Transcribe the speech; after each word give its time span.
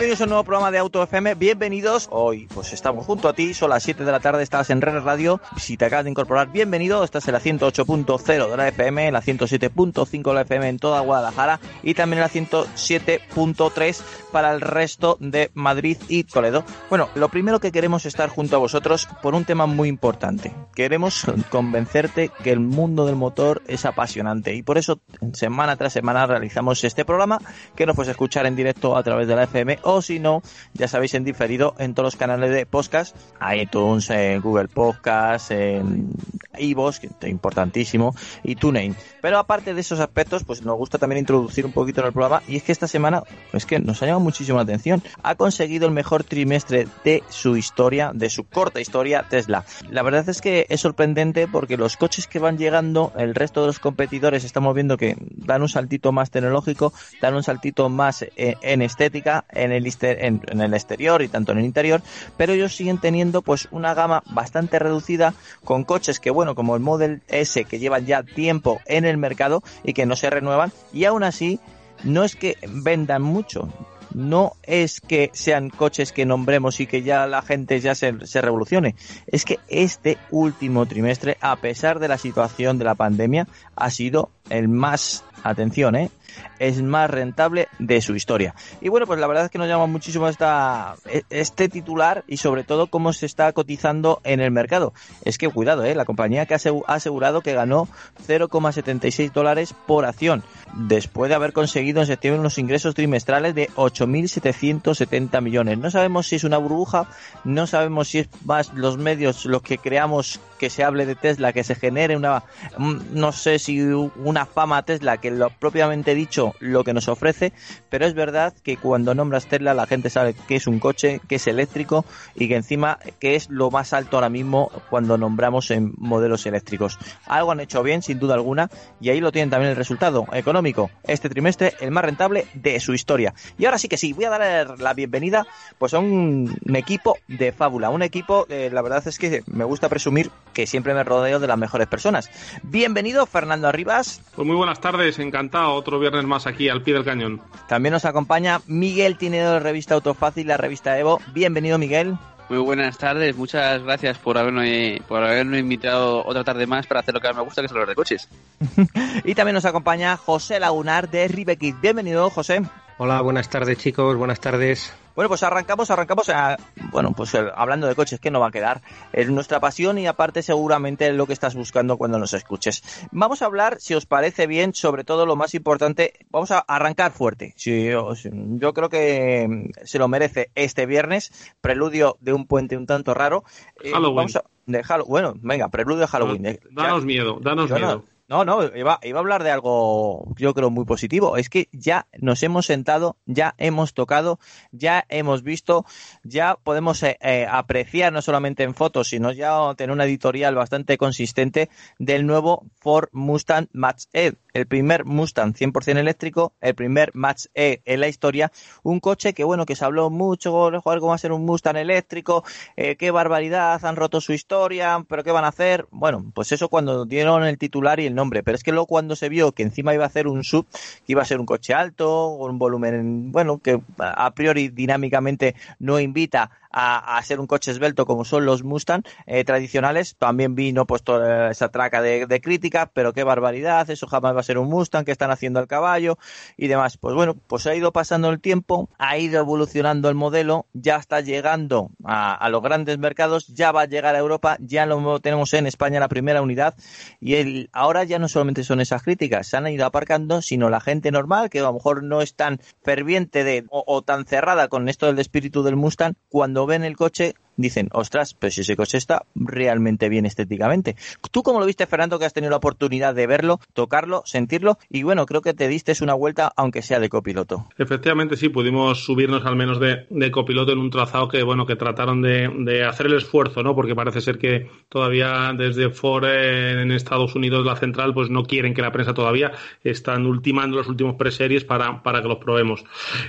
Bienvenidos 0.00 0.22
a 0.22 0.24
un 0.24 0.30
nuevo 0.30 0.44
programa 0.44 0.70
de 0.70 0.78
Auto 0.78 1.02
FM. 1.02 1.34
Bienvenidos. 1.34 2.08
Hoy 2.10 2.48
pues 2.54 2.72
estamos 2.72 3.04
junto 3.04 3.28
a 3.28 3.34
ti. 3.34 3.52
Son 3.52 3.68
las 3.68 3.82
7 3.82 4.02
de 4.02 4.10
la 4.10 4.18
tarde. 4.18 4.42
Estás 4.42 4.70
en 4.70 4.80
Red 4.80 5.02
Radio. 5.02 5.42
Si 5.58 5.76
te 5.76 5.84
acabas 5.84 6.04
de 6.04 6.10
incorporar, 6.10 6.50
bienvenido. 6.50 7.04
Estás 7.04 7.28
en 7.28 7.34
la 7.34 7.40
108.0 7.42 8.50
de 8.50 8.56
la 8.56 8.68
FM, 8.68 9.12
la 9.12 9.20
107.5 9.20 10.22
de 10.22 10.34
la 10.34 10.40
FM 10.40 10.68
en 10.70 10.78
toda 10.78 11.00
Guadalajara 11.00 11.60
y 11.82 11.92
también 11.92 12.22
en 12.22 12.22
la 12.22 12.30
107.3 12.30 14.00
para 14.32 14.54
el 14.54 14.62
resto 14.62 15.18
de 15.20 15.50
Madrid 15.52 15.98
y 16.08 16.24
Toledo. 16.24 16.64
Bueno, 16.88 17.10
lo 17.14 17.28
primero 17.28 17.60
que 17.60 17.70
queremos 17.70 18.06
es 18.06 18.14
estar 18.14 18.30
junto 18.30 18.56
a 18.56 18.58
vosotros 18.58 19.06
por 19.20 19.34
un 19.34 19.44
tema 19.44 19.66
muy 19.66 19.90
importante. 19.90 20.54
Queremos 20.74 21.26
convencerte 21.50 22.30
que 22.42 22.52
el 22.52 22.60
mundo 22.60 23.04
del 23.04 23.16
motor 23.16 23.60
es 23.66 23.84
apasionante 23.84 24.54
y 24.54 24.62
por 24.62 24.78
eso 24.78 25.02
semana 25.34 25.76
tras 25.76 25.92
semana 25.92 26.26
realizamos 26.26 26.84
este 26.84 27.04
programa 27.04 27.38
que 27.76 27.84
nos 27.84 27.96
puedes 27.96 28.10
escuchar 28.10 28.46
en 28.46 28.56
directo 28.56 28.96
a 28.96 29.02
través 29.02 29.28
de 29.28 29.36
la 29.36 29.42
FM 29.42 29.78
si 30.00 30.20
no, 30.20 30.42
ya 30.74 30.86
sabéis 30.86 31.14
en 31.14 31.24
diferido 31.24 31.74
en 31.78 31.94
todos 31.94 32.06
los 32.06 32.16
canales 32.16 32.50
de 32.52 32.66
podcast, 32.66 33.16
iTunes, 33.54 34.08
en 34.10 34.40
Google 34.40 34.68
Podcast, 34.68 35.50
en 35.50 36.10
iVoox, 36.58 37.00
que 37.00 37.08
es 37.08 37.28
importantísimo, 37.28 38.14
y 38.44 38.54
TuneIn. 38.54 38.94
Pero 39.20 39.38
aparte 39.38 39.74
de 39.74 39.80
esos 39.80 40.00
aspectos, 40.00 40.44
pues 40.44 40.62
nos 40.62 40.76
gusta 40.76 40.98
también 40.98 41.20
introducir 41.20 41.66
un 41.66 41.72
poquito 41.72 42.00
en 42.00 42.08
el 42.08 42.12
programa 42.12 42.42
y 42.48 42.56
es 42.56 42.62
que 42.62 42.72
esta 42.72 42.86
semana, 42.86 43.22
es 43.52 43.66
que 43.66 43.78
nos 43.78 44.02
ha 44.02 44.06
llamado 44.06 44.20
muchísimo 44.20 44.56
la 44.56 44.62
atención, 44.62 45.02
ha 45.22 45.34
conseguido 45.34 45.86
el 45.86 45.92
mejor 45.92 46.24
trimestre 46.24 46.86
de 47.04 47.22
su 47.28 47.56
historia, 47.56 48.12
de 48.14 48.30
su 48.30 48.44
corta 48.44 48.80
historia 48.80 49.24
Tesla. 49.28 49.64
La 49.90 50.02
verdad 50.02 50.28
es 50.28 50.40
que 50.40 50.66
es 50.68 50.80
sorprendente 50.80 51.46
porque 51.48 51.76
los 51.76 51.96
coches 51.96 52.26
que 52.26 52.38
van 52.38 52.58
llegando, 52.58 53.12
el 53.16 53.34
resto 53.34 53.60
de 53.60 53.68
los 53.68 53.78
competidores 53.78 54.44
estamos 54.44 54.74
viendo 54.74 54.96
que 54.96 55.16
dan 55.18 55.62
un 55.62 55.68
saltito 55.68 56.12
más 56.12 56.30
tecnológico, 56.30 56.92
dan 57.20 57.34
un 57.34 57.42
saltito 57.42 57.88
más 57.88 58.22
eh, 58.22 58.56
en 58.62 58.82
estética, 58.82 59.44
en 59.50 59.72
el, 59.72 59.90
en, 60.00 60.60
el 60.60 60.74
exterior 60.74 61.22
y 61.22 61.28
tanto 61.28 61.52
en 61.52 61.58
el 61.58 61.64
interior, 61.64 62.02
pero 62.36 62.52
ellos 62.52 62.74
siguen 62.74 62.98
teniendo 62.98 63.42
pues 63.42 63.68
una 63.70 63.94
gama 63.94 64.22
bastante 64.26 64.78
reducida 64.78 65.34
con 65.64 65.84
coches 65.84 66.20
que 66.20 66.30
bueno, 66.30 66.54
como 66.54 66.74
el 66.74 66.80
Model 66.80 67.22
S 67.28 67.64
que 67.64 67.78
llevan 67.78 68.06
ya 68.06 68.22
tiempo 68.22 68.80
en 68.86 69.04
el 69.04 69.09
mercado 69.18 69.62
y 69.84 69.92
que 69.92 70.06
no 70.06 70.16
se 70.16 70.30
renuevan 70.30 70.72
y 70.92 71.04
aún 71.04 71.22
así 71.22 71.60
no 72.04 72.24
es 72.24 72.36
que 72.36 72.56
vendan 72.66 73.22
mucho, 73.22 73.68
no 74.14 74.52
es 74.62 75.00
que 75.00 75.30
sean 75.32 75.70
coches 75.70 76.12
que 76.12 76.26
nombremos 76.26 76.80
y 76.80 76.86
que 76.86 77.02
ya 77.02 77.26
la 77.26 77.42
gente 77.42 77.80
ya 77.80 77.94
se, 77.94 78.26
se, 78.26 78.40
revolucione. 78.40 78.96
Es 79.26 79.44
que 79.44 79.58
este 79.68 80.18
último 80.30 80.86
trimestre, 80.86 81.36
a 81.40 81.56
pesar 81.56 81.98
de 81.98 82.08
la 82.08 82.18
situación 82.18 82.78
de 82.78 82.84
la 82.84 82.94
pandemia, 82.94 83.46
ha 83.76 83.90
sido 83.90 84.30
el 84.48 84.68
más, 84.68 85.24
atención, 85.42 85.96
¿eh? 85.96 86.10
Es 86.58 86.82
más 86.82 87.10
rentable 87.10 87.68
de 87.78 88.00
su 88.00 88.14
historia. 88.14 88.54
Y 88.80 88.88
bueno, 88.88 89.06
pues 89.06 89.18
la 89.20 89.26
verdad 89.26 89.46
es 89.46 89.50
que 89.50 89.58
nos 89.58 89.68
llama 89.68 89.86
muchísimo 89.86 90.28
esta, 90.28 90.96
este 91.30 91.68
titular 91.68 92.24
y 92.26 92.36
sobre 92.36 92.64
todo 92.64 92.88
cómo 92.88 93.12
se 93.12 93.26
está 93.26 93.52
cotizando 93.52 94.20
en 94.24 94.40
el 94.40 94.50
mercado. 94.50 94.92
Es 95.24 95.38
que 95.38 95.48
cuidado, 95.48 95.84
¿eh? 95.84 95.94
la 95.94 96.04
compañía 96.04 96.46
que 96.46 96.54
ha 96.54 96.58
asegurado 96.86 97.40
que 97.40 97.54
ganó 97.54 97.88
0,76 98.26 99.32
dólares 99.32 99.74
por 99.86 100.04
acción 100.04 100.42
después 100.74 101.28
de 101.28 101.34
haber 101.34 101.52
conseguido 101.52 102.00
en 102.00 102.06
septiembre 102.06 102.40
unos 102.40 102.58
ingresos 102.58 102.94
trimestrales 102.94 103.54
de 103.54 103.68
8.770 103.70 105.40
millones. 105.42 105.78
No 105.78 105.90
sabemos 105.90 106.28
si 106.28 106.36
es 106.36 106.44
una 106.44 106.58
burbuja, 106.58 107.08
no 107.44 107.66
sabemos 107.66 108.08
si 108.08 108.20
es 108.20 108.28
más 108.44 108.72
los 108.74 108.98
medios 108.98 109.46
los 109.46 109.62
que 109.62 109.78
creamos 109.78 110.40
que 110.58 110.70
se 110.70 110.84
hable 110.84 111.06
de 111.06 111.14
Tesla, 111.14 111.52
que 111.52 111.64
se 111.64 111.74
genere 111.74 112.16
una, 112.16 112.42
no 112.78 113.32
sé 113.32 113.58
si 113.58 113.80
una 113.80 114.46
fama 114.46 114.82
Tesla, 114.82 115.16
que 115.16 115.30
lo 115.30 115.50
propiamente 115.50 116.14
dicho 116.20 116.54
lo 116.60 116.84
que 116.84 116.92
nos 116.92 117.08
ofrece, 117.08 117.52
pero 117.88 118.06
es 118.06 118.14
verdad 118.14 118.54
que 118.62 118.76
cuando 118.76 119.14
nombras 119.14 119.46
Tesla 119.46 119.74
la 119.74 119.86
gente 119.86 120.10
sabe 120.10 120.34
que 120.46 120.56
es 120.56 120.66
un 120.66 120.78
coche, 120.78 121.20
que 121.28 121.36
es 121.36 121.46
eléctrico 121.46 122.04
y 122.34 122.48
que 122.48 122.56
encima 122.56 122.98
que 123.18 123.36
es 123.36 123.48
lo 123.48 123.70
más 123.70 123.92
alto 123.92 124.16
ahora 124.16 124.28
mismo 124.28 124.70
cuando 124.90 125.16
nombramos 125.16 125.70
en 125.70 125.92
modelos 125.96 126.44
eléctricos. 126.46 126.98
Algo 127.26 127.52
han 127.52 127.60
hecho 127.60 127.82
bien, 127.82 128.02
sin 128.02 128.18
duda 128.18 128.34
alguna, 128.34 128.68
y 129.00 129.10
ahí 129.10 129.20
lo 129.20 129.32
tienen 129.32 129.50
también 129.50 129.70
el 129.70 129.76
resultado 129.76 130.26
económico. 130.32 130.90
Este 131.04 131.28
trimestre 131.28 131.74
el 131.80 131.90
más 131.90 132.04
rentable 132.04 132.46
de 132.54 132.78
su 132.80 132.92
historia. 132.92 133.34
Y 133.58 133.64
ahora 133.64 133.78
sí 133.78 133.88
que 133.88 133.96
sí, 133.96 134.12
voy 134.12 134.24
a 134.24 134.30
dar 134.30 134.78
la 134.80 134.94
bienvenida 134.94 135.46
pues 135.78 135.94
a 135.94 135.98
un, 135.98 136.58
equipo 136.74 137.16
de 137.28 137.52
fábula, 137.52 137.90
un 137.90 138.02
equipo, 138.02 138.46
eh, 138.48 138.70
la 138.72 138.82
verdad 138.82 139.06
es 139.06 139.18
que 139.18 139.42
me 139.46 139.64
gusta 139.64 139.88
presumir 139.88 140.30
que 140.52 140.66
siempre 140.66 140.94
me 140.94 141.04
rodeo 141.04 141.38
de 141.38 141.46
las 141.46 141.58
mejores 141.58 141.86
personas. 141.86 142.30
Bienvenido, 142.62 143.26
Fernando 143.26 143.68
Arribas. 143.68 144.22
Pues 144.34 144.46
muy 144.46 144.56
buenas 144.56 144.80
tardes, 144.80 145.18
encantado, 145.18 145.74
otro 145.74 145.98
viernes 145.98 146.09
más 146.10 146.46
aquí 146.46 146.68
al 146.68 146.82
pie 146.82 146.94
del 146.94 147.04
cañón. 147.04 147.40
También 147.68 147.92
nos 147.92 148.04
acompaña 148.04 148.60
Miguel 148.66 149.16
Tinedor 149.16 149.54
de 149.54 149.60
Revista 149.60 149.94
Autofácil, 149.94 150.46
la 150.46 150.56
revista 150.56 150.98
Evo. 150.98 151.20
Bienvenido, 151.32 151.78
Miguel. 151.78 152.16
Muy 152.48 152.58
buenas 152.58 152.98
tardes, 152.98 153.36
muchas 153.36 153.80
gracias 153.84 154.18
por 154.18 154.36
haberme, 154.36 155.00
por 155.06 155.22
haberme 155.22 155.58
invitado 155.58 156.26
otra 156.26 156.42
tarde 156.42 156.66
más 156.66 156.84
para 156.84 156.98
hacer 156.98 157.14
lo 157.14 157.20
que 157.20 157.28
a 157.28 157.30
mí 157.30 157.36
me 157.36 157.44
gusta, 157.44 157.62
que 157.62 157.66
es 157.66 157.72
hablar 157.72 157.88
de 157.88 157.94
coches. 157.94 158.28
y 159.24 159.36
también 159.36 159.54
nos 159.54 159.64
acompaña 159.64 160.16
José 160.16 160.58
Lagunar 160.58 161.08
de 161.08 161.28
Ribekit. 161.28 161.80
Bienvenido, 161.80 162.28
José. 162.28 162.62
Hola, 163.02 163.22
buenas 163.22 163.48
tardes 163.48 163.78
chicos, 163.78 164.14
buenas 164.14 164.40
tardes. 164.40 164.94
Bueno, 165.16 165.30
pues 165.30 165.42
arrancamos, 165.42 165.90
arrancamos, 165.90 166.28
a, 166.28 166.58
bueno, 166.92 167.14
pues 167.16 167.34
hablando 167.34 167.86
de 167.86 167.94
coches, 167.94 168.20
que 168.20 168.30
no 168.30 168.40
va 168.40 168.48
a 168.48 168.50
quedar? 168.50 168.82
Es 169.14 169.30
nuestra 169.30 169.58
pasión 169.58 169.96
y 169.96 170.06
aparte 170.06 170.42
seguramente 170.42 171.10
lo 171.14 171.26
que 171.26 171.32
estás 171.32 171.54
buscando 171.54 171.96
cuando 171.96 172.18
nos 172.18 172.34
escuches. 172.34 172.82
Vamos 173.10 173.40
a 173.40 173.46
hablar, 173.46 173.80
si 173.80 173.94
os 173.94 174.04
parece 174.04 174.46
bien, 174.46 174.74
sobre 174.74 175.04
todo 175.04 175.24
lo 175.24 175.34
más 175.34 175.54
importante, 175.54 176.12
vamos 176.30 176.50
a 176.50 176.58
arrancar 176.58 177.12
fuerte. 177.12 177.54
Si, 177.56 177.88
yo 177.88 178.74
creo 178.74 178.90
que 178.90 179.70
se 179.82 179.98
lo 179.98 180.06
merece 180.06 180.50
este 180.54 180.84
viernes, 180.84 181.54
preludio 181.62 182.18
de 182.20 182.34
un 182.34 182.46
puente 182.46 182.76
un 182.76 182.84
tanto 182.84 183.14
raro. 183.14 183.44
Eh, 183.82 183.92
Halloween. 183.92 184.28
de 184.66 184.84
bueno, 185.06 185.32
venga, 185.40 185.70
preludio 185.70 186.00
de 186.00 186.06
Halloween. 186.06 186.60
Danos 186.70 187.06
miedo, 187.06 187.38
danos 187.40 187.70
miedo. 187.70 188.04
No, 188.30 188.44
no, 188.44 188.64
iba, 188.76 189.00
a 189.02 189.18
hablar 189.18 189.42
de 189.42 189.50
algo, 189.50 190.32
yo 190.36 190.54
creo, 190.54 190.70
muy 190.70 190.84
positivo. 190.84 191.36
Es 191.36 191.48
que 191.48 191.68
ya 191.72 192.06
nos 192.16 192.44
hemos 192.44 192.66
sentado, 192.66 193.16
ya 193.26 193.56
hemos 193.58 193.92
tocado, 193.92 194.38
ya 194.70 195.04
hemos 195.08 195.42
visto, 195.42 195.84
ya 196.22 196.54
podemos 196.62 197.02
eh, 197.02 197.18
eh, 197.22 197.48
apreciar 197.50 198.12
no 198.12 198.22
solamente 198.22 198.62
en 198.62 198.76
fotos, 198.76 199.08
sino 199.08 199.32
ya 199.32 199.74
tener 199.76 199.92
una 199.92 200.04
editorial 200.04 200.54
bastante 200.54 200.96
consistente 200.96 201.70
del 201.98 202.24
nuevo 202.24 202.66
Ford 202.78 203.08
Mustang 203.10 203.66
Mach-E 203.72 204.34
el 204.52 204.66
primer 204.66 205.04
Mustang 205.04 205.54
100% 205.54 205.98
eléctrico, 205.98 206.52
el 206.60 206.74
primer 206.74 207.10
Match 207.14 207.46
E 207.54 207.82
en 207.84 208.00
la 208.00 208.08
historia, 208.08 208.52
un 208.82 209.00
coche 209.00 209.34
que 209.34 209.44
bueno, 209.44 209.66
que 209.66 209.76
se 209.76 209.84
habló 209.84 210.10
mucho, 210.10 210.52
cómo 210.82 211.06
va 211.08 211.14
a 211.14 211.18
ser 211.18 211.32
un 211.32 211.44
Mustang 211.44 211.76
eléctrico, 211.76 212.44
eh, 212.76 212.96
qué 212.96 213.10
barbaridad, 213.10 213.84
han 213.84 213.96
roto 213.96 214.20
su 214.20 214.32
historia, 214.32 215.04
pero 215.08 215.24
qué 215.24 215.32
van 215.32 215.44
a 215.44 215.48
hacer, 215.48 215.86
bueno, 215.90 216.30
pues 216.34 216.52
eso 216.52 216.68
cuando 216.68 217.04
dieron 217.04 217.44
el 217.44 217.58
titular 217.58 218.00
y 218.00 218.06
el 218.06 218.14
nombre, 218.14 218.42
pero 218.42 218.56
es 218.56 218.62
que 218.62 218.72
luego 218.72 218.86
cuando 218.86 219.16
se 219.16 219.28
vio 219.28 219.52
que 219.52 219.62
encima 219.62 219.94
iba 219.94 220.04
a 220.04 220.08
hacer 220.08 220.26
un 220.26 220.44
sub, 220.44 220.66
que 220.70 221.12
iba 221.12 221.22
a 221.22 221.26
ser 221.26 221.40
un 221.40 221.46
coche 221.46 221.74
alto, 221.74 222.28
un 222.28 222.58
volumen, 222.58 223.32
bueno, 223.32 223.58
que 223.58 223.80
a 223.98 224.30
priori 224.32 224.68
dinámicamente 224.68 225.54
no 225.78 226.00
invita 226.00 226.50
a, 226.70 227.20
ser 227.24 227.40
un 227.40 227.46
coche 227.46 227.70
esbelto 227.70 228.06
como 228.06 228.24
son 228.24 228.46
los 228.46 228.62
Mustang 228.62 229.02
eh, 229.26 229.44
tradicionales. 229.44 230.16
También 230.16 230.54
vino 230.54 230.86
pues 230.86 231.02
toda 231.02 231.50
esa 231.50 231.70
traca 231.70 232.00
de, 232.02 232.26
de 232.26 232.40
críticas, 232.40 232.88
pero 232.92 233.12
qué 233.12 233.24
barbaridad, 233.24 233.88
eso 233.90 234.06
jamás 234.06 234.36
va 234.36 234.39
a 234.40 234.42
ser 234.42 234.58
un 234.58 234.68
Mustang, 234.68 235.04
que 235.04 235.12
están 235.12 235.30
haciendo 235.30 235.60
al 235.60 235.66
caballo 235.66 236.18
y 236.56 236.68
demás. 236.68 236.96
Pues 236.96 237.14
bueno, 237.14 237.34
pues 237.34 237.66
ha 237.66 237.74
ido 237.74 237.92
pasando 237.92 238.30
el 238.30 238.40
tiempo, 238.40 238.88
ha 238.98 239.18
ido 239.18 239.40
evolucionando 239.40 240.08
el 240.08 240.14
modelo, 240.14 240.66
ya 240.72 240.96
está 240.96 241.20
llegando 241.20 241.90
a, 242.04 242.48
los 242.50 242.62
grandes 242.62 242.98
mercados, 242.98 243.46
ya 243.48 243.72
va 243.72 243.82
a 243.82 243.86
llegar 243.86 244.14
a 244.14 244.18
Europa, 244.18 244.56
ya 244.60 244.86
lo 244.86 245.20
tenemos 245.20 245.54
en 245.54 245.66
España 245.66 246.00
la 246.00 246.08
primera 246.08 246.42
unidad 246.42 246.74
y 247.20 247.34
el, 247.34 247.70
ahora 247.72 248.04
ya 248.04 248.18
no 248.18 248.28
solamente 248.28 248.64
son 248.64 248.80
esas 248.80 249.02
críticas, 249.02 249.46
se 249.46 249.56
han 249.56 249.66
ido 249.68 249.86
aparcando, 249.86 250.42
sino 250.42 250.70
la 250.70 250.80
gente 250.80 251.10
normal 251.10 251.50
que 251.50 251.60
a 251.60 251.62
lo 251.62 251.72
mejor 251.72 252.02
no 252.02 252.22
es 252.22 252.34
tan 252.34 252.60
ferviente 252.82 253.44
de, 253.44 253.64
o, 253.70 253.84
o 253.86 254.02
tan 254.02 254.24
cerrada 254.26 254.68
con 254.68 254.88
esto 254.88 255.06
del 255.06 255.18
espíritu 255.18 255.62
del 255.62 255.76
Mustang, 255.76 256.14
cuando 256.28 256.66
ven 256.66 256.84
el 256.84 256.96
coche 256.96 257.34
dicen, 257.60 257.88
ostras, 257.92 258.34
pero 258.34 258.50
si 258.50 258.76
coche 258.76 258.98
está 258.98 259.24
realmente 259.34 260.08
bien 260.08 260.26
estéticamente. 260.26 260.96
¿Tú 261.30 261.42
cómo 261.42 261.60
lo 261.60 261.66
viste, 261.66 261.86
Fernando, 261.86 262.18
que 262.18 262.24
has 262.24 262.32
tenido 262.32 262.50
la 262.50 262.56
oportunidad 262.56 263.14
de 263.14 263.26
verlo, 263.26 263.60
tocarlo, 263.74 264.22
sentirlo? 264.24 264.78
Y 264.88 265.02
bueno, 265.02 265.26
creo 265.26 265.42
que 265.42 265.54
te 265.54 265.68
diste 265.68 265.90
una 266.00 266.14
vuelta, 266.14 266.52
aunque 266.56 266.82
sea 266.82 267.00
de 267.00 267.08
copiloto. 267.08 267.66
Efectivamente, 267.76 268.36
sí, 268.36 268.48
pudimos 268.48 269.04
subirnos 269.04 269.44
al 269.44 269.56
menos 269.56 269.80
de, 269.80 270.30
copiloto 270.30 270.72
en 270.72 270.78
un 270.78 270.90
trazado 270.90 271.28
que, 271.28 271.42
bueno, 271.42 271.66
que 271.66 271.74
trataron 271.76 272.22
de, 272.22 272.84
hacer 272.84 273.06
el 273.06 273.14
esfuerzo, 273.14 273.62
¿no? 273.62 273.74
Porque 273.74 273.94
parece 273.94 274.20
ser 274.20 274.38
que 274.38 274.70
todavía 274.88 275.52
desde 275.56 275.90
Ford 275.90 276.24
en 276.24 276.92
Estados 276.92 277.34
Unidos, 277.34 277.66
la 277.66 277.76
central, 277.76 278.14
pues 278.14 278.30
no 278.30 278.44
quieren 278.44 278.74
que 278.74 278.82
la 278.82 278.92
prensa 278.92 279.14
todavía 279.14 279.52
están 279.82 280.26
ultimando 280.26 280.76
los 280.76 280.88
últimos 280.88 281.16
preseries 281.16 281.64
para, 281.64 282.02
para 282.02 282.22
que 282.22 282.28
los 282.28 282.38
probemos. 282.38 282.84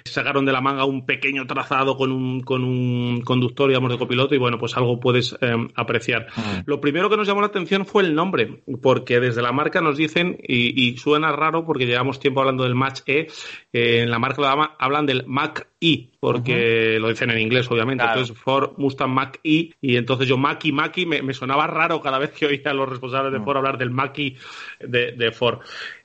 Sacaron 0.06 0.46
de 0.46 0.52
la 0.52 0.62
manga 0.62 0.86
un 0.86 1.06
pequeño 1.06 1.48
trazado 1.48 1.98
con 1.98 2.12
un, 2.12 2.42
con 2.42 2.64
un 2.64 3.22
conductor, 3.22 3.70
digamos, 3.70 3.92
de 3.92 3.98
copiloto 3.98 4.21
y, 4.30 4.38
bueno, 4.38 4.58
pues 4.58 4.76
algo 4.78 5.00
puedes 5.00 5.38
eh, 5.42 5.56
apreciar. 5.76 6.28
Lo 6.66 6.82
primero 6.82 7.10
que 7.10 7.18
nos 7.18 7.28
llamó 7.28 7.42
la 7.42 7.48
atención 7.48 7.86
fue 7.86 8.04
el 8.04 8.16
nombre, 8.16 8.62
porque 8.82 9.20
desde 9.20 9.42
la 9.42 9.52
marca 9.52 9.82
nos 9.82 9.98
dicen, 9.98 10.38
y, 10.42 10.98
suena 10.98 11.32
raro 11.32 11.66
porque 11.66 11.86
llevamos 11.86 12.20
tiempo 12.20 12.42
hablando 12.42 12.64
del 12.64 12.76
Match 12.76 13.02
E, 13.06 13.28
eh, 13.74 14.02
en 14.02 14.12
la 14.12 14.20
marca 14.20 14.76
hablan 14.80 15.06
del 15.06 15.26
Mac 15.26 15.68
E, 15.80 16.10
porque 16.20 16.98
lo 17.00 17.10
dicen 17.10 17.32
en 17.32 17.40
inglés, 17.40 17.70
obviamente. 17.72 18.04
Entonces, 18.04 18.38
Ford 18.38 18.74
Mustang 18.78 19.12
Mac 19.12 19.40
E, 19.44 19.72
y 19.82 19.96
entonces 19.96 20.28
yo 20.28 20.38
Mac 20.38 20.64
E, 20.66 20.72
Mac 20.72 20.98
E, 20.98 21.06
me, 21.06 21.34
sonaba 21.34 21.68
raro 21.68 22.02
cada 22.02 22.20
vez 22.20 22.32
que 22.32 22.46
oía 22.46 22.62
a 22.66 22.74
los 22.74 22.88
responsables 22.88 23.34
de 23.34 23.40
Ford 23.40 23.58
hablar 23.58 23.78
del 23.78 23.92
Mac 23.92 24.18
E 24.20 24.36
de, 24.80 25.14
de 25.14 25.32
Ford. 25.32 25.60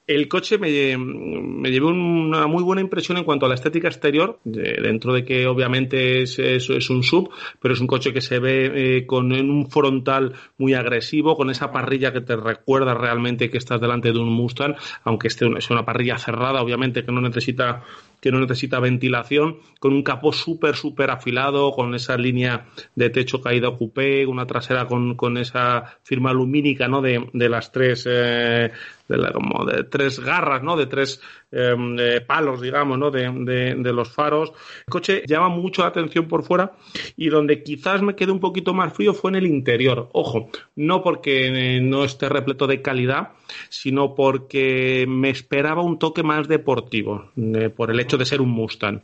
El 0.06 0.28
coche 0.28 0.56
me, 0.56 0.96
me, 0.96 1.70
llevó 1.70 1.88
una 1.88 2.46
muy 2.46 2.62
buena 2.62 2.80
impresión 2.80 3.18
en 3.18 3.24
cuanto 3.24 3.46
a 3.46 3.48
la 3.48 3.56
estética 3.56 3.88
exterior, 3.88 4.38
dentro 4.44 5.12
de 5.12 5.24
que 5.24 5.48
obviamente 5.48 6.22
es, 6.22 6.38
es, 6.38 6.90
un 6.90 7.02
sub, 7.02 7.30
pero 7.60 7.74
es 7.74 7.80
un 7.80 7.88
coche 7.88 8.12
que 8.12 8.20
se 8.20 8.38
ve 8.38 8.98
eh, 8.98 9.06
con 9.06 9.32
un 9.32 9.68
frontal 9.68 10.34
muy 10.58 10.74
agresivo, 10.74 11.36
con 11.36 11.50
esa 11.50 11.72
parrilla 11.72 12.12
que 12.12 12.20
te 12.20 12.36
recuerda 12.36 12.94
realmente 12.94 13.50
que 13.50 13.58
estás 13.58 13.80
delante 13.80 14.12
de 14.12 14.18
un 14.20 14.32
Mustang, 14.32 14.76
aunque 15.02 15.26
esté 15.26 15.46
es 15.58 15.70
una 15.70 15.84
parrilla 15.84 16.18
cerrada, 16.18 16.62
obviamente 16.62 17.04
que 17.04 17.10
no 17.10 17.20
necesita 17.20 17.82
que 18.20 18.32
no 18.32 18.40
necesita 18.40 18.80
ventilación, 18.80 19.58
con 19.78 19.92
un 19.92 20.02
capó 20.02 20.32
súper, 20.32 20.74
súper 20.74 21.10
afilado, 21.10 21.72
con 21.72 21.94
esa 21.94 22.16
línea 22.16 22.66
de 22.94 23.10
techo 23.10 23.40
caída 23.40 23.70
coupé, 23.76 24.26
una 24.26 24.46
trasera 24.46 24.86
con, 24.86 25.14
con 25.14 25.36
esa 25.36 25.98
firma 26.02 26.32
lumínica, 26.32 26.88
¿no? 26.88 27.02
De, 27.02 27.28
de 27.32 27.48
las 27.48 27.72
tres, 27.72 28.04
eh, 28.08 28.70
de 29.08 29.16
la, 29.16 29.32
como 29.32 29.64
de 29.64 29.84
tres 29.84 30.18
garras, 30.20 30.62
¿no? 30.62 30.76
De 30.76 30.86
tres 30.86 31.20
em, 31.52 31.96
palos, 32.26 32.60
digamos, 32.60 32.98
¿no? 32.98 33.10
De, 33.10 33.30
de, 33.76 33.92
los 33.92 34.10
faros. 34.12 34.52
El 34.86 34.90
coche 34.90 35.22
llama 35.26 35.48
mucho 35.48 35.82
la 35.82 35.88
atención 35.88 36.26
por 36.26 36.42
fuera 36.42 36.72
y 37.16 37.28
donde 37.28 37.62
quizás 37.62 38.02
me 38.02 38.16
quedé 38.16 38.32
un 38.32 38.40
poquito 38.40 38.74
más 38.74 38.92
frío 38.92 39.14
fue 39.14 39.30
en 39.30 39.36
el 39.36 39.46
interior. 39.46 40.08
Ojo, 40.12 40.50
no 40.74 41.02
porque 41.02 41.76
eh, 41.76 41.80
no 41.80 42.04
esté 42.04 42.28
repleto 42.28 42.66
de 42.66 42.82
calidad, 42.82 43.30
sino 43.68 44.14
porque 44.14 45.06
me 45.08 45.30
esperaba 45.30 45.82
un 45.82 45.98
toque 45.98 46.22
más 46.22 46.48
deportivo, 46.48 47.30
eh, 47.36 47.68
por 47.68 47.90
el 47.90 48.00
hecho 48.00 48.16
de 48.18 48.24
ser 48.24 48.40
un 48.40 48.50
Mustang. 48.50 49.02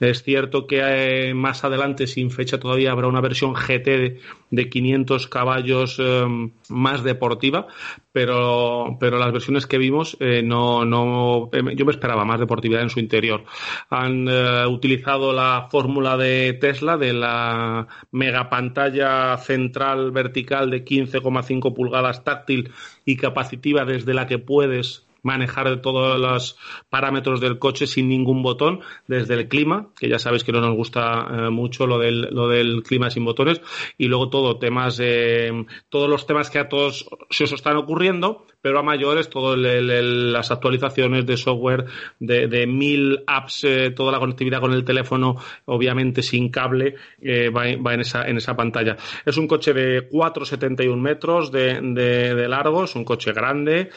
Es 0.00 0.22
cierto 0.22 0.66
que 0.66 0.80
eh, 0.82 1.34
más 1.34 1.64
adelante, 1.64 2.06
sin 2.06 2.30
fecha 2.30 2.58
todavía, 2.58 2.92
habrá 2.92 3.08
una 3.08 3.20
versión 3.20 3.54
GT 3.54 4.20
de, 4.50 4.68
500 4.70 5.28
caballos 5.28 5.98
em, 5.98 6.52
más 6.68 7.02
deportiva, 7.02 7.66
pero, 8.14 8.96
pero 9.00 9.18
las 9.18 9.32
versiones 9.32 9.66
que 9.66 9.76
vimos 9.76 10.16
eh, 10.20 10.40
no, 10.44 10.84
no, 10.84 11.50
em, 11.52 11.70
yo 11.70 11.84
me 11.84 11.90
esperaba 11.90 12.24
más 12.24 12.38
deportividad 12.38 12.82
en 12.82 12.90
su 12.90 13.00
interior. 13.00 13.44
Han 13.90 14.28
utilizado 14.68 15.32
la 15.32 15.66
fórmula 15.68 16.16
de 16.16 16.52
Tesla 16.52 16.96
de 16.96 17.12
la 17.12 17.88
mega 18.12 18.48
pantalla 18.48 19.36
central 19.38 20.12
vertical 20.12 20.70
de 20.70 20.84
15,5 20.84 21.74
pulgadas 21.74 22.22
táctil 22.22 22.70
y 23.04 23.16
capacitiva 23.16 23.84
desde 23.84 24.14
la 24.14 24.28
que 24.28 24.38
puedes 24.38 25.04
manejar 25.24 25.80
todos 25.80 26.20
los 26.20 26.56
parámetros 26.88 27.40
del 27.40 27.58
coche 27.58 27.88
sin 27.88 28.08
ningún 28.08 28.42
botón, 28.42 28.80
desde 29.08 29.34
el 29.34 29.48
clima, 29.48 29.88
que 29.98 30.08
ya 30.08 30.20
sabéis 30.20 30.44
que 30.44 30.52
no 30.52 30.60
nos 30.60 30.76
gusta 30.76 31.26
eh, 31.28 31.50
mucho 31.50 31.88
lo 31.88 31.98
del, 31.98 32.28
lo 32.30 32.48
del 32.48 32.84
clima 32.84 33.10
sin 33.10 33.24
botones, 33.24 33.60
y 33.98 34.06
luego 34.06 34.30
todo 34.30 34.58
temas, 34.58 35.00
eh, 35.02 35.50
todos 35.88 36.08
los 36.08 36.26
temas 36.26 36.50
que 36.50 36.60
a 36.60 36.68
todos 36.68 37.08
se 37.30 37.44
os 37.44 37.52
están 37.52 37.76
ocurriendo, 37.76 38.46
pero 38.64 38.78
a 38.78 38.82
mayores, 38.82 39.28
todas 39.28 39.58
las 39.58 40.50
actualizaciones 40.50 41.26
de 41.26 41.36
software 41.36 41.84
de, 42.18 42.66
mil 42.66 43.22
apps, 43.26 43.64
eh, 43.64 43.90
toda 43.90 44.10
la 44.10 44.18
conectividad 44.18 44.60
con 44.60 44.72
el 44.72 44.86
teléfono, 44.86 45.36
obviamente 45.66 46.22
sin 46.22 46.48
cable, 46.48 46.94
eh, 47.20 47.50
va, 47.50 47.68
en, 47.68 48.00
esa, 48.00 48.26
en 48.26 48.38
esa 48.38 48.56
pantalla. 48.56 48.96
Es 49.26 49.36
un 49.36 49.46
coche 49.46 49.74
de 49.74 50.08
4,71 50.08 50.96
metros 50.96 51.52
de, 51.52 51.78
de, 51.78 52.48
largo, 52.48 52.84
es 52.84 52.94
un 52.94 53.04
coche 53.04 53.34
grande, 53.34 53.90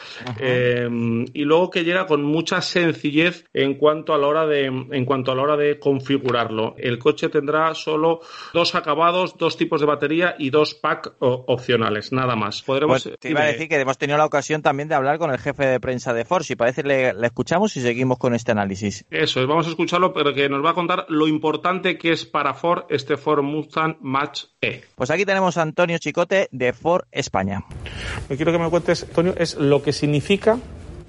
y 1.32 1.44
luego 1.44 1.70
que 1.70 1.84
llega 1.84 2.06
con 2.06 2.22
mucha 2.22 2.60
sencillez 2.60 3.44
en 3.52 3.74
cuanto 3.74 4.14
a 4.14 4.18
la 4.18 4.26
hora 4.26 4.46
de, 4.46 4.66
en 4.66 5.04
cuanto 5.04 5.32
a 5.32 5.34
la 5.34 5.42
hora 5.42 5.56
de 5.56 5.78
configurarlo. 5.78 6.74
El 6.78 6.98
coche 6.98 7.28
tendrá 7.28 7.74
solo 7.74 8.20
dos 8.52 8.74
acabados, 8.74 9.36
dos 9.36 9.56
tipos 9.56 9.80
de 9.80 9.86
batería 9.86 10.34
y 10.38 10.50
dos 10.50 10.74
pack 10.74 11.14
opcionales, 11.20 12.12
nada 12.12 12.36
más. 12.36 12.62
Podremos, 12.62 13.04
pues 13.04 13.18
te 13.18 13.30
iba 13.30 13.42
a 13.42 13.46
decir 13.46 13.68
que 13.68 13.76
hemos 13.76 13.98
tenido 13.98 14.18
la 14.18 14.26
ocasión 14.26 14.62
también 14.62 14.88
de 14.88 14.94
hablar 14.94 15.18
con 15.18 15.30
el 15.30 15.38
jefe 15.38 15.66
de 15.66 15.80
prensa 15.80 16.12
de 16.12 16.24
Ford. 16.24 16.42
Si 16.42 16.56
parece, 16.56 16.82
le, 16.82 17.14
escuchamos 17.22 17.76
y 17.76 17.80
seguimos 17.80 18.18
con 18.18 18.34
este 18.34 18.52
análisis. 18.52 19.04
Eso, 19.10 19.46
vamos 19.46 19.66
a 19.66 19.70
escucharlo, 19.70 20.12
pero 20.12 20.34
que 20.34 20.48
nos 20.48 20.64
va 20.64 20.70
a 20.70 20.74
contar 20.74 21.06
lo 21.08 21.28
importante 21.28 21.98
que 21.98 22.12
es 22.12 22.24
para 22.24 22.54
Ford 22.54 22.84
este 22.88 23.16
Ford 23.16 23.42
Mustang 23.42 23.96
Match 24.00 24.44
E. 24.60 24.82
Pues 24.94 25.10
aquí 25.10 25.24
tenemos 25.24 25.56
a 25.56 25.62
Antonio 25.62 25.98
Chicote 25.98 26.48
de 26.50 26.72
Ford 26.72 27.04
España. 27.12 27.64
Lo 28.22 28.28
que 28.28 28.36
quiero 28.36 28.52
que 28.52 28.58
me 28.58 28.70
cuentes, 28.70 29.04
Antonio, 29.04 29.34
es 29.36 29.56
lo 29.56 29.82
que 29.82 29.92
significa 29.92 30.58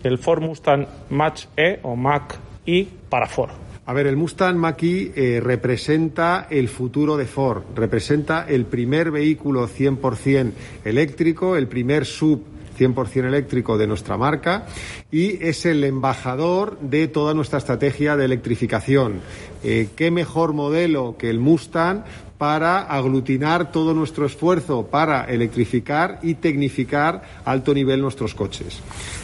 el 0.04 0.18
Ford 0.18 0.42
Mustang 0.42 0.86
Match 1.10 1.46
E 1.56 1.80
o 1.84 1.96
Mac 1.96 2.38
E 2.66 2.88
para 3.10 3.28
Ford. 3.28 3.52
A 3.90 3.94
ver, 3.94 4.06
el 4.06 4.18
Mustang 4.18 4.56
Mach-E 4.56 5.14
eh, 5.16 5.40
representa 5.42 6.46
el 6.52 6.70
futuro 6.70 7.18
de 7.18 7.26
Ford, 7.26 7.64
representa 7.76 8.46
el 8.48 8.66
primer 8.66 9.10
vehículo 9.10 9.68
100% 9.68 10.52
eléctrico, 10.86 11.56
el 11.56 11.68
primer 11.68 12.06
sub 12.06 12.44
100% 12.78 13.26
eléctrico 13.26 13.80
de 13.80 13.88
nuestra 13.88 14.16
marca 14.16 14.68
y 15.12 15.44
es 15.44 15.66
el 15.66 15.84
embajador 15.84 16.80
de 16.80 17.08
toda 17.08 17.34
nuestra 17.34 17.58
estrategia 17.58 18.16
de 18.16 18.26
electrificación. 18.26 19.22
Eh, 19.64 19.90
¿Qué 19.96 20.12
mejor 20.12 20.54
modelo 20.54 21.16
que 21.18 21.32
el 21.32 21.40
Mustang 21.40 22.04
para 22.40 22.84
aglutinar 22.84 23.70
todo 23.70 23.94
nuestro 23.94 24.26
esfuerzo 24.26 24.88
para 24.88 25.26
electrificar 25.26 26.20
y 26.24 26.36
tecnificar 26.36 27.22
a 27.44 27.52
alto 27.52 27.74
nivel 27.74 28.00
nuestros 28.00 28.34
coches. 28.34 28.80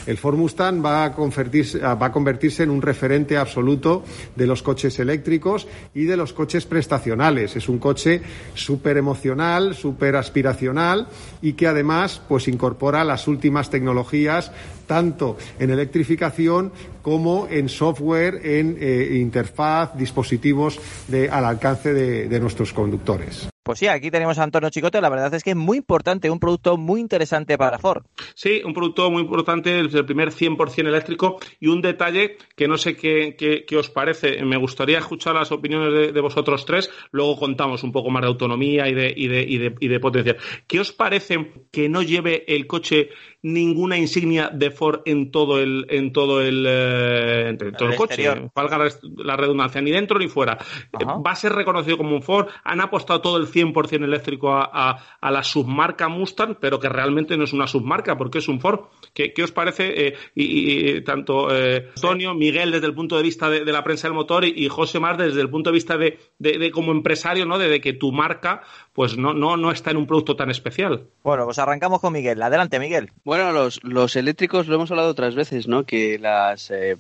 El 0.05 0.17
Ford 0.17 0.35
Mustang 0.35 0.83
va 0.83 1.05
a, 1.05 1.13
convertirse, 1.13 1.79
va 1.79 2.07
a 2.07 2.11
convertirse 2.11 2.63
en 2.63 2.69
un 2.69 2.81
referente 2.81 3.37
absoluto 3.37 4.03
de 4.35 4.45
los 4.45 4.61
coches 4.61 4.99
eléctricos 4.99 5.65
y 5.93 6.03
de 6.03 6.17
los 6.17 6.33
coches 6.33 6.65
prestacionales. 6.65 7.55
Es 7.55 7.69
un 7.69 7.79
coche 7.79 8.21
súper 8.53 8.97
emocional, 8.97 9.75
súper 9.75 10.17
aspiracional 10.17 11.07
y 11.41 11.53
que 11.53 11.67
además 11.67 12.21
pues 12.27 12.49
incorpora 12.49 13.05
las 13.05 13.29
últimas 13.29 13.69
tecnologías 13.69 14.51
tanto 14.85 15.37
en 15.59 15.69
electrificación 15.69 16.71
como 17.01 17.47
en 17.49 17.69
software, 17.69 18.41
en 18.43 18.77
eh, 18.79 19.17
interfaz, 19.19 19.95
dispositivos 19.95 20.79
de, 21.07 21.29
al 21.29 21.45
alcance 21.45 21.93
de 21.93 22.39
nuestros 22.39 22.73
conductores. 22.73 23.49
Pues 23.65 23.79
sí, 23.79 23.87
aquí 23.87 24.11
tenemos 24.11 24.37
a 24.37 24.43
Antonio 24.43 24.69
Chicote. 24.69 25.01
La 25.01 25.09
verdad 25.09 25.33
es 25.33 25.43
que 25.43 25.49
es 25.49 25.55
muy 25.55 25.77
importante, 25.77 26.29
un 26.29 26.39
producto 26.39 26.77
muy 26.77 27.01
interesante 27.01 27.57
para 27.57 27.79
Ford. 27.79 28.03
Sí, 28.35 28.61
un 28.63 28.75
producto 28.75 29.09
muy 29.09 29.23
importante, 29.23 29.79
el 29.79 29.89
primer 30.05 30.29
100% 30.29 30.87
eléctrico. 30.87 31.39
Y 31.59 31.65
un 31.65 31.81
detalle 31.81 32.37
que 32.55 32.67
no 32.67 32.77
sé 32.77 32.95
qué, 32.95 33.35
qué, 33.35 33.75
os 33.75 33.89
parece. 33.89 34.39
Me 34.45 34.57
gustaría 34.57 34.99
escuchar 34.99 35.33
las 35.33 35.51
opiniones 35.51 36.13
de, 36.13 36.21
vosotros 36.21 36.63
tres. 36.63 36.91
Luego 37.09 37.39
contamos 37.39 37.81
un 37.81 37.91
poco 37.91 38.11
más 38.11 38.21
de 38.21 38.27
autonomía 38.27 38.87
y 38.87 38.93
de, 38.93 39.11
y 39.17 39.27
de, 39.27 39.41
y 39.41 39.57
de, 39.57 39.75
y 39.79 39.87
de 39.87 39.99
potencia. 39.99 40.35
¿Qué 40.67 40.79
os 40.79 40.91
parece 40.91 41.65
que 41.71 41.89
no 41.89 42.03
lleve 42.03 42.45
el 42.47 42.67
coche 42.67 43.09
ninguna 43.45 43.95
insignia 43.95 44.49
de 44.51 44.71
Ford 44.71 45.01
en 45.05 45.29
todo 45.29 45.59
el 45.59 45.85
en 45.89 46.11
todo 46.11 46.41
el, 46.41 46.65
eh, 46.67 47.49
en 47.49 47.57
todo 47.73 47.89
el, 47.89 47.95
coche, 47.95 48.49
valga 48.55 48.89
la 49.17 49.35
redundancia, 49.37 49.81
ni 49.81 49.91
dentro 49.91 50.17
ni 50.17 50.27
fuera. 50.27 50.57
Va 50.95 51.31
a 51.31 51.35
ser 51.35 51.53
reconocido 51.53 51.95
como 51.95 52.15
un 52.15 52.23
Ford. 52.23 52.47
Han 52.63 52.81
apostado 52.81 53.21
todo 53.21 53.37
el 53.37 53.45
100% 53.45 54.03
eléctrico 54.03 54.51
a, 54.51 54.97
a, 55.21 55.31
la 55.31 55.43
submarca 55.43 56.09
Mustang, 56.09 56.57
pero 56.59 56.79
que 56.79 56.89
realmente 56.89 57.37
no 57.37 57.43
es 57.43 57.53
una 57.53 57.67
submarca 57.67 58.17
porque 58.17 58.39
es 58.39 58.47
un 58.47 58.59
Ford. 58.59 58.85
¿Qué, 59.13 59.31
qué 59.31 59.43
os 59.43 59.51
parece? 59.51 60.07
Eh, 60.07 60.15
y, 60.33 61.01
tanto 61.01 61.55
eh, 61.55 61.89
Antonio, 61.95 62.33
Miguel 62.33 62.71
desde 62.71 62.87
el 62.87 62.95
punto 62.95 63.15
de 63.15 63.21
vista 63.21 63.47
de, 63.51 63.63
la 63.65 63.83
prensa 63.83 64.07
del 64.07 64.15
motor 64.15 64.43
y, 64.43 64.67
José 64.69 64.99
Mar 64.99 65.17
desde 65.17 65.41
el 65.41 65.51
punto 65.51 65.69
de 65.69 65.75
vista 65.75 65.97
de, 65.97 66.17
de, 66.39 66.71
como 66.71 66.91
empresario, 66.91 67.45
¿no? 67.45 67.59
De, 67.59 67.79
que 67.79 67.93
tu 67.93 68.11
marca 68.11 68.63
pues 68.95 69.17
no, 69.17 69.33
no, 69.33 69.57
no 69.57 69.71
está 69.71 69.91
en 69.91 69.97
un 69.97 70.07
producto 70.07 70.37
tan 70.37 70.49
especial. 70.49 71.03
Bueno, 71.21 71.43
pues 71.43 71.59
arrancamos 71.59 71.99
con 71.99 72.13
Miguel. 72.13 72.41
Adelante, 72.41 72.79
Miguel. 72.79 73.11
Bueno, 73.25 73.51
los, 73.51 73.83
los 73.83 74.15
eléctricos 74.15 74.67
lo 74.67 74.75
hemos 74.75 74.89
hablado 74.89 75.09
otras 75.09 75.35
veces, 75.35 75.67
¿no? 75.67 75.83
Que 75.83 76.17
las, 76.17 76.71
eh, 76.71 76.95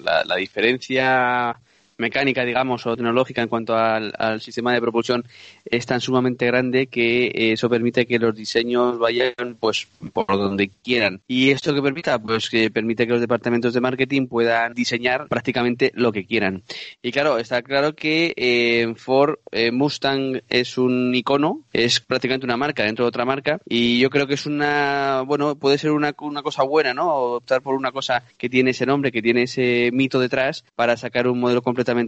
la, 0.00 0.36
diferencia 0.36 1.60
mecánica, 2.00 2.44
digamos, 2.44 2.86
o 2.86 2.96
tecnológica 2.96 3.42
en 3.42 3.48
cuanto 3.48 3.76
al, 3.76 4.12
sistema 4.40 4.72
de 4.72 4.80
propulsión 4.80 5.24
es 5.64 5.86
tan 5.86 6.00
sumamente 6.00 6.46
grande 6.46 6.86
que 6.86 7.52
eso 7.52 7.68
permite 7.68 8.06
que 8.06 8.18
los 8.18 8.34
diseños 8.34 8.98
vayan 8.98 9.34
pues 9.60 9.86
por 10.12 10.26
donde 10.26 10.70
quieran. 10.82 11.20
Y 11.28 11.50
esto 11.50 11.74
que 11.74 11.82
permita, 11.82 12.18
pues 12.18 12.48
que 12.48 12.70
permite 12.70 13.06
que 13.06 13.12
los 13.12 13.20
departamentos 13.20 13.74
de 13.74 13.80
marketing 13.80 14.26
puedan 14.26 14.74
diseñar 14.74 15.28
prácticamente 15.28 15.92
lo 15.94 16.12
que 16.12 16.24
quieran. 16.24 16.62
Y 17.02 17.12
claro, 17.12 17.38
está 17.38 17.62
claro 17.62 17.94
que 17.94 18.32
eh, 18.36 18.94
Ford 18.96 19.36
eh, 19.52 19.70
Mustang 19.70 20.40
es 20.48 20.78
un 20.78 21.14
icono, 21.14 21.64
es 21.72 22.00
prácticamente 22.00 22.46
una 22.46 22.56
marca 22.56 22.84
dentro 22.84 23.04
de 23.04 23.08
otra 23.08 23.24
marca 23.24 23.60
y 23.68 23.98
yo 24.00 24.10
creo 24.10 24.26
que 24.26 24.34
es 24.34 24.46
una, 24.46 25.22
bueno, 25.26 25.56
puede 25.56 25.78
ser 25.78 25.90
una, 25.90 26.14
una 26.20 26.42
cosa 26.42 26.62
buena, 26.62 26.94
¿no? 26.94 27.14
Optar 27.14 27.62
por 27.62 27.74
una 27.74 27.92
cosa 27.92 28.24
que 28.38 28.48
tiene 28.48 28.70
ese 28.70 28.86
nombre, 28.86 29.12
que 29.12 29.22
tiene 29.22 29.42
ese 29.42 29.90
mito 29.92 30.18
detrás 30.18 30.64
para 30.74 30.96
sacar 30.96 31.28
un 31.28 31.40
modelo 31.40 31.62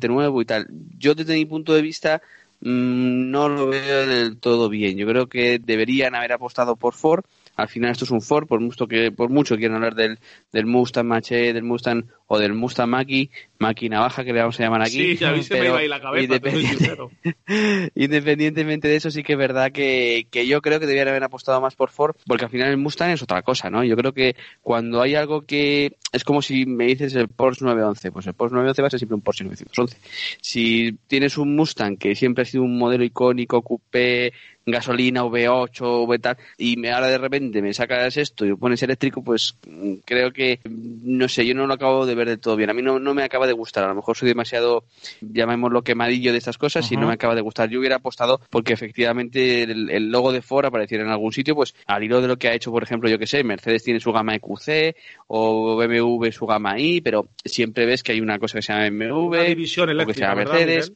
nuevo 0.09 0.41
y 0.41 0.45
tal. 0.45 0.69
Yo 0.99 1.15
desde 1.15 1.35
mi 1.35 1.45
punto 1.47 1.75
de 1.75 1.83
vista 1.83 2.23
mm, 2.61 3.31
no 3.31 3.49
lo 3.49 3.69
veo 3.69 4.07
del 4.07 4.39
todo 4.39 4.69
bien. 4.69 4.97
Yo 4.97 5.07
creo 5.07 5.29
que 5.29 5.59
deberían 5.59 6.15
haber 6.15 6.33
apostado 6.33 6.77
por 6.77 6.95
Ford 6.95 7.25
al 7.57 7.69
final 7.69 7.91
esto 7.91 8.05
es 8.05 8.11
un 8.11 8.23
Ford, 8.23 8.47
por 8.47 8.61
mucho 8.61 8.87
que 8.87 9.13
por 9.13 9.29
mucho 9.29 9.57
quieran 9.57 9.77
hablar 9.77 9.95
del, 9.95 10.19
del 10.53 10.67
Mustang 10.67 11.07
Maché, 11.07 11.53
del 11.53 11.65
Mustang 11.65 12.05
o 12.27 12.39
del 12.39 12.55
Mustang 12.55 12.89
Maki, 12.89 13.31
Maki 13.59 13.89
Navaja 13.89 14.25
que 14.25 14.33
le 14.33 14.41
vamos 14.41 14.59
a 14.59 14.63
llamar 14.63 14.83
aquí. 14.83 14.91
Sí, 14.91 15.17
ya 15.17 15.43
se 15.43 15.61
me 15.61 15.67
iba 15.67 15.79
ahí 15.79 15.89
la 15.89 16.01
cabeza, 16.01 16.35
independientemente 17.95 18.89
de 18.89 18.97
eso 18.97 19.11
sí 19.11 19.23
que 19.23 19.35
es 19.35 19.39
verdad 19.39 19.71
que, 19.71 20.27
que 20.31 20.47
yo 20.47 20.63
creo 20.63 20.81
que 20.81 20.87
debían 20.87 21.09
haber 21.09 21.25
apostado 21.25 21.61
más 21.61 21.75
por 21.75 21.91
Ford, 21.91 22.17
porque 22.27 22.47
al 22.47 22.51
final 22.51 22.71
el 22.71 22.79
Mustang 22.79 23.11
es 23.11 23.23
otra 23.23 23.43
cosa, 23.43 23.69
¿no? 23.69 23.85
Yo 23.85 23.97
creo 23.97 24.13
que 24.13 24.35
cuando 24.63 25.03
hay 25.03 25.15
algo 25.15 25.43
que 25.43 25.97
es 26.13 26.25
como 26.25 26.43
si 26.43 26.67
me 26.67 26.87
dices 26.87 27.15
el 27.15 27.29
Porsche 27.29 27.65
911, 27.65 28.13
pues 28.13 28.27
el 28.27 28.35
Porsche 28.35 28.55
911 28.55 28.83
va 28.83 28.87
a 28.87 28.91
ser 28.91 29.01
siempre 29.01 29.15
un 29.15 29.23
Porsche 29.23 29.45
911. 29.45 29.97
Si 30.41 30.99
tienes 31.07 31.39
un 31.39 31.57
Mustang 31.57 31.97
que 31.97 32.15
siempre 32.15 32.43
ha 32.43 32.45
sido 32.45 32.65
un 32.65 32.79
modelo 32.79 33.05
icónico, 33.05 33.63
coupé, 33.63 34.33
gasolina 34.67 35.25
V8 35.25 36.07
V 36.07 36.19
tal 36.19 36.37
y 36.59 36.87
ahora 36.87 37.09
de 37.09 37.19
repente 37.19 37.63
me 37.63 37.75
sacas 37.75 38.17
esto 38.17 38.45
y 38.45 38.51
lo 38.51 38.57
pones 38.57 38.83
eléctrico 38.83 39.23
pues 39.23 39.57
mm, 39.67 39.95
creo 40.05 40.33
que 40.33 40.61
no 40.65 41.29
sé 41.29 41.47
yo 41.47 41.55
no 41.55 41.67
lo 41.67 41.75
acabo 41.75 42.07
de 42.07 42.15
ver 42.15 42.29
del 42.29 42.41
todo 42.41 42.57
bien. 42.57 42.71
A 42.71 42.75
mí 42.75 42.83
no, 42.83 42.99
no 42.99 43.15
me 43.15 43.25
acaba 43.25 43.47
de 43.47 43.53
gustar. 43.53 43.85
A 43.85 43.89
lo 43.89 43.95
mejor 43.95 44.17
soy 44.17 44.29
demasiado 44.29 44.85
llamémoslo 45.21 45.83
quemadillo 45.83 46.33
de 46.33 46.39
estas 46.39 46.59
cosas 46.59 46.91
y 46.93 46.97
no 46.97 47.07
me 47.07 47.15
acaba 47.15 47.35
de 47.35 47.41
gustar. 47.41 47.69
Yo 47.69 47.79
hubiera 47.79 47.97
apostado 47.97 48.41
porque 48.51 48.73
efectivamente 48.73 49.63
el, 49.63 50.11
logo 50.11 50.33
de 50.33 50.43
Ford 50.43 50.67
apareciera 50.67 51.05
en 51.05 51.11
algún 51.11 51.33
sitio 51.33 51.55
pues 51.55 51.75
al 51.87 52.03
hilo 52.03 52.21
de 52.21 52.29
lo 52.29 52.37
que 52.37 52.49
ha 52.49 52.55
hecho 52.55 52.71
por 52.71 52.83
ejemplo 52.83 53.09
yo 53.09 53.19
que 53.19 53.27
sé 53.27 53.43
Mercedes 53.45 53.83
tiene 53.83 54.01
su 54.01 54.13
gama 54.13 54.35
EQC 54.35 54.97
o 55.29 55.77
BMW 55.77 56.31
su 56.31 56.47
gama 56.47 56.79
I 56.79 57.01
pero 57.01 57.29
siempre 57.45 57.87
ves 57.87 58.03
que 58.03 58.13
hay 58.13 58.21
una 58.21 58.39
cosa 58.39 58.59
que 58.59 58.63
se 58.63 58.73
llama 58.73 58.91
BMW 58.91 59.27
o 59.27 60.07
que 60.07 60.15
se 60.15 60.21
llama 60.21 60.35
Mercedes 60.35 60.93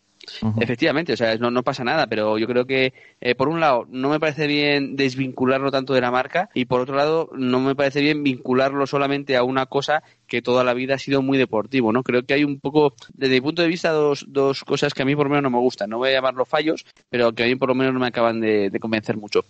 Efectivamente, 0.60 1.12
o 1.12 1.16
sea, 1.16 1.36
no, 1.36 1.50
no 1.50 1.62
pasa 1.62 1.84
nada, 1.84 2.06
pero 2.06 2.38
yo 2.38 2.46
creo 2.46 2.66
que, 2.66 2.92
eh, 3.20 3.34
por 3.34 3.48
un 3.48 3.60
lado, 3.60 3.86
no 3.90 4.08
me 4.08 4.20
parece 4.20 4.46
bien 4.46 4.96
desvincularlo 4.96 5.70
tanto 5.70 5.94
de 5.94 6.00
la 6.00 6.10
marca 6.10 6.50
y 6.54 6.64
por 6.64 6.80
otro 6.80 6.96
lado, 6.96 7.30
no 7.34 7.60
me 7.60 7.74
parece 7.74 8.00
bien 8.00 8.22
vincularlo 8.22 8.86
solamente 8.86 9.36
a 9.36 9.42
una 9.42 9.66
cosa 9.66 10.02
que 10.26 10.42
toda 10.42 10.64
la 10.64 10.74
vida 10.74 10.94
ha 10.94 10.98
sido 10.98 11.22
muy 11.22 11.38
deportivo, 11.38 11.92
¿no? 11.92 12.02
Creo 12.02 12.24
que 12.24 12.34
hay 12.34 12.44
un 12.44 12.60
poco, 12.60 12.94
desde 13.14 13.34
mi 13.34 13.40
punto 13.40 13.62
de 13.62 13.68
vista, 13.68 13.90
dos, 13.90 14.24
dos 14.28 14.64
cosas 14.64 14.94
que 14.94 15.02
a 15.02 15.04
mí 15.04 15.14
por 15.14 15.26
lo 15.26 15.30
menos 15.30 15.44
no 15.44 15.50
me 15.50 15.62
gustan. 15.62 15.90
No 15.90 15.98
voy 15.98 16.10
a 16.10 16.12
llamarlo 16.12 16.44
fallos, 16.44 16.84
pero 17.08 17.32
que 17.32 17.44
a 17.44 17.46
mí 17.46 17.56
por 17.56 17.68
lo 17.68 17.74
menos 17.74 17.94
no 17.94 18.00
me 18.00 18.08
acaban 18.08 18.40
de, 18.40 18.76
convencer 18.80 19.16
mucho. 19.16 19.44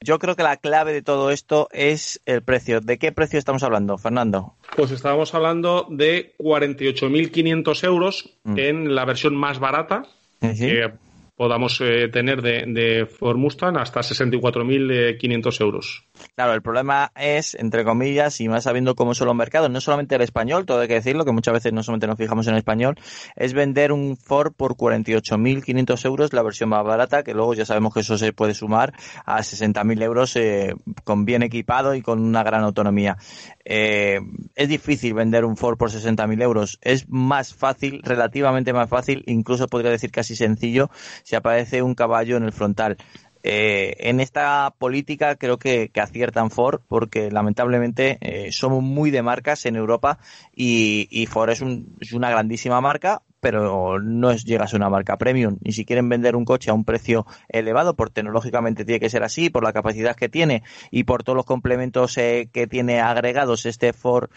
Yo 0.00 0.18
creo 0.18 0.36
que 0.36 0.42
la 0.42 0.56
clave 0.56 0.92
de 0.92 1.02
todo 1.02 1.30
esto 1.30 1.68
es 1.72 2.20
el 2.26 2.42
precio. 2.42 2.80
¿De 2.80 2.98
qué 2.98 3.12
precio 3.12 3.38
estamos 3.38 3.62
hablando, 3.62 3.98
Fernando? 3.98 4.54
Pues 4.76 4.90
estábamos 4.90 5.34
hablando 5.34 5.86
de 5.90 6.34
48.500 6.38 7.84
euros 7.84 8.30
mm. 8.44 8.58
en 8.58 8.94
la 8.94 9.04
versión 9.04 9.34
más 9.36 9.58
barata, 9.58 10.04
que 10.40 10.92
podamos 11.36 11.80
eh, 11.80 12.08
tener 12.08 12.42
de, 12.42 12.64
de 12.66 13.06
Ford 13.06 13.36
Mustang 13.36 13.76
hasta 13.76 14.00
64.500 14.00 15.60
euros. 15.60 16.04
Claro, 16.34 16.54
el 16.54 16.62
problema 16.62 17.12
es, 17.16 17.54
entre 17.54 17.84
comillas, 17.84 18.40
y 18.40 18.48
más 18.48 18.64
sabiendo 18.64 18.94
cómo 18.94 19.14
son 19.14 19.26
los 19.26 19.36
mercados, 19.36 19.70
no 19.70 19.80
solamente 19.80 20.14
el 20.14 20.22
español, 20.22 20.66
todo 20.66 20.80
hay 20.80 20.88
que 20.88 20.94
decirlo, 20.94 21.24
que 21.24 21.32
muchas 21.32 21.54
veces 21.54 21.72
no 21.72 21.82
solamente 21.82 22.06
nos 22.06 22.16
fijamos 22.16 22.46
en 22.46 22.54
español, 22.54 22.98
es 23.36 23.52
vender 23.52 23.92
un 23.92 24.16
Ford 24.16 24.52
por 24.52 24.76
48.500 24.76 26.04
euros, 26.06 26.32
la 26.32 26.42
versión 26.42 26.68
más 26.68 26.84
barata, 26.84 27.22
que 27.22 27.34
luego 27.34 27.54
ya 27.54 27.64
sabemos 27.64 27.94
que 27.94 28.00
eso 28.00 28.18
se 28.18 28.32
puede 28.32 28.54
sumar 28.54 28.92
a 29.24 29.40
60.000 29.40 30.02
euros 30.02 30.36
eh, 30.36 30.74
con 31.04 31.24
bien 31.24 31.42
equipado 31.42 31.94
y 31.94 32.02
con 32.02 32.20
una 32.22 32.42
gran 32.42 32.62
autonomía. 32.62 33.16
Eh, 33.64 34.20
es 34.54 34.68
difícil 34.68 35.14
vender 35.14 35.44
un 35.44 35.56
Ford 35.56 35.76
por 35.76 35.90
60.000 35.90 36.42
euros. 36.42 36.78
Es 36.82 37.08
más 37.08 37.54
fácil, 37.54 38.00
relativamente 38.02 38.72
más 38.72 38.88
fácil, 38.88 39.22
incluso 39.26 39.66
podría 39.66 39.90
decir 39.90 40.10
casi 40.10 40.36
sencillo, 40.36 40.90
si 41.24 41.36
aparece 41.36 41.82
un 41.82 41.94
caballo 41.94 42.36
en 42.36 42.44
el 42.44 42.52
frontal. 42.52 42.96
Eh, 43.42 43.96
en 43.98 44.20
esta 44.20 44.72
política 44.78 45.36
creo 45.36 45.58
que, 45.58 45.90
aciertan 45.94 46.50
Ford 46.50 46.80
porque 46.88 47.30
lamentablemente 47.30 48.18
eh, 48.20 48.52
somos 48.52 48.82
muy 48.82 49.10
de 49.10 49.22
marcas 49.22 49.66
en 49.66 49.76
Europa 49.76 50.18
y, 50.54 51.26
Ford 51.30 51.50
es, 51.50 51.60
una 51.60 52.30
grandísima 52.30 52.80
marca 52.80 53.22
pero 53.40 53.98
no 54.00 54.30
es, 54.30 54.44
llega 54.44 54.64
a 54.64 54.68
ser 54.68 54.78
una 54.78 54.88
marca 54.88 55.16
premium. 55.18 55.58
Y 55.64 55.72
si 55.72 55.84
quieren 55.84 56.08
vender 56.08 56.36
un 56.36 56.44
coche 56.44 56.70
a 56.70 56.74
un 56.74 56.84
precio 56.84 57.26
elevado, 57.48 57.96
por 57.96 58.10
tecnológicamente 58.10 58.84
tiene 58.84 59.00
que 59.00 59.10
ser 59.10 59.24
así, 59.24 59.50
por 59.50 59.64
la 59.64 59.72
capacidad 59.72 60.14
que 60.14 60.28
tiene 60.28 60.62
y 60.92 61.02
por 61.02 61.24
todos 61.24 61.34
los 61.34 61.44
complementos 61.44 62.16
eh, 62.18 62.48
que 62.52 62.68
tiene 62.68 63.00
agregados 63.00 63.66
este 63.66 63.92
Ford 63.92 64.30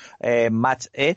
Match 0.49 0.87
E, 0.93 1.15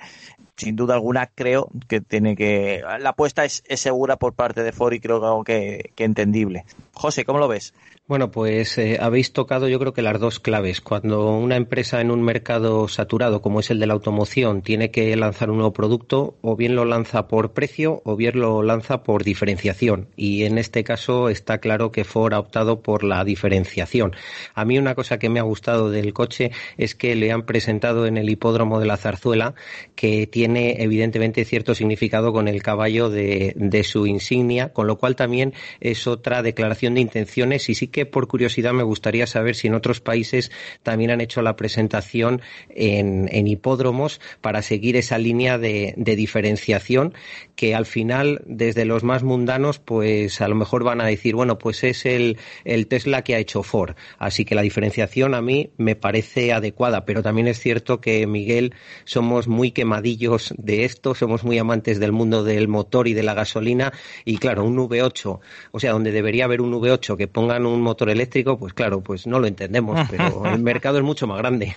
sin 0.59 0.77
duda 0.77 0.95
alguna 0.95 1.31
creo 1.35 1.71
que 1.87 2.00
tiene 2.00 2.37
que 2.37 2.83
la 3.00 3.11
apuesta 3.11 3.45
es, 3.45 3.62
segura 3.77 4.17
por 4.17 4.35
parte 4.35 4.62
de 4.62 4.73
Ford 4.73 4.93
y 4.93 5.00
creo 5.00 5.45
que, 5.45 5.93
que 5.95 6.05
entendible. 6.05 6.65
José, 6.93 7.25
¿cómo 7.25 7.38
lo 7.38 7.49
ves? 7.49 7.73
Bueno, 8.09 8.31
pues 8.31 8.79
eh, 8.79 8.97
habéis 8.99 9.35
tocado 9.35 9.69
yo 9.69 9.79
creo 9.79 9.93
que 9.93 10.00
las 10.00 10.19
dos 10.19 10.41
claves. 10.41 10.81
Cuando 10.81 11.37
una 11.37 11.57
empresa 11.57 12.00
en 12.00 12.11
un 12.11 12.23
mercado 12.23 12.88
saturado 12.88 13.43
como 13.43 13.61
es 13.61 13.71
el 13.71 13.79
de 13.79 13.87
la 13.87 13.93
automoción 13.93 14.62
tiene 14.62 14.91
que 14.91 15.15
lanzar 15.15 15.50
un 15.50 15.59
nuevo 15.59 15.75
producto, 15.75 16.35
o 16.41 16.57
bien 16.57 16.75
lo 16.75 16.87
lanza 16.87 17.29
por 17.29 17.53
precio 17.53 18.00
o 18.07 18.17
bien 18.17 18.41
lo 18.41 18.62
lanza 18.62 19.03
por 19.03 19.25
diferenciación. 19.25 20.09
Y 20.17 20.45
en 20.45 20.57
este 20.57 20.85
caso 20.85 21.29
está 21.29 21.59
claro 21.59 21.93
que 21.93 22.05
Ford 22.05 22.33
ha 22.33 22.38
optado 22.38 22.81
por 22.81 23.05
la 23.05 23.23
diferenciación. 23.25 24.17
A 24.55 24.65
mí 24.65 24.79
una 24.79 24.95
cosa 24.95 25.19
que 25.19 25.29
me 25.29 25.38
ha 25.38 25.43
gustado 25.43 25.91
del 25.91 26.15
coche 26.15 26.50
es 26.79 26.95
que 26.95 27.15
le 27.15 27.31
han 27.31 27.45
presentado 27.45 28.07
en 28.07 28.17
el 28.17 28.31
hipódromo 28.31 28.81
de 28.81 28.87
la 28.87 28.97
Zarzuela 28.97 29.53
que 29.97 30.27
tiene 30.27 30.48
evidentemente 30.57 31.45
cierto 31.45 31.75
significado 31.75 32.33
con 32.33 32.49
el 32.49 32.62
caballo 32.62 33.11
de, 33.11 33.52
de 33.57 33.85
su 33.85 34.07
insignia, 34.07 34.73
con 34.73 34.87
lo 34.87 34.97
cual 34.99 35.17
también 35.17 35.55
es 35.81 36.07
otra 36.07 36.43
declaración 36.43 36.95
de 36.95 37.00
intenciones. 37.00 37.69
Y 37.69 37.75
sí 37.75 37.88
que 37.88 38.07
por 38.07 38.28
curiosidad 38.28 38.73
me 38.73 38.83
gustaría 38.83 39.26
saber 39.26 39.55
si 39.55 39.69
en 39.69 39.75
otros 39.75 40.00
países 40.00 40.50
también 40.83 41.11
han 41.11 41.21
hecho 41.21 41.43
la 41.43 41.57
presentación 41.57 42.40
en, 42.71 43.47
hipódromos 43.47 44.21
para 44.40 44.62
seguir 44.62 44.97
esa 44.97 45.19
línea 45.19 45.59
de, 45.59 45.95
diferenciación 45.97 47.14
que 47.55 47.75
al 47.75 47.87
final 47.87 48.43
desde 48.47 48.85
los 48.85 49.05
más 49.05 49.23
mundanos 49.23 49.78
pues 49.78 50.40
a 50.40 50.49
lo 50.49 50.55
mejor 50.55 50.85
van 50.85 51.00
a 51.00 51.07
decir 51.07 51.35
bueno 51.35 51.59
pues 51.59 51.85
es 51.85 52.05
el, 52.07 52.38
el 52.64 52.87
Tesla 52.88 53.23
que 53.23 53.35
ha 53.35 53.38
hecho 53.38 53.62
Ford 53.62 53.95
así 54.19 54.45
que 54.45 54.55
la 54.55 54.62
diferenciación 54.62 55.35
a 55.35 55.43
mí 55.43 55.71
me 55.76 55.95
parece 55.95 56.52
adecuada 56.52 57.05
pero 57.05 57.23
también 57.23 57.47
es 57.47 57.61
cierto 57.61 58.00
que 58.00 58.26
Miguel 58.26 58.75
somos 59.05 59.49
muy 59.49 59.71
quemadillos 59.71 60.38
de 60.57 60.85
esto 60.85 61.14
somos 61.14 61.45
muy 61.45 61.59
amantes 61.59 62.00
del 62.00 62.12
mundo 62.12 62.45
del 62.45 62.68
motor 62.68 63.09
y 63.09 63.14
de 63.14 63.23
la 63.23 63.35
gasolina 63.35 63.92
y 64.25 64.38
claro 64.38 64.64
un 64.64 64.76
V8 64.76 65.40
o 65.73 65.80
sea 65.80 65.92
donde 65.92 66.12
debería 66.12 66.45
haber 66.45 66.61
un 66.61 66.73
V8 66.73 67.16
que 67.16 67.28
pongan 67.28 67.66
un 67.66 67.80
motor 67.80 68.11
eléctrico, 68.11 68.59
pues 68.59 68.73
claro, 68.73 69.02
pues 69.02 69.26
no 69.26 69.38
lo 69.38 69.47
entendemos, 69.47 69.99
pero 70.11 70.45
el 70.47 70.61
mercado 70.61 70.99
es 70.99 71.04
mucho 71.04 71.26
más 71.26 71.38
grande. 71.38 71.76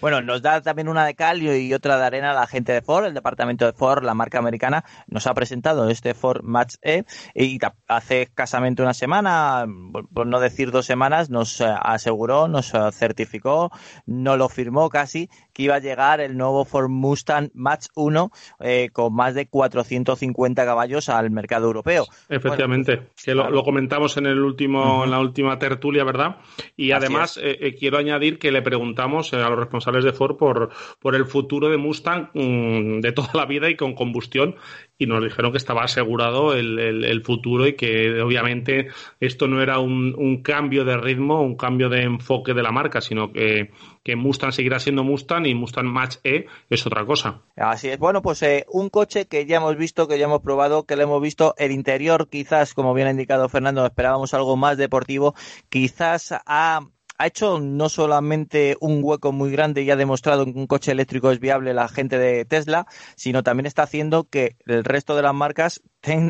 Bueno, 0.00 0.22
nos 0.22 0.42
da 0.42 0.60
también 0.60 0.88
una 0.88 1.04
de 1.04 1.14
cal 1.14 1.42
y 1.42 1.72
otra 1.74 1.98
de 1.98 2.04
arena 2.04 2.32
la 2.32 2.46
gente 2.46 2.72
de 2.72 2.82
Ford, 2.82 3.06
el 3.06 3.14
departamento 3.14 3.66
de 3.66 3.72
Ford, 3.72 4.04
la 4.04 4.14
marca 4.14 4.38
americana, 4.38 4.84
nos 5.06 5.26
ha 5.26 5.34
presentado 5.34 5.88
este 5.88 6.14
Ford 6.14 6.42
Match 6.42 6.74
E 6.82 7.04
y 7.34 7.58
hace 7.86 8.22
escasamente 8.22 8.82
una 8.82 8.94
semana, 8.94 9.66
por 10.12 10.26
no 10.26 10.40
decir 10.40 10.70
dos 10.70 10.86
semanas, 10.86 11.30
nos 11.30 11.60
eh, 11.60 11.66
aseguró, 11.82 12.48
nos 12.48 12.74
eh, 12.74 12.78
certificó, 12.92 13.70
no 14.06 14.36
lo 14.36 14.48
firmó 14.48 14.88
casi, 14.88 15.28
que 15.52 15.64
iba 15.64 15.76
a 15.76 15.80
llegar 15.80 16.20
el 16.20 16.36
nuevo 16.36 16.64
Ford 16.64 16.88
Mustang 16.88 17.50
Match 17.54 17.86
1 18.00 18.30
eh, 18.60 18.90
con 18.92 19.14
más 19.14 19.34
de 19.34 19.46
450 19.46 20.64
caballos 20.64 21.08
al 21.08 21.30
mercado 21.30 21.66
europeo. 21.66 22.06
Efectivamente, 22.28 23.08
que 23.22 23.34
lo, 23.34 23.62
comentamos 23.64 24.16
en 24.16 24.26
el 24.26 24.40
último, 24.40 25.04
en 25.04 25.10
la 25.10 25.20
última 25.20 25.58
tertulia, 25.58 26.04
¿verdad? 26.04 26.36
Y 26.76 26.92
además 26.92 27.40
quiero 27.78 27.98
añadir 27.98 28.38
que 28.38 28.52
le 28.52 28.62
preguntamos 28.62 29.32
a 29.32 29.48
los 29.48 29.58
responsables 29.58 29.80
responsables 29.80 30.04
de 30.04 30.12
Ford 30.12 30.36
por, 30.36 30.70
por 30.98 31.14
el 31.14 31.24
futuro 31.24 31.70
de 31.70 31.76
Mustang 31.76 32.30
mm, 32.34 33.00
de 33.00 33.12
toda 33.12 33.30
la 33.34 33.46
vida 33.46 33.70
y 33.70 33.76
con 33.76 33.94
combustión 33.94 34.56
y 35.00 35.06
nos 35.06 35.24
dijeron 35.24 35.50
que 35.50 35.56
estaba 35.56 35.82
asegurado 35.82 36.52
el, 36.52 36.78
el, 36.78 37.22
futuro 37.22 37.66
y 37.66 37.72
que 37.72 38.20
obviamente 38.20 38.88
esto 39.18 39.48
no 39.48 39.62
era 39.62 39.78
un, 39.78 40.14
un, 40.14 40.42
cambio 40.42 40.84
de 40.84 40.98
ritmo, 40.98 41.40
un 41.40 41.56
cambio 41.56 41.88
de 41.88 42.02
enfoque 42.02 42.52
de 42.52 42.62
la 42.62 42.70
marca, 42.70 43.00
sino 43.00 43.32
que, 43.32 43.70
que 44.04 44.14
Mustang 44.14 44.52
seguirá 44.52 44.78
siendo 44.78 45.02
Mustang 45.02 45.46
y 45.46 45.54
Mustang 45.54 45.86
Match 45.86 46.16
E 46.22 46.44
es 46.68 46.86
otra 46.86 47.06
cosa. 47.06 47.40
Así 47.56 47.88
es. 47.88 47.98
Bueno, 47.98 48.20
pues 48.20 48.42
eh, 48.42 48.66
un 48.68 48.90
coche 48.90 49.24
que 49.24 49.46
ya 49.46 49.56
hemos 49.56 49.74
visto, 49.78 50.06
que 50.06 50.18
ya 50.18 50.26
hemos 50.26 50.42
probado, 50.42 50.84
que 50.84 50.96
lo 50.96 51.02
hemos 51.02 51.22
visto, 51.22 51.54
el 51.56 51.72
interior 51.72 52.28
quizás, 52.28 52.74
como 52.74 52.92
bien 52.92 53.08
ha 53.08 53.12
indicado 53.12 53.48
Fernando, 53.48 53.86
esperábamos 53.86 54.34
algo 54.34 54.58
más 54.58 54.76
deportivo, 54.76 55.34
quizás 55.70 56.34
ha 56.44 56.80
ha 57.20 57.26
hecho 57.26 57.60
no 57.60 57.90
solamente 57.90 58.78
un 58.80 59.00
hueco 59.02 59.30
muy 59.30 59.50
grande 59.50 59.82
y 59.82 59.90
ha 59.90 59.96
demostrado 59.96 60.46
que 60.46 60.52
un 60.52 60.66
coche 60.66 60.90
eléctrico 60.90 61.30
es 61.30 61.38
viable 61.38 61.74
la 61.74 61.86
gente 61.86 62.18
de 62.18 62.46
Tesla, 62.46 62.86
sino 63.14 63.42
también 63.42 63.66
está 63.66 63.82
haciendo 63.82 64.24
que 64.24 64.56
el 64.64 64.84
resto 64.84 65.14
de 65.14 65.20
las 65.20 65.34
marcas 65.34 65.82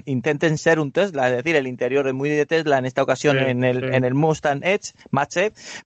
intenten 0.04 0.58
ser 0.58 0.80
un 0.80 0.90
Tesla, 0.90 1.28
es 1.28 1.36
decir, 1.36 1.54
el 1.54 1.66
interior 1.66 2.06
es 2.08 2.14
muy 2.14 2.28
de 2.28 2.44
Tesla 2.44 2.78
en 2.78 2.86
esta 2.86 3.02
ocasión 3.02 3.38
en, 3.38 3.62
el, 3.62 3.94
en 3.94 4.04
el 4.04 4.14
Mustang 4.14 4.62
Edge, 4.64 4.92
Match 5.10 5.36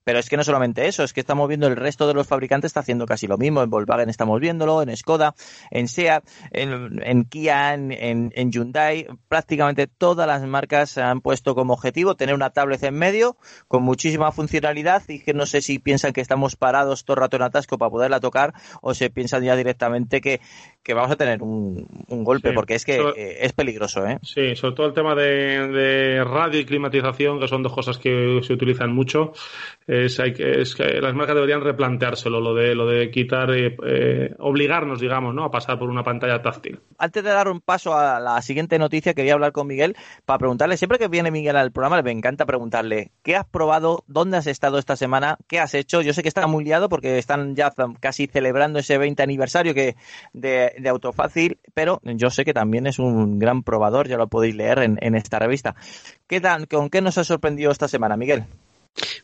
pero 0.04 0.18
es 0.18 0.28
que 0.30 0.38
no 0.38 0.44
solamente 0.44 0.86
eso, 0.88 1.04
es 1.04 1.12
que 1.12 1.20
estamos 1.20 1.48
viendo 1.48 1.66
el 1.66 1.76
resto 1.76 2.06
de 2.06 2.14
los 2.14 2.26
fabricantes 2.26 2.70
está 2.70 2.80
haciendo 2.80 3.04
casi 3.04 3.26
lo 3.26 3.36
mismo, 3.36 3.62
en 3.62 3.68
Volkswagen 3.68 4.08
estamos 4.08 4.40
viéndolo, 4.40 4.80
en 4.82 4.96
Skoda, 4.96 5.34
en 5.70 5.88
SEAT, 5.88 6.24
en, 6.50 7.24
Kia, 7.24 7.74
en, 7.74 7.92
en, 8.34 8.50
Hyundai, 8.50 9.06
prácticamente 9.28 9.86
todas 9.86 10.26
las 10.26 10.42
marcas 10.44 10.96
han 10.96 11.20
puesto 11.20 11.54
como 11.54 11.74
objetivo 11.74 12.14
tener 12.14 12.34
una 12.34 12.50
tablet 12.50 12.82
en 12.84 12.94
medio 12.94 13.36
con 13.68 13.82
muchísima 13.82 14.32
funcionalidad 14.32 15.02
y 15.08 15.20
que 15.20 15.34
no 15.34 15.44
sé 15.44 15.60
si 15.60 15.78
piensan 15.78 16.12
que 16.12 16.22
estamos 16.22 16.56
parados 16.56 17.04
todo 17.04 17.16
el 17.16 17.20
rato 17.20 17.36
en 17.36 17.42
atasco 17.42 17.76
para 17.76 17.90
poderla 17.90 18.20
tocar 18.20 18.54
o 18.80 18.94
se 18.94 19.10
piensan 19.10 19.42
ya 19.42 19.56
directamente 19.56 20.20
que, 20.20 20.40
que 20.84 20.92
vamos 20.92 21.10
a 21.10 21.16
tener 21.16 21.42
un, 21.42 21.88
un 22.08 22.24
golpe, 22.24 22.52
porque 22.52 22.74
es 22.74 22.84
que 22.84 23.00
eh, 23.16 23.38
es 23.40 23.54
peligroso, 23.54 24.06
¿eh? 24.06 24.18
Sí, 24.22 24.54
sobre 24.54 24.74
todo 24.74 24.86
el 24.86 24.92
tema 24.92 25.14
de, 25.14 26.22
radio 26.22 26.60
y 26.60 26.66
climatización, 26.66 27.40
que 27.40 27.48
son 27.48 27.62
dos 27.62 27.72
cosas 27.72 27.96
que 27.96 28.40
se 28.42 28.52
utilizan 28.52 28.94
mucho. 28.94 29.32
Es, 29.86 30.20
hay 30.20 30.34
que, 30.34 30.60
es 30.60 30.74
que 30.74 30.84
las 31.00 31.14
marcas 31.14 31.36
deberían 31.36 31.62
replanteárselo, 31.62 32.38
lo 32.38 32.54
de, 32.54 32.74
lo 32.74 32.86
de 32.86 33.10
quitar, 33.10 33.50
eh, 33.52 33.76
eh, 33.86 34.34
obligarnos, 34.38 35.00
digamos, 35.00 35.34
¿no? 35.34 35.44
a 35.44 35.50
pasar 35.50 35.78
por 35.78 35.88
una 35.88 36.04
pantalla 36.04 36.42
táctil. 36.42 36.80
Antes 36.98 37.24
de 37.24 37.30
dar 37.30 37.48
un 37.48 37.62
paso 37.62 37.96
a 37.96 38.20
la 38.20 38.40
siguiente 38.42 38.78
noticia, 38.78 39.14
quería 39.14 39.32
hablar 39.32 39.52
con 39.52 39.66
Miguel 39.66 39.96
para 40.26 40.38
preguntarle, 40.38 40.76
siempre 40.76 40.98
que 40.98 41.08
viene 41.08 41.30
Miguel 41.30 41.56
al 41.56 41.72
programa, 41.72 42.02
me 42.02 42.10
encanta 42.10 42.44
preguntarle, 42.44 43.10
¿qué 43.22 43.36
has 43.36 43.46
probado? 43.46 44.04
¿Dónde 44.06 44.36
has 44.36 44.46
estado 44.46 44.78
esta 44.78 44.96
semana? 44.96 45.38
¿Qué 45.48 45.60
has 45.60 45.72
hecho? 45.72 46.02
Yo 46.02 46.12
sé 46.12 46.20
que 46.20 46.28
está 46.28 46.46
muy 46.46 46.62
liado 46.62 46.90
porque 46.90 47.16
están 47.16 47.56
ya 47.56 47.72
casi 48.00 48.26
celebrando 48.26 48.80
ese 48.80 48.98
20 48.98 49.22
aniversario 49.22 49.72
que 49.72 49.96
de 50.34 50.73
de 50.78 50.88
Autofácil, 50.88 51.58
pero 51.74 52.00
yo 52.04 52.30
sé 52.30 52.44
que 52.44 52.54
también 52.54 52.86
es 52.86 52.98
un 52.98 53.38
gran 53.38 53.62
probador, 53.62 54.08
ya 54.08 54.16
lo 54.16 54.28
podéis 54.28 54.54
leer 54.54 54.78
en, 54.78 55.14
esta 55.14 55.38
revista. 55.38 55.74
¿Qué 56.26 56.40
¿Con 56.70 56.90
qué 56.90 57.00
nos 57.00 57.18
ha 57.18 57.24
sorprendido 57.24 57.70
esta 57.70 57.88
semana, 57.88 58.16
Miguel? 58.16 58.44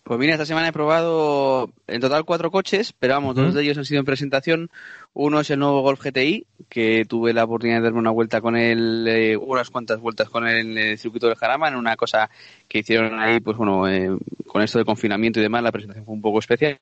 Pues 0.02 0.19
mira, 0.19 0.33
esta 0.33 0.47
semana 0.47 0.69
he 0.69 0.73
probado 0.73 1.71
en 1.87 2.00
total 2.00 2.25
cuatro 2.25 2.50
coches, 2.50 2.92
pero 2.99 3.14
vamos, 3.14 3.37
dos 3.37 3.54
de 3.54 3.62
ellos 3.62 3.78
han 3.78 3.85
sido 3.85 4.00
en 4.00 4.07
presentación. 4.07 4.71
Uno 5.12 5.40
es 5.40 5.50
el 5.50 5.59
nuevo 5.59 5.83
Golf 5.83 6.00
GTI, 6.05 6.47
que 6.69 7.05
tuve 7.05 7.33
la 7.33 7.45
oportunidad 7.45 7.79
de 7.79 7.85
darme 7.85 7.99
una 7.99 8.12
vuelta 8.12 8.40
con 8.40 8.57
él, 8.57 9.07
eh, 9.09 9.37
unas 9.37 9.69
cuantas 9.69 10.00
vueltas 10.00 10.31
con 10.31 10.47
él 10.47 10.59
en 10.59 10.79
el 10.79 10.99
circuito 10.99 11.26
del 11.26 11.37
Jarama, 11.37 11.69
en 11.69 11.75
una 11.75 11.97
cosa 11.97 12.31
que 12.69 12.79
hicieron 12.79 13.19
ahí, 13.19 13.40
pues 13.40 13.57
bueno, 13.57 13.88
eh, 13.88 14.17
con 14.47 14.62
esto 14.62 14.79
de 14.79 14.85
confinamiento 14.85 15.40
y 15.40 15.43
demás, 15.43 15.64
la 15.64 15.73
presentación 15.73 16.05
fue 16.05 16.14
un 16.14 16.23
poco 16.23 16.38
especial. 16.38 16.79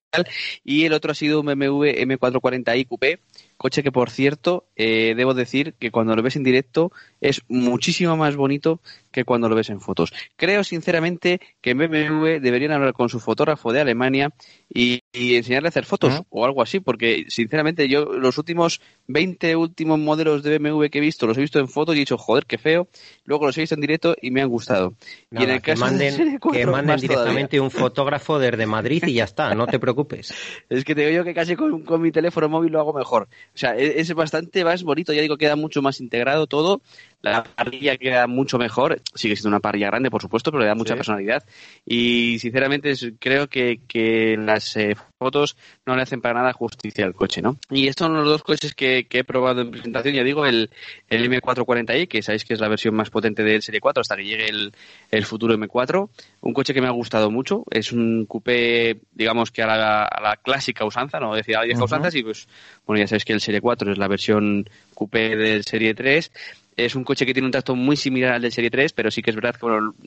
Y 0.62 0.84
el 0.84 0.92
otro 0.92 1.12
ha 1.12 1.14
sido 1.14 1.40
un 1.40 1.46
BMW 1.46 1.84
M440i 2.04 2.86
Coupé, 2.86 3.20
Coche 3.58 3.82
que, 3.82 3.90
por 3.90 4.10
cierto, 4.10 4.68
eh, 4.76 5.14
debo 5.16 5.34
decir 5.34 5.74
que 5.80 5.90
cuando 5.90 6.14
lo 6.14 6.22
ves 6.22 6.36
en 6.36 6.44
directo 6.44 6.92
es 7.20 7.42
muchísimo 7.48 8.16
más 8.16 8.36
bonito 8.36 8.80
que 9.10 9.24
cuando 9.24 9.48
lo 9.48 9.56
ves 9.56 9.68
en 9.70 9.80
fotos. 9.80 10.12
Creo, 10.36 10.62
sinceramente, 10.62 11.40
que 11.60 11.70
en 11.70 11.78
BMW 11.78 12.40
deberían 12.40 12.70
hablar 12.70 12.92
con 12.92 13.08
su 13.08 13.18
fotógrafo 13.18 13.72
de 13.72 13.80
Alemania 13.80 14.32
y, 14.72 15.00
enseñarle 15.12 15.68
a 15.68 15.70
hacer 15.70 15.84
fotos 15.84 16.22
o 16.28 16.44
algo 16.44 16.62
así, 16.62 16.80
porque, 16.80 17.24
sinceramente, 17.28 17.88
yo 17.88 18.04
los 18.04 18.36
últimos 18.38 18.80
20 19.06 19.56
últimos 19.56 19.98
modelos 19.98 20.42
de 20.42 20.58
BMW 20.58 20.86
que 20.86 20.98
he 20.98 21.00
visto, 21.00 21.26
los 21.26 21.38
he 21.38 21.40
visto 21.40 21.58
en 21.58 21.68
fotos 21.68 21.94
y 21.94 21.98
he 21.98 22.00
dicho, 22.00 22.18
joder, 22.18 22.44
qué 22.46 22.58
feo. 22.58 22.88
Luego 23.24 23.46
los 23.46 23.56
he 23.56 23.62
visto 23.62 23.74
en 23.74 23.80
directo 23.80 24.14
y 24.20 24.30
me 24.30 24.42
han 24.42 24.48
gustado. 24.48 24.94
y 25.30 25.42
en 25.42 25.50
el 25.50 25.62
que 25.62 25.76
manden, 25.76 26.38
que 26.52 26.66
manden 26.66 27.00
directamente 27.00 27.58
un 27.58 27.70
fotógrafo 27.70 28.38
desde 28.38 28.66
Madrid 28.66 29.02
y 29.06 29.14
ya 29.14 29.24
está, 29.24 29.54
no 29.54 29.66
te 29.66 29.78
preocupes. 29.78 30.34
es 30.68 30.84
que 30.84 30.94
te 30.94 31.02
digo 31.02 31.12
yo 31.12 31.24
que 31.24 31.34
casi 31.34 31.56
con, 31.56 31.82
con 31.82 32.02
mi 32.02 32.12
teléfono 32.12 32.48
móvil 32.48 32.72
lo 32.72 32.80
hago 32.80 32.92
mejor. 32.92 33.28
O 33.54 33.58
sea, 33.58 33.76
e-, 33.76 34.00
es, 34.00 34.12
bastante 34.12 34.64
más 34.64 34.82
bonito, 34.82 35.12
ya 35.12 35.22
digo, 35.22 35.38
queda 35.38 35.56
mucho 35.56 35.82
más 35.82 36.00
integrado 36.00 36.46
todo. 36.46 36.82
La 37.20 37.42
parrilla 37.42 37.96
queda 37.96 38.28
mucho 38.28 38.58
mejor. 38.58 39.00
Sigue 39.14 39.34
siendo 39.34 39.48
una 39.48 39.60
parrilla 39.60 39.88
grande, 39.88 40.10
por 40.10 40.22
supuesto, 40.22 40.52
pero 40.52 40.60
le 40.60 40.68
da 40.68 40.76
mucha 40.76 40.94
personalidad. 40.94 41.44
Y 41.84 42.38
sinceramente 42.38 42.92
creo 43.18 43.48
que, 43.48 43.80
que 43.88 44.36
las 44.38 44.76
eh, 44.76 44.96
fotos 45.18 45.56
no 45.84 45.96
le 45.96 46.02
hacen 46.02 46.20
para 46.20 46.38
nada 46.38 46.52
justicia 46.52 47.04
al 47.04 47.14
coche, 47.14 47.42
¿no? 47.42 47.56
Y 47.70 47.88
estos 47.88 48.06
son 48.06 48.14
los 48.14 48.24
dos 48.24 48.44
coches 48.44 48.72
que, 48.74 49.06
he 49.10 49.24
probado 49.24 49.62
en 49.62 49.72
presentación. 49.72 50.14
Ya 50.14 50.22
digo, 50.22 50.46
el, 50.46 50.70
el 51.08 51.28
M440i, 51.28 52.06
que 52.06 52.22
sabéis 52.22 52.44
que 52.44 52.54
es 52.54 52.60
la 52.60 52.68
versión 52.68 52.94
más 52.94 53.10
potente 53.10 53.42
del 53.42 53.62
Serie 53.62 53.80
4 53.80 54.00
hasta 54.00 54.14
que 54.14 54.24
llegue 54.24 54.48
el, 54.48 54.72
el 55.10 55.24
futuro 55.24 55.54
M4. 55.54 56.08
Un 56.42 56.52
coche 56.52 56.72
que 56.72 56.80
me 56.80 56.86
ha 56.86 56.92
gustado 56.92 57.32
mucho. 57.32 57.64
Es 57.72 57.90
un 57.90 58.26
coupé, 58.26 59.00
digamos 59.10 59.50
que 59.50 59.62
a 59.62 59.66
la, 59.66 60.04
a 60.04 60.20
la 60.22 60.36
clásica 60.36 60.84
usanza, 60.84 61.18
no 61.18 61.34
decía 61.34 61.56
a 61.56 61.60
la 61.62 61.66
vieja 61.66 61.82
usanza, 61.82 62.16
y 62.16 62.22
pues, 62.22 62.46
bueno, 62.86 63.00
ya 63.00 63.08
sabéis 63.08 63.24
que 63.24 63.32
el 63.32 63.40
Serie 63.40 63.60
4 63.60 63.90
es 63.90 63.98
la 63.98 64.06
versión 64.06 64.70
coupé 64.94 65.34
del 65.34 65.64
Serie 65.64 65.94
3 65.94 66.30
es 66.78 66.94
un 66.94 67.02
coche 67.02 67.26
que 67.26 67.34
tiene 67.34 67.46
un 67.46 67.52
tacto 67.52 67.74
muy 67.74 67.96
similar 67.96 68.34
al 68.34 68.42
del 68.42 68.52
Serie 68.52 68.70
3, 68.70 68.92
pero 68.92 69.10
sí 69.10 69.20
que 69.20 69.30
es 69.30 69.36
verdad 69.36 69.56
que 69.56 69.66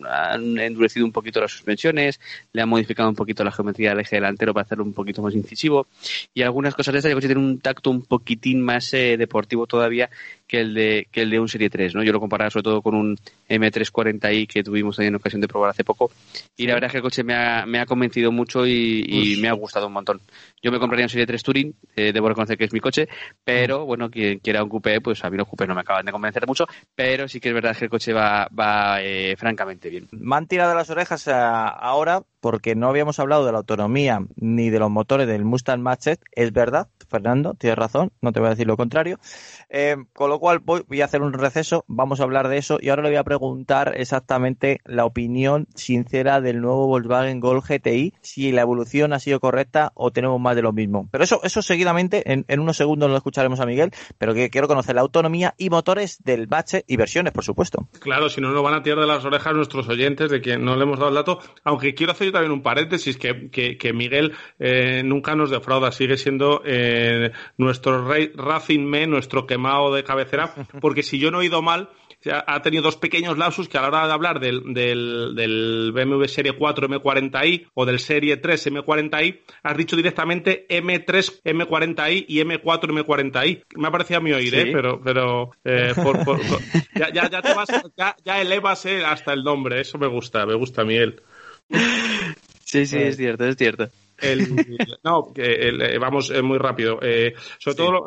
han 0.09 0.57
endurecido 0.57 1.05
un 1.05 1.11
poquito 1.11 1.41
las 1.41 1.51
suspensiones, 1.51 2.19
le 2.53 2.61
han 2.61 2.69
modificado 2.69 3.09
un 3.09 3.15
poquito 3.15 3.43
la 3.43 3.51
geometría 3.51 3.89
del 3.89 3.99
eje 3.99 4.15
delantero 4.15 4.53
para 4.53 4.63
hacerlo 4.63 4.85
un 4.85 4.93
poquito 4.93 5.21
más 5.21 5.35
incisivo 5.35 5.87
y 6.33 6.43
algunas 6.43 6.73
cosas 6.73 6.93
de 6.93 6.99
estas. 6.99 7.09
El 7.09 7.17
coche 7.17 7.27
tiene 7.27 7.41
un 7.41 7.59
tacto 7.59 7.91
un 7.91 8.03
poquitín 8.03 8.61
más 8.61 8.93
eh, 8.93 9.17
deportivo 9.17 9.67
todavía 9.67 10.09
que 10.51 10.59
el 10.59 10.73
de 10.73 11.07
que 11.09 11.21
el 11.21 11.29
de 11.29 11.39
un 11.39 11.47
Serie 11.47 11.69
3, 11.69 11.95
¿no? 11.95 12.03
Yo 12.03 12.11
lo 12.11 12.19
comparaba 12.19 12.49
sobre 12.49 12.63
todo 12.63 12.81
con 12.81 12.93
un 12.93 13.17
M340i 13.47 14.47
que 14.47 14.63
tuvimos 14.63 14.97
también 14.97 15.13
en 15.13 15.15
ocasión 15.15 15.39
de 15.39 15.47
probar 15.47 15.69
hace 15.69 15.85
poco 15.85 16.11
y 16.57 16.67
la 16.67 16.73
verdad 16.73 16.87
es 16.87 16.91
que 16.91 16.97
el 16.97 17.03
coche 17.03 17.23
me 17.23 17.33
ha, 17.33 17.65
me 17.65 17.79
ha 17.79 17.85
convencido 17.85 18.33
mucho 18.33 18.67
y, 18.67 19.37
me 19.41 19.47
ha 19.47 19.53
gustado 19.53 19.87
un 19.87 19.93
montón. 19.93 20.19
Yo 20.61 20.69
me 20.69 20.79
compraría 20.79 21.05
un 21.05 21.09
Serie 21.09 21.25
3 21.25 21.41
Touring, 21.41 21.73
eh, 21.95 22.11
debo 22.11 22.27
reconocer 22.27 22.57
que 22.57 22.65
es 22.65 22.73
mi 22.73 22.81
coche, 22.81 23.07
pero 23.45 23.85
bueno, 23.85 24.09
quien 24.09 24.39
quiera 24.39 24.61
un 24.61 24.69
coupé, 24.69 24.99
pues 24.99 25.23
a 25.23 25.29
mí 25.29 25.37
los 25.37 25.47
coupés 25.47 25.69
no 25.69 25.73
me 25.73 25.81
acaban 25.81 26.05
de 26.05 26.11
convencer 26.11 26.45
mucho, 26.45 26.65
pero 26.93 27.29
sí 27.29 27.39
que 27.39 27.47
es 27.47 27.55
verdad 27.55 27.75
que 27.77 27.85
el 27.85 27.89
coche 27.89 28.11
va, 28.11 28.49
va 28.49 29.01
eh, 29.01 29.37
francamente 29.37 29.89
bien. 29.89 30.09
Me 30.11 30.35
han 30.35 30.47
tirado 30.47 30.75
las 30.75 30.89
orejas 30.89 31.27
eh, 31.27 31.31
ahora 31.33 32.23
porque 32.41 32.75
no 32.75 32.89
habíamos 32.89 33.19
hablado 33.19 33.45
de 33.45 33.53
la 33.53 33.59
autonomía 33.59 34.25
ni 34.35 34.69
de 34.69 34.79
los 34.79 34.89
motores 34.89 35.27
del 35.27 35.45
Mustang 35.45 35.79
mach 35.79 36.07
Es 36.07 36.51
verdad, 36.51 36.89
Fernando, 37.07 37.53
tienes 37.53 37.77
razón, 37.77 38.11
no 38.19 38.33
te 38.33 38.39
voy 38.39 38.47
a 38.47 38.51
decir 38.51 38.67
lo 38.67 38.75
contrario. 38.75 39.19
Eh, 39.69 39.95
con 40.11 40.29
lo 40.29 40.39
cual 40.41 40.57
voy, 40.57 41.01
a 41.01 41.05
hacer 41.05 41.21
un 41.21 41.33
receso, 41.33 41.85
vamos 41.87 42.19
a 42.19 42.23
hablar 42.23 42.47
de 42.47 42.57
eso 42.57 42.79
y 42.81 42.89
ahora 42.89 43.03
le 43.03 43.09
voy 43.09 43.17
a 43.17 43.23
preguntar 43.23 43.93
exactamente 43.95 44.81
la 44.85 45.05
opinión 45.05 45.67
sincera 45.75 46.41
del 46.41 46.61
nuevo 46.61 46.87
Volkswagen 46.87 47.39
Gol 47.39 47.61
GTI, 47.61 48.15
si 48.21 48.51
la 48.51 48.61
evolución 48.61 49.13
ha 49.13 49.19
sido 49.19 49.39
correcta 49.39 49.91
o 49.93 50.09
tenemos 50.09 50.41
más 50.41 50.55
de 50.55 50.63
lo 50.63 50.73
mismo. 50.73 51.07
Pero 51.11 51.23
eso, 51.23 51.41
eso 51.43 51.61
seguidamente, 51.61 52.23
en, 52.25 52.59
unos 52.59 52.75
segundos 52.75 53.11
lo 53.11 53.17
escucharemos 53.17 53.59
a 53.59 53.67
Miguel, 53.67 53.91
pero 54.17 54.33
que 54.33 54.49
quiero 54.49 54.67
conocer 54.67 54.95
la 54.95 55.01
autonomía 55.01 55.53
y 55.59 55.69
motores 55.69 56.17
del 56.23 56.47
bache 56.47 56.85
y 56.87 56.97
versiones, 56.97 57.33
por 57.33 57.43
supuesto. 57.43 57.87
Claro, 57.99 58.27
si 58.27 58.41
no 58.41 58.49
nos 58.49 58.63
van 58.63 58.73
a 58.73 58.81
tirar 58.81 58.99
de 58.99 59.05
las 59.05 59.23
orejas 59.23 59.53
nuestros 59.53 59.87
oyentes 59.89 60.31
de 60.31 60.41
que 60.41 60.57
no 60.57 60.75
le 60.75 60.81
hemos 60.81 60.97
dado 60.97 61.09
el 61.09 61.15
dato, 61.15 61.37
aunque 61.63 61.93
quiero 61.93 62.13
hacer 62.13 62.31
también 62.31 62.51
un 62.51 62.63
paréntesis, 62.63 63.15
que, 63.15 63.51
que, 63.51 63.93
Miguel 63.93 64.33
eh, 64.57 65.03
nunca 65.05 65.35
nos 65.35 65.51
defrauda, 65.51 65.91
sigue 65.91 66.17
siendo 66.17 66.63
eh, 66.65 67.31
nuestro 67.57 68.07
rey 68.07 68.31
Racing 68.33 68.85
Me, 68.85 69.05
nuestro 69.05 69.45
quemado 69.45 69.93
de 69.93 70.03
porque 70.79 71.03
si 71.03 71.19
yo 71.19 71.31
no 71.31 71.41
he 71.41 71.45
ido 71.45 71.61
mal, 71.61 71.89
ha 72.29 72.61
tenido 72.61 72.83
dos 72.83 72.97
pequeños 72.97 73.37
lapsus 73.37 73.67
que 73.67 73.77
a 73.77 73.81
la 73.81 73.87
hora 73.87 74.07
de 74.07 74.13
hablar 74.13 74.39
del, 74.39 74.73
del, 74.73 75.33
del 75.35 75.91
BMW 75.93 76.25
Serie 76.25 76.53
4 76.53 76.87
M40i 76.87 77.67
o 77.73 77.85
del 77.85 77.99
Serie 77.99 78.37
3 78.37 78.67
M40i, 78.67 79.39
has 79.63 79.77
dicho 79.77 79.95
directamente 79.95 80.67
M3 80.69 81.41
M40i 81.43 82.25
y 82.27 82.39
M4 82.41 83.03
M40i. 83.03 83.63
Me 83.75 83.87
ha 83.87 83.91
parecido 83.91 84.19
a 84.19 84.21
mí 84.21 84.31
oír, 84.31 84.53
¿eh? 84.53 84.69
pero, 84.71 85.01
pero 85.01 85.51
eh, 85.63 85.93
ya, 86.95 87.11
ya, 87.11 87.29
ya, 87.29 87.41
te 87.41 87.53
vas, 87.53 87.69
ya, 87.97 88.15
ya 88.23 88.41
elevas 88.41 88.85
eh, 88.85 89.03
hasta 89.05 89.33
el 89.33 89.43
nombre, 89.43 89.81
eso 89.81 89.97
me 89.97 90.07
gusta, 90.07 90.45
me 90.45 90.55
gusta, 90.55 90.83
Miguel. 90.83 91.21
Sí, 92.65 92.85
sí, 92.85 92.97
es 92.97 93.17
cierto, 93.17 93.45
es 93.45 93.57
cierto. 93.57 93.89
No, 95.03 95.31
eh, 95.35 95.97
vamos 95.99 96.31
eh, 96.31 96.41
muy 96.41 96.57
rápido. 96.57 96.99
Eh, 97.01 97.33
sobre 97.57 97.77
todo 97.77 98.05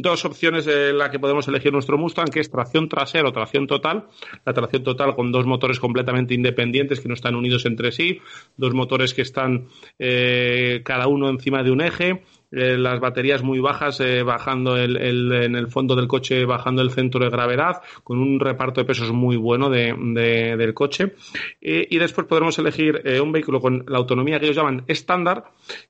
dos 0.00 0.24
opciones 0.24 0.66
en 0.66 0.98
las 0.98 1.10
que 1.10 1.18
podemos 1.18 1.46
elegir 1.48 1.72
nuestro 1.72 1.98
Mustang, 1.98 2.30
que 2.30 2.40
es 2.40 2.50
tracción 2.50 2.88
trasera 2.88 3.28
o 3.28 3.32
tracción 3.32 3.66
total. 3.66 4.06
La 4.44 4.52
tracción 4.52 4.82
total 4.82 5.14
con 5.14 5.32
dos 5.32 5.46
motores 5.46 5.78
completamente 5.78 6.34
independientes 6.34 7.00
que 7.00 7.08
no 7.08 7.14
están 7.14 7.34
unidos 7.34 7.66
entre 7.66 7.92
sí, 7.92 8.20
dos 8.56 8.74
motores 8.74 9.14
que 9.14 9.22
están 9.22 9.68
cada 9.98 11.06
uno 11.06 11.28
encima 11.28 11.62
de 11.62 11.70
un 11.70 11.80
eje 11.80 12.22
eh, 12.50 12.76
las 12.78 13.00
baterías 13.00 13.42
muy 13.42 13.60
bajas, 13.60 14.00
eh, 14.00 14.22
bajando 14.22 14.76
el, 14.76 14.96
en 14.96 15.54
el 15.54 15.68
fondo 15.68 15.96
del 15.96 16.08
coche, 16.08 16.44
bajando 16.44 16.82
el 16.82 16.90
centro 16.90 17.24
de 17.24 17.30
gravedad, 17.30 17.82
con 18.02 18.18
un 18.18 18.40
reparto 18.40 18.80
de 18.80 18.86
pesos 18.86 19.12
muy 19.12 19.36
bueno 19.36 19.70
de, 19.70 19.94
del 20.56 20.74
coche. 20.74 21.14
y 21.60 21.98
después 21.98 22.26
podremos 22.26 22.58
elegir 22.58 23.02
un 23.22 23.32
vehículo 23.32 23.60
con 23.60 23.84
la 23.88 23.98
autonomía 23.98 24.38
que 24.38 24.46
ellos 24.46 24.56
llaman 24.56 24.84
estándar, 24.86 25.44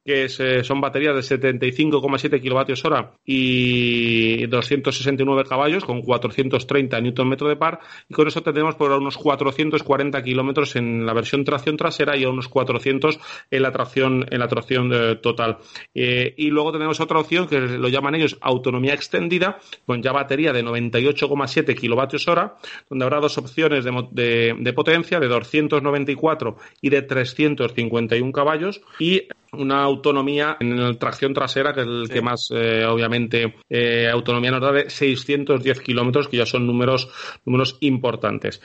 que 0.05 0.29
son 0.29 0.81
baterías 0.81 1.15
de 1.15 1.39
75,7 1.39 2.41
kilovatios 2.41 2.85
hora 2.85 3.13
y 3.25 4.47
269 4.47 5.45
caballos 5.49 5.85
con 5.85 6.03
430 6.03 7.01
Nm 7.01 7.37
de 7.37 7.57
par 7.57 7.81
y 8.09 8.15
con 8.15 8.29
eso 8.29 8.43
tendremos 8.43 8.75
por 8.75 8.91
unos 8.93 9.17
440 9.17 10.23
kilómetros 10.23 10.77
en 10.77 11.07
la 11.07 11.13
versión 11.13 11.45
tracción 11.45 11.77
trasera 11.77 12.17
y 12.17 12.25
a 12.25 12.31
unos 12.31 12.49
400 12.49 13.19
en 13.51 13.63
la 13.63 13.73
tracción 13.73 14.27
en 14.31 14.39
la 14.39 14.49
tracción 14.49 14.93
eh, 14.93 15.17
total 15.17 15.59
eh, 15.95 16.35
y 16.37 16.51
luego 16.55 16.73
tenemos 16.73 17.01
otra 17.01 17.19
opción 17.19 17.47
que 17.47 17.61
lo 17.61 17.89
llaman 17.89 18.15
ellos 18.15 18.39
autonomía 18.41 18.95
extendida 18.95 19.59
con 19.87 20.03
ya 20.03 20.13
batería 20.13 20.53
de 20.53 20.65
98,7 20.65 21.79
kilovatios 21.79 22.27
hora 22.29 22.57
donde 22.89 23.05
habrá 23.05 23.21
dos 23.21 23.37
opciones 23.37 23.85
de, 23.85 24.57
de 24.59 24.73
potencia 24.73 25.21
de 25.21 25.29
294 25.29 26.57
y 26.81 26.89
de 26.91 27.03
351 27.03 28.33
caballos 28.33 28.81
y 28.99 29.29
una 29.57 29.83
autonomía 29.83 30.57
en 30.61 30.81
la 30.81 30.95
tracción 30.95 31.33
trasera, 31.33 31.73
que 31.73 31.83
es 31.83 31.87
el 31.87 32.09
que 32.09 32.23
más, 32.23 32.51
eh, 32.51 32.85
obviamente, 32.85 33.57
eh, 33.69 34.09
autonomía 34.13 34.51
nos 34.51 34.61
da 34.61 34.73
de 34.73 34.91
610 34.91 35.81
kilómetros, 35.81 36.29
que 36.29 36.37
ya 36.37 36.47
son 36.47 36.67
números, 36.67 37.09
números 37.45 37.77
importantes. 37.81 38.61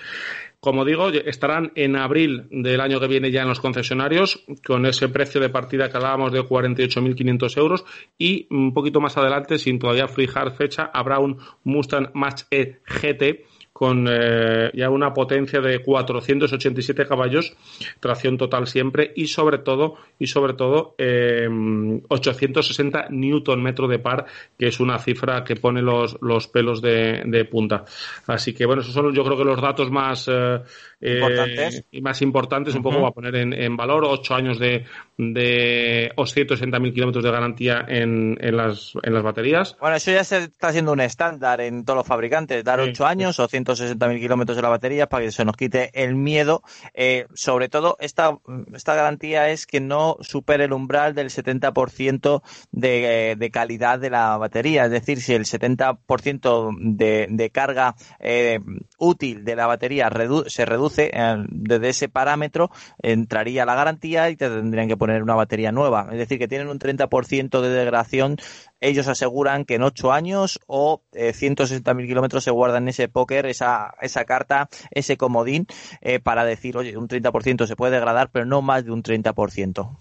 Como 0.62 0.84
digo, 0.84 1.08
estarán 1.08 1.72
en 1.76 1.96
abril 1.96 2.48
del 2.52 2.82
año 2.82 3.00
que 3.00 3.08
viene 3.08 3.32
ya 3.32 3.44
en 3.44 3.48
los 3.48 3.62
concesionarios 3.62 4.44
con 4.66 4.86
ese 4.86 5.08
precio 5.08 5.40
de 5.40 5.50
partida 5.50 5.90
que 5.90 5.96
hablábamos 5.96 6.34
de 6.34 6.42
48.500 6.42 7.58
euros 7.58 7.86
y 8.18 8.46
un 8.50 8.74
poquito 8.74 9.00
más 9.00 9.16
adelante, 9.16 9.58
sin 9.58 9.80
todavía 9.80 10.10
fijar 10.10 10.52
fecha, 10.58 10.92
habrá 10.94 11.20
un 11.20 11.38
Mustang 11.64 12.12
Mach-E 12.14 12.82
GT 12.86 13.46
con 13.74 14.08
eh, 14.10 14.72
ya 14.74 14.90
una 14.90 15.14
potencia 15.14 15.62
de 15.62 15.82
487 15.82 17.08
caballos, 17.08 17.56
tracción 18.00 18.38
total 18.38 18.68
siempre 18.68 19.12
y 19.16 19.28
sobre 19.28 19.60
todo 19.60 19.96
y 20.18 20.28
sobre 20.28 20.54
todo 20.54 20.96
860 20.98 23.00
eh, 23.00 23.06
newton 23.10 23.64
metro 23.64 23.88
de 23.88 24.00
par, 24.00 24.26
que 24.58 24.68
es 24.68 24.80
una 24.80 25.00
cifra 25.00 25.44
que 25.44 25.56
pone 25.56 25.82
los, 25.82 26.18
los 26.22 26.48
pelos 26.48 26.82
de, 26.82 27.48
punta. 27.50 27.86
Así 28.28 28.54
que 28.54 28.66
bueno, 28.66 28.82
esos 28.82 28.94
son 28.94 29.14
yo 29.14 29.24
creo 29.24 29.38
que 29.38 29.46
los 29.46 29.62
datos 29.62 29.90
más 29.90 30.30
eh, 30.30 30.60
importantes. 31.02 31.86
y 31.92 32.02
más 32.02 32.22
importantes, 32.22 32.76
un 32.76 32.84
poco 32.84 33.02
va 33.02 33.10
a 33.10 33.12
poner 33.12 33.36
en, 33.36 33.78
valor, 33.78 34.04
ocho 34.06 34.36
años 34.36 34.60
de, 34.60 34.86
de 35.18 36.12
160.000 36.16 36.94
kilómetros 36.94 37.24
de 37.24 37.32
garantía 37.32 37.86
en, 37.88 38.38
en, 38.42 38.58
las, 38.58 38.94
en 39.04 39.14
las 39.14 39.24
baterías. 39.24 39.78
Bueno, 39.80 39.96
eso 39.96 40.12
ya 40.12 40.24
se 40.24 40.44
está 40.44 40.70
haciendo 40.70 40.92
un 40.92 41.00
estándar 41.00 41.62
en 41.62 41.86
todos 41.86 41.98
los 41.98 42.08
fabricantes, 42.08 42.64
dar 42.64 42.80
ocho 42.80 43.06
años 43.06 43.40
o 43.40 43.48
160.000 43.66 44.20
kilómetros 44.20 44.56
de 44.56 44.62
la 44.62 44.70
batería 44.70 45.08
para 45.08 45.26
que 45.26 45.32
se 45.32 45.46
nos 45.46 45.56
quite 45.56 45.92
el 45.94 46.16
miedo. 46.16 46.64
Eh, 46.94 47.28
sobre 47.34 47.70
todo, 47.70 47.98
esta, 48.00 48.38
esta 48.74 48.96
garantía 48.96 49.50
es 49.50 49.66
que 49.66 49.80
no 49.80 50.18
supere 50.22 50.66
el 50.66 50.74
umbral 50.74 51.16
del 51.16 51.30
70% 51.30 52.42
de, 52.72 53.36
de 53.38 53.52
calidad 53.52 54.00
de 54.00 54.10
la 54.10 54.38
batería. 54.38 54.86
Es 54.86 54.92
decir, 54.92 55.22
si 55.22 55.34
el 55.34 55.46
70% 55.46 56.76
de, 56.80 57.28
de 57.30 57.50
carga 57.50 57.96
eh, 58.20 58.60
útil 58.98 59.44
de 59.44 59.56
la 59.56 59.68
batería 59.68 60.10
se 60.48 60.66
reduce 60.66 61.12
eh, 61.14 61.36
desde 61.50 61.90
ese 61.90 62.10
parámetro, 62.10 62.72
entraría 63.02 63.66
la 63.66 63.76
garantía 63.76 64.30
y 64.30 64.36
te 64.36 64.50
tendrían 64.50 64.88
que 64.88 64.98
poner 64.98 65.24
una 65.24 65.36
batería 65.36 65.72
nueva. 65.72 66.08
Es 66.12 66.18
decir, 66.18 66.40
que 66.40 66.48
tienen 66.48 66.70
un 66.70 66.80
30% 66.80 67.62
de 67.62 67.70
degradación 67.70 68.38
ellos 68.82 69.08
aseguran 69.08 69.66
que 69.66 69.76
en 69.76 69.84
ocho 69.84 70.12
años 70.12 70.60
o 70.68 71.02
eh, 71.14 71.34
160.000 71.34 72.08
kilómetros 72.08 72.44
se 72.44 72.52
guardan 72.52 72.88
ese 72.88 73.08
póker, 73.08 73.46
esa, 73.46 73.94
esa 74.02 74.26
carta, 74.26 74.70
ese 74.92 75.18
comodín, 75.18 75.68
eh, 76.02 76.20
para 76.20 76.46
decir, 76.46 76.78
oye, 76.78 76.98
un 76.98 77.08
30% 77.08 77.66
se 77.66 77.76
puede 77.76 77.94
degradar, 77.94 78.30
pero 78.32 78.46
no 78.46 78.62
más 78.62 78.86
de 78.86 78.92
un 78.92 79.04
30%. 79.04 79.98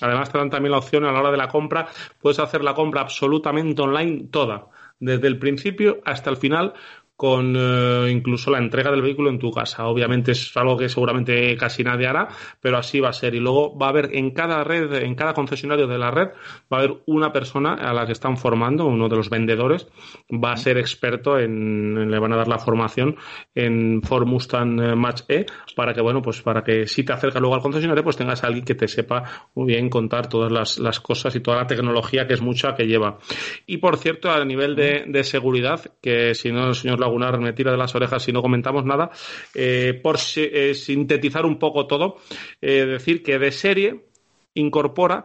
Además 0.00 0.32
te 0.32 0.38
dan 0.38 0.48
también 0.48 0.72
la 0.72 0.78
opción 0.78 1.04
a 1.04 1.12
la 1.12 1.20
hora 1.20 1.30
de 1.30 1.36
la 1.36 1.48
compra, 1.48 1.88
puedes 2.20 2.38
hacer 2.38 2.64
la 2.64 2.74
compra 2.74 3.02
absolutamente 3.02 3.82
online 3.82 4.28
toda, 4.30 4.68
desde 4.98 5.26
el 5.26 5.38
principio 5.38 6.00
hasta 6.04 6.30
el 6.30 6.38
final, 6.38 6.72
con 7.20 7.54
eh, 7.54 8.10
incluso 8.10 8.50
la 8.50 8.56
entrega 8.56 8.90
del 8.90 9.02
vehículo 9.02 9.28
en 9.28 9.38
tu 9.38 9.50
casa. 9.50 9.86
Obviamente 9.86 10.32
es 10.32 10.56
algo 10.56 10.78
que 10.78 10.88
seguramente 10.88 11.54
casi 11.58 11.84
nadie 11.84 12.06
hará, 12.06 12.28
pero 12.62 12.78
así 12.78 12.98
va 12.98 13.10
a 13.10 13.12
ser. 13.12 13.34
Y 13.34 13.40
luego 13.40 13.76
va 13.76 13.88
a 13.88 13.90
haber 13.90 14.16
en 14.16 14.30
cada 14.30 14.64
red, 14.64 14.90
en 14.94 15.14
cada 15.14 15.34
concesionario 15.34 15.86
de 15.86 15.98
la 15.98 16.10
red, 16.10 16.28
va 16.72 16.78
a 16.78 16.80
haber 16.80 17.02
una 17.04 17.30
persona 17.30 17.74
a 17.74 17.92
la 17.92 18.06
que 18.06 18.12
están 18.12 18.38
formando, 18.38 18.86
uno 18.86 19.10
de 19.10 19.16
los 19.16 19.28
vendedores, 19.28 19.86
va 20.32 20.52
a 20.52 20.56
ser 20.56 20.78
experto 20.78 21.38
en, 21.38 22.10
le 22.10 22.18
van 22.18 22.32
a 22.32 22.36
dar 22.38 22.48
la 22.48 22.58
formación 22.58 23.16
en 23.54 24.00
Ford 24.00 24.26
Mustang 24.26 24.80
eh, 24.80 24.96
Match 24.96 25.24
E, 25.28 25.44
para 25.76 25.92
que, 25.92 26.00
bueno, 26.00 26.22
pues 26.22 26.40
para 26.40 26.62
que 26.62 26.86
si 26.86 27.04
te 27.04 27.12
acercas 27.12 27.42
luego 27.42 27.54
al 27.54 27.60
concesionario, 27.60 28.02
pues 28.02 28.16
tengas 28.16 28.42
a 28.44 28.46
alguien 28.46 28.64
que 28.64 28.74
te 28.74 28.88
sepa 28.88 29.50
muy 29.54 29.66
bien 29.66 29.90
contar 29.90 30.26
todas 30.26 30.50
las, 30.50 30.78
las 30.78 31.00
cosas 31.00 31.36
y 31.36 31.40
toda 31.40 31.58
la 31.58 31.66
tecnología 31.66 32.26
que 32.26 32.32
es 32.32 32.40
mucha 32.40 32.74
que 32.74 32.86
lleva. 32.86 33.18
Y 33.66 33.76
por 33.76 33.98
cierto, 33.98 34.30
a 34.30 34.42
nivel 34.42 34.74
de, 34.74 35.04
de 35.06 35.22
seguridad, 35.22 35.82
que 36.00 36.34
si 36.34 36.50
no, 36.50 36.68
el 36.68 36.74
señor 36.74 36.98
Lagunar 37.10 37.40
me 37.40 37.52
tira 37.52 37.72
de 37.72 37.76
las 37.76 37.94
orejas 37.94 38.22
si 38.22 38.32
no 38.32 38.40
comentamos 38.40 38.84
nada, 38.84 39.10
eh, 39.54 39.98
por 40.00 40.16
eh, 40.36 40.74
sintetizar 40.74 41.44
un 41.44 41.58
poco 41.58 41.86
todo, 41.86 42.18
eh, 42.60 42.86
decir 42.86 43.22
que 43.22 43.38
de 43.38 43.50
serie 43.50 44.06
incorpora 44.54 45.24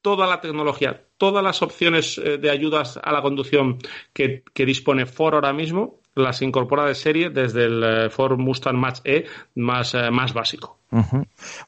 toda 0.00 0.26
la 0.26 0.40
tecnología, 0.40 1.04
todas 1.18 1.44
las 1.44 1.60
opciones 1.60 2.16
de 2.16 2.50
ayudas 2.50 2.98
a 3.02 3.12
la 3.12 3.20
conducción 3.20 3.78
que, 4.14 4.42
dispone 4.54 5.04
Ford 5.04 5.34
ahora 5.34 5.52
mismo, 5.52 6.00
las 6.18 6.42
incorpora 6.42 6.84
de 6.84 6.94
serie 6.94 7.30
desde 7.30 7.64
el 7.64 8.10
Ford 8.10 8.38
Mustang 8.38 8.76
Match 8.76 9.00
E 9.04 9.26
más, 9.54 9.94
más 10.10 10.32
básico. 10.34 10.78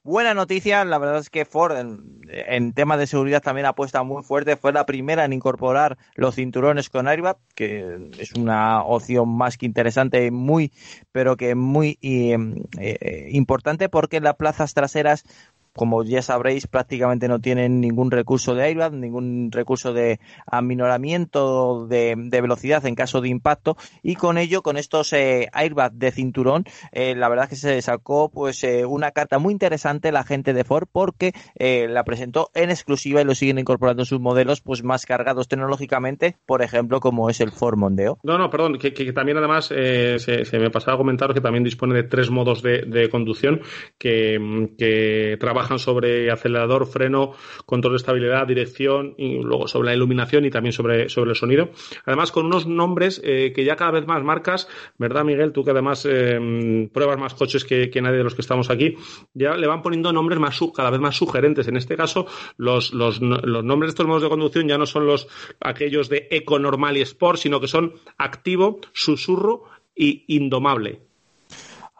Buena 0.02 0.32
noticia, 0.32 0.82
la 0.86 0.96
verdad 0.96 1.18
es 1.18 1.28
que 1.28 1.44
Ford 1.44 1.76
en, 1.76 2.22
en 2.30 2.72
tema 2.72 2.96
de 2.96 3.06
seguridad 3.06 3.42
también 3.42 3.66
apuesta 3.66 4.02
muy 4.02 4.22
fuerte, 4.22 4.56
fue 4.56 4.72
la 4.72 4.86
primera 4.86 5.26
en 5.26 5.34
incorporar 5.34 5.98
los 6.14 6.36
cinturones 6.36 6.88
con 6.88 7.06
airbag, 7.06 7.36
que 7.54 8.10
es 8.18 8.32
una 8.32 8.82
opción 8.82 9.28
más 9.28 9.58
que 9.58 9.66
interesante, 9.66 10.30
muy, 10.30 10.72
pero 11.12 11.36
que 11.36 11.54
muy 11.54 11.98
eh, 12.00 12.36
eh, 12.78 13.28
importante 13.32 13.90
porque 13.90 14.20
las 14.20 14.36
plazas 14.36 14.72
traseras 14.72 15.24
como 15.72 16.02
ya 16.04 16.22
sabréis, 16.22 16.66
prácticamente 16.66 17.28
no 17.28 17.40
tienen 17.40 17.80
ningún 17.80 18.10
recurso 18.10 18.54
de 18.54 18.64
airbag, 18.64 18.92
ningún 18.92 19.50
recurso 19.52 19.92
de 19.92 20.20
aminoramiento 20.46 21.86
de, 21.86 22.16
velocidad 22.30 22.84
en 22.86 22.94
caso 22.94 23.20
de 23.20 23.28
impacto 23.28 23.76
y 24.02 24.16
con 24.16 24.38
ello, 24.38 24.62
con 24.62 24.76
estos 24.76 25.12
eh, 25.12 25.48
airbags 25.52 25.98
de 25.98 26.10
cinturón, 26.10 26.64
eh, 26.92 27.14
la 27.14 27.28
verdad 27.28 27.44
es 27.44 27.50
que 27.50 27.56
se 27.56 27.82
sacó 27.82 28.30
pues 28.30 28.64
eh, 28.64 28.84
una 28.84 29.12
carta 29.12 29.38
muy 29.38 29.52
interesante 29.52 30.12
la 30.12 30.24
gente 30.24 30.52
de 30.52 30.64
Ford 30.64 30.88
porque 30.90 31.32
eh, 31.54 31.86
la 31.88 32.04
presentó 32.04 32.50
en 32.54 32.70
exclusiva 32.70 33.20
y 33.20 33.24
lo 33.24 33.34
siguen 33.34 33.58
incorporando 33.58 34.04
sus 34.04 34.20
modelos 34.20 34.60
pues 34.60 34.82
más 34.82 35.06
cargados 35.06 35.48
tecnológicamente, 35.48 36.36
por 36.46 36.62
ejemplo, 36.62 37.00
como 37.00 37.30
es 37.30 37.40
el 37.40 37.52
Ford 37.52 37.76
Mondeo. 37.76 38.18
No, 38.22 38.38
no, 38.38 38.50
perdón, 38.50 38.78
que, 38.78 38.90
también 39.12 39.38
además 39.38 39.66
se, 39.66 40.18
se, 40.18 40.58
me 40.58 40.70
pasaba 40.70 40.94
a 40.94 40.98
comentar 40.98 41.32
que 41.34 41.40
también 41.40 41.64
dispone 41.64 41.94
de 41.94 42.04
tres 42.04 42.30
modos 42.30 42.62
de, 42.62 42.82
de 42.82 43.08
conducción 43.08 43.60
que, 43.98 44.68
que 44.78 45.36
trabajan 45.38 45.59
trabajan 45.60 45.78
sobre 45.78 46.30
acelerador, 46.30 46.86
freno, 46.86 47.32
control 47.66 47.92
de 47.92 47.96
estabilidad, 47.98 48.46
dirección 48.46 49.14
y 49.18 49.42
luego 49.42 49.68
sobre 49.68 49.90
la 49.90 49.94
iluminación 49.94 50.46
y 50.46 50.50
también 50.50 50.72
sobre, 50.72 51.10
sobre 51.10 51.30
el 51.30 51.36
sonido. 51.36 51.68
Además, 52.06 52.32
con 52.32 52.46
unos 52.46 52.66
nombres 52.66 53.20
eh, 53.22 53.52
que 53.54 53.62
ya 53.64 53.76
cada 53.76 53.90
vez 53.90 54.06
más 54.06 54.22
marcas, 54.24 54.68
¿verdad, 54.96 55.22
Miguel? 55.24 55.52
Tú 55.52 55.62
que 55.62 55.72
además 55.72 56.06
eh, 56.08 56.88
pruebas 56.94 57.18
más 57.18 57.34
coches 57.34 57.66
que, 57.66 57.90
nadie 58.00 58.16
de 58.16 58.24
los 58.24 58.34
que 58.34 58.40
estamos 58.40 58.70
aquí, 58.70 58.96
ya 59.34 59.54
le 59.54 59.66
van 59.66 59.82
poniendo 59.82 60.10
nombres 60.14 60.40
más 60.40 60.58
cada 60.74 60.90
vez 60.90 61.00
más 61.00 61.16
sugerentes. 61.16 61.68
En 61.68 61.76
este 61.76 61.94
caso, 61.94 62.26
los, 62.56 62.94
los, 62.94 63.20
los 63.20 63.64
nombres 63.64 63.88
de 63.88 63.92
estos 63.92 64.06
modos 64.06 64.22
de 64.22 64.30
conducción 64.30 64.66
ya 64.66 64.78
no 64.78 64.86
son 64.86 65.06
los 65.06 65.28
aquellos 65.60 66.08
de 66.08 66.26
eco, 66.30 66.58
normal 66.58 66.96
y 66.96 67.02
sport, 67.02 67.38
sino 67.38 67.60
que 67.60 67.68
son 67.68 67.92
activo, 68.16 68.80
susurro 68.94 69.64
y 69.94 70.24
indomable 70.28 71.09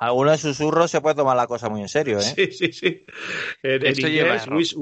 algunos 0.00 0.32
de 0.32 0.38
susurros 0.38 0.90
se 0.90 1.02
puede 1.02 1.14
tomar 1.14 1.36
la 1.36 1.46
cosa 1.46 1.68
muy 1.68 1.82
en 1.82 1.88
serio, 1.88 2.18
¿eh? 2.18 2.22
Sí, 2.22 2.52
sí, 2.52 2.72
sí. 2.72 3.04
En, 3.62 3.86
inglés, 3.86 4.74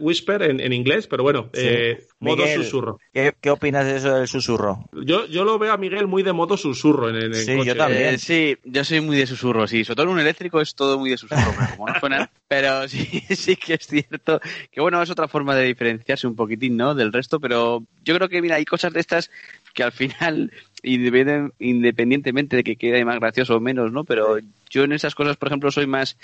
whisper, 0.00 0.42
en, 0.42 0.72
inglés, 0.72 1.06
pero 1.06 1.22
bueno, 1.22 1.50
eh, 1.52 2.06
modo 2.20 2.46
susurro. 2.46 2.98
¿qué, 3.12 3.34
¿qué, 3.38 3.50
opinas 3.50 3.84
de 3.84 3.96
eso 3.96 4.14
del 4.14 4.26
susurro? 4.26 4.88
Yo, 4.92 5.26
yo 5.26 5.44
lo 5.44 5.58
veo 5.58 5.74
a 5.74 5.76
Miguel 5.76 6.06
muy 6.06 6.22
de 6.22 6.32
modo 6.32 6.56
susurro 6.56 7.10
en, 7.10 7.16
el 7.16 7.34
Sí, 7.34 7.54
yo 7.66 7.76
también. 7.76 8.14
Eh, 8.14 8.18
sí, 8.18 8.56
yo 8.64 8.82
soy 8.82 9.02
muy 9.02 9.18
de 9.18 9.26
susurro, 9.26 9.66
sí. 9.66 9.84
Sobre 9.84 9.96
todo 9.96 10.06
en 10.06 10.12
un 10.12 10.20
eléctrico 10.20 10.58
es 10.62 10.74
todo 10.74 10.98
muy 10.98 11.10
de 11.10 11.18
susurro, 11.18 11.52
como 11.72 11.88
no 11.88 12.00
suena, 12.00 12.30
pero 12.48 12.88
sí, 12.88 13.04
sí 13.28 13.56
que 13.56 13.74
es 13.74 13.86
cierto 13.86 14.40
que, 14.70 14.80
bueno, 14.80 15.02
es 15.02 15.10
otra 15.10 15.28
forma 15.28 15.54
de 15.54 15.64
diferenciarse 15.64 16.26
un 16.26 16.34
poquitín, 16.34 16.78
¿no?, 16.78 16.94
del 16.94 17.12
resto, 17.12 17.38
pero 17.40 17.84
yo 18.04 18.14
creo 18.14 18.30
que, 18.30 18.40
mira, 18.40 18.56
hay 18.56 18.64
cosas 18.64 18.94
de 18.94 19.00
estas 19.00 19.30
que 19.76 19.84
al 19.84 19.92
final 19.92 20.50
independientemente 20.82 22.56
de 22.56 22.64
que 22.64 22.76
quede 22.76 23.04
más 23.04 23.20
gracioso 23.20 23.56
o 23.56 23.60
menos, 23.60 23.92
¿no? 23.92 24.04
Pero 24.04 24.38
yo 24.70 24.84
en 24.84 24.92
esas 24.92 25.14
cosas, 25.14 25.36
por 25.36 25.48
ejemplo, 25.48 25.70
soy 25.70 25.86
más 25.86 26.16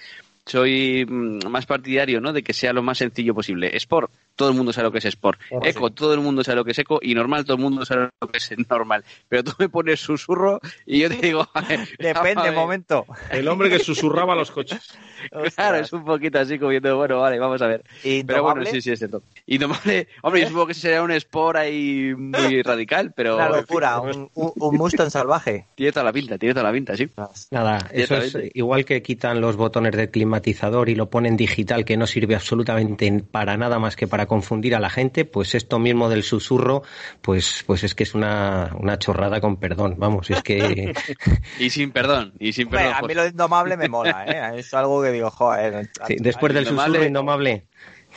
soy 0.47 1.07
mm, 1.09 1.47
más 1.49 1.67
partidario, 1.67 2.21
¿no? 2.21 2.33
De 2.33 2.43
que 2.43 2.53
sea 2.53 2.73
lo 2.73 2.83
más 2.83 2.99
sencillo 2.99 3.35
posible. 3.35 3.77
Sport, 3.77 4.11
todo 4.37 4.49
el 4.49 4.55
mundo 4.55 4.73
sabe 4.73 4.85
lo 4.85 4.93
que 4.93 4.99
es 4.99 5.05
Sport. 5.05 5.41
Eco, 5.63 5.91
todo 5.91 6.15
el 6.15 6.21
mundo 6.21 6.45
sabe 6.45 6.57
lo 6.57 6.65
que 6.65 6.73
es 6.73 6.79
Eco. 6.79 6.99
Y 7.03 7.15
normal, 7.15 7.45
todo 7.45 7.57
el 7.57 7.63
mundo 7.63 7.85
sabe 7.85 8.11
lo 8.21 8.29
que 8.29 8.39
es 8.39 8.51
normal. 8.69 9.05
Pero 9.29 9.45
tú 9.45 9.53
me 9.59 9.69
pones 9.69 10.01
susurro 10.01 10.61
y 10.87 11.01
yo 11.01 11.09
te 11.09 11.17
digo... 11.17 11.49
Depende, 11.99 12.51
momento. 12.51 13.07
El 13.31 13.49
hombre 13.49 13.71
que 13.71 13.79
susurraba 13.79 14.35
los 14.35 14.51
coches. 14.51 14.93
Claro, 15.55 15.77
es 15.77 15.93
un 15.93 16.05
poquito 16.05 16.41
así 16.41 16.59
como 16.59 16.71
viendo, 16.71 16.97
bueno, 16.97 17.21
vale, 17.21 17.39
vamos 17.39 17.63
a 17.63 17.69
ver. 17.69 17.85
Pero 18.03 18.43
bueno, 18.43 18.65
sí, 18.65 18.81
sí, 18.81 18.91
es 18.91 18.99
cierto. 18.99 19.23
Indomable, 19.47 20.09
hombre, 20.23 20.41
yo 20.41 20.49
supongo 20.49 20.67
que 20.67 20.75
sería 20.75 21.01
un 21.01 21.13
Sport 21.13 21.59
ahí 21.59 22.13
muy 22.17 22.61
radical, 22.63 23.13
pero... 23.15 23.37
Una 23.37 23.49
locura, 23.49 24.01
un, 24.01 24.29
un 24.35 24.77
Mustang 24.77 25.11
salvaje. 25.11 25.67
Tiene 25.77 25.93
toda 25.93 26.05
la 26.05 26.13
pinta, 26.13 26.39
tiene 26.39 26.55
toda 26.55 26.65
la 26.65 26.73
pinta, 26.73 26.97
sí. 26.97 27.09
Nada, 27.53 27.89
eso 27.93 28.17
es 28.17 28.37
igual 28.55 28.85
que 28.85 29.03
quitan 29.03 29.41
los 29.41 29.57
botones 29.57 29.93
del 29.93 30.11
climatizador 30.11 30.89
y 30.89 30.95
lo 30.95 31.09
ponen 31.11 31.37
digital 31.37 31.85
que 31.85 31.97
no 31.97 32.07
sirve 32.07 32.35
absolutamente 32.35 33.23
para 33.31 33.57
nada 33.57 33.79
más 33.79 33.97
que 33.97 34.07
para 34.07 34.22
confundir 34.27 34.75
a 34.75 34.81
la 34.81 34.91
gente, 34.91 35.25
pues 35.25 35.55
esto 35.55 35.79
mismo 35.79 36.09
del 36.09 36.23
susurro, 36.23 36.83
pues, 37.21 37.65
pues 37.67 37.85
es 37.85 37.95
que 37.95 38.03
es 38.05 38.15
una, 38.15 38.71
una 38.79 38.99
chorrada 38.99 39.41
con 39.41 39.57
perdón, 39.57 39.97
vamos, 39.99 40.31
es 40.31 40.43
que... 40.43 40.93
y 41.59 41.71
sin 41.71 41.91
perdón, 41.93 42.35
y 42.39 42.53
sin 42.53 42.69
perdón. 42.69 42.95
a 42.95 43.03
mí 43.03 43.15
lo 43.15 43.27
indomable 43.27 43.77
me 43.77 43.89
mola, 43.89 44.25
¿eh? 44.27 44.59
Es 44.59 44.73
algo 44.75 45.03
que 45.03 45.11
digo, 45.11 45.31
joder. 45.31 45.91
después 46.19 46.55
del 46.55 46.67
susurro 46.67 47.05
indomable. 47.05 47.67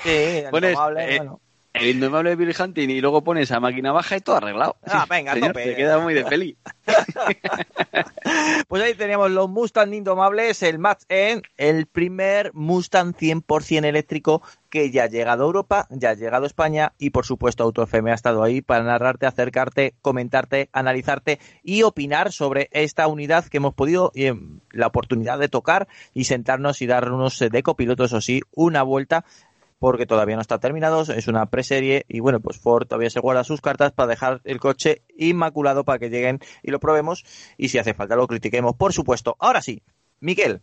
Sí, 0.03 0.09
el 0.09 0.45
indomable, 0.53 1.15
eh, 1.15 1.17
bueno 1.17 1.41
el 1.75 1.87
indomable 1.87 2.31
de 2.31 2.35
Billy 2.35 2.53
Hunting 2.57 2.89
y 2.89 3.01
luego 3.01 3.23
pones 3.23 3.51
a 3.51 3.59
máquina 3.59 3.91
baja 3.91 4.17
y 4.17 4.21
todo 4.21 4.37
arreglado. 4.37 4.77
Ah, 4.85 5.05
venga, 5.09 5.33
Te 5.33 5.75
queda 5.75 5.99
muy 5.99 6.13
de 6.13 6.23
peli. 6.25 6.57
pues 8.67 8.83
ahí 8.83 8.93
teníamos 8.93 9.31
los 9.31 9.49
Mustang 9.49 9.93
indomables, 9.93 10.63
el 10.63 10.79
Max 10.79 11.05
N, 11.09 11.41
el 11.57 11.85
primer 11.87 12.53
Mustang 12.53 13.13
100% 13.13 13.85
eléctrico 13.85 14.41
que 14.69 14.91
ya 14.91 15.03
ha 15.03 15.07
llegado 15.07 15.43
a 15.43 15.45
Europa, 15.45 15.87
ya 15.89 16.09
ha 16.09 16.13
llegado 16.15 16.43
a 16.43 16.47
España 16.47 16.93
y 16.97 17.11
por 17.11 17.25
supuesto 17.25 17.63
Auto 17.63 17.83
FM 17.83 18.11
ha 18.11 18.15
estado 18.15 18.43
ahí 18.43 18.61
para 18.61 18.83
narrarte, 18.83 19.25
acercarte, 19.25 19.95
comentarte, 20.01 20.69
analizarte 20.73 21.39
y 21.63 21.83
opinar 21.83 22.33
sobre 22.33 22.67
esta 22.71 23.07
unidad 23.07 23.45
que 23.45 23.57
hemos 23.57 23.73
podido 23.73 24.11
eh, 24.15 24.33
la 24.71 24.87
oportunidad 24.87 25.39
de 25.39 25.47
tocar 25.47 25.87
y 26.13 26.25
sentarnos 26.25 26.81
y 26.81 26.87
darnos 26.87 27.39
de 27.39 27.63
copilotos 27.63 28.11
o 28.11 28.19
sí 28.19 28.41
una 28.51 28.83
vuelta 28.83 29.23
porque 29.85 30.07
todavía 30.07 30.33
no 30.33 30.41
está 30.41 30.57
terminado, 30.57 31.03
es 31.03 31.27
una 31.27 31.45
preserie 31.51 32.05
y 32.07 32.19
bueno, 32.19 32.39
pues 32.39 32.57
Ford 32.57 32.87
todavía 32.87 33.11
se 33.11 33.19
guarda 33.19 33.43
sus 33.43 33.61
cartas 33.61 33.91
para 33.91 34.07
dejar 34.07 34.41
el 34.43 34.59
coche 34.59 35.03
inmaculado 35.15 35.83
para 35.83 35.99
que 35.99 36.09
lleguen 36.09 36.39
y 36.63 36.71
lo 36.71 36.79
probemos 36.79 37.23
y 37.55 37.69
si 37.69 37.77
hace 37.77 37.93
falta 37.93 38.15
lo 38.15 38.25
critiquemos, 38.25 38.75
por 38.75 38.93
supuesto. 38.93 39.35
Ahora 39.37 39.61
sí, 39.61 39.83
Miguel, 40.19 40.61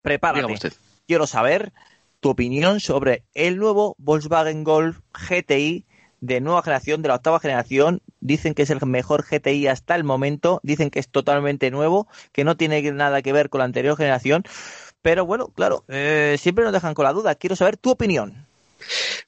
prepárate. 0.00 0.72
Quiero 1.06 1.28
saber 1.28 1.72
tu 2.18 2.30
opinión 2.30 2.80
sobre 2.80 3.22
el 3.32 3.58
nuevo 3.58 3.94
Volkswagen 3.98 4.64
Golf 4.64 4.98
GTI 5.12 5.86
de 6.18 6.40
nueva 6.40 6.64
generación, 6.64 7.00
de 7.02 7.10
la 7.10 7.14
octava 7.14 7.38
generación. 7.38 8.02
Dicen 8.18 8.54
que 8.54 8.62
es 8.62 8.70
el 8.70 8.84
mejor 8.84 9.24
GTI 9.24 9.68
hasta 9.68 9.94
el 9.94 10.02
momento. 10.02 10.58
Dicen 10.64 10.90
que 10.90 10.98
es 10.98 11.08
totalmente 11.08 11.70
nuevo, 11.70 12.08
que 12.32 12.42
no 12.42 12.56
tiene 12.56 12.82
nada 12.90 13.22
que 13.22 13.32
ver 13.32 13.50
con 13.50 13.60
la 13.60 13.66
anterior 13.66 13.96
generación. 13.96 14.42
Pero 15.02 15.26
bueno, 15.26 15.48
claro, 15.48 15.84
eh, 15.88 16.36
siempre 16.38 16.64
nos 16.64 16.72
dejan 16.72 16.94
con 16.94 17.04
la 17.04 17.12
duda. 17.12 17.34
Quiero 17.34 17.56
saber 17.56 17.76
tu 17.76 17.90
opinión. 17.90 18.46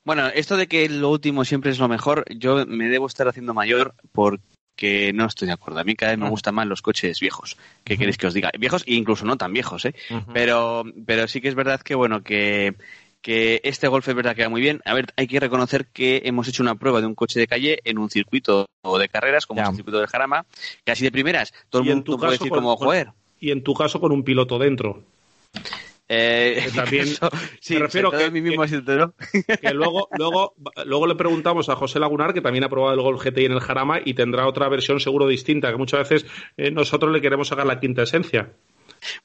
Bueno, 0.05 0.29
esto 0.29 0.57
de 0.57 0.67
que 0.67 0.89
lo 0.89 1.11
último 1.11 1.45
siempre 1.45 1.71
es 1.71 1.79
lo 1.79 1.89
mejor, 1.89 2.25
yo 2.35 2.65
me 2.67 2.89
debo 2.89 3.07
estar 3.07 3.29
haciendo 3.29 3.55
mayor 3.55 3.95
porque 4.13 5.13
no 5.15 5.27
estoy 5.27 5.47
de 5.47 5.55
acuerdo. 5.55 5.81
A 5.81 5.85
mí 5.85 5.95
cada 5.95 6.13
vez 6.13 6.19
me 6.19 6.29
gustan 6.29 6.55
más 6.55 6.67
los 6.67 6.83
coches 6.83 7.21
viejos. 7.21 7.57
¿Qué 7.85 7.97
queréis 7.97 8.19
que 8.19 8.27
os 8.27 8.35
diga? 8.35 8.51
Viejos 8.59 8.85
e 8.87 8.95
incluso 8.95 9.25
no 9.25 9.37
tan 9.37 9.53
viejos, 9.53 9.85
¿eh? 9.85 9.95
pero, 10.33 10.85
pero 11.07 11.29
sí 11.29 11.41
que 11.41 11.49
es 11.49 11.55
verdad 11.55 11.81
que, 11.81 11.95
bueno, 11.95 12.23
que, 12.23 12.75
que 13.23 13.61
este 13.65 13.89
Golf 13.89 14.07
es 14.09 14.15
verdad 14.15 14.37
que 14.37 14.43
va 14.43 14.51
muy 14.51 14.61
bien. 14.61 14.83
A 14.85 14.95
ver, 14.95 15.07
hay 15.17 15.27
que 15.27 15.41
reconocer 15.41 15.87
que 15.87 16.23
hemos 16.25 16.47
hecho 16.47 16.63
una 16.63 16.75
prueba 16.75 17.01
de 17.01 17.07
un 17.07 17.15
coche 17.15 17.41
de 17.41 17.47
calle 17.47 17.81
en 17.85 17.99
un 17.99 18.11
circuito 18.11 18.67
de 18.99 19.09
carreras, 19.09 19.47
como 19.47 19.63
es 19.63 19.69
el 19.69 19.77
circuito 19.77 19.99
del 19.99 20.09
Jarama, 20.09 20.45
así 20.87 21.05
de 21.05 21.11
primeras 21.11 21.55
todo 21.71 21.83
el 21.83 21.89
mundo 21.89 22.19
puede 22.19 22.33
decir 22.33 22.51
como, 22.51 22.77
joder. 22.77 23.13
Y 23.41 23.51
en 23.51 23.63
tu 23.63 23.75
caso 23.75 24.01
con 24.01 24.13
un 24.13 24.25
piloto 24.25 24.59
dentro. 24.59 25.03
Eh, 26.07 26.69
también 26.75 27.09
me 27.71 27.79
refiero 27.79 28.11
que, 28.11 28.31
mí 28.31 28.43
mismo 28.43 28.63
que, 29.61 29.73
luego, 29.73 30.09
luego, 30.19 30.55
luego 30.85 31.07
le 31.07 31.15
preguntamos 31.15 31.69
a 31.71 31.77
José 31.77 31.99
Lagunar, 31.99 32.35
que 32.35 32.43
también 32.43 32.65
ha 32.65 32.69
probado 32.69 32.95
el 32.95 33.01
Golf 33.01 33.25
GTI 33.25 33.47
en 33.47 33.53
el 33.53 33.61
Jarama 33.61 34.01
y 34.05 34.15
tendrá 34.15 34.47
otra 34.47 34.69
versión 34.69 35.01
seguro 35.01 35.27
distinta, 35.27 35.71
que 35.71 35.79
muchas 35.79 36.09
veces 36.09 36.31
eh, 36.57 36.71
nosotros 36.71 37.11
le 37.11 37.23
queremos 37.23 37.49
sacar 37.49 37.67
la 37.67 37.81
quinta 37.81 38.03
esencia. 38.03 38.53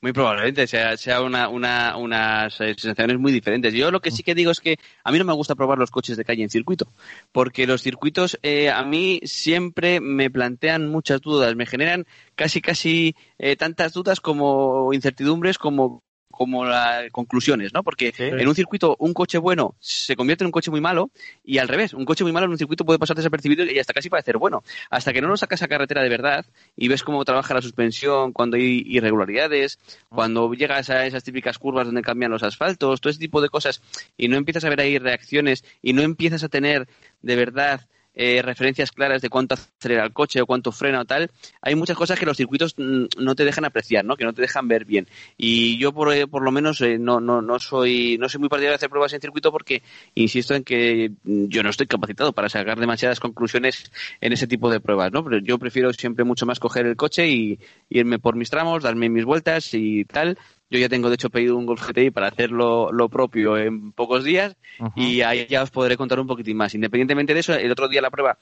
Muy 0.02 0.12
probablemente 0.12 0.68
sea, 0.68 0.98
sea 0.98 1.22
una, 1.22 1.48
una, 1.48 1.96
unas 1.96 2.54
sensaciones 2.54 3.18
muy 3.18 3.32
diferentes. 3.32 3.74
Yo 3.74 3.92
lo 3.92 4.02
que 4.02 4.12
sí 4.12 4.24
que 4.24 4.36
digo 4.36 4.52
es 4.52 4.60
que 4.60 4.78
a 5.04 5.12
mí 5.12 5.18
no 5.18 5.26
me 5.26 5.34
gusta 5.34 5.56
probar 5.56 5.78
los 5.78 5.92
coches 5.92 6.18
de 6.18 6.26
calle 6.26 6.44
en 6.44 6.50
circuito, 6.50 6.88
porque 7.32 7.66
los 7.66 7.82
circuitos 7.82 8.38
eh, 8.42 8.70
a 8.70 8.84
mí 8.84 9.22
siempre 9.24 10.02
me 10.02 10.30
plantean 10.30 10.88
muchas 10.88 11.22
dudas, 11.22 11.56
me 11.56 11.66
generan 11.66 12.06
casi 12.36 12.62
casi 12.62 13.16
eh, 13.38 13.56
tantas 13.56 13.94
dudas 13.94 14.20
como 14.20 14.94
incertidumbres 14.94 15.58
como 15.58 16.04
como 16.40 16.64
las 16.64 17.12
conclusiones, 17.12 17.74
¿no? 17.74 17.84
Porque 17.84 18.14
en 18.18 18.48
un 18.48 18.56
circuito 18.56 18.96
un 19.00 19.14
coche 19.14 19.38
bueno 19.38 19.76
se 19.82 20.16
convierte 20.16 20.46
en 20.46 20.46
un 20.46 20.54
coche 20.54 20.72
muy 20.72 20.80
malo 20.80 21.12
y 21.44 21.58
al 21.58 21.68
revés, 21.68 21.94
un 21.94 22.06
coche 22.06 22.24
muy 22.24 22.32
malo 22.32 22.46
en 22.46 22.52
un 22.54 22.58
circuito 22.58 22.86
puede 22.86 22.98
pasar 22.98 23.18
desapercibido 23.18 23.66
y 23.66 23.78
hasta 23.78 23.92
casi 23.92 24.10
parecer 24.10 24.38
bueno. 24.38 24.64
Hasta 24.90 25.12
que 25.12 25.20
no 25.20 25.28
lo 25.28 25.36
sacas 25.36 25.64
a 25.64 25.68
carretera 25.68 26.02
de 26.02 26.08
verdad 26.08 26.46
y 26.78 26.88
ves 26.88 27.04
cómo 27.04 27.26
trabaja 27.26 27.54
la 27.54 27.62
suspensión, 27.62 28.32
cuando 28.32 28.56
hay 28.56 28.84
irregularidades, 28.86 29.80
ah. 29.84 30.16
cuando 30.16 30.54
llegas 30.54 30.90
a 30.90 31.06
esas 31.06 31.26
típicas 31.26 31.60
curvas 31.60 31.88
donde 31.88 32.04
cambian 32.04 32.32
los 32.32 32.42
asfaltos, 32.42 33.02
todo 33.02 33.10
ese 33.10 33.20
tipo 33.20 33.42
de 33.42 33.50
cosas 33.50 33.82
y 34.16 34.30
no 34.30 34.38
empiezas 34.38 34.64
a 34.64 34.70
ver 34.70 34.80
ahí 34.80 34.98
reacciones 34.98 35.66
y 35.82 35.92
no 35.92 36.04
empiezas 36.04 36.46
a 36.46 36.48
tener 36.48 36.88
de 37.22 37.36
verdad 37.36 37.82
eh, 38.14 38.42
referencias 38.42 38.92
claras 38.92 39.22
de 39.22 39.30
cuánto 39.30 39.56
acelera 39.56 40.04
el 40.04 40.14
coche 40.14 40.42
o 40.42 40.46
cuánto 40.46 40.72
frena 40.72 41.02
o 41.02 41.06
tal, 41.06 41.30
hay 41.62 41.76
muchas 41.76 41.98
cosas 41.98 42.20
que 42.20 42.26
los 42.26 42.38
circuitos 42.38 42.76
mm, 42.78 43.06
no 43.18 43.36
te 43.36 43.46
dejan 43.46 43.66
apreciar, 43.66 44.04
¿no? 44.06 44.16
Que 44.18 44.26
no 44.26 44.34
te 44.34 44.42
dejan 44.42 44.68
ver 44.68 44.86
bien. 44.86 45.08
Y 45.38 45.78
yo 45.78 45.94
por, 45.94 46.14
eh, 46.14 46.28
por 46.28 46.44
lo 46.44 46.52
menos 46.52 46.82
eh, 46.82 46.98
no, 46.98 47.20
no, 47.20 47.42
no 47.42 47.60
soy 47.60 48.18
no 48.20 48.28
soy 48.30 48.40
muy 48.40 48.50
partidario 48.50 48.72
de 48.72 48.76
hacer 48.76 48.90
pruebas 48.90 49.14
en 49.14 49.22
circuito 49.22 49.52
porque 49.52 49.84
insisto 50.16 50.56
en 50.56 50.64
que 50.64 51.12
mm, 51.24 51.46
yo 51.46 51.64
no 51.64 51.70
estoy 51.70 51.88
capacitado 51.88 52.34
para 52.34 52.50
sacar 52.50 52.80
demasiadas 52.80 53.20
conclusiones 53.20 53.92
en 54.22 54.34
ese 54.34 54.48
tipo 54.48 54.70
de 54.70 54.80
pruebas, 54.80 55.12
¿no? 55.12 55.24
Pero 55.24 55.40
yo 55.40 55.60
prefiero 55.60 55.94
siempre 55.94 56.24
mucho 56.26 56.46
más 56.46 56.60
coger 56.60 56.86
el 56.86 56.96
coche 56.96 57.28
y 57.28 57.60
irme 57.90 58.20
por 58.20 58.36
mis 58.36 58.50
tramos, 58.50 58.84
darme 58.84 59.10
mis 59.10 59.26
vueltas 59.26 59.74
y 59.74 60.06
tal, 60.06 60.38
yo 60.70 60.78
ya 60.78 60.90
tengo, 60.90 61.10
de 61.10 61.16
hecho, 61.16 61.30
pedido 61.30 61.58
un 61.58 61.66
Golf 61.66 61.88
GTI 61.88 62.12
para 62.12 62.28
hacerlo 62.28 62.92
lo 62.92 63.10
propio 63.10 63.58
en 63.58 63.92
pocos 63.92 64.24
días 64.24 64.56
y 64.96 65.22
ahí 65.22 65.48
ya 65.50 65.64
os 65.64 65.72
podré 65.72 65.98
contar 65.98 66.20
un 66.20 66.28
poquitín 66.28 66.58
más. 66.58 66.76
Independientemente 66.76 67.34
de 67.34 67.40
eso, 67.40 67.54
el 67.56 67.72
otro 67.72 67.88
día 67.88 68.02
la 68.02 68.12
prueba, 68.12 68.38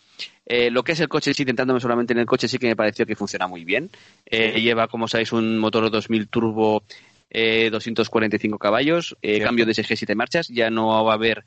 eh, 0.46 0.70
lo 0.70 0.84
que 0.84 0.92
es 0.92 1.00
el 1.00 1.08
coche, 1.08 1.34
sí, 1.34 1.44
intentándome 1.44 1.80
solamente 1.80 2.13
en 2.13 2.20
el 2.20 2.26
coche, 2.26 2.48
sí 2.48 2.58
que 2.58 2.68
me 2.68 2.76
pareció 2.76 3.06
que 3.06 3.16
funciona 3.16 3.48
muy 3.48 3.63
bien. 3.63 3.90
Eh, 4.26 4.60
lleva, 4.60 4.88
como 4.88 5.08
sabéis, 5.08 5.32
un 5.32 5.58
motor 5.58 5.90
2000 5.90 6.28
turbo 6.28 6.84
245 7.30 8.56
eh, 8.56 8.60
caballos, 8.60 9.16
cambio 9.44 9.66
de 9.66 9.74
SG 9.74 9.96
7 9.96 10.16
marchas, 10.16 10.48
ya 10.48 10.70
no 10.70 11.04
va 11.06 11.12
a 11.12 11.16
haber 11.16 11.46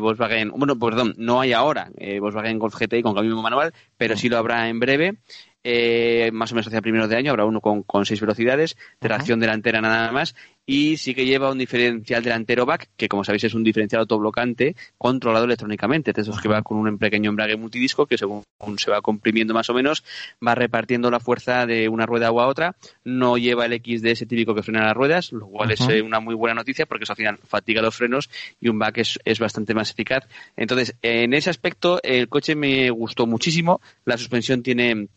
Volkswagen, 0.00 0.50
bueno, 0.50 0.78
perdón, 0.78 1.14
no 1.16 1.40
hay 1.40 1.52
ahora 1.52 1.90
Volkswagen 2.20 2.58
Golf 2.58 2.76
GTI 2.76 3.02
con 3.02 3.14
cambio 3.14 3.40
manual, 3.40 3.72
pero 3.96 4.16
sí 4.16 4.28
lo 4.28 4.36
habrá 4.36 4.68
en 4.68 4.80
breve 4.80 5.18
eh, 5.64 6.30
más 6.32 6.52
o 6.52 6.54
menos 6.54 6.66
hacia 6.66 6.80
primeros 6.80 7.08
de 7.08 7.16
año, 7.16 7.30
habrá 7.30 7.44
uno 7.44 7.60
con, 7.60 7.82
con 7.82 8.04
seis 8.06 8.20
velocidades, 8.20 8.76
tracción 8.98 9.40
delantera 9.40 9.80
nada 9.80 10.10
más, 10.12 10.34
y 10.64 10.96
sí 10.96 11.14
que 11.14 11.26
lleva 11.26 11.50
un 11.50 11.58
diferencial 11.58 12.22
delantero 12.22 12.64
back, 12.64 12.90
que 12.96 13.08
como 13.08 13.24
sabéis 13.24 13.44
es 13.44 13.54
un 13.54 13.64
diferencial 13.64 14.00
autoblocante 14.00 14.76
controlado 14.96 15.44
electrónicamente, 15.44 16.12
de 16.12 16.22
esos 16.22 16.40
que 16.40 16.48
va 16.48 16.62
con 16.62 16.78
un 16.78 16.98
pequeño 16.98 17.30
embrague 17.30 17.56
multidisco 17.56 18.06
que 18.06 18.16
según 18.16 18.44
se 18.76 18.90
va 18.90 19.00
comprimiendo 19.02 19.54
más 19.54 19.68
o 19.70 19.74
menos, 19.74 20.04
va 20.46 20.54
repartiendo 20.54 21.10
la 21.10 21.20
fuerza 21.20 21.66
de 21.66 21.88
una 21.88 22.06
rueda 22.06 22.28
a 22.28 22.32
otra, 22.32 22.76
no 23.04 23.38
lleva 23.38 23.66
el 23.66 23.72
XDS 23.72 24.26
típico 24.28 24.54
que 24.54 24.62
frena 24.62 24.84
las 24.84 24.94
ruedas, 24.94 25.32
lo 25.32 25.46
cual 25.46 25.72
es 25.72 25.80
eh, 25.88 26.00
una 26.02 26.20
muy 26.20 26.34
buena 26.34 26.54
noticia 26.54 26.86
porque 26.86 27.04
eso 27.04 27.12
al 27.12 27.16
final 27.16 27.38
fatiga 27.38 27.82
los 27.82 27.96
frenos 27.96 28.30
y 28.60 28.68
un 28.68 28.78
back 28.78 28.98
es, 28.98 29.18
es 29.24 29.38
bastante 29.38 29.74
más 29.74 29.90
eficaz. 29.90 30.28
Entonces, 30.56 30.94
en 31.02 31.34
ese 31.34 31.50
aspecto 31.50 32.00
el 32.02 32.28
coche 32.28 32.54
me 32.54 32.90
gustó 32.90 33.26
muchísimo, 33.26 33.80
la 34.04 34.16
suspensión 34.16 34.62
tiene 34.62 35.08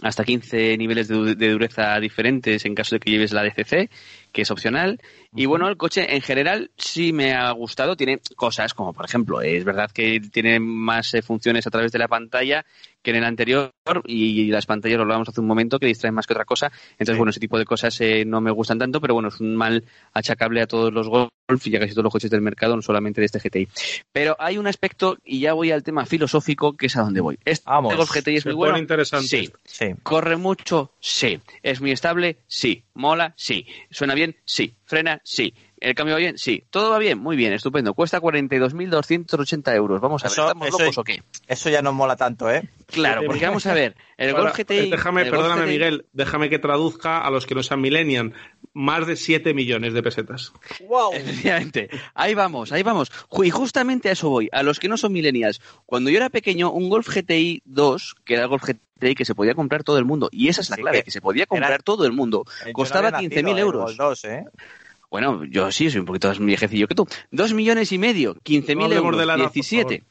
hasta 0.00 0.24
15 0.24 0.76
niveles 0.78 1.08
de, 1.08 1.50
dureza 1.50 1.98
diferentes 2.00 2.64
en 2.64 2.74
caso 2.74 2.96
de 2.96 3.00
que 3.00 3.10
lleves 3.10 3.32
la 3.32 3.44
DCC, 3.44 3.90
que 4.32 4.42
es 4.42 4.50
opcional. 4.50 5.00
Y 5.34 5.46
bueno, 5.46 5.68
el 5.68 5.76
coche 5.76 6.14
en 6.14 6.22
general 6.22 6.70
sí 6.76 7.12
me 7.12 7.34
ha 7.34 7.50
gustado. 7.52 7.94
Tiene 7.94 8.20
cosas 8.34 8.72
como, 8.72 8.92
por 8.92 9.04
ejemplo, 9.04 9.42
es 9.42 9.64
verdad 9.64 9.90
que 9.90 10.20
tiene 10.20 10.58
más 10.60 11.12
eh, 11.14 11.22
funciones 11.22 11.66
a 11.66 11.70
través 11.70 11.92
de 11.92 11.98
la 11.98 12.08
pantalla 12.08 12.64
que 13.02 13.10
en 13.10 13.16
el 13.16 13.24
anterior 13.24 13.72
y 14.06 14.46
las 14.46 14.66
pantallas 14.66 14.96
lo 14.96 15.02
hablábamos 15.02 15.28
hace 15.28 15.40
un 15.40 15.46
momento 15.46 15.78
que 15.78 15.86
distraen 15.86 16.14
más 16.14 16.26
que 16.26 16.34
otra 16.34 16.44
cosa. 16.44 16.72
Entonces, 16.92 17.18
bueno, 17.18 17.30
ese 17.30 17.40
tipo 17.40 17.58
de 17.58 17.64
cosas 17.64 18.00
eh, 18.00 18.24
no 18.24 18.40
me 18.40 18.50
gustan 18.50 18.78
tanto, 18.78 19.00
pero 19.00 19.14
bueno, 19.14 19.28
es 19.28 19.40
un 19.40 19.56
mal 19.56 19.84
achacable 20.14 20.62
a 20.62 20.66
todos 20.66 20.92
los 20.92 21.08
Golf 21.52 21.66
y 21.66 21.76
a 21.76 21.80
casi 21.80 21.92
todos 21.92 22.04
los 22.04 22.12
coches 22.12 22.30
del 22.30 22.40
mercado, 22.40 22.76
no 22.76 22.82
solamente 22.82 23.20
de 23.20 23.26
este 23.26 23.38
GTI. 23.38 23.68
Pero 24.12 24.36
hay 24.38 24.58
un 24.58 24.66
aspecto, 24.66 25.18
y 25.24 25.40
ya 25.40 25.52
voy 25.52 25.70
al 25.70 25.82
tema 25.82 26.06
filosófico, 26.06 26.76
que 26.76 26.86
es 26.86 26.96
a 26.96 27.02
donde 27.02 27.20
voy. 27.20 27.38
¿Este 27.44 27.68
Vamos, 27.68 27.96
Golf 27.96 28.10
GTI 28.10 28.36
es 28.36 28.46
muy 28.46 28.54
bueno? 28.54 28.78
interesante. 28.78 29.26
Sí. 29.26 29.50
sí. 29.64 29.94
¿Corre 30.02 30.36
mucho? 30.36 30.92
Sí. 31.00 31.40
¿Es 31.62 31.80
muy 31.80 31.92
estable? 31.92 32.38
Sí. 32.46 32.82
¿Mola? 32.94 33.34
Sí. 33.36 33.66
¿Suena 33.90 34.14
bien? 34.14 34.36
Sí. 34.44 34.74
¿Frena? 34.84 35.20
Sí 35.24 35.54
¿El 35.82 35.94
cambio 35.96 36.14
va 36.14 36.18
bien? 36.20 36.38
Sí. 36.38 36.64
¿Todo 36.70 36.90
va 36.90 36.98
bien? 36.98 37.18
Muy 37.18 37.36
bien, 37.36 37.52
estupendo. 37.52 37.92
Cuesta 37.94 38.20
42.280 38.20 39.74
euros. 39.74 40.00
Vamos 40.00 40.22
a 40.22 40.28
ver, 40.28 40.32
Eso- 40.32 40.42
¿estamos 40.46 40.68
eso- 40.68 40.78
locos 40.78 40.98
o 40.98 41.04
qué? 41.04 41.22
Eso 41.48 41.70
ya 41.70 41.82
no 41.82 41.92
mola 41.92 42.16
tanto, 42.16 42.50
¿eh? 42.50 42.68
Claro, 42.86 43.22
porque 43.26 43.46
vamos 43.46 43.66
a 43.66 43.74
ver, 43.74 43.96
el 44.16 44.30
Ahora, 44.30 44.42
Golf 44.42 44.56
GTI... 44.58 44.90
Déjame, 44.90 45.22
el 45.22 45.30
Golf 45.30 45.40
perdóname, 45.42 45.62
GTI 45.66 45.72
Miguel, 45.72 46.06
déjame 46.12 46.50
que 46.50 46.58
traduzca 46.58 47.18
a 47.18 47.30
los 47.30 47.46
que 47.46 47.54
no 47.54 47.62
sean 47.62 47.80
millennial. 47.80 48.32
Más 48.74 49.06
de 49.06 49.16
7 49.16 49.54
millones 49.54 49.92
de 49.92 50.02
pesetas. 50.02 50.52
¡Wow! 50.88 51.12
Efectivamente, 51.14 51.88
ahí 52.14 52.34
vamos, 52.34 52.72
ahí 52.72 52.82
vamos. 52.82 53.10
Y 53.42 53.50
justamente 53.50 54.08
a 54.08 54.12
eso 54.12 54.30
voy, 54.30 54.48
a 54.52 54.62
los 54.62 54.78
que 54.78 54.88
no 54.88 54.96
son 54.96 55.12
millennials. 55.12 55.60
Cuando 55.84 56.10
yo 56.10 56.16
era 56.16 56.30
pequeño, 56.30 56.70
un 56.70 56.88
Golf 56.88 57.08
GTI 57.08 57.62
2, 57.64 58.14
que 58.24 58.34
era 58.34 58.44
el 58.44 58.48
Golf 58.48 58.62
GTI 58.64 59.14
que 59.14 59.24
se 59.24 59.34
podía 59.34 59.54
comprar 59.54 59.82
todo 59.82 59.98
el 59.98 60.04
mundo, 60.04 60.28
y 60.30 60.48
esa 60.48 60.60
es 60.60 60.70
la 60.70 60.76
Sí, 60.76 60.82
clave, 60.82 60.98
que 60.98 61.04
que 61.04 61.10
se 61.10 61.20
podía 61.20 61.44
comprar 61.46 61.72
era- 61.72 61.82
todo 61.82 62.06
el 62.06 62.12
mundo, 62.12 62.44
no 62.66 62.72
costaba 62.72 63.08
había 63.08 63.18
15.000 63.28 63.42
nacido, 63.42 63.58
euros. 63.58 63.90
el 63.90 63.96
Gol 63.96 64.08
2, 64.08 64.24
¿eh? 64.26 64.44
Bueno, 65.12 65.44
yo 65.44 65.70
sí, 65.70 65.90
soy 65.90 66.00
un 66.00 66.06
poquito 66.06 66.28
más 66.28 66.38
viejecillo 66.38 66.88
que 66.88 66.94
tú. 66.94 67.06
Dos 67.30 67.52
millones 67.52 67.92
y 67.92 67.98
medio, 67.98 68.34
15.000 68.36 68.74
No 68.76 68.84
hablemos 68.84 69.04
euros, 69.04 69.20
de 69.20 69.26
la 69.26 69.34
edad, 69.34 69.44
por 69.44 69.52
17. 69.52 70.02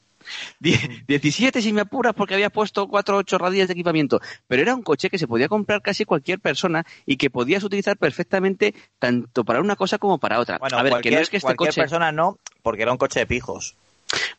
Die- 0.59 1.03
17 1.07 1.59
si 1.59 1.73
me 1.73 1.81
apuras 1.81 2.13
porque 2.13 2.35
había 2.35 2.51
puesto 2.51 2.87
4 2.87 3.15
o 3.15 3.19
8 3.21 3.39
radias 3.39 3.67
de 3.67 3.73
equipamiento. 3.73 4.21
Pero 4.47 4.61
era 4.61 4.75
un 4.75 4.83
coche 4.83 5.09
que 5.09 5.17
se 5.17 5.27
podía 5.27 5.47
comprar 5.49 5.81
casi 5.81 6.05
cualquier 6.05 6.39
persona 6.39 6.85
y 7.07 7.17
que 7.17 7.31
podías 7.31 7.63
utilizar 7.63 7.97
perfectamente 7.97 8.75
tanto 8.99 9.43
para 9.43 9.59
una 9.59 9.75
cosa 9.75 9.97
como 9.97 10.19
para 10.19 10.39
otra. 10.39 10.59
Bueno, 10.59 10.77
a 10.77 10.83
ver, 10.83 11.01
que 11.01 11.09
no 11.09 11.17
es 11.17 11.31
que 11.31 11.37
este 11.37 11.47
cualquier 11.47 11.69
coche... 11.69 11.81
persona 11.81 12.11
no, 12.11 12.37
porque 12.61 12.83
era 12.83 12.91
un 12.91 12.99
coche 12.99 13.21
de 13.21 13.25
pijos. 13.25 13.75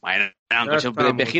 Bueno, 0.01 0.27
era 0.48 0.62
un 0.62 0.68
coche 0.68 0.90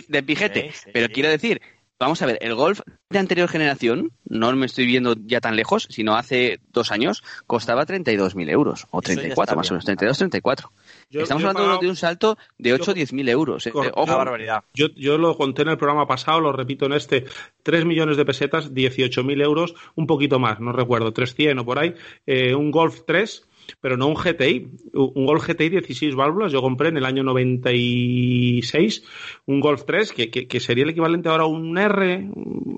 de, 0.09 0.23
pijete. 0.25 0.73
Sí, 0.73 0.79
sí. 0.83 0.91
Pero 0.93 1.09
quiero 1.13 1.29
decir, 1.29 1.63
vamos 2.07 2.23
a 2.23 2.27
ver, 2.27 2.39
el 2.41 2.55
Golf 2.55 2.81
de 3.11 3.19
anterior 3.19 3.49
generación, 3.49 4.13
no 4.25 4.53
me 4.57 4.67
estoy 4.67 4.87
viendo 4.87 5.15
ya 5.27 5.41
tan 5.41 5.57
lejos, 5.57 5.87
sino 5.91 6.17
hace 6.17 6.61
dos 6.73 6.91
años, 6.93 7.23
costaba 7.47 7.85
32.000 7.87 8.49
euros. 8.51 8.87
O 8.91 9.01
Eso 9.01 9.13
ya 9.13 9.17
34 9.21 9.43
está 9.43 9.55
más 9.57 9.71
o 9.71 9.75
menos, 9.75 9.85
32, 9.85 10.19
34. 10.19 10.73
Yo- 11.11 11.21
Estamos 11.21 11.43
yo 11.43 11.49
hablando 11.49 11.67
pagado- 11.69 11.81
de 11.83 11.89
un 11.89 11.97
salto 11.97 12.39
de 12.59 12.73
8 12.73 12.91
o 12.93 12.95
10.000 12.95 13.29
euros. 13.29 13.67
eh. 13.67 13.71
Correcto. 13.71 14.01
Ojo, 14.01 14.07
Una 14.11 14.17
barbaridad. 14.17 14.65
Yo, 14.75 14.87
yo 14.97 15.19
lo 15.19 15.37
conté 15.37 15.63
en 15.63 15.69
el 15.69 15.77
programa 15.79 16.07
pasado, 16.07 16.41
lo 16.41 16.53
repito 16.53 16.87
en 16.87 16.95
este, 16.95 17.25
3 17.63 17.85
millones 17.85 18.17
de 18.17 18.25
pesetas, 18.25 18.73
18.000 18.73 19.43
euros, 19.43 19.75
un 19.95 20.07
poquito 20.07 20.39
más, 20.39 20.59
no 20.61 20.73
recuerdo, 20.73 21.13
300 21.13 21.63
o 21.63 21.67
por 21.67 21.79
ahí, 21.79 21.95
eh, 22.27 22.55
un 22.55 22.71
Golf 22.71 23.01
3, 23.07 23.47
pero 23.81 23.97
no 23.97 24.07
un 24.07 24.15
GTI, 24.15 24.69
un 24.95 25.27
Golf 25.27 25.47
GTI 25.49 25.69
16 25.71 26.15
válvulas, 26.15 26.53
yo 26.53 26.61
compré 26.61 26.89
en 26.91 26.97
el 26.97 27.05
año 27.05 27.23
96 27.23 29.05
un 29.47 29.61
Golf 29.61 29.85
3, 29.87 30.13
que, 30.13 30.31
que- 30.31 30.47
que 30.47 30.61
sería 30.61 30.85
el 30.85 30.91
equivalente 30.91 31.29
ahora 31.29 31.45
a 31.45 31.47
un 31.47 31.77
R, 31.79 32.29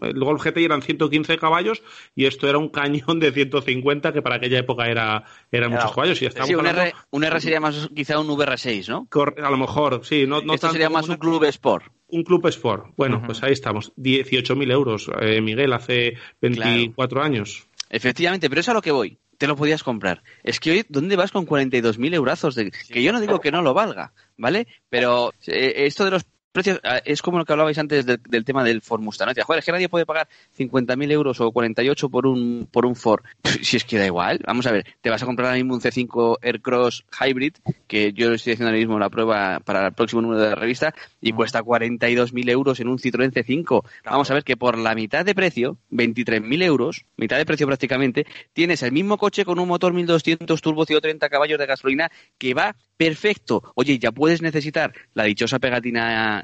el 0.02 0.18
Golf 0.20 0.42
GTI 0.44 0.64
eran 0.64 0.83
115 0.83 1.38
caballos 1.38 1.83
y 2.14 2.26
esto 2.26 2.48
era 2.48 2.59
un 2.59 2.68
cañón 2.68 3.20
de 3.20 3.33
150, 3.33 4.12
que 4.12 4.22
para 4.22 4.37
aquella 4.37 4.59
época 4.59 4.87
era, 4.87 5.24
eran 5.50 5.70
Era- 5.72 5.80
muchos 5.80 5.94
caballos. 5.94 6.22
Y 6.22 6.28
Sí, 6.30 6.54
un 6.54 6.61
hablando- 6.61 6.83
R, 6.83 6.92
un 7.11 7.24
R 7.24 7.40
sería 7.40 7.61
más 7.61 7.88
quizá 7.94 8.18
un 8.18 8.28
VR6, 8.28 8.88
¿no? 8.88 9.07
cor- 9.11 9.35
a 9.42 9.50
lo 9.50 9.57
mejor, 9.57 10.00
sí, 10.04 10.26
no, 10.26 10.40
no 10.42 10.54
Esto 10.54 10.70
sería 10.70 10.90
más 10.90 11.09
un 11.09 11.16
club 11.16 11.44
sport. 11.44 11.87
un 12.09 12.22
club 12.22 12.46
Sport. 12.46 12.92
Bueno, 12.96 13.20
pues 13.26 13.42
ahí 13.42 13.52
estamos. 13.52 13.92
18.000 13.96 14.70
euros, 14.70 15.11
eh, 15.20 15.40
Miguel, 15.40 15.72
hace 15.72 16.14
24 16.40 17.22
años. 17.22 17.66
Efectivamente, 17.90 18.48
pero 18.48 18.61
eso 18.61 18.70
a 18.70 18.74
lo 18.74 18.83
que 18.83 18.92
voy. 18.92 19.18
Te 19.38 19.47
lo 19.47 19.57
podías 19.57 19.83
comprar. 19.83 20.23
Es 20.42 20.61
que 20.61 20.70
hoy, 20.70 20.87
¿dónde 20.88 21.16
vas 21.16 21.33
con 21.33 21.47
42.000 21.47 22.14
eurazos? 22.14 22.55
De... 22.55 22.70
Que 22.70 23.03
yo 23.03 23.12
no 23.12 23.20
digo 23.20 23.40
que 23.40 23.51
no 23.51 23.62
lo 23.62 23.75
valga, 23.75 24.12
¿vale? 24.37 24.66
Pero 24.88 25.33
eh, 25.47 25.87
esto 25.87 26.05
de 26.05 26.12
los 26.12 26.25
precios 26.55 26.81
ah, 26.85 27.01
es 27.05 27.21
como 27.21 27.37
lo 27.37 27.45
que 27.45 27.53
hablabais 27.53 27.77
antes 27.79 28.07
del, 28.07 28.21
del 28.23 28.45
tema 28.45 28.62
del 28.64 28.81
Ford 28.81 29.03
Mustang. 29.03 29.27
¿no? 29.27 29.31
Decía, 29.33 29.45
Joder, 29.45 29.59
es 29.59 29.67
que 29.67 29.73
nadie 29.73 29.88
puede 29.88 30.07
pagar 30.07 30.29
50.000 30.57 31.11
euros 31.11 31.40
o 31.40 31.51
48 31.51 32.09
por 32.09 32.27
un, 32.27 32.69
por 32.71 32.87
un 32.87 32.95
Ford. 32.95 33.25
Si 33.62 33.77
es 33.77 33.85
que 33.85 33.99
da 33.99 34.07
igual. 34.07 34.40
Vamos 34.47 34.67
a 34.67 34.73
ver, 34.73 34.87
te 35.01 35.11
vas 35.11 35.23
a 35.23 35.27
comprar 35.27 35.47
ahora 35.47 35.57
mismo 35.57 35.75
un 35.75 35.81
C5 35.81 36.38
Aircross 36.43 37.05
Hybrid, 37.21 37.55
que 37.87 38.12
yo 38.12 38.33
estoy 38.33 38.53
haciendo 38.53 38.69
ahora 38.69 38.79
mismo 38.79 38.99
la 38.99 39.11
prueba 39.11 39.61
para 39.61 39.87
el 39.87 39.93
próximo 39.93 40.23
número 40.23 40.40
de 40.40 40.51
la 40.51 40.55
revista, 40.55 40.95
y 41.21 41.33
cuesta 41.33 41.62
42.000 41.62 42.51
euros 42.51 42.79
en 42.81 42.88
un 42.88 42.99
Citroën 42.99 43.33
C5. 43.33 43.85
Vamos 44.05 44.31
a 44.31 44.35
ver 44.35 44.45
que 44.45 44.57
por 44.57 44.79
la 44.79 44.95
mitad 44.95 45.25
de 45.25 45.35
precio, 45.35 45.79
23.000 45.90 46.62
euros, 46.62 47.05
mitad 47.17 47.37
de 47.37 47.47
precio 47.47 47.67
prácticamente, 47.67 48.27
tienes 48.53 48.83
el 48.83 48.93
mismo 48.93 49.19
coche 49.19 49.45
con 49.45 49.59
un 49.59 49.69
motor 49.69 49.93
1200 49.93 50.61
turbo 50.61 50.85
130 50.85 51.29
caballos 51.29 51.59
de 51.59 51.67
gasolina 51.67 52.11
que 52.38 52.55
va 52.55 52.77
perfecto. 52.97 53.73
Oye, 53.75 53.99
ya 53.99 54.12
puedes 54.12 54.43
necesitar 54.43 54.93
la 55.14 55.25
dichosa 55.25 55.59
pegatina 55.59 56.43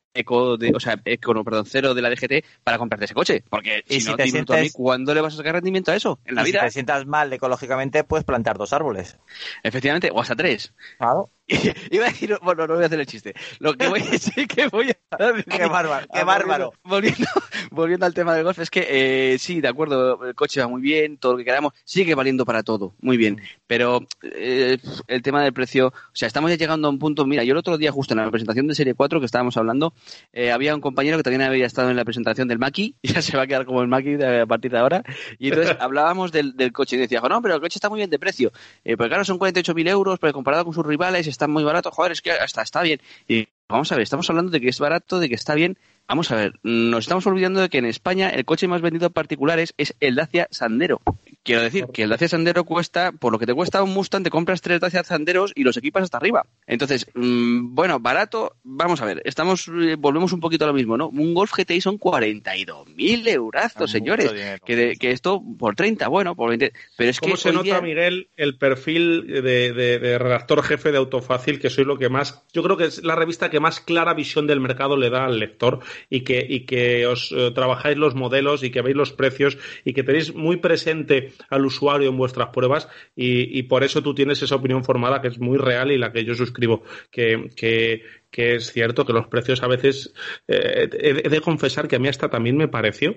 eco, 0.13 0.57
de, 0.57 0.71
o 0.75 0.79
sea, 0.79 0.99
eco, 1.05 1.33
no, 1.33 1.43
perdón, 1.43 1.65
cero 1.65 1.93
de 1.93 2.01
la 2.01 2.09
DGT 2.09 2.45
para 2.63 2.77
comprarte 2.77 3.05
ese 3.05 3.13
coche. 3.13 3.43
Porque 3.49 3.83
Y 3.87 3.95
si, 3.95 4.01
si 4.01 4.09
no, 4.09 4.45
te 4.45 4.57
a 4.57 4.61
mí, 4.61 4.69
¿cuándo 4.71 5.13
le 5.13 5.21
vas 5.21 5.33
a 5.33 5.37
sacar 5.37 5.53
rendimiento 5.55 5.91
a 5.91 5.95
eso? 5.95 6.19
En 6.25 6.35
la 6.35 6.41
Y 6.43 6.45
si 6.45 6.51
vida, 6.51 6.61
te 6.61 6.71
sientas 6.71 7.05
mal 7.05 7.31
ecológicamente, 7.33 8.03
puedes 8.03 8.25
plantar 8.25 8.57
dos 8.57 8.73
árboles. 8.73 9.17
efectivamente, 9.63 10.09
o 10.13 10.19
hasta 10.19 10.35
tres. 10.35 10.73
Claro. 10.97 11.29
Iba 11.91 12.05
a 12.05 12.09
decir, 12.09 12.37
bueno, 12.43 12.65
no 12.65 12.75
voy 12.75 12.83
a 12.83 12.85
hacer 12.85 12.99
el 12.99 13.05
chiste. 13.05 13.33
Lo 13.59 13.73
que 13.73 13.87
voy 13.89 13.99
sí 14.01 14.47
que 14.47 14.67
voy 14.67 14.91
a 15.11 15.17
decir- 15.33 15.43
Qué 15.45 15.65
bárbaro, 15.67 16.07
qué 16.13 16.19
Ah, 16.19 16.23
bárbaro. 16.23 16.71
Volviendo, 16.83 17.27
volviendo 17.71 18.05
al 18.05 18.13
tema 18.13 18.33
del 18.35 18.45
golf, 18.45 18.59
es 18.59 18.69
que 18.69 18.87
eh, 19.33 19.37
sí, 19.37 19.59
de 19.59 19.67
acuerdo, 19.67 20.25
el 20.25 20.33
coche 20.35 20.61
va 20.61 20.67
muy 20.69 20.81
bien, 20.81 21.17
todo 21.17 21.33
lo 21.33 21.37
que 21.39 21.43
queramos, 21.45 21.73
sigue 21.83 22.15
valiendo 22.15 22.45
para 22.45 22.63
todo, 22.63 22.95
muy 23.01 23.17
bien. 23.17 23.41
Pero 23.67 23.99
eh, 24.21 24.77
el 25.07 25.21
tema 25.21 25.43
del 25.43 25.51
precio, 25.51 25.87
o 25.87 25.93
sea, 26.13 26.27
estamos 26.27 26.49
ya 26.51 26.57
llegando 26.57 26.87
a 26.87 26.91
un 26.91 26.99
punto. 26.99 27.25
Mira, 27.25 27.43
yo 27.43 27.51
el 27.51 27.57
otro 27.57 27.77
día, 27.77 27.91
justo 27.91 28.13
en 28.13 28.19
la 28.21 28.31
presentación 28.31 28.67
de 28.67 28.75
Serie 28.75 28.93
4 28.93 29.19
que 29.19 29.25
estábamos 29.25 29.57
hablando, 29.57 29.93
eh, 30.33 30.51
había 30.51 30.75
un 30.75 30.81
compañero 30.81 31.17
que 31.17 31.23
también 31.23 31.41
había 31.41 31.65
estado 31.65 31.89
en 31.89 31.95
la 31.95 32.05
presentación 32.05 32.47
del 32.47 32.59
Maki, 32.59 32.95
ya 33.03 33.21
se 33.21 33.35
va 33.37 33.43
a 33.43 33.47
quedar 33.47 33.65
como 33.65 33.81
el 33.81 33.87
Maki 33.87 34.15
a 34.23 34.45
partir 34.45 34.71
de 34.71 34.77
ahora. 34.77 35.03
Y 35.39 35.49
entonces 35.49 35.75
hablábamos 35.79 36.31
del, 36.31 36.55
del 36.55 36.71
coche 36.71 36.95
y 36.95 36.99
decía, 36.99 37.21
no, 37.21 37.41
pero 37.41 37.55
el 37.55 37.61
coche 37.61 37.77
está 37.77 37.89
muy 37.89 37.97
bien 37.97 38.09
de 38.09 38.19
precio. 38.19 38.51
Eh, 38.83 38.97
porque 38.97 39.09
claro, 39.09 39.25
son 39.25 39.39
48.000 39.39 39.89
euros, 39.89 40.19
pero 40.19 40.33
comparado 40.33 40.65
con 40.65 40.73
sus 40.73 40.85
rivales 40.85 41.27
está 41.27 41.47
muy 41.47 41.63
barato. 41.63 41.91
Joder, 41.91 42.11
es 42.11 42.21
que 42.21 42.31
hasta 42.31 42.61
está 42.61 42.81
bien. 42.81 42.99
Y 43.27 43.47
vamos 43.67 43.91
a 43.91 43.95
ver, 43.95 44.03
estamos 44.03 44.29
hablando 44.29 44.51
de 44.51 44.61
que 44.61 44.69
es 44.69 44.79
barato, 44.79 45.19
de 45.19 45.29
que 45.29 45.35
está 45.35 45.55
bien. 45.55 45.77
Vamos 46.07 46.31
a 46.31 46.35
ver, 46.35 46.59
nos 46.63 47.05
estamos 47.05 47.25
olvidando 47.27 47.61
de 47.61 47.69
que 47.69 47.77
en 47.77 47.85
España 47.85 48.29
el 48.29 48.43
coche 48.43 48.67
más 48.67 48.81
vendido 48.81 49.07
en 49.07 49.13
particulares 49.13 49.73
es 49.77 49.95
el 49.99 50.15
Dacia 50.15 50.47
Sandero. 50.51 51.01
Quiero 51.43 51.63
decir 51.63 51.87
que 51.91 52.03
el 52.03 52.09
Dacia 52.09 52.27
Sandero 52.27 52.63
cuesta, 52.65 53.11
por 53.13 53.31
lo 53.33 53.39
que 53.39 53.47
te 53.47 53.53
cuesta 53.55 53.81
un 53.81 53.93
Mustang, 53.93 54.21
te 54.23 54.29
compras 54.29 54.61
tres 54.61 54.79
Dacia 54.79 55.03
Sanderos 55.03 55.51
y 55.55 55.63
los 55.63 55.75
equipas 55.75 56.03
hasta 56.03 56.17
arriba. 56.17 56.45
Entonces, 56.67 57.07
mm, 57.15 57.73
bueno, 57.73 57.99
barato, 57.99 58.57
vamos 58.63 59.01
a 59.01 59.05
ver, 59.05 59.23
estamos, 59.25 59.67
eh, 59.67 59.95
volvemos 59.97 60.33
un 60.33 60.39
poquito 60.39 60.65
a 60.65 60.67
lo 60.67 60.73
mismo, 60.75 60.97
¿no? 60.97 61.09
Un 61.09 61.33
Golf 61.33 61.51
GTI 61.57 61.81
son 61.81 61.97
42.000 61.97 63.27
eurazos, 63.27 63.81
Mucho 63.81 63.91
señores. 63.91 64.31
dinero. 64.31 64.57
Que, 64.63 64.75
de- 64.75 64.95
que 64.97 65.09
esto 65.11 65.41
por 65.57 65.75
30, 65.75 66.07
bueno, 66.09 66.35
por 66.35 66.49
20. 66.49 66.73
Pero 66.95 67.09
es 67.09 67.19
¿Cómo 67.19 67.33
que 67.33 67.39
se 67.41 67.51
nota, 67.51 67.63
día- 67.63 67.81
Miguel, 67.81 68.29
el 68.37 68.57
perfil 68.57 69.25
de, 69.25 69.41
de- 69.73 69.99
de 69.99 70.17
redactor 70.19 70.61
jefe 70.63 70.91
de 70.91 70.99
Autofácil, 70.99 71.59
que 71.59 71.71
soy 71.71 71.85
lo 71.85 71.97
que 71.97 72.09
más, 72.09 72.43
yo 72.53 72.61
creo 72.61 72.77
que 72.77 72.85
es 72.85 73.03
la 73.03 73.15
revista 73.15 73.49
que 73.49 73.59
más 73.59 73.79
clara 73.79 74.13
visión 74.13 74.45
del 74.45 74.59
mercado 74.59 74.95
le 74.95 75.09
da 75.09 75.25
al 75.25 75.39
lector 75.39 75.79
y 76.09 76.21
que, 76.21 76.45
y 76.47 76.67
que 76.67 77.07
os 77.07 77.31
eh, 77.35 77.49
trabajáis 77.55 77.97
los 77.97 78.13
modelos 78.13 78.63
y 78.63 78.69
que 78.69 78.81
veis 78.83 78.95
los 78.95 79.11
precios 79.11 79.57
y 79.85 79.93
que 79.93 80.03
tenéis 80.03 80.35
muy 80.35 80.57
presente 80.57 81.30
al 81.49 81.65
usuario 81.65 82.09
en 82.09 82.17
vuestras 82.17 82.49
pruebas 82.49 82.87
y, 83.15 83.63
por 83.63 83.83
eso 83.83 84.01
tú 84.01 84.13
tienes 84.13 84.41
esa 84.41 84.55
opinión 84.55 84.83
formada 84.83 85.21
que 85.21 85.27
es 85.27 85.39
muy 85.39 85.57
real 85.57 85.91
y 85.91 85.97
la 85.97 86.11
que 86.11 86.25
yo 86.25 86.35
suscribo, 86.35 86.83
que, 87.11 88.03
es 88.31 88.71
cierto 88.71 89.05
que 89.05 89.13
los 89.13 89.27
precios 89.27 89.63
a 89.63 89.67
veces, 89.67 90.13
eh, 90.47 90.89
he, 90.93 91.29
de 91.29 91.41
confesar 91.41 91.87
que 91.87 91.95
a 91.95 91.99
mí 91.99 92.07
hasta 92.07 92.29
también 92.29 92.57
me 92.57 92.67
pareció 92.67 93.15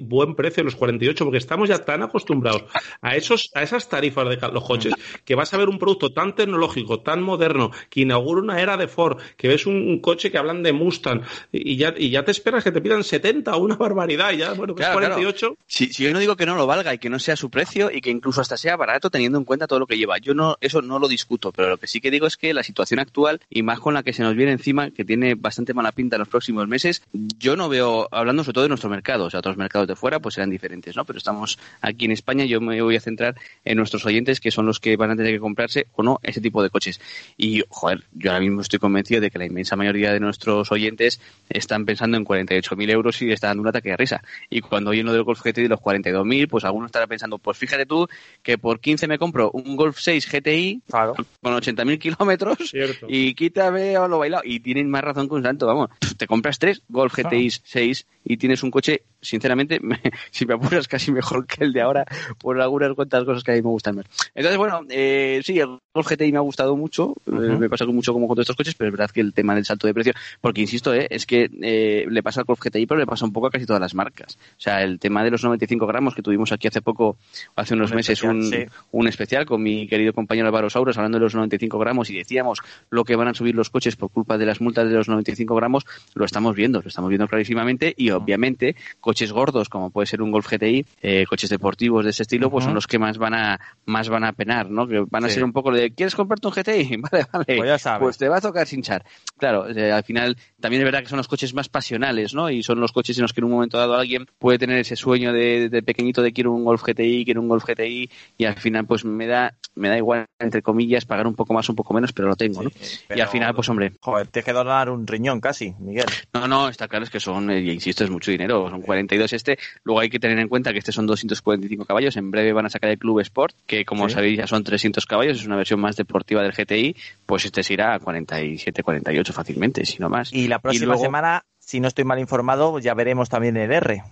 buen 0.00 0.34
precio 0.34 0.62
los 0.64 0.76
48 0.76 1.24
porque 1.24 1.38
estamos 1.38 1.68
ya 1.68 1.84
tan 1.84 2.02
acostumbrados 2.02 2.64
a 3.00 3.16
esos 3.16 3.50
a 3.54 3.62
esas 3.62 3.88
tarifas 3.88 4.28
de 4.28 4.38
los 4.52 4.64
coches 4.64 4.92
que 5.24 5.34
vas 5.34 5.52
a 5.54 5.56
ver 5.56 5.68
un 5.68 5.78
producto 5.78 6.12
tan 6.12 6.34
tecnológico 6.34 7.00
tan 7.00 7.22
moderno 7.22 7.70
que 7.90 8.02
inaugura 8.02 8.40
una 8.40 8.60
era 8.60 8.76
de 8.76 8.88
Ford 8.88 9.18
que 9.36 9.48
ves 9.48 9.66
un, 9.66 9.76
un 9.76 10.00
coche 10.00 10.30
que 10.30 10.38
hablan 10.38 10.62
de 10.62 10.72
Mustang 10.72 11.22
y 11.52 11.76
ya 11.76 11.94
y 11.96 12.10
ya 12.10 12.24
te 12.24 12.30
esperas 12.30 12.64
que 12.64 12.72
te 12.72 12.80
pidan 12.80 13.04
70 13.04 13.56
una 13.56 13.76
barbaridad 13.76 14.32
ya 14.32 14.52
bueno 14.52 14.74
que 14.74 14.82
Claro, 14.82 15.00
es 15.00 15.06
claro. 15.06 15.14
48 15.14 15.56
Si, 15.66 15.92
si 15.92 16.04
yo 16.04 16.12
no 16.12 16.18
digo 16.18 16.36
que 16.36 16.46
no 16.46 16.56
lo 16.56 16.66
valga 16.66 16.94
y 16.94 16.98
que 16.98 17.10
no 17.10 17.18
sea 17.18 17.36
su 17.36 17.50
precio 17.50 17.90
y 17.90 18.00
que 18.00 18.10
incluso 18.10 18.40
hasta 18.40 18.56
sea 18.56 18.76
barato 18.76 19.10
teniendo 19.10 19.38
en 19.38 19.44
cuenta 19.44 19.66
todo 19.66 19.78
lo 19.78 19.86
que 19.86 19.96
lleva, 19.98 20.18
yo 20.18 20.34
no 20.34 20.56
eso 20.60 20.82
no 20.82 20.98
lo 20.98 21.08
discuto, 21.08 21.52
pero 21.52 21.68
lo 21.70 21.78
que 21.78 21.86
sí 21.86 22.00
que 22.00 22.10
digo 22.10 22.26
es 22.26 22.36
que 22.36 22.54
la 22.54 22.62
situación 22.62 23.00
actual 23.00 23.40
y 23.50 23.62
más 23.62 23.80
con 23.80 23.94
la 23.94 24.02
que 24.02 24.12
se 24.12 24.22
nos 24.22 24.34
viene 24.34 24.52
encima, 24.52 24.90
que 24.90 25.04
tiene 25.04 25.34
bastante 25.34 25.74
mala 25.74 25.92
pinta 25.92 26.16
en 26.16 26.20
los 26.20 26.28
próximos 26.28 26.68
meses, 26.68 27.02
yo 27.12 27.56
no 27.56 27.68
veo, 27.68 28.08
hablando 28.10 28.44
sobre 28.44 28.54
todo 28.54 28.62
de 28.64 28.68
nuestro 28.68 28.90
mercado, 28.90 29.24
o 29.24 29.30
sea, 29.30 29.40
otros 29.40 29.56
mercados 29.56 29.71
de 29.72 29.96
fuera 29.96 30.20
pues 30.20 30.34
serán 30.34 30.50
diferentes, 30.50 30.94
¿no? 30.96 31.04
Pero 31.04 31.18
estamos 31.18 31.58
aquí 31.80 32.04
en 32.04 32.12
España, 32.12 32.44
yo 32.44 32.60
me 32.60 32.80
voy 32.82 32.96
a 32.96 33.00
centrar 33.00 33.34
en 33.64 33.76
nuestros 33.78 34.04
oyentes 34.06 34.40
que 34.40 34.50
son 34.50 34.66
los 34.66 34.78
que 34.80 34.96
van 34.96 35.10
a 35.10 35.16
tener 35.16 35.32
que 35.32 35.40
comprarse 35.40 35.86
o 35.92 36.02
no 36.02 36.18
ese 36.22 36.40
tipo 36.40 36.62
de 36.62 36.70
coches. 36.70 37.00
Y, 37.36 37.62
joder, 37.68 38.04
yo 38.12 38.30
ahora 38.30 38.40
mismo 38.42 38.60
estoy 38.60 38.78
convencido 38.78 39.20
de 39.20 39.30
que 39.30 39.38
la 39.38 39.46
inmensa 39.46 39.74
mayoría 39.76 40.12
de 40.12 40.20
nuestros 40.20 40.70
oyentes 40.70 41.20
están 41.48 41.84
pensando 41.86 42.16
en 42.16 42.24
48.000 42.24 42.90
euros 42.90 43.20
y 43.22 43.26
le 43.26 43.34
está 43.34 43.48
dando 43.48 43.62
un 43.62 43.68
ataque 43.68 43.90
de 43.90 43.96
risa. 43.96 44.22
Y 44.50 44.60
cuando 44.60 44.90
oyen 44.90 45.06
lo 45.06 45.12
del 45.12 45.22
Golf 45.22 45.40
GTI 45.42 45.62
de 45.62 45.68
los 45.68 45.80
42.000, 45.80 46.48
pues 46.48 46.64
alguno 46.64 46.86
estará 46.86 47.06
pensando, 47.06 47.38
pues 47.38 47.56
fíjate 47.58 47.86
tú 47.86 48.06
que 48.42 48.58
por 48.58 48.80
15 48.80 49.06
me 49.08 49.18
compro 49.18 49.50
un 49.52 49.76
Golf 49.76 49.98
6 49.98 50.28
GTI 50.30 50.82
Claro. 50.88 51.14
con 51.40 51.54
80.000 51.54 51.98
kilómetros 51.98 52.58
Cierto. 52.70 53.06
y 53.08 53.34
quítame 53.34 53.96
o 53.98 54.08
lo 54.08 54.18
bailado. 54.18 54.42
Y 54.44 54.60
tienen 54.60 54.90
más 54.90 55.02
razón 55.02 55.28
que 55.28 55.34
un 55.34 55.42
santo, 55.42 55.66
vamos. 55.66 55.90
Te 56.16 56.26
compras 56.26 56.58
tres 56.58 56.82
Golf 56.88 57.14
GTI 57.16 57.50
6 57.50 58.06
y 58.24 58.36
tienes 58.36 58.62
un 58.62 58.70
coche, 58.70 59.02
sinceramente, 59.20 59.51
sinceramente, 59.52 59.80
si 60.30 60.46
me 60.46 60.54
apuras, 60.54 60.88
casi 60.88 61.12
mejor 61.12 61.46
que 61.46 61.64
el 61.64 61.72
de 61.72 61.82
ahora 61.82 62.04
por 62.38 62.60
algunas 62.60 62.94
cuantas 62.94 63.24
cosas 63.24 63.42
que 63.42 63.52
a 63.52 63.54
mí 63.54 63.62
me 63.62 63.68
gustan 63.68 63.96
más. 63.96 64.06
Entonces, 64.34 64.58
bueno, 64.58 64.80
eh, 64.88 65.40
sí, 65.44 65.58
el 65.58 65.78
Golf 65.94 66.10
GTI 66.10 66.32
me 66.32 66.38
ha 66.38 66.42
gustado 66.42 66.76
mucho, 66.76 67.14
eh, 67.26 67.56
me 67.58 67.68
pasa 67.68 67.84
mucho 67.86 68.12
como 68.12 68.26
con 68.26 68.36
todos 68.36 68.44
estos 68.44 68.56
coches, 68.56 68.74
pero 68.74 68.88
es 68.88 68.92
verdad 68.92 69.10
que 69.10 69.20
el 69.20 69.34
tema 69.34 69.54
del 69.54 69.64
salto 69.64 69.86
de 69.86 69.94
precio, 69.94 70.14
porque 70.40 70.60
insisto, 70.60 70.94
eh, 70.94 71.06
es 71.10 71.26
que 71.26 71.50
eh, 71.60 72.06
le 72.08 72.22
pasa 72.22 72.40
al 72.40 72.46
Golf 72.46 72.60
GTI, 72.60 72.86
pero 72.86 72.98
le 72.98 73.06
pasa 73.06 73.24
un 73.24 73.32
poco 73.32 73.48
a 73.48 73.50
casi 73.50 73.66
todas 73.66 73.80
las 73.80 73.94
marcas. 73.94 74.38
O 74.56 74.60
sea, 74.60 74.82
el 74.82 74.98
tema 74.98 75.22
de 75.22 75.30
los 75.30 75.44
95 75.44 75.86
gramos 75.86 76.14
que 76.14 76.22
tuvimos 76.22 76.50
aquí 76.52 76.66
hace 76.66 76.80
poco, 76.80 77.16
hace 77.56 77.74
unos 77.74 77.90
Un 77.90 77.96
meses, 77.96 78.22
especial, 78.22 78.36
un, 78.36 78.42
sí. 78.44 78.64
un 78.92 79.08
especial 79.08 79.44
con 79.44 79.62
mi 79.62 79.86
querido 79.86 80.12
compañero 80.14 80.46
Álvaro 80.46 80.70
Sauros 80.70 80.96
hablando 80.96 81.18
de 81.18 81.24
los 81.24 81.34
95 81.34 81.78
gramos 81.78 82.08
y 82.10 82.14
decíamos 82.14 82.60
lo 82.90 83.04
que 83.04 83.16
van 83.16 83.28
a 83.28 83.34
subir 83.34 83.54
los 83.54 83.68
coches 83.68 83.96
por 83.96 84.10
culpa 84.10 84.38
de 84.38 84.46
las 84.46 84.60
multas 84.60 84.88
de 84.88 84.94
los 84.94 85.08
95 85.08 85.54
gramos, 85.54 85.84
lo 86.14 86.24
estamos 86.24 86.56
viendo, 86.56 86.80
lo 86.80 86.88
estamos 86.88 87.10
viendo 87.10 87.28
clarísimamente 87.28 87.94
y 87.96 88.10
obviamente 88.10 88.76
coches 89.00 89.32
gordos 89.42 89.68
como 89.68 89.90
puede 89.90 90.06
ser 90.06 90.22
un 90.22 90.30
Golf 90.30 90.46
GTI, 90.48 90.86
eh, 91.02 91.24
coches 91.28 91.50
deportivos 91.50 92.04
de 92.04 92.10
ese 92.10 92.22
estilo, 92.22 92.48
pues 92.50 92.64
son 92.64 92.74
los 92.74 92.86
que 92.86 92.98
más 92.98 93.18
van 93.18 93.34
a 93.34 93.60
más 93.86 94.08
van 94.08 94.22
a 94.24 94.32
penar, 94.32 94.70
¿no? 94.70 94.86
Que 94.86 95.04
van 95.10 95.24
a 95.24 95.28
Sí. 95.28 95.34
ser 95.34 95.44
un 95.44 95.52
poco 95.52 95.72
de 95.72 95.90
¿quieres 95.92 96.14
comprarte 96.14 96.46
un 96.46 96.52
GTI? 96.54 96.96
Vale, 97.02 97.26
vale. 97.32 97.44
Pues 97.56 97.66
ya 97.68 97.78
sabes. 97.78 98.00
Pues 98.00 98.18
te 98.18 98.28
va 98.28 98.36
a 98.36 98.40
tocar 98.40 98.66
hinchar. 98.70 99.04
Claro, 99.36 99.68
eh, 99.68 99.90
al 99.90 100.04
final 100.04 100.36
también 100.60 100.82
es 100.82 100.84
verdad 100.84 101.00
que 101.00 101.08
son 101.08 101.16
los 101.16 101.26
coches 101.28 101.52
más 101.54 101.68
pasionales, 101.68 102.34
¿no? 102.34 102.48
Y 102.50 102.62
son 102.62 102.78
los 102.80 102.92
coches 102.92 103.18
en 103.18 103.22
los 103.22 103.32
que 103.32 103.40
en 103.40 103.46
un 103.46 103.50
momento 103.52 103.78
dado 103.78 103.94
alguien 103.94 104.26
puede 104.38 104.58
tener 104.58 104.78
ese 104.78 104.94
sueño 104.94 105.32
de, 105.32 105.68
de 105.68 105.82
pequeñito 105.82 106.22
de 106.22 106.32
quiero 106.32 106.52
un 106.52 106.64
Golf 106.64 106.82
GTI, 106.86 107.24
quiero 107.24 107.40
un 107.40 107.48
Golf 107.48 107.64
GTI 107.66 108.08
y 108.38 108.44
al 108.44 108.56
final 108.56 108.86
pues 108.86 109.04
me 109.04 109.26
da 109.26 109.54
me 109.74 109.88
da 109.88 109.96
igual 109.96 110.26
entre 110.38 110.60
comillas 110.62 111.06
pagar 111.06 111.26
un 111.26 111.34
poco 111.34 111.54
más 111.54 111.68
un 111.68 111.74
poco 111.76 111.94
menos, 111.94 112.12
pero 112.12 112.28
lo 112.28 112.36
tengo, 112.36 112.62
¿no? 112.62 112.68
y 112.68 112.72
pero- 113.08 113.22
al 113.22 113.28
final 113.28 113.54
pues 113.54 113.68
hombre, 113.70 113.92
Joder, 114.00 114.26
tienes 114.28 114.44
que 114.44 114.52
donar 114.52 114.90
un 114.90 115.06
riñón 115.06 115.40
casi, 115.40 115.74
Miguel. 115.78 116.04
no, 116.34 116.46
no, 116.46 116.68
está 116.68 116.86
claro 116.88 117.04
es 117.04 117.10
que 117.10 117.20
son, 117.20 117.50
eh, 117.50 117.60
insisto, 117.72 118.04
es 118.04 118.10
mucho 118.10 118.30
dinero, 118.30 118.68
son 118.68 118.82
42 118.82 119.31
este, 119.32 119.58
luego 119.84 120.00
hay 120.00 120.08
que 120.10 120.18
tener 120.18 120.38
en 120.38 120.48
cuenta 120.48 120.72
que 120.72 120.78
este 120.78 120.92
son 120.92 121.06
245 121.06 121.84
caballos, 121.84 122.16
en 122.16 122.30
breve 122.30 122.52
van 122.52 122.66
a 122.66 122.70
sacar 122.70 122.90
el 122.90 122.98
Club 122.98 123.20
Sport, 123.20 123.54
que 123.66 123.84
como 123.84 124.08
Sí. 124.08 124.14
sabéis 124.14 124.38
ya 124.38 124.46
son 124.46 124.64
300 124.64 125.06
caballos, 125.06 125.38
es 125.40 125.46
una 125.46 125.56
versión 125.56 125.80
más 125.80 125.96
deportiva 125.96 126.42
del 126.42 126.52
GTI, 126.52 126.96
pues 127.26 127.44
este 127.44 127.62
se 127.62 127.74
irá 127.74 127.94
a 127.94 127.98
47, 127.98 128.82
48 128.82 129.32
fácilmente, 129.32 129.84
si 129.86 129.98
no 129.98 130.08
más. 130.08 130.32
Y 130.32 130.48
la 130.48 130.58
próxima 130.58 130.86
luego- 130.86 131.02
semana, 131.02 131.44
si 131.58 131.80
no 131.80 131.88
estoy 131.88 132.04
mal 132.04 132.18
informado, 132.18 132.78
ya 132.78 132.94
veremos 132.94 133.28
también 133.28 133.56
el 133.56 133.72
R. 133.72 134.02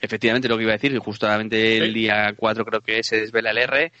Efectivamente, 0.00 0.48
lo 0.48 0.56
que 0.56 0.64
iba 0.64 0.72
a 0.72 0.76
decir, 0.76 0.92
que 0.92 0.98
justamente 0.98 1.78
el 1.78 1.92
día 1.94 2.34
4 2.36 2.64
creo 2.64 2.80
que 2.80 3.02
se 3.02 3.20
desvela 3.20 3.50
el 3.50 3.58
R, 3.58 3.92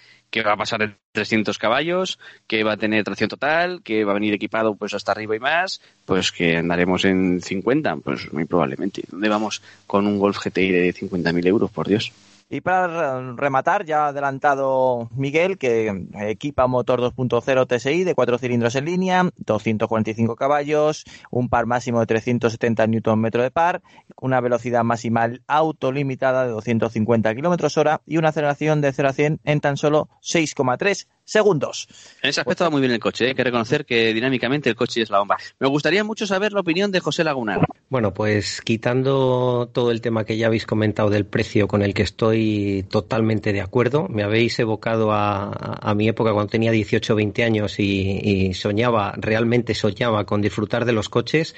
que 0.42 0.48
va 0.48 0.52
a 0.52 0.56
pasar 0.56 0.80
de 0.80 0.94
300 1.12 1.58
caballos, 1.58 2.18
que 2.46 2.62
va 2.62 2.72
a 2.72 2.76
tener 2.76 3.04
tracción 3.04 3.28
total, 3.28 3.82
que 3.82 4.04
va 4.04 4.12
a 4.12 4.14
venir 4.14 4.34
equipado 4.34 4.74
pues 4.74 4.92
hasta 4.92 5.12
arriba 5.12 5.34
y 5.34 5.40
más, 5.40 5.80
pues 6.04 6.30
que 6.30 6.58
andaremos 6.58 7.04
en 7.06 7.40
50, 7.40 7.96
pues 7.96 8.32
muy 8.32 8.44
probablemente. 8.44 9.02
¿Dónde 9.10 9.28
vamos 9.28 9.62
con 9.86 10.06
un 10.06 10.18
Golf 10.18 10.38
GTI 10.44 10.70
de 10.70 10.94
50.000 10.94 11.46
euros, 11.46 11.70
por 11.70 11.88
Dios? 11.88 12.12
Y 12.48 12.60
para 12.60 12.86
re- 12.86 13.32
rematar, 13.36 13.84
ya 13.84 14.04
ha 14.04 14.08
adelantado 14.08 15.08
Miguel 15.16 15.58
que 15.58 16.06
equipa 16.20 16.68
motor 16.68 17.00
2.0 17.00 17.66
TSI 17.66 18.04
de 18.04 18.14
4 18.14 18.38
cilindros 18.38 18.76
en 18.76 18.84
línea, 18.84 19.28
245 19.38 20.36
caballos, 20.36 21.04
un 21.32 21.48
par 21.48 21.66
máximo 21.66 21.98
de 21.98 22.06
370 22.06 22.86
Nm 22.86 23.30
de 23.30 23.50
par, 23.50 23.82
una 24.20 24.40
velocidad 24.40 24.84
máxima 24.84 25.28
autolimitada 25.48 26.44
de 26.44 26.50
250 26.52 27.34
km 27.34 27.76
hora 27.78 28.00
y 28.06 28.16
una 28.18 28.28
aceleración 28.28 28.80
de 28.80 28.92
0 28.92 29.08
a 29.08 29.12
100 29.12 29.40
en 29.42 29.60
tan 29.60 29.76
solo 29.76 30.08
6,3 30.22 31.08
segundos. 31.26 31.86
En 32.22 32.30
ese 32.30 32.40
aspecto 32.40 32.64
va 32.64 32.70
muy 32.70 32.80
bien 32.80 32.92
el 32.92 32.98
coche, 33.00 33.26
¿eh? 33.26 33.28
hay 33.28 33.34
que 33.34 33.44
reconocer 33.44 33.84
que 33.84 34.14
dinámicamente 34.14 34.70
el 34.70 34.76
coche 34.76 35.02
es 35.02 35.10
la 35.10 35.18
bomba. 35.18 35.36
Me 35.60 35.68
gustaría 35.68 36.02
mucho 36.04 36.26
saber 36.26 36.52
la 36.52 36.60
opinión 36.60 36.90
de 36.92 37.00
José 37.00 37.24
Lagunar. 37.24 37.66
Bueno, 37.90 38.14
pues 38.14 38.62
quitando 38.62 39.68
todo 39.72 39.90
el 39.90 40.00
tema 40.00 40.24
que 40.24 40.36
ya 40.36 40.46
habéis 40.46 40.66
comentado 40.66 41.10
del 41.10 41.26
precio 41.26 41.68
con 41.68 41.82
el 41.82 41.92
que 41.94 42.02
estoy 42.02 42.84
totalmente 42.90 43.52
de 43.52 43.60
acuerdo, 43.60 44.06
me 44.08 44.22
habéis 44.22 44.58
evocado 44.58 45.12
a, 45.12 45.50
a 45.52 45.94
mi 45.94 46.08
época 46.08 46.32
cuando 46.32 46.50
tenía 46.50 46.70
18 46.70 47.12
o 47.12 47.16
20 47.16 47.44
años 47.44 47.78
y, 47.78 48.20
y 48.22 48.54
soñaba, 48.54 49.12
realmente 49.16 49.74
soñaba 49.74 50.24
con 50.24 50.40
disfrutar 50.40 50.84
de 50.84 50.92
los 50.92 51.08
coches. 51.08 51.54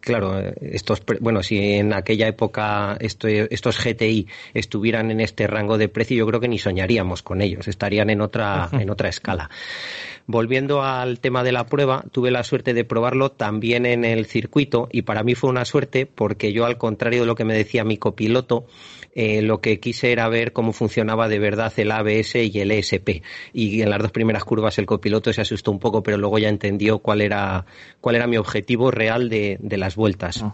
Claro, 0.00 0.40
estos, 0.60 1.00
pre- 1.00 1.18
bueno, 1.20 1.42
si 1.44 1.58
en 1.74 1.92
aquella 1.92 2.26
época 2.26 2.96
esto- 3.00 3.28
estos 3.28 3.78
GTI 3.82 4.26
estuvieran 4.52 5.10
en 5.12 5.20
este 5.20 5.46
rango 5.46 5.78
de 5.78 5.88
precio, 5.88 6.16
yo 6.16 6.26
creo 6.26 6.40
que 6.40 6.48
ni 6.48 6.58
soñaríamos 6.58 7.22
con 7.22 7.40
ellos, 7.40 7.68
estarían 7.68 8.10
en 8.10 8.20
otra, 8.20 8.68
en 8.72 8.90
otra 8.90 9.08
escala. 9.12 9.48
Volviendo 10.26 10.82
al 10.82 11.20
tema 11.20 11.42
de 11.44 11.52
la 11.52 11.66
prueba, 11.66 12.04
tuve 12.12 12.30
la 12.30 12.44
suerte 12.44 12.74
de 12.74 12.84
probarlo 12.84 13.30
también 13.30 13.86
en 13.86 14.04
el 14.04 14.26
circuito 14.26 14.88
y 14.90 15.02
para 15.02 15.22
mí 15.22 15.34
fue 15.34 15.50
una 15.50 15.64
suerte 15.64 16.06
porque 16.06 16.52
yo, 16.52 16.64
al 16.64 16.78
contrario 16.78 17.20
de 17.20 17.26
lo 17.26 17.34
que 17.34 17.44
me 17.44 17.54
decía 17.54 17.84
mi 17.84 17.96
copiloto, 17.96 18.66
eh, 19.14 19.42
lo 19.42 19.60
que 19.60 19.78
quise 19.78 20.12
era 20.12 20.28
ver 20.28 20.52
cómo 20.52 20.72
funcionaba 20.72 21.28
de 21.28 21.38
verdad 21.38 21.72
el 21.76 21.90
ABS 21.90 22.36
y 22.36 22.60
el 22.60 22.70
ESP. 22.70 23.22
Y 23.52 23.82
en 23.82 23.90
las 23.90 24.00
dos 24.00 24.12
primeras 24.12 24.44
curvas 24.44 24.78
el 24.78 24.86
copiloto 24.86 25.32
se 25.32 25.42
asustó 25.42 25.70
un 25.70 25.78
poco, 25.78 26.02
pero 26.02 26.16
luego 26.16 26.38
ya 26.38 26.48
entendió 26.48 27.00
cuál 27.00 27.20
era, 27.20 27.66
cuál 28.00 28.16
era 28.16 28.26
mi 28.26 28.36
objetivo 28.36 28.90
real 28.90 29.28
de, 29.28 29.58
de 29.60 29.76
las 29.76 29.96
vueltas. 29.96 30.44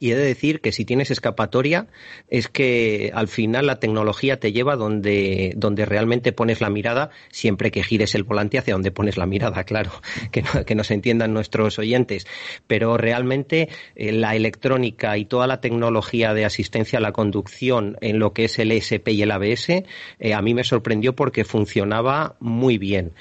Y 0.00 0.10
he 0.10 0.16
de 0.16 0.24
decir 0.24 0.60
que 0.60 0.72
si 0.72 0.84
tienes 0.84 1.10
escapatoria, 1.10 1.86
es 2.28 2.48
que 2.48 3.12
al 3.14 3.28
final 3.28 3.66
la 3.66 3.78
tecnología 3.78 4.40
te 4.40 4.52
lleva 4.52 4.76
donde, 4.76 5.52
donde 5.56 5.86
realmente 5.86 6.32
pones 6.32 6.60
la 6.60 6.68
mirada, 6.68 7.10
siempre 7.30 7.70
que 7.70 7.82
gires 7.82 8.14
el 8.14 8.24
volante 8.24 8.58
hacia 8.58 8.74
donde 8.74 8.90
pones 8.90 9.16
la 9.16 9.26
mirada, 9.26 9.64
claro, 9.64 9.92
que, 10.30 10.42
no, 10.42 10.64
que 10.64 10.74
nos 10.74 10.90
entiendan 10.90 11.32
nuestros 11.32 11.78
oyentes. 11.78 12.26
Pero 12.66 12.96
realmente 12.96 13.68
eh, 13.94 14.12
la 14.12 14.34
electrónica 14.34 15.16
y 15.16 15.26
toda 15.26 15.46
la 15.46 15.60
tecnología 15.60 16.34
de 16.34 16.44
asistencia 16.44 16.98
a 16.98 17.02
la 17.02 17.12
conducción 17.12 17.96
en 18.00 18.18
lo 18.18 18.32
que 18.32 18.44
es 18.44 18.58
el 18.58 18.72
ESP 18.72 19.08
y 19.08 19.22
el 19.22 19.30
ABS, 19.30 19.68
eh, 19.70 20.34
a 20.34 20.42
mí 20.42 20.54
me 20.54 20.64
sorprendió 20.64 21.14
porque 21.14 21.44
funcionaba 21.44 22.36
muy 22.40 22.78
bien. 22.78 23.12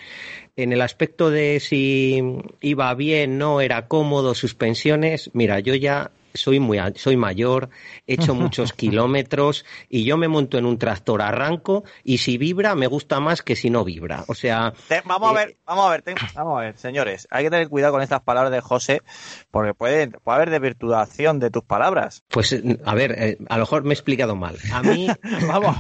En 0.56 0.72
el 0.72 0.82
aspecto 0.82 1.32
de 1.32 1.60
si 1.60 2.22
iba 2.62 2.94
bien, 2.94 3.38
no 3.38 3.62
era 3.62 3.88
cómodo, 3.88 4.36
suspensiones, 4.36 5.32
mira, 5.34 5.60
yo 5.60 5.74
ya 5.74 6.12
soy 6.34 6.60
muy 6.60 6.80
soy 6.96 7.18
mayor, 7.18 7.70
he 8.08 8.14
hecho 8.16 8.34
muchos 8.36 8.74
kilómetros 8.74 9.66
y 9.90 10.04
yo 10.04 10.18
me 10.18 10.28
monto 10.28 10.58
en 10.58 10.66
un 10.66 10.78
tractor, 10.78 11.22
arranco 11.22 11.84
y 12.04 12.18
si 12.20 12.38
vibra 12.38 12.76
me 12.76 12.88
gusta 12.88 13.20
más 13.20 13.42
que 13.42 13.56
si 13.56 13.70
no 13.70 13.84
vibra. 13.84 14.24
O 14.28 14.34
sea, 14.36 14.74
Te- 14.88 15.02
vamos 15.06 15.30
a 15.30 15.42
Eh, 15.42 15.46
ver, 15.46 15.58
vamos 15.66 15.86
a 15.86 15.90
ver, 15.92 16.02
te- 16.02 16.16
vamos 16.36 16.58
a 16.58 16.62
ver, 16.62 16.78
señores, 16.78 17.28
hay 17.32 17.44
que 17.46 17.50
tener 17.50 17.70
cuidado 17.70 17.94
con 17.94 18.02
estas 18.02 18.22
palabras 18.22 18.52
de 18.52 18.62
José, 18.62 19.02
porque 19.52 19.74
puede, 19.74 20.08
puede 20.08 20.36
haber 20.36 20.50
desvirtuación 20.50 21.40
de 21.40 21.50
tus 21.52 21.64
palabras. 21.64 22.24
pues 22.30 22.56
a 22.86 22.96
ver, 22.96 23.12
eh, 23.18 23.38
a 23.50 23.56
lo 23.58 23.62
mejor 23.64 23.84
me 23.84 23.92
he 23.92 23.94
explicado 23.94 24.36
mal. 24.36 24.56
A 24.72 24.82
mí 24.82 25.08
Vamos, 25.48 25.78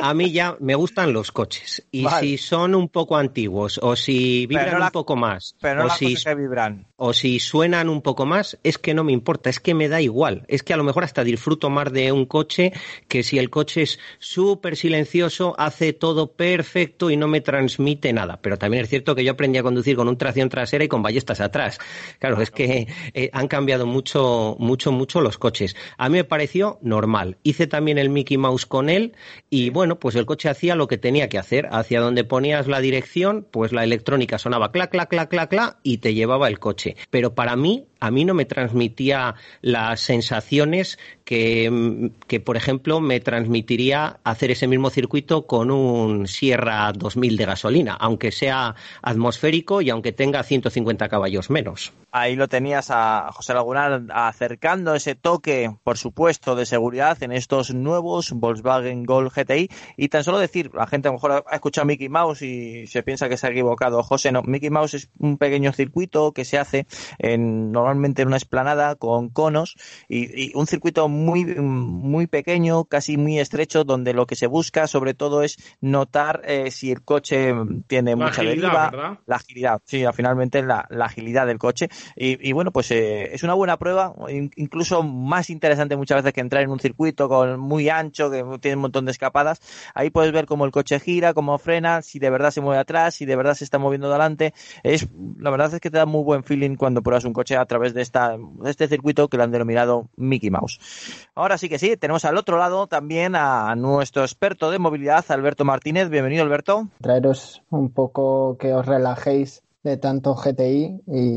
a 0.00 0.14
mí 0.14 0.30
ya 0.32 0.56
me 0.60 0.74
gustan 0.74 1.12
los 1.12 1.32
coches 1.32 1.86
y 1.90 2.04
Vale. 2.04 2.20
si 2.26 2.38
son 2.38 2.74
un 2.74 2.88
poco 2.88 3.16
antiguos 3.16 3.78
o 3.82 3.96
si 3.96 4.46
vibran 4.46 4.64
Pero 4.66 4.72
no 4.74 4.78
la- 4.80 4.86
un 4.86 4.92
poco 4.92 5.16
más 5.16 5.56
pero 5.60 5.80
no 5.80 5.86
o 5.86 5.90
si 5.90 6.14
que 6.14 6.34
vibran. 6.34 6.86
o 6.96 7.12
si 7.12 7.40
suenan 7.40 7.88
un 7.88 8.00
poco 8.02 8.24
más, 8.26 8.58
es 8.62 8.78
que 8.78 8.94
no 8.94 9.04
me 9.04 9.12
importa, 9.12 9.29
es 9.44 9.60
que 9.60 9.74
me 9.74 9.88
da 9.88 10.00
igual. 10.00 10.44
Es 10.48 10.62
que 10.62 10.72
a 10.72 10.76
lo 10.76 10.84
mejor 10.84 11.04
hasta 11.04 11.24
disfruto 11.24 11.70
más 11.70 11.92
de 11.92 12.12
un 12.12 12.26
coche 12.26 12.72
que 13.08 13.22
si 13.22 13.38
el 13.38 13.50
coche 13.50 13.82
es 13.82 13.98
súper 14.18 14.76
silencioso, 14.76 15.54
hace 15.58 15.92
todo 15.92 16.32
perfecto 16.32 17.10
y 17.10 17.16
no 17.16 17.28
me 17.28 17.40
transmite 17.40 18.12
nada. 18.12 18.40
Pero 18.42 18.58
también 18.58 18.84
es 18.84 18.90
cierto 18.90 19.14
que 19.14 19.24
yo 19.24 19.32
aprendí 19.32 19.58
a 19.58 19.62
conducir 19.62 19.96
con 19.96 20.08
un 20.08 20.16
tracción 20.16 20.48
trasera 20.48 20.84
y 20.84 20.88
con 20.88 21.02
ballestas 21.02 21.40
atrás. 21.40 21.78
Claro, 22.18 22.40
es 22.40 22.50
que 22.50 22.88
eh, 23.14 23.30
han 23.32 23.48
cambiado 23.48 23.86
mucho, 23.86 24.56
mucho, 24.58 24.92
mucho 24.92 25.20
los 25.20 25.38
coches. 25.38 25.76
A 25.96 26.08
mí 26.08 26.18
me 26.18 26.24
pareció 26.24 26.78
normal. 26.82 27.38
Hice 27.42 27.66
también 27.66 27.98
el 27.98 28.10
Mickey 28.10 28.36
Mouse 28.36 28.66
con 28.66 28.88
él 28.88 29.14
y 29.48 29.70
bueno, 29.70 29.98
pues 29.98 30.14
el 30.16 30.26
coche 30.26 30.48
hacía 30.48 30.74
lo 30.74 30.88
que 30.88 30.98
tenía 30.98 31.28
que 31.28 31.38
hacer. 31.38 31.68
Hacia 31.70 32.00
donde 32.00 32.24
ponías 32.24 32.66
la 32.66 32.80
dirección, 32.80 33.46
pues 33.50 33.72
la 33.72 33.84
electrónica 33.84 34.38
sonaba 34.38 34.72
clac, 34.72 34.90
clac, 34.90 35.08
clac, 35.08 35.28
clac, 35.28 35.50
clac 35.50 35.78
y 35.82 35.98
te 35.98 36.14
llevaba 36.14 36.48
el 36.48 36.58
coche. 36.58 36.96
Pero 37.10 37.34
para 37.34 37.56
mí, 37.56 37.86
a 38.00 38.10
mí 38.10 38.24
no 38.24 38.34
me 38.34 38.46
transmitía 38.46 39.34
las 39.60 40.00
sensaciones 40.00 40.98
que, 41.30 42.42
por 42.44 42.56
ejemplo, 42.56 42.98
me 42.98 43.20
transmitiría 43.20 44.18
hacer 44.24 44.50
ese 44.50 44.66
mismo 44.66 44.90
circuito 44.90 45.46
con 45.46 45.70
un 45.70 46.26
Sierra 46.26 46.90
2000 46.92 47.36
de 47.36 47.44
gasolina, 47.44 47.94
aunque 47.94 48.32
sea 48.32 48.74
atmosférico 49.00 49.80
y 49.80 49.90
aunque 49.90 50.10
tenga 50.10 50.42
150 50.42 51.08
caballos 51.08 51.48
menos. 51.48 51.92
Ahí 52.12 52.34
lo 52.34 52.48
tenías 52.48 52.90
a 52.90 53.30
José 53.32 53.54
Lagunar 53.54 54.02
acercando 54.12 54.96
ese 54.96 55.14
toque, 55.14 55.72
por 55.84 55.96
supuesto, 55.96 56.56
de 56.56 56.66
seguridad 56.66 57.22
en 57.22 57.30
estos 57.30 57.72
nuevos 57.72 58.32
Volkswagen 58.32 59.04
Gol 59.04 59.30
GTI. 59.30 59.70
Y 59.96 60.08
tan 60.08 60.24
solo 60.24 60.40
decir, 60.40 60.72
la 60.74 60.88
gente 60.88 61.06
a 61.06 61.12
lo 61.12 61.18
mejor 61.18 61.44
ha 61.46 61.54
escuchado 61.54 61.84
Mickey 61.84 62.08
Mouse 62.08 62.42
y 62.42 62.88
se 62.88 63.04
piensa 63.04 63.28
que 63.28 63.36
se 63.36 63.46
ha 63.46 63.50
equivocado. 63.50 64.02
José, 64.02 64.32
no, 64.32 64.42
Mickey 64.42 64.70
Mouse 64.70 64.94
es 64.94 65.10
un 65.20 65.38
pequeño 65.38 65.72
circuito 65.72 66.32
que 66.32 66.44
se 66.44 66.58
hace 66.58 66.88
en, 67.18 67.70
normalmente 67.70 68.22
en 68.22 68.28
una 68.28 68.38
esplanada 68.38 68.96
con 68.96 69.28
conos 69.28 69.76
y, 70.08 70.50
un 70.56 70.66
circuito 70.66 71.08
muy, 71.08 71.19
muy 71.24 72.26
pequeño, 72.26 72.84
casi 72.84 73.16
muy 73.16 73.38
estrecho, 73.38 73.84
donde 73.84 74.14
lo 74.14 74.26
que 74.26 74.36
se 74.36 74.46
busca 74.46 74.86
sobre 74.86 75.14
todo 75.14 75.42
es 75.42 75.56
notar 75.80 76.42
eh, 76.44 76.70
si 76.70 76.90
el 76.90 77.02
coche 77.02 77.52
tiene 77.86 78.16
mucha 78.16 78.42
deriva, 78.42 79.20
la 79.26 79.36
agilidad, 79.36 79.80
sí, 79.84 80.04
finalmente 80.14 80.62
la, 80.62 80.86
la 80.90 81.06
agilidad 81.06 81.46
del 81.46 81.58
coche. 81.58 81.88
Y, 82.16 82.52
bueno, 82.52 82.70
pues 82.72 82.90
eh, 82.90 83.34
es 83.34 83.42
una 83.42 83.54
buena 83.54 83.78
prueba, 83.78 84.14
incluso 84.56 85.02
más 85.02 85.50
interesante 85.50 85.96
muchas 85.96 86.22
veces 86.22 86.32
que 86.32 86.40
entrar 86.40 86.62
en 86.62 86.70
un 86.70 86.80
circuito 86.80 87.28
con 87.28 87.58
muy 87.58 87.88
ancho, 87.88 88.30
que 88.30 88.44
tiene 88.60 88.76
un 88.76 88.82
montón 88.82 89.04
de 89.04 89.12
escapadas. 89.12 89.60
Ahí 89.94 90.10
puedes 90.10 90.32
ver 90.32 90.46
cómo 90.46 90.64
el 90.64 90.70
coche 90.70 91.00
gira, 91.00 91.34
cómo 91.34 91.56
frena, 91.58 92.02
si 92.02 92.18
de 92.18 92.30
verdad 92.30 92.50
se 92.50 92.60
mueve 92.60 92.80
atrás, 92.80 93.14
si 93.14 93.26
de 93.26 93.36
verdad 93.36 93.54
se 93.54 93.64
está 93.64 93.78
moviendo 93.78 94.08
adelante. 94.08 94.54
Es, 94.82 95.08
la 95.38 95.50
verdad 95.50 95.74
es 95.74 95.80
que 95.80 95.90
te 95.90 95.98
da 95.98 96.06
muy 96.06 96.22
buen 96.22 96.44
feeling 96.44 96.76
cuando 96.76 97.02
pruebas 97.02 97.24
un 97.24 97.32
coche 97.32 97.56
a 97.56 97.64
través 97.66 97.94
de, 97.94 98.02
esta, 98.02 98.36
de 98.36 98.70
este 98.70 98.88
circuito 98.88 99.28
que 99.28 99.36
lo 99.36 99.44
han 99.44 99.50
denominado 99.50 100.08
Mickey 100.16 100.50
Mouse. 100.50 100.78
Ahora 101.34 101.58
sí 101.58 101.68
que 101.68 101.78
sí, 101.78 101.96
tenemos 101.96 102.24
al 102.24 102.36
otro 102.36 102.58
lado 102.58 102.86
también 102.86 103.34
a 103.36 103.74
nuestro 103.76 104.22
experto 104.22 104.70
de 104.70 104.78
movilidad, 104.78 105.24
Alberto 105.28 105.64
Martínez. 105.64 106.08
Bienvenido, 106.10 106.42
Alberto. 106.42 106.88
Traeros 107.00 107.62
un 107.70 107.90
poco 107.92 108.56
que 108.58 108.72
os 108.74 108.86
relajéis 108.86 109.62
de 109.82 109.96
tanto 109.96 110.34
GTI 110.34 111.00
y 111.06 111.34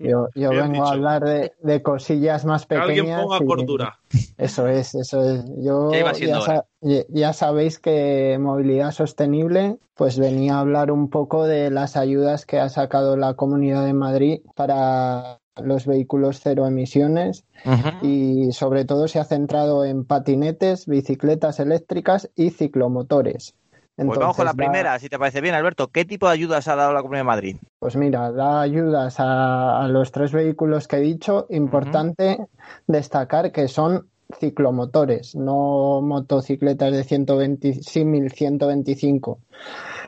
yo, 0.00 0.28
vengo 0.34 0.84
a 0.84 0.92
hablar 0.92 1.22
de, 1.24 1.82
cosillas 1.82 2.44
más 2.44 2.66
pequeñas. 2.66 2.86
Que 2.86 3.00
alguien 3.00 3.22
ponga 3.22 3.46
cordura. 3.46 3.98
Eso 4.36 4.66
es, 4.66 4.94
eso 4.94 5.22
es. 5.22 5.44
Yo 5.62 5.90
ya, 7.08 7.32
sabéis 7.32 7.78
que 7.78 8.36
movilidad 8.40 8.90
sostenible, 8.90 9.78
pues 9.94 10.18
venía 10.18 10.56
a 10.56 10.60
hablar 10.60 10.90
un 10.90 11.08
poco 11.08 11.46
de 11.46 11.70
las 11.70 11.96
ayudas 11.96 12.46
que 12.46 12.58
ha 12.58 12.68
sacado 12.68 13.16
la 13.16 13.34
Comunidad 13.34 13.84
de 13.84 13.92
Madrid 13.92 14.40
para 14.56 15.38
los 15.62 15.86
vehículos 15.86 16.40
cero 16.42 16.66
emisiones 16.66 17.44
y 18.02 18.52
sobre 18.52 18.84
todo 18.84 19.08
se 19.08 19.18
ha 19.18 19.24
centrado 19.24 19.84
en 19.84 20.04
patinetes, 20.04 20.86
bicicletas 20.86 21.60
eléctricas 21.60 22.30
y 22.34 22.50
ciclomotores. 22.50 23.54
pues 23.96 24.18
vamos 24.18 24.36
con 24.36 24.46
la 24.46 24.54
primera, 24.54 24.98
si 24.98 25.08
te 25.08 25.18
parece 25.18 25.40
bien, 25.40 25.54
Alberto. 25.54 25.88
¿Qué 25.88 26.04
tipo 26.04 26.26
de 26.26 26.32
ayudas 26.32 26.66
ha 26.68 26.76
dado 26.76 26.92
la 26.92 27.02
Comunidad 27.02 27.20
de 27.20 27.26
Madrid? 27.26 27.56
Pues 27.78 27.96
mira, 27.96 28.32
da 28.32 28.60
ayudas 28.60 29.16
a, 29.18 29.86
los 29.88 30.10
tres 30.10 30.32
vehículos 30.32 30.88
que 30.88 30.96
he 30.96 31.00
dicho. 31.00 31.46
Importante 31.50 32.38
destacar 32.86 33.52
que 33.52 33.68
son 33.68 34.08
ciclomotores, 34.38 35.36
no 35.36 36.00
motocicletas 36.02 36.92
de 36.92 37.04
120, 37.04 37.74
125. 37.74 39.38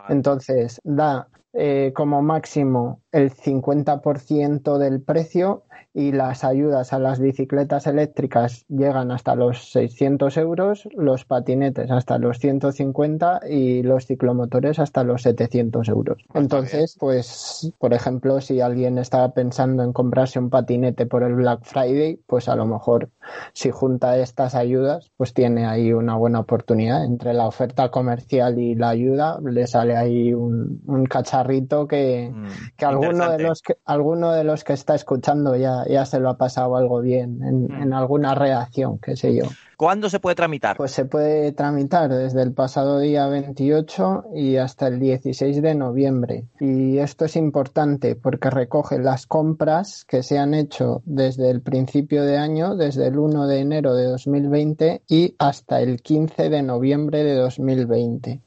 Entonces, 0.09 0.81
da 0.85 1.29
eh, 1.53 1.93
como 1.95 2.23
máximo 2.23 3.01
el 3.17 3.33
50% 3.33 4.77
del 4.77 5.01
precio 5.01 5.63
y 5.95 6.13
las 6.13 6.45
ayudas 6.45 6.93
a 6.93 6.99
las 6.99 7.19
bicicletas 7.19 7.87
eléctricas 7.87 8.67
llegan 8.69 9.11
hasta 9.11 9.35
los 9.35 9.71
600 9.71 10.37
euros, 10.37 10.87
los 10.95 11.25
patinetes 11.25 11.91
hasta 11.91 12.19
los 12.19 12.39
150 12.39 13.41
y 13.49 13.83
los 13.83 14.05
ciclomotores 14.05 14.79
hasta 14.79 15.05
los 15.05 15.23
700 15.23 15.89
euros. 15.89 16.23
Ah, 16.29 16.41
Entonces, 16.41 16.99
pues, 17.01 17.73
por 17.79 17.95
ejemplo, 17.95 18.43
si 18.43 18.61
alguien 18.61 18.99
estaba 18.99 19.33
pensando 19.33 19.83
en 19.83 19.95
comprarse 19.95 20.39
un 20.39 20.51
patinete 20.51 21.07
por 21.07 21.23
el 21.23 21.35
Black 21.35 21.61
Friday, 21.63 22.21
pues 22.27 22.51
a 22.51 22.57
lo 22.57 22.67
mejor 22.67 23.09
si 23.55 23.71
junta 23.71 24.19
estas 24.19 24.55
ayudas, 24.55 25.11
pues 25.17 25.33
tiene 25.33 25.65
ahí 25.65 25.95
una 25.95 26.15
buena 26.17 26.41
oportunidad. 26.41 27.07
Entre 27.07 27.33
la 27.33 27.47
oferta 27.47 27.91
comercial 27.91 28.59
y 28.59 28.75
la 28.75 28.91
ayuda, 28.91 29.41
le 29.43 29.67
sale 29.67 29.97
ahí 29.97 30.35
un, 30.35 31.07
cacharrito 31.09 31.87
que, 31.87 32.31
mm, 32.35 32.47
que 32.77 32.85
alguno 33.07 33.33
de 33.33 33.43
los 33.43 33.63
que 33.63 33.77
alguno 33.85 34.33
de 34.33 34.45
los 34.45 34.65
que 34.65 34.73
está 34.73 34.95
escuchando 34.95 35.57
ya 35.57 35.85
ya 35.89 36.05
se 36.05 36.21
lo 36.21 36.31
ha 36.31 36.37
pasado 36.37 36.77
algo 36.77 37.01
bien 37.01 37.43
en, 37.43 37.67
mm. 37.67 37.83
en 37.83 37.93
alguna 37.93 38.35
reacción, 38.35 38.99
qué 38.99 39.17
sé 39.17 39.35
yo. 39.35 39.45
¿Cuándo 39.77 40.09
se 40.09 40.21
puede 40.21 40.37
tramitar? 40.37 40.79
Pues 40.79 40.93
se 40.93 41.05
puede 41.05 41.53
tramitar 41.53 42.11
desde 42.11 42.41
el 42.41 42.55
pasado 42.55 42.99
día 42.99 43.27
28 43.27 44.25
y 44.35 44.57
hasta 44.57 44.87
el 44.87 44.99
16 44.99 45.61
de 45.61 45.75
noviembre. 45.75 46.47
Y 46.61 46.97
esto 46.97 47.27
es 47.27 47.37
importante 47.37 48.17
porque 48.17 48.49
recoge 48.49 48.99
las 48.99 49.27
compras 49.27 50.07
que 50.07 50.23
se 50.23 50.39
han 50.39 50.55
hecho 50.55 51.03
desde 51.05 51.51
el 51.51 51.61
principio 51.61 52.25
de 52.25 52.39
año, 52.39 52.75
desde 52.75 53.07
el 53.09 53.19
1 53.19 53.47
de 53.49 53.61
enero 53.61 53.95
de 53.95 54.05
2020 54.05 55.03
y 55.09 55.35
hasta 55.39 55.83
el 55.83 56.01
15 56.01 56.49
de 56.49 56.63
noviembre 56.63 57.23
de 57.23 57.35
2020. 57.35 58.41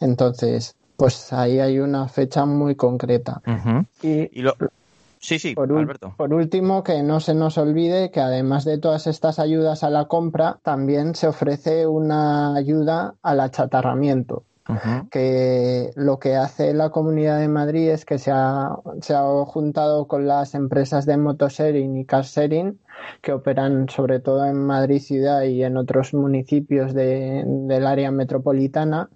Entonces, 0.00 0.74
pues 1.02 1.32
ahí 1.32 1.58
hay 1.58 1.80
una 1.80 2.06
fecha 2.06 2.46
muy 2.46 2.76
concreta. 2.76 3.42
y, 4.02 4.38
y 4.38 4.42
lo, 4.42 4.54
Sí, 5.18 5.40
sí, 5.40 5.52
por, 5.52 5.76
Alberto. 5.76 6.14
por 6.16 6.32
último, 6.32 6.84
que 6.84 7.02
no 7.02 7.18
se 7.18 7.34
nos 7.34 7.58
olvide 7.58 8.12
que 8.12 8.20
además 8.20 8.64
de 8.64 8.78
todas 8.78 9.08
estas 9.08 9.40
ayudas 9.40 9.82
a 9.82 9.90
la 9.90 10.04
compra, 10.04 10.60
también 10.62 11.16
se 11.16 11.26
ofrece 11.26 11.88
una 11.88 12.54
ayuda 12.54 13.14
al 13.20 13.40
achatarramiento. 13.40 14.44
que 15.10 15.90
lo 15.96 16.20
que 16.20 16.36
hace 16.36 16.72
la 16.72 16.90
Comunidad 16.90 17.40
de 17.40 17.48
Madrid 17.48 17.88
es 17.90 18.04
que 18.04 18.18
se 18.18 18.30
ha, 18.32 18.70
se 19.00 19.12
ha 19.12 19.24
juntado 19.44 20.06
con 20.06 20.28
las 20.28 20.54
empresas 20.54 21.04
de 21.04 21.16
motosharing 21.16 21.96
y 21.96 22.04
car 22.04 22.22
sharing 22.22 22.78
que 23.22 23.32
operan 23.32 23.88
sobre 23.88 24.20
todo 24.20 24.46
en 24.46 24.64
Madrid 24.64 25.00
ciudad 25.00 25.42
y 25.42 25.64
en 25.64 25.76
otros 25.76 26.14
municipios 26.14 26.94
de, 26.94 27.42
del 27.44 27.88
área 27.88 28.12
metropolitana 28.12 29.10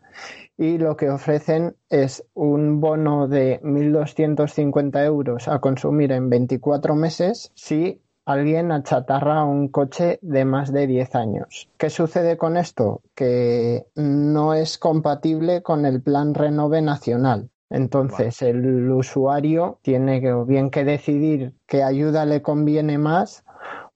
y 0.59 0.79
lo 0.79 0.97
que 0.97 1.11
ofrecen 1.11 1.77
es 1.91 2.25
un 2.35 2.81
bono 2.81 3.29
de 3.29 3.61
1.250 3.63 5.05
euros 5.05 5.49
a 5.49 5.59
consumir 5.61 6.13
en 6.13 6.31
24 6.31 6.95
meses 6.95 7.53
si 7.55 8.01
alguien 8.25 8.73
achatarra 8.73 9.45
un 9.45 9.69
coche 9.69 10.19
de 10.23 10.45
más 10.45 10.73
de 10.73 10.87
10 10.87 11.15
años. 11.15 11.69
¿Qué 11.79 11.91
sucede 11.91 12.37
con 12.37 12.57
esto? 12.57 13.03
Que 13.15 13.87
no 13.95 14.55
es 14.55 14.79
compatible 14.79 15.63
con 15.63 15.87
el 15.87 16.03
plan 16.03 16.35
Renove 16.35 16.83
Nacional. 16.83 17.51
Entonces 17.69 18.43
el 18.43 18.91
usuario 18.91 19.79
tiene 19.83 20.21
que, 20.21 20.33
bien 20.47 20.71
que 20.71 20.85
decidir 20.85 21.55
qué 21.67 21.83
ayuda 21.83 22.25
le 22.25 22.41
conviene 22.41 22.97
más 22.97 23.45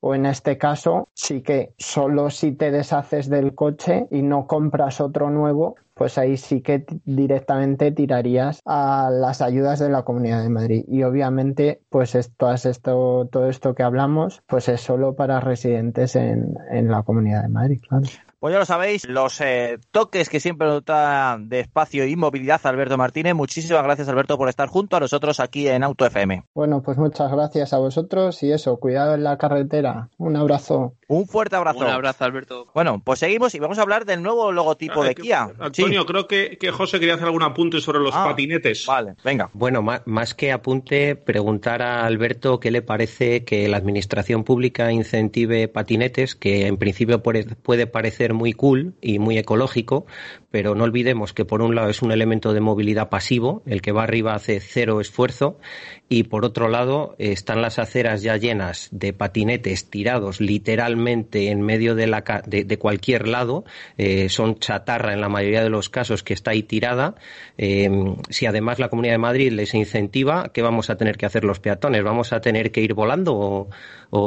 o 0.01 0.15
en 0.15 0.27
este 0.27 0.59
caso 0.59 1.09
sí 1.15 1.43
que 1.43 1.75
solo 1.79 2.31
si 2.31 2.53
te 2.53 2.71
deshaces 2.71 3.29
del 3.29 3.55
coche 3.55 4.09
y 4.11 4.23
no 4.23 4.47
compras 4.47 5.01
otro 5.01 5.31
nuevo, 5.31 5.77
pues 6.01 6.17
ahí 6.17 6.39
sí 6.39 6.63
que 6.63 6.87
directamente 7.05 7.93
tirarías 7.93 8.63
a 8.65 9.11
las 9.13 9.43
ayudas 9.43 9.81
de 9.81 9.91
la 9.91 10.03
Comunidad 10.03 10.43
de 10.43 10.49
Madrid. 10.49 10.83
Y 10.89 11.03
obviamente, 11.03 11.83
pues 11.91 12.15
esto, 12.15 12.51
esto, 12.51 13.29
todo 13.31 13.51
esto 13.51 13.75
que 13.75 13.83
hablamos, 13.83 14.43
pues 14.47 14.71
es 14.71 14.81
solo 14.81 15.15
para 15.15 15.41
residentes 15.41 16.17
en, 16.17 16.55
en 16.71 16.91
la 16.91 17.03
Comunidad 17.03 17.43
de 17.43 17.49
Madrid, 17.51 17.83
claro. 17.87 18.07
Pues 18.39 18.55
ya 18.55 18.59
lo 18.59 18.65
sabéis, 18.65 19.07
los 19.07 19.39
eh, 19.43 19.77
toques 19.91 20.31
que 20.31 20.41
siempre 20.41 20.67
nos 20.67 20.83
da 20.87 21.37
de 21.39 21.61
espacio 21.61 22.07
y 22.07 22.17
movilidad 22.17 22.63
Alberto 22.65 22.97
Martínez. 22.97 23.35
Muchísimas 23.35 23.83
gracias, 23.83 24.09
Alberto, 24.09 24.39
por 24.39 24.49
estar 24.49 24.71
junto 24.71 24.97
a 24.97 25.01
nosotros 25.01 25.39
aquí 25.39 25.69
en 25.69 25.85
Auto 25.85 26.07
FM. 26.07 26.45
Bueno, 26.55 26.81
pues 26.81 26.97
muchas 26.97 27.31
gracias 27.31 27.75
a 27.75 27.79
vosotros 27.79 28.43
y 28.43 28.51
eso, 28.51 28.79
cuidado 28.79 29.15
en 29.15 29.25
la 29.25 29.37
carretera. 29.37 30.09
Un 30.17 30.37
abrazo. 30.37 30.95
Un 31.11 31.27
fuerte 31.27 31.57
abrazo. 31.57 31.81
Un 31.81 31.87
abrazo, 31.87 32.25
Alberto. 32.25 32.69
Bueno, 32.73 33.03
pues 33.05 33.19
seguimos 33.19 33.53
y 33.57 33.59
vamos 33.59 33.79
a 33.79 33.83
hablar 33.83 34.05
del 34.05 34.23
nuevo 34.23 34.53
logotipo 34.53 35.03
de 35.03 35.17
Kia. 35.17 35.51
Antonio, 35.59 36.07
creo 36.07 36.29
que, 36.29 36.57
que, 36.57 36.71
José 36.71 37.01
quería 37.01 37.15
hacer 37.15 37.27
algún 37.27 37.43
apunte 37.43 37.81
sobre 37.81 37.99
los 37.99 38.15
ah, 38.15 38.27
patinetes. 38.27 38.87
Vale, 38.87 39.17
venga. 39.25 39.51
Bueno, 39.53 39.83
más, 39.83 40.35
que 40.35 40.53
apunte, 40.53 41.17
preguntar 41.17 41.83
a 41.83 42.07
Alberto 42.07 42.61
qué 42.61 42.71
le 42.71 42.81
parece 42.81 43.45
que 43.45 43.67
la 43.67 43.77
administración 43.77 44.45
pública 44.45 44.93
incentive 44.93 45.67
patinetes, 45.67 46.37
que 46.37 46.69
en 46.69 46.77
principio 46.77 47.21
puede 47.25 47.89
parecer 47.89 48.33
muy 48.33 48.53
cool 48.53 48.95
y 49.01 49.19
muy 49.19 49.37
ecológico, 49.37 50.07
pero 50.51 50.75
no 50.75 50.85
olvidemos 50.85 51.33
que 51.33 51.45
por 51.45 51.63
un 51.63 51.75
lado 51.75 51.91
es 51.91 52.03
un 52.03 52.13
elemento 52.13 52.53
de 52.53 52.61
movilidad 52.61 53.09
pasivo, 53.09 53.63
el 53.67 53.83
que 53.83 53.93
va 53.93 54.03
arriba 54.03 54.35
hace 54.35 54.61
cero 54.61 55.01
esfuerzo, 55.01 55.59
y 56.09 56.25
por 56.25 56.45
otro 56.45 56.69
lado 56.69 57.15
están 57.19 57.63
las 57.63 57.79
aceras 57.79 58.23
ya 58.23 58.37
llenas 58.37 58.89
de 58.91 59.13
patinetes 59.13 59.89
tirados 59.91 60.41
literalmente 60.41 61.51
en 61.51 61.63
medio 61.63 61.95
de, 61.95 62.09
la, 62.09 62.25
de, 62.47 62.79
cualquier 62.79 63.29
lado, 63.29 63.65
eh, 63.97 64.29
son 64.29 64.59
chatarra 64.59 65.13
en 65.13 65.21
la 65.21 65.29
mayoría 65.29 65.63
de 65.63 65.71
los 65.71 65.89
casos 65.89 66.23
que 66.23 66.35
está 66.35 66.51
ahí 66.51 66.65
tirada. 66.65 67.15
Em, 67.57 68.17
si 68.29 68.47
además 68.47 68.79
la 68.79 68.89
Comunidad 68.89 69.15
de 69.15 69.19
Madrid 69.19 69.53
les 69.53 69.75
incentiva, 69.75 70.51
¿qué 70.53 70.63
vamos 70.63 70.91
a 70.91 70.97
tener 70.97 71.17
que 71.17 71.27
hacer 71.27 71.45
los 71.45 71.61
peatones? 71.61 72.03
¿Vamos 72.03 72.33
a 72.33 72.41
tener 72.41 72.73
que 72.73 72.81
ir 72.81 72.95
volando? 72.95 73.37
¿O, 73.37 73.71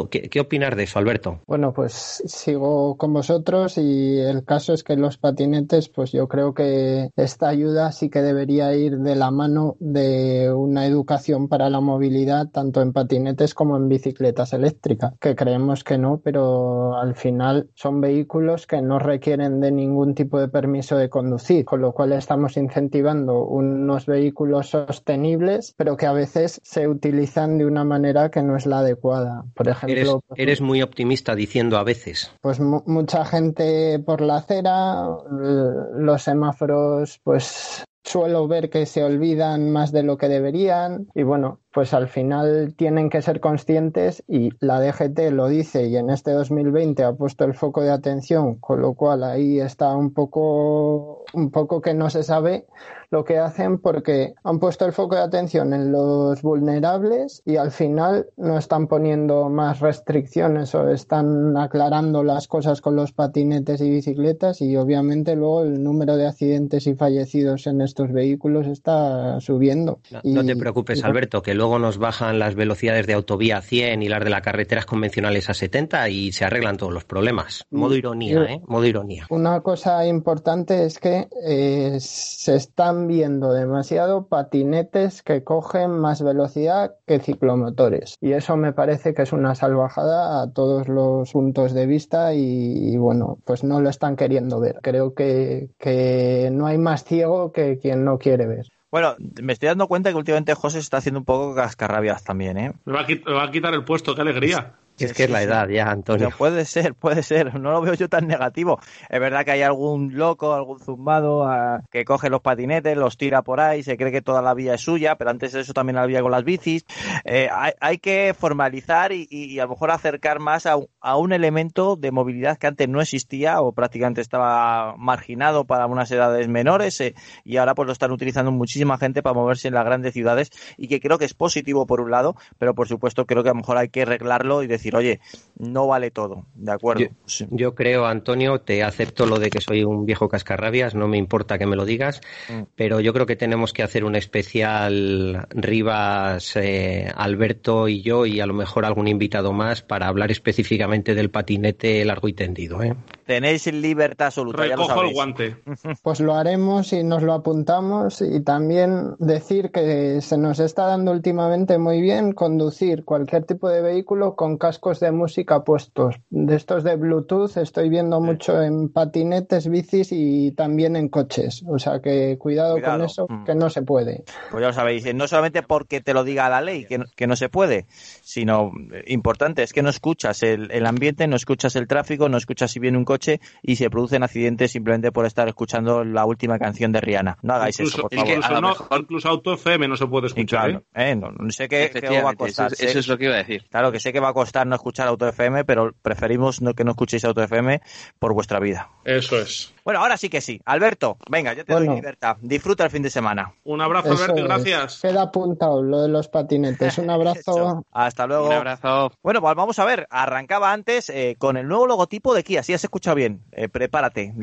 ¿qué, 0.09 0.29
qué 0.29 0.39
opinar 0.39 0.75
de 0.75 0.83
eso, 0.83 0.99
Alberto? 0.99 1.39
Bueno, 1.47 1.73
pues 1.73 2.23
sigo 2.25 2.97
con 2.97 3.13
vosotros 3.13 3.77
y 3.77 4.19
el 4.19 4.43
caso 4.45 4.73
es 4.73 4.83
que 4.83 4.95
los 4.95 5.17
patinetes, 5.17 5.89
pues 5.89 6.11
yo 6.11 6.27
creo 6.27 6.53
que 6.53 7.09
esta 7.15 7.49
ayuda 7.49 7.91
sí 7.91 8.09
que 8.09 8.21
debería 8.21 8.73
ir 8.75 8.97
de 8.99 9.15
la 9.15 9.31
mano 9.31 9.75
de 9.79 10.51
una 10.53 10.85
educación 10.85 11.47
para 11.47 11.69
la 11.69 11.81
movilidad, 11.81 12.49
tanto 12.49 12.81
en 12.81 12.93
patinetes 12.93 13.53
como 13.53 13.77
en 13.77 13.89
bicicletas 13.89 14.53
eléctricas, 14.53 15.13
que 15.19 15.35
creemos 15.35 15.83
que 15.83 15.97
no, 15.97 16.21
pero 16.23 16.97
al 16.97 17.15
final 17.15 17.69
son 17.75 18.01
vehículos 18.01 18.67
que 18.67 18.81
no 18.81 18.99
requieren 18.99 19.59
de 19.59 19.71
ningún 19.71 20.15
tipo 20.15 20.39
de 20.39 20.47
permiso 20.47 20.97
de 20.97 21.09
conducir, 21.09 21.65
con 21.65 21.81
lo 21.81 21.93
cual 21.93 22.13
estamos 22.13 22.57
incentivando 22.57 23.45
unos 23.45 24.05
vehículos 24.05 24.69
sostenibles, 24.69 25.73
pero 25.77 25.97
que 25.97 26.05
a 26.05 26.13
veces 26.13 26.61
se 26.63 26.87
utilizan 26.87 27.57
de 27.57 27.65
una 27.65 27.83
manera 27.83 28.29
que 28.29 28.43
no 28.43 28.55
es 28.55 28.65
la 28.65 28.79
adecuada. 28.79 29.43
Ejemplo, 29.73 30.23
eres, 30.29 30.47
eres 30.47 30.61
muy 30.61 30.81
optimista 30.81 31.35
diciendo 31.35 31.77
a 31.77 31.83
veces. 31.83 32.31
Pues 32.41 32.59
mucha 32.59 33.25
gente 33.25 33.99
por 33.99 34.21
la 34.21 34.37
acera, 34.37 35.07
los 35.29 36.21
semáforos, 36.21 37.19
pues 37.23 37.83
suelo 38.03 38.47
ver 38.47 38.69
que 38.69 38.85
se 38.85 39.03
olvidan 39.03 39.71
más 39.71 39.91
de 39.91 40.03
lo 40.03 40.17
que 40.17 40.27
deberían 40.27 41.07
y 41.15 41.23
bueno, 41.23 41.59
pues 41.71 41.93
al 41.93 42.07
final 42.07 42.75
tienen 42.75 43.09
que 43.09 43.21
ser 43.21 43.39
conscientes 43.39 44.23
y 44.27 44.49
la 44.59 44.81
DGT 44.81 45.31
lo 45.31 45.47
dice 45.47 45.87
y 45.87 45.95
en 45.95 46.09
este 46.09 46.31
2020 46.31 47.03
ha 47.03 47.13
puesto 47.13 47.45
el 47.45 47.53
foco 47.53 47.81
de 47.81 47.91
atención, 47.91 48.55
con 48.55 48.81
lo 48.81 48.93
cual 48.93 49.23
ahí 49.23 49.59
está 49.59 49.95
un 49.95 50.13
poco 50.13 51.23
un 51.33 51.49
poco 51.49 51.81
que 51.81 51.93
no 51.93 52.09
se 52.09 52.23
sabe 52.23 52.67
lo 53.13 53.23
que 53.23 53.37
hacen 53.37 53.77
porque 53.77 54.33
han 54.43 54.57
puesto 54.57 54.85
el 54.87 54.91
foco 54.91 55.15
de 55.15 55.21
atención 55.21 55.71
en 55.73 55.91
los 55.91 56.41
vulnerables 56.41 57.43
y 57.45 57.57
al 57.57 57.69
final 57.69 58.25
no 58.37 58.57
están 58.57 58.87
poniendo 58.87 59.49
más 59.49 59.81
restricciones 59.81 60.73
o 60.73 60.89
están 60.89 61.55
aclarando 61.55 62.23
las 62.23 62.47
cosas 62.47 62.81
con 62.81 62.95
los 62.95 63.11
patinetes 63.11 63.81
y 63.81 63.89
bicicletas 63.91 64.61
y 64.61 64.75
obviamente 64.77 65.35
luego 65.35 65.61
el 65.61 65.83
número 65.83 66.17
de 66.17 66.25
accidentes 66.25 66.87
y 66.87 66.95
fallecidos 66.95 67.67
en 67.67 67.81
estos 67.81 68.11
vehículos 68.11 68.65
está 68.65 69.39
subiendo. 69.39 69.99
No, 70.23 70.43
te 70.43 70.55
preocupes, 70.55 71.03
Alberto, 71.03 71.43
que 71.43 71.53
luego 71.53 71.77
nos 71.77 71.99
bajan 71.99 72.39
las 72.39 72.55
velocidades 72.55 73.05
de 73.05 73.13
autovía 73.13 73.57
a 73.57 73.61
100 73.61 74.01
y 74.01 74.09
las 74.09 74.23
de 74.23 74.31
las 74.31 74.41
carreteras 74.41 74.87
convencionales 74.87 75.51
a 75.51 75.53
70 75.53 76.09
y 76.09 76.31
se 76.31 76.45
arreglan 76.45 76.77
todos 76.77 76.91
los 76.91 77.05
problemas. 77.05 77.67
Modo 77.69 77.95
ironía, 77.95 78.43
¿eh? 78.45 78.61
Modo 78.65 78.87
ironía. 78.87 79.27
Una 79.29 79.61
cosa 79.61 80.07
importante 80.07 80.85
es 80.85 80.97
que 80.97 81.27
eh, 81.45 81.97
se 81.99 82.55
están 82.55 83.02
viendo 83.07 83.53
demasiado 83.53 84.27
patinetes 84.27 85.23
que 85.23 85.43
cogen 85.43 85.91
más 85.91 86.21
velocidad 86.23 86.95
que 87.05 87.19
ciclomotores. 87.19 88.17
Y 88.21 88.33
eso 88.33 88.57
me 88.57 88.73
parece 88.73 89.13
que 89.13 89.23
es 89.23 89.33
una 89.33 89.55
salvajada 89.55 90.41
a 90.41 90.51
todos 90.51 90.87
los 90.87 91.31
puntos 91.31 91.73
de 91.73 91.85
vista 91.85 92.33
y, 92.33 92.95
bueno, 92.97 93.37
pues 93.45 93.63
no 93.63 93.79
lo 93.79 93.89
están 93.89 94.15
queriendo 94.15 94.59
ver. 94.59 94.79
Creo 94.81 95.13
que, 95.13 95.69
que 95.79 96.49
no 96.51 96.67
hay 96.67 96.77
más 96.77 97.03
ciego 97.03 97.51
que 97.51 97.79
quien 97.79 98.05
no 98.05 98.17
quiere 98.17 98.47
ver. 98.47 98.67
Bueno, 98.91 99.15
me 99.41 99.53
estoy 99.53 99.69
dando 99.69 99.87
cuenta 99.87 100.11
que 100.11 100.17
últimamente 100.17 100.53
José 100.53 100.77
está 100.77 100.97
haciendo 100.97 101.19
un 101.19 101.25
poco 101.25 101.55
cascarrabias 101.55 102.23
también, 102.23 102.57
¿eh? 102.57 102.73
Me 102.85 102.93
va 102.93 103.01
a, 103.01 103.51
quitar 103.51 103.73
el 103.73 103.83
puesto, 103.83 104.13
qué 104.13 104.21
alegría 104.21 104.75
es 104.99 105.13
que 105.13 105.23
es 105.23 105.29
la 105.29 105.41
edad 105.41 105.67
ya, 105.69 105.89
Antonio. 105.89 106.29
puede 106.37 106.65
ser, 106.65 106.93
puede 106.93 107.23
ser. 107.23 107.59
No 107.59 107.71
lo 107.71 107.81
veo 107.81 107.93
yo 107.93 108.09
tan 108.09 108.27
negativo. 108.27 108.79
Es 109.09 109.19
verdad 109.19 109.43
que 109.45 109.51
hay 109.51 109.61
algún 109.61 110.15
loco, 110.17 110.53
algún 110.53 110.79
zumbado 110.79 111.45
ah, 111.45 111.81
que 111.91 112.05
coge 112.05 112.29
los 112.29 112.41
patinetes, 112.41 112.95
los 112.95 113.17
tira 113.17 113.41
por 113.41 113.59
ahí, 113.59 113.83
se 113.83 113.97
cree 113.97 114.11
que 114.11 114.21
toda 114.21 114.41
la 114.41 114.53
vía 114.53 114.75
es 114.75 114.81
suya, 114.81 115.15
pero 115.15 115.29
antes 115.29 115.53
de 115.53 115.61
eso 115.61 115.73
también 115.73 115.97
había 115.97 116.21
con 116.21 116.31
las 116.31 116.43
bicis. 116.43 116.85
Eh, 117.25 117.49
hay, 117.79 117.97
que 117.97 118.35
formalizar 118.37 119.11
y, 119.13 119.59
a 119.59 119.63
lo 119.63 119.69
mejor 119.69 119.91
acercar 119.91 120.39
más 120.39 120.65
a, 120.65 120.77
un 121.15 121.33
elemento 121.33 121.95
de 121.95 122.11
movilidad 122.11 122.57
que 122.57 122.67
antes 122.67 122.89
no 122.89 123.01
existía 123.01 123.61
o 123.61 123.71
prácticamente 123.71 124.21
estaba 124.21 124.95
marginado 124.97 125.65
para 125.65 125.85
unas 125.85 126.11
edades 126.11 126.47
menores 126.47 126.99
eh, 127.01 127.15
y 127.43 127.57
ahora 127.57 127.75
pues 127.75 127.85
lo 127.85 127.93
están 127.93 128.11
utilizando 128.11 128.51
muchísima 128.51 128.97
gente 128.97 129.21
para 129.21 129.35
moverse 129.35 129.67
en 129.67 129.75
las 129.75 129.85
grandes 129.85 130.13
ciudades 130.13 130.49
y 130.77 130.87
que 130.87 130.99
creo 130.99 131.17
que 131.17 131.25
es 131.25 131.33
positivo 131.33 131.85
por 131.85 132.01
un 132.01 132.11
lado, 132.11 132.35
pero 132.57 132.73
por 132.73 132.87
supuesto 132.87 133.25
creo 133.25 133.43
que 133.43 133.49
a 133.49 133.53
lo 133.53 133.59
mejor 133.59 133.77
hay 133.77 133.89
que 133.89 134.01
arreglarlo 134.01 134.63
y 134.63 134.67
decir 134.67 134.92
decir, 134.99 135.19
oye, 135.19 135.19
no 135.57 135.87
vale 135.87 136.11
todo, 136.11 136.45
¿de 136.55 136.71
acuerdo? 136.71 137.05
Yo, 137.51 137.75
creo, 137.75 138.05
Antonio, 138.05 138.61
te 138.61 138.83
acepto 138.83 139.25
lo 139.25 139.39
de 139.39 139.49
que 139.49 139.61
soy 139.61 139.83
un 139.83 140.05
viejo 140.05 140.29
cascarrabias, 140.29 140.95
no 140.95 141.07
me 141.07 141.17
importa 141.17 141.57
que 141.57 141.65
me 141.65 141.75
lo 141.75 141.85
digas, 141.85 142.21
mm. 142.49 142.63
pero 142.75 142.99
yo 142.99 143.13
creo 143.13 143.25
que 143.25 143.35
tenemos 143.35 143.73
que 143.73 143.83
hacer 143.83 144.03
un 144.03 144.15
especial 144.15 145.47
Rivas, 145.49 146.55
eh, 146.55 147.11
Alberto 147.15 147.87
y 147.87 148.01
yo, 148.01 148.25
y 148.25 148.39
a 148.39 148.45
lo 148.45 148.53
mejor 148.53 148.85
algún 148.85 149.07
invitado 149.07 149.53
más 149.53 149.81
para 149.81 150.07
hablar 150.07 150.31
específicamente 150.31 151.15
del 151.15 151.29
patinete 151.29 152.03
largo 152.05 152.27
y 152.27 152.33
tendido. 152.33 152.81
¿eh? 152.83 152.95
Tenéis 153.25 153.71
libertad 153.71 154.27
absoluta. 154.27 154.63
Recojo 154.63 155.01
el 155.01 155.13
guante. 155.13 155.57
Pues 156.01 156.19
lo 156.19 156.33
haremos 156.33 156.91
y 156.93 157.03
nos 157.03 157.23
lo 157.23 157.33
apuntamos 157.33 158.21
y 158.21 158.41
también 158.43 159.15
decir 159.19 159.71
que 159.71 160.21
se 160.21 160.37
nos 160.37 160.59
está 160.59 160.85
dando 160.85 161.11
últimamente 161.11 161.77
muy 161.77 162.01
bien 162.01 162.33
conducir 162.33 163.05
cualquier 163.05 163.45
tipo 163.45 163.69
de 163.69 163.81
vehículo 163.81 164.35
con 164.35 164.57
cascos 164.57 164.99
de 164.99 165.11
música 165.11 165.63
puestos. 165.63 166.15
De 166.29 166.55
estos 166.55 166.83
de 166.83 166.95
Bluetooth 166.95 167.57
estoy 167.57 167.89
viendo 167.89 168.19
mucho 168.19 168.61
en 168.61 168.89
patinetes, 168.89 169.69
bicis 169.69 170.09
y 170.11 170.51
también 170.51 170.95
en 170.95 171.09
coches. 171.09 171.63
O 171.67 171.79
sea 171.79 172.01
que 172.01 172.37
cuidado, 172.37 172.81
con 172.81 173.01
eso, 173.01 173.27
mm. 173.29 173.45
que 173.45 173.55
no 173.55 173.69
se 173.69 173.81
puede. 173.83 174.23
Pues 174.51 174.61
ya 174.61 174.67
lo 174.67 174.73
sabéis, 174.73 175.13
no 175.13 175.27
solamente 175.27 175.63
porque 175.63 176.01
te 176.01 176.13
lo 176.13 176.23
diga 176.23 176.49
la 176.49 176.61
ley 176.61 176.85
que, 176.85 177.03
que 177.15 177.27
no 177.27 177.35
se 177.35 177.49
puede, 177.49 177.85
sino 178.21 178.71
eh, 178.91 179.03
importante 179.07 179.63
es 179.63 179.73
que 179.73 179.83
no 179.83 179.89
escuchas 179.89 180.43
el, 180.43 180.71
el 180.71 180.85
ambiente, 180.85 181.27
no 181.27 181.35
escuchas 181.35 181.75
el 181.75 181.87
tráfico, 181.87 182.27
no 182.29 182.37
escuchas 182.37 182.71
si 182.71 182.79
viene 182.79 182.97
un 182.97 183.05
coche 183.05 183.12
y 183.61 183.75
se 183.75 183.89
producen 183.89 184.23
accidentes 184.23 184.71
simplemente 184.71 185.11
por 185.11 185.25
estar 185.25 185.47
escuchando 185.47 186.03
la 186.03 186.25
última 186.25 186.59
canción 186.59 186.91
de 186.91 187.01
Rihanna. 187.01 187.37
No 187.41 187.53
hagáis 187.53 187.79
eso, 187.79 188.03
por 188.03 188.13
favor. 188.13 188.29
Incluso, 188.29 188.61
no, 188.61 188.75
incluso 188.97 189.29
Auto 189.29 189.53
FM 189.53 189.87
no 189.87 189.97
se 189.97 190.07
puede 190.07 190.27
escuchar. 190.27 190.69
¿eh? 190.71 190.81
¿eh? 190.95 191.15
no, 191.15 191.31
sé 191.51 191.67
qué, 191.67 191.91
va 192.23 192.31
a 192.31 192.35
costar. 192.35 192.71
Eso, 192.73 192.99
es 192.99 193.07
lo 193.07 193.17
que 193.17 193.25
iba 193.25 193.35
a 193.35 193.37
decir. 193.37 193.65
Claro, 193.69 193.91
que 193.91 193.99
sé 193.99 194.13
que 194.13 194.19
va 194.19 194.29
a 194.29 194.33
costar 194.33 194.67
no 194.67 194.75
escuchar 194.75 195.07
Auto 195.07 195.27
FM, 195.27 195.65
pero 195.65 195.93
preferimos 196.01 196.61
no, 196.61 196.73
que 196.73 196.83
no 196.83 196.91
escuchéis 196.91 197.25
Auto 197.25 197.41
FM 197.41 197.81
por 198.19 198.33
vuestra 198.33 198.59
vida. 198.59 198.89
Eso 199.03 199.39
es. 199.39 199.73
Bueno, 199.83 199.99
ahora 199.99 200.15
sí 200.17 200.29
que 200.29 200.39
sí. 200.39 200.61
Alberto, 200.65 201.17
venga, 201.29 201.53
yo 201.53 201.65
te 201.65 201.73
doy 201.73 201.87
libertad. 201.89 202.37
Disfruta 202.41 202.85
el 202.85 202.89
fin 202.89 203.03
de 203.03 203.09
semana. 203.09 203.53
Un 203.65 203.81
abrazo, 203.81 204.11
Alberto, 204.11 204.43
gracias. 204.43 205.01
Queda 205.01 205.23
apuntado 205.23 205.83
lo 205.83 206.01
de 206.01 206.07
los 206.07 206.29
patinetes. 206.29 206.97
Un 206.97 207.09
abrazo. 207.09 207.85
Hasta 207.91 208.25
luego. 208.25 208.47
Un 208.47 208.53
abrazo. 208.53 209.11
Bueno, 209.21 209.41
pues 209.41 209.55
vamos 209.55 209.79
a 209.79 209.85
ver. 209.85 210.07
Arrancaba 210.09 210.71
antes 210.71 211.09
eh, 211.09 211.35
con 211.37 211.57
el 211.57 211.67
nuevo 211.67 211.87
logotipo 211.87 212.33
de 212.33 212.43
Kia. 212.43 212.63
Si 212.63 212.73
has 212.73 212.83
escuchado 212.83 213.02
bien, 213.13 213.41
eh, 213.51 213.67
prepárate. 213.67 214.33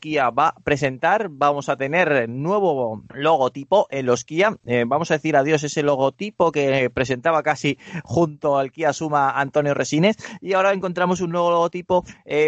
Kia 0.00 0.30
va 0.30 0.48
a 0.48 0.54
presentar, 0.64 1.28
vamos 1.30 1.68
a 1.68 1.76
tener 1.76 2.28
nuevo 2.28 3.04
logotipo 3.14 3.86
en 3.90 4.06
los 4.06 4.24
Kia. 4.24 4.56
Eh, 4.66 4.84
vamos 4.86 5.12
a 5.12 5.14
decir 5.14 5.36
adiós 5.36 5.62
ese 5.62 5.84
logotipo 5.84 6.50
que 6.50 6.90
presentaba 6.90 7.44
casi 7.44 7.78
junto 8.02 8.58
al 8.58 8.72
Kia 8.72 8.92
Suma 8.92 9.30
Antonio 9.30 9.74
Resines. 9.74 10.16
Y 10.40 10.54
ahora 10.54 10.72
encontramos 10.72 11.20
un 11.20 11.30
nuevo 11.30 11.50
logotipo, 11.50 12.04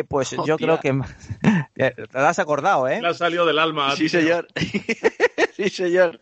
pues 0.08 0.34
yo 0.44 0.56
creo 0.56 0.80
que... 0.80 1.00
Te 1.74 1.94
has 2.12 2.38
acordado, 2.38 2.88
¿eh? 2.88 3.00
Le 3.00 3.08
ha 3.08 3.14
salido 3.14 3.46
del 3.46 3.58
alma. 3.58 3.94
Sí, 3.96 4.08
señor. 4.08 4.48
sí, 5.56 5.68
señor. 5.68 6.20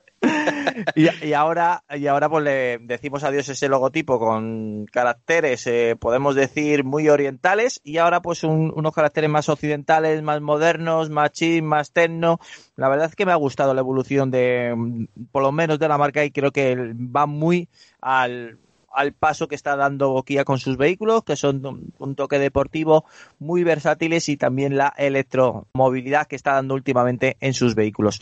y, 0.95 1.33
ahora 1.33 1.83
y 1.89 2.07
ahora 2.07 2.29
pues 2.29 2.45
le 2.45 2.79
decimos 2.83 3.25
adiós 3.25 3.49
ese 3.49 3.71
logotipo 3.71 4.19
con 4.19 4.85
caracteres 4.85 5.67
eh, 5.67 5.97
podemos 5.99 6.35
decir 6.35 6.85
muy 6.85 7.09
orientales 7.09 7.81
y 7.85 7.97
ahora 7.97 8.21
pues 8.21 8.45
unos 8.45 8.95
caracteres 8.95 9.31
más 9.31 9.49
occidentales 9.49 10.23
más 10.23 10.43
modernos 10.43 11.09
más 11.09 11.33
chis 11.33 11.63
más 11.63 11.93
techno 11.93 12.39
la 12.77 12.91
verdad 12.91 13.07
es 13.07 13.17
que 13.17 13.25
me 13.25 13.33
ha 13.33 13.37
gustado 13.37 13.73
la 13.73 13.81
evolución 13.81 14.31
de 14.31 15.07
por 15.33 15.43
lo 15.43 15.53
menos 15.53 15.79
de 15.79 15.89
la 15.89 15.97
marca 15.97 16.23
y 16.23 16.31
creo 16.31 16.51
que 16.51 16.77
va 16.95 17.25
muy 17.25 17.71
al 18.03 18.59
al 18.93 19.13
paso 19.13 19.49
que 19.49 19.55
está 19.55 19.77
dando 19.77 20.23
Kia 20.25 20.45
con 20.45 20.59
sus 20.59 20.77
vehículos, 20.77 21.25
que 21.25 21.37
son 21.37 21.93
un 21.99 22.15
toque 22.15 22.39
deportivo 22.39 23.05
muy 23.39 23.63
versátiles 23.63 24.29
y 24.29 24.37
también 24.37 24.77
la 24.77 24.93
electromovilidad 24.97 26.27
que 26.27 26.37
está 26.37 26.55
dando 26.55 26.75
últimamente 26.75 27.37
en 27.41 27.55
sus 27.55 27.75
vehículos. 27.75 28.21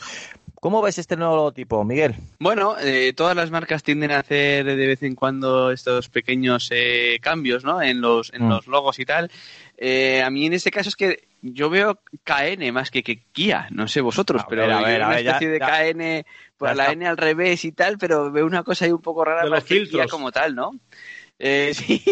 ¿Cómo 0.61 0.81
ves 0.81 0.97
este 0.97 1.15
nuevo 1.15 1.37
logotipo, 1.37 1.85
Miguel? 1.85 2.15
Bueno, 2.37 2.75
eh, 2.79 3.13
todas 3.15 3.35
las 3.35 3.49
marcas 3.49 3.81
tienden 3.81 4.11
a 4.11 4.19
hacer 4.19 4.65
de 4.65 4.87
vez 4.87 5.01
en 5.03 5.15
cuando 5.15 5.71
estos 5.71 6.09
pequeños 6.09 6.69
eh, 6.73 7.17
cambios 7.21 7.63
¿no? 7.63 7.81
en, 7.81 8.01
los, 8.01 8.33
en 8.33 8.45
mm. 8.45 8.49
los 8.49 8.67
logos 8.67 8.99
y 8.99 9.05
tal. 9.05 9.31
Eh, 9.77 10.21
a 10.21 10.29
mí 10.29 10.45
en 10.45 10.53
este 10.53 10.69
caso 10.69 10.89
es 10.89 10.97
que 10.97 11.29
yo 11.41 11.69
veo 11.69 12.01
KN 12.25 12.73
más 12.73 12.91
que, 12.91 13.03
que 13.03 13.23
Kia, 13.31 13.67
no 13.71 13.87
sé 13.87 14.01
vosotros, 14.01 14.43
pero 14.49 14.63
a 14.63 14.81
ver, 14.81 15.01
una 15.01 15.19
especie 15.19 15.47
de 15.47 15.59
KN, 15.59 16.29
pues 16.57 16.75
la 16.75 16.91
N 16.91 17.07
al 17.07 17.15
revés 17.15 17.63
y 17.63 17.71
tal, 17.71 17.97
pero 17.97 18.29
veo 18.29 18.45
una 18.45 18.63
cosa 18.63 18.83
ahí 18.83 18.91
un 18.91 19.01
poco 19.01 19.23
rara 19.23 19.43
de 19.43 19.49
los 19.49 19.63
filtros. 19.63 20.11
como 20.11 20.31
tal, 20.33 20.55
¿no? 20.55 20.71
Eh, 21.39 21.71
sí, 21.73 22.03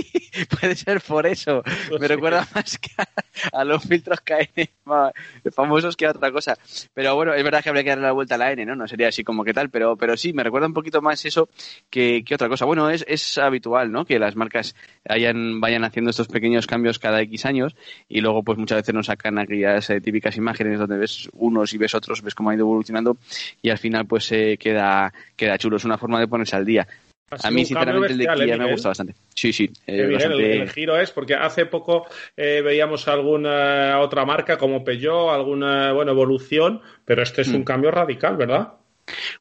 puede 0.49 0.75
ser 0.75 1.01
por 1.01 1.28
eso. 1.28 1.61
Me 1.99 2.07
recuerda 2.07 2.47
más 2.55 2.78
que 2.78 2.89
a, 2.97 3.59
a 3.59 3.63
los 3.65 3.84
filtros 3.84 4.21
KN 4.21 4.69
más 4.86 5.11
famosos 5.53 5.95
que 5.95 6.05
a 6.05 6.11
otra 6.11 6.32
cosa. 6.32 6.57
Pero 6.93 7.15
bueno, 7.15 7.34
es 7.34 7.43
verdad 7.43 7.61
que 7.61 7.69
habría 7.69 7.84
que 7.84 7.89
darle 7.89 8.05
la 8.05 8.13
vuelta 8.13 8.36
a 8.36 8.38
la 8.38 8.51
N, 8.53 8.65
¿no? 8.65 8.75
No 8.75 8.88
sería 8.88 9.09
así 9.09 9.23
como 9.23 9.43
que 9.43 9.53
tal, 9.53 9.69
pero, 9.69 9.97
pero 9.97 10.15
sí, 10.15 10.32
me 10.34 10.43
recuerda 10.43 10.67
un 10.67 10.73
poquito 10.73 11.01
más 11.01 11.25
eso 11.25 11.49
que, 11.89 12.23
que 12.25 12.36
otra 12.36 12.47
cosa. 12.47 12.65
Bueno, 12.65 12.89
es, 12.89 13.03
es 13.07 13.38
habitual, 13.38 13.91
¿no? 13.91 14.05
Que 14.05 14.17
las 14.17 14.36
marcas 14.36 14.75
hayan, 15.07 15.59
vayan 15.59 15.84
haciendo 15.84 16.11
estos 16.11 16.28
pequeños 16.28 16.65
cambios 16.65 16.97
cada 16.97 17.21
X 17.21 17.45
años 17.45 17.75
y 18.07 18.21
luego 18.21 18.43
pues 18.43 18.57
muchas 18.57 18.78
veces 18.78 18.95
nos 18.95 19.07
sacan 19.07 19.38
aquellas 19.38 19.89
eh, 19.89 19.99
típicas 19.99 20.38
imágenes 20.38 20.80
donde 20.80 20.97
ves 20.97 21.30
unos 21.34 21.73
y 21.73 21.78
ves 21.78 21.93
otros, 21.95 22.21
ves 22.21 22.34
cómo 22.34 22.49
ha 22.49 22.55
ido 22.55 22.63
evolucionando 22.63 23.17
y 23.61 23.69
al 23.69 23.78
final 23.78 24.05
pues 24.05 24.32
eh, 24.32 24.57
queda, 24.57 25.13
queda 25.36 25.57
chulo. 25.57 25.78
Es 25.78 25.86
una 25.86 25.97
forma 25.97 26.19
de 26.19 26.28
ponerse 26.28 26.55
al 26.55 26.65
día. 26.65 26.88
Ha 27.30 27.47
A 27.47 27.51
mí, 27.51 27.61
un 27.61 27.65
sinceramente, 27.65 28.13
el 28.13 28.17
de 28.19 28.23
¿eh, 28.25 28.28
Kia 28.36 28.45
me 28.45 28.53
Miguel? 28.57 28.71
gusta 28.73 28.88
bastante. 28.89 29.15
Sí, 29.36 29.51
sí. 29.51 29.65
eh, 29.86 30.03
Eh, 30.03 30.07
Miguel, 30.07 30.32
el- 30.32 30.39
bastante- 30.39 30.61
el, 30.63 30.69
giro 30.69 30.97
es 30.99 31.11
porque 31.11 31.36
hace 31.36 31.65
poco 31.65 32.07
eh, 32.38 32.61
veíamos 32.63 33.07
alguna 33.07 33.99
otra 33.99 34.25
marca 34.25 34.57
como 34.57 34.84
Peugeot, 34.84 35.30
alguna 35.34 35.91
bueno, 35.91 36.11
evolución, 36.11 36.82
pero 37.05 37.21
este 37.23 37.41
es 37.41 37.49
un 37.49 37.61
Mm. 37.61 37.65
cambio 37.65 37.91
radical, 37.91 38.38
¿verdad? 38.38 38.73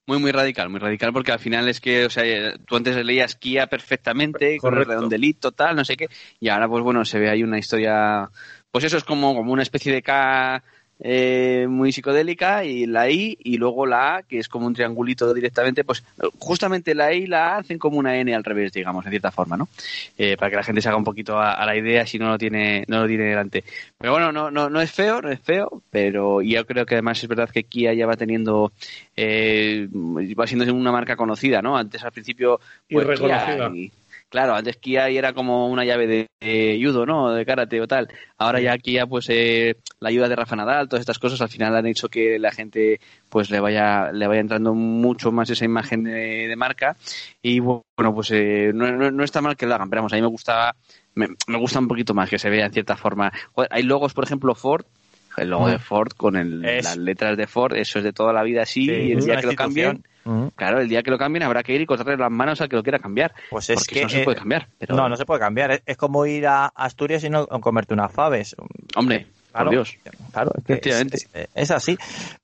Muy, 0.06 0.18
muy 0.18 0.30
radical, 0.32 0.68
muy 0.68 0.78
radical, 0.80 1.12
porque 1.12 1.32
al 1.32 1.38
final 1.38 1.68
es 1.68 1.80
que, 1.80 2.06
o 2.06 2.10
sea, 2.10 2.24
eh, 2.24 2.54
tú 2.66 2.76
antes 2.76 2.96
leías 3.04 3.34
Kia 3.36 3.66
perfectamente, 3.66 4.60
con 4.60 4.74
el 4.74 4.84
Correcto. 4.84 4.88
redondelito, 4.88 5.52
tal, 5.52 5.74
no 5.76 5.84
sé 5.84 5.96
qué, 5.96 6.08
y 6.40 6.48
ahora, 6.48 6.68
pues 6.68 6.82
bueno, 6.84 7.04
se 7.04 7.18
ve 7.18 7.28
ahí 7.30 7.42
una 7.42 7.58
historia, 7.58 8.30
pues 8.70 8.84
eso 8.84 8.96
es 8.96 9.04
como, 9.04 9.34
como 9.34 9.52
una 9.52 9.62
especie 9.62 9.92
de 9.92 10.02
K 10.02 10.62
eh, 11.00 11.66
muy 11.68 11.92
psicodélica, 11.92 12.64
y 12.64 12.86
la 12.86 13.10
I, 13.10 13.36
y 13.42 13.58
luego 13.58 13.86
la 13.86 14.16
A, 14.16 14.22
que 14.22 14.38
es 14.38 14.48
como 14.48 14.66
un 14.66 14.74
triangulito 14.74 15.32
directamente, 15.34 15.84
pues 15.84 16.02
justamente 16.38 16.94
la 16.94 17.12
I 17.12 17.24
y 17.24 17.26
la 17.26 17.54
A 17.54 17.58
hacen 17.58 17.78
como 17.78 17.98
una 17.98 18.16
N 18.16 18.34
al 18.34 18.44
revés, 18.44 18.72
digamos, 18.72 19.04
en 19.04 19.10
cierta 19.10 19.30
forma, 19.30 19.56
¿no? 19.56 19.68
Eh, 20.16 20.36
para 20.38 20.50
que 20.50 20.56
la 20.56 20.62
gente 20.62 20.80
se 20.80 20.88
haga 20.88 20.96
un 20.96 21.04
poquito 21.04 21.38
a, 21.38 21.52
a 21.52 21.66
la 21.66 21.76
idea 21.76 22.06
si 22.06 22.18
no 22.18 22.28
lo 22.28 22.38
tiene, 22.38 22.84
no 22.88 23.02
lo 23.02 23.08
tiene 23.08 23.24
delante. 23.24 23.64
Pero 23.98 24.12
bueno, 24.12 24.32
no, 24.32 24.50
no, 24.50 24.70
no 24.70 24.80
es 24.80 24.90
feo, 24.90 25.20
no 25.20 25.30
es 25.30 25.40
feo, 25.40 25.82
pero 25.90 26.40
yo 26.42 26.64
creo 26.66 26.86
que 26.86 26.94
además 26.94 27.22
es 27.22 27.28
verdad 27.28 27.50
que 27.50 27.64
Kia 27.64 27.92
ya 27.94 28.06
va 28.06 28.16
teniendo, 28.16 28.72
eh, 29.16 29.88
va 29.92 30.46
siendo 30.46 30.72
una 30.74 30.92
marca 30.92 31.16
conocida, 31.16 31.62
¿no? 31.62 31.76
Antes 31.76 32.02
al 32.04 32.12
principio, 32.12 32.60
Y 32.88 32.94
pues, 32.94 33.06
reconocida. 33.06 33.70
Kia 33.70 33.76
y- 33.76 33.92
claro, 34.36 34.54
antes 34.54 34.76
Kia 34.76 35.08
era 35.08 35.32
como 35.32 35.66
una 35.68 35.86
llave 35.86 36.06
de, 36.06 36.78
judo, 36.78 37.06
¿no? 37.06 37.32
De 37.32 37.46
karate 37.46 37.80
o 37.80 37.88
tal. 37.88 38.06
Ahora 38.36 38.60
ya 38.60 38.76
Kia, 38.76 39.06
pues 39.06 39.24
eh, 39.30 39.76
la 39.98 40.10
ayuda 40.10 40.28
de 40.28 40.36
Rafa 40.36 40.54
Nadal, 40.56 40.90
todas 40.90 41.00
estas 41.00 41.18
cosas 41.18 41.40
al 41.40 41.48
final 41.48 41.74
han 41.74 41.86
hecho 41.86 42.10
que 42.10 42.38
la 42.38 42.52
gente 42.52 43.00
pues 43.30 43.50
le 43.50 43.60
vaya 43.60 44.12
le 44.12 44.26
vaya 44.26 44.42
entrando 44.42 44.74
mucho 44.74 45.32
más 45.32 45.48
esa 45.48 45.64
imagen 45.64 46.04
de, 46.04 46.54
marca 46.54 46.98
y 47.40 47.60
bueno, 47.60 48.14
pues 48.14 48.30
eh, 48.32 48.72
no, 48.74 48.92
no- 48.92 49.10
no 49.10 49.24
está 49.24 49.40
mal 49.40 49.56
que 49.56 49.64
lo 49.64 49.74
hagan, 49.74 49.88
pero 49.88 50.00
vamos, 50.02 50.12
a 50.12 50.16
mí 50.16 50.22
me 50.22 50.28
gusta 50.28 50.76
me, 51.14 51.28
gusta 51.56 51.78
un 51.78 51.88
poquito 51.88 52.12
más 52.12 52.28
que 52.28 52.38
se 52.38 52.50
vea 52.50 52.66
en 52.66 52.72
cierta 52.74 52.94
forma. 52.98 53.32
Hay 53.70 53.84
logos, 53.84 54.12
por 54.12 54.24
ejemplo, 54.24 54.54
Ford, 54.54 54.84
el 55.36 55.50
logo 55.50 55.68
de 55.68 55.78
Ford 55.78 56.12
con 56.16 56.36
el- 56.36 56.60
las 56.60 56.96
letras 56.96 57.36
de 57.36 57.46
Ford, 57.46 57.74
eso 57.74 57.98
es 57.98 58.04
de 58.04 58.12
toda 58.12 58.32
la 58.32 58.42
vida 58.42 58.62
así, 58.62 58.86
Sí, 58.86 58.90
y 58.90 59.12
el 59.12 59.24
día 59.24 59.36
que 59.40 59.46
lo 59.46 59.54
cambien, 59.54 60.02
claro, 60.56 60.80
el 60.80 60.88
día 60.88 61.02
que 61.02 61.10
lo 61.10 61.18
cambien 61.18 61.42
habrá 61.42 61.62
que 61.62 61.74
ir 61.74 61.80
y 61.80 61.86
cortarle 61.86 62.16
las 62.16 62.30
manos 62.30 62.60
al 62.60 62.68
que 62.68 62.76
lo 62.76 62.82
quiera 62.82 62.98
cambiar. 62.98 63.34
Pues 63.50 63.70
es 63.70 63.76
porque 63.76 63.94
que 63.94 63.98
eso 64.00 64.06
no 64.06 64.10
se 64.10 64.20
eh, 64.20 64.24
puede 64.24 64.36
cambiar. 64.38 64.68
Pero, 64.78 64.96
No, 64.96 65.08
no 65.08 65.16
se 65.16 65.24
puede 65.26 65.40
cambiar. 65.40 65.70
Es, 65.72 65.82
es 65.86 65.96
como 65.96 66.24
ir 66.26 66.46
a 66.46 66.66
Asturias 66.66 67.22
y 67.24 67.30
no 67.30 67.46
comerte 67.46 67.94
unas 67.94 68.12
faves. 68.12 68.56
Hombre, 68.94 69.26
Claro, 69.56 69.64
por 69.66 69.70
Dios. 69.72 69.96
Claro, 70.32 70.52
es, 70.56 70.64
que 70.64 70.72
es- 70.72 70.78
Efectivamente. 70.78 71.16
es- 71.16 71.48
es 71.54 71.70
así. 71.70 71.96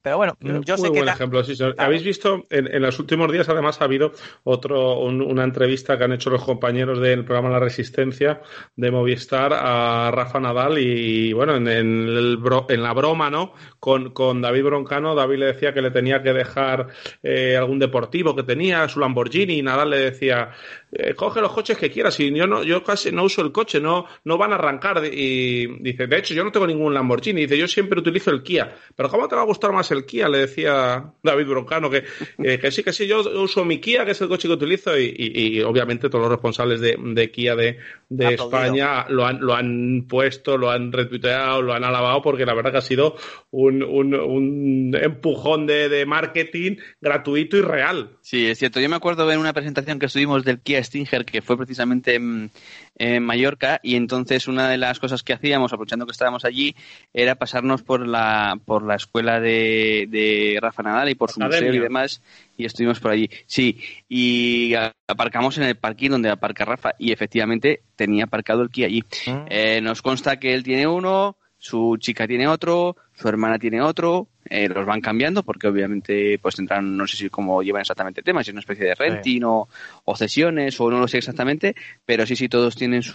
Pero 0.02 0.16
bueno, 0.16 0.36
Muy 0.40 0.64
yo 0.64 0.76
sé 0.76 0.84
que 0.84 0.88
buen 0.90 1.06
la- 1.06 1.12
ejemplo, 1.12 1.44
sí, 1.44 1.54
señor. 1.56 1.74
Claro. 1.74 1.86
Habéis 1.86 2.04
visto, 2.04 2.46
en, 2.50 2.66
en 2.74 2.82
los 2.82 2.98
últimos 2.98 3.30
días 3.30 3.48
además 3.48 3.80
ha 3.80 3.84
habido 3.84 4.12
otro, 4.44 4.98
un- 5.00 5.20
una 5.22 5.44
entrevista 5.44 5.96
que 5.98 6.04
han 6.04 6.12
hecho 6.12 6.30
los 6.30 6.44
compañeros 6.44 7.00
del 7.00 7.24
programa 7.24 7.50
La 7.50 7.58
Resistencia 7.60 8.40
de 8.76 8.90
Movistar 8.90 9.52
a 9.54 10.10
Rafa 10.10 10.40
Nadal 10.40 10.78
y 10.78 11.32
bueno, 11.32 11.56
en, 11.56 11.68
en 11.68 12.08
el 12.08 12.38
bro- 12.38 12.66
en 12.68 12.82
la 12.82 12.92
broma, 12.92 13.30
¿no? 13.30 13.52
Con, 13.78 14.10
con 14.12 14.40
David 14.40 14.64
Broncano, 14.64 15.14
David 15.14 15.38
le 15.38 15.46
decía 15.46 15.72
que 15.74 15.82
le 15.82 15.90
tenía 15.90 16.22
que 16.22 16.32
dejar 16.32 16.88
eh, 17.22 17.56
algún 17.56 17.78
deportivo 17.78 18.34
que 18.34 18.42
tenía, 18.42 18.88
su 18.88 19.00
Lamborghini, 19.00 19.58
y 19.58 19.62
Nadal 19.62 19.90
le 19.90 19.98
decía, 19.98 20.50
eh, 20.93 21.14
coge 21.14 21.40
los 21.40 21.53
coches 21.53 21.76
que 21.78 21.90
quieras 21.90 22.18
y 22.20 22.32
yo 22.34 22.47
no, 22.47 22.62
yo 22.62 22.84
casi 22.84 23.11
no 23.11 23.24
uso 23.24 23.43
el 23.43 23.51
coche, 23.51 23.80
no, 23.80 24.05
no 24.24 24.36
van 24.38 24.53
a 24.53 24.57
arrancar 24.57 25.03
y 25.05 25.66
dice, 25.80 26.07
de 26.07 26.18
hecho 26.18 26.34
yo 26.34 26.45
no 26.45 26.53
tengo 26.53 26.66
ningún 26.66 26.93
Lamborghini, 26.95 27.43
dice, 27.43 27.57
yo 27.59 27.66
siempre 27.66 27.99
utilizo 28.01 28.30
el 28.30 28.43
Kia, 28.43 28.74
pero 28.95 29.09
¿cómo 29.09 29.26
te 29.28 29.34
va 29.34 29.43
a 29.43 29.47
gustar 29.47 29.72
más 29.72 29.90
el 29.90 30.05
Kia? 30.05 30.28
Le 30.28 30.38
decía 30.38 31.05
David 31.22 31.47
Broncano 31.47 31.88
que, 31.90 32.05
eh, 32.45 32.59
que 32.59 32.70
sí, 32.70 32.82
que 32.82 32.93
sí, 32.93 33.07
yo 33.07 33.20
uso 33.43 33.64
mi 33.64 33.78
Kia, 33.80 34.05
que 34.05 34.11
es 34.12 34.20
el 34.20 34.28
coche 34.28 34.49
que 34.49 34.55
utilizo 34.55 34.99
y, 34.99 35.05
y- 35.16 35.59
y 35.59 35.62
obviamente 35.62 36.09
todos 36.09 36.22
los 36.22 36.30
responsables 36.32 36.80
de, 36.80 36.97
de 36.99 37.30
Kia 37.30 37.57
de, 37.57 37.78
de. 38.09 38.24
España 38.34 39.07
lo 39.09 39.24
han, 39.26 39.40
lo 39.40 39.55
han 39.55 40.07
puesto, 40.09 40.57
lo 40.59 40.70
han 40.70 40.93
retuiteado, 40.93 41.62
lo 41.62 41.72
han 41.72 41.84
alabado 41.84 42.20
porque 42.22 42.45
la 42.45 42.55
verdad 42.55 42.72
que 42.72 42.78
ha 42.78 42.82
sido 42.82 43.16
un, 43.51 43.82
un, 43.82 44.14
un 44.14 44.97
empujón 45.01 45.66
de, 45.66 45.88
de 45.88 46.05
marketing 46.07 46.76
gratuito 47.01 47.57
y 47.57 47.61
real. 47.62 48.11
Sí, 48.20 48.47
es 48.47 48.59
cierto. 48.59 48.80
Yo 48.80 48.88
me 48.88 48.97
acuerdo 48.97 49.26
ver 49.26 49.38
una 49.38 49.53
presentación 49.53 49.99
que 49.99 50.07
estuvimos 50.07 50.45
del 50.45 50.61
Kia 50.61 50.82
Stinger, 50.83 51.24
que 51.24 51.43
fue 51.43 51.57
precisamente 51.57 52.14
en, 52.14 52.51
en 52.97 53.22
Mallorca, 53.22 53.80
y 53.83 53.97
entonces 53.97 54.49
una 54.49 54.68
de 54.68 54.78
las 54.78 54.99
cosas 54.99 55.22
que 55.22 55.33
hacíamos, 55.33 55.72
aprovechando 55.72 56.07
que 56.07 56.12
estábamos 56.12 56.45
allí, 56.45 56.74
era 57.12 57.35
pasarnos 57.35 57.83
por 57.83 58.07
la, 58.07 58.59
por 58.64 58.85
la 58.85 58.97
escuela 58.97 59.41
de, 59.41 60.07
de 60.09 60.59
Rafa 60.61 60.83
Nadal 60.83 61.11
y 61.11 61.14
por 61.14 61.30
su 61.30 61.43
Academia. 61.43 61.68
museo 61.68 61.80
y 61.80 61.85
demás, 61.85 62.22
y 62.57 62.64
estuvimos 62.64 63.01
por 63.01 63.11
allí. 63.11 63.28
Sí, 63.47 63.80
y 64.09 64.74
aparcamos 65.07 65.59
en 65.59 65.64
el 65.64 65.76
parking 65.76 66.11
donde 66.11 66.30
aparca 66.30 66.64
Rafa, 66.64 66.93
y 66.99 67.12
efectivamente 67.12 67.83
tenía 67.97 68.24
aparcado 68.24 68.62
el 68.62 68.70
Kia 68.70 68.87
allí. 68.87 69.03
Mm. 69.26 69.47
Eh, 69.49 69.80
nos 69.80 70.03
consta 70.03 70.39
que 70.39 70.55
él 70.55 70.62
tiene 70.62 70.87
uno, 70.87 71.37
su 71.59 71.97
chica 71.99 72.26
tiene 72.26 72.49
otro, 72.49 72.97
su 73.14 73.28
hermana 73.28 73.59
tiene 73.59 73.80
otro, 73.80 74.28
eh, 74.53 74.68
los 74.68 74.84
van 74.86 75.00
cambiando 75.00 75.42
porque 75.42 75.66
obviamente 75.68 76.38
pues 76.40 76.57
tendrán, 76.57 76.96
no 76.96 77.07
sé 77.07 77.16
si 77.16 77.30
cómo 77.30 77.62
llevan 77.62 77.80
exactamente 77.80 78.20
el 78.20 78.24
tema, 78.24 78.42
si 78.44 78.50
es 78.50 78.55
una 78.55 78.61
especie 78.61 78.84
de 78.86 78.94
renting 78.94 79.42
o, 79.44 79.68
o 80.05 80.16
cesiones 80.16 80.78
o 80.80 80.90
no 80.90 80.98
lo 81.00 81.09
sé 81.09 81.18
exactamente, 81.18 81.74
pero 82.05 82.26
sí, 82.26 82.36
sí, 82.36 82.48
todos 82.48 82.76
tienen 82.76 83.03
su, 83.03 83.14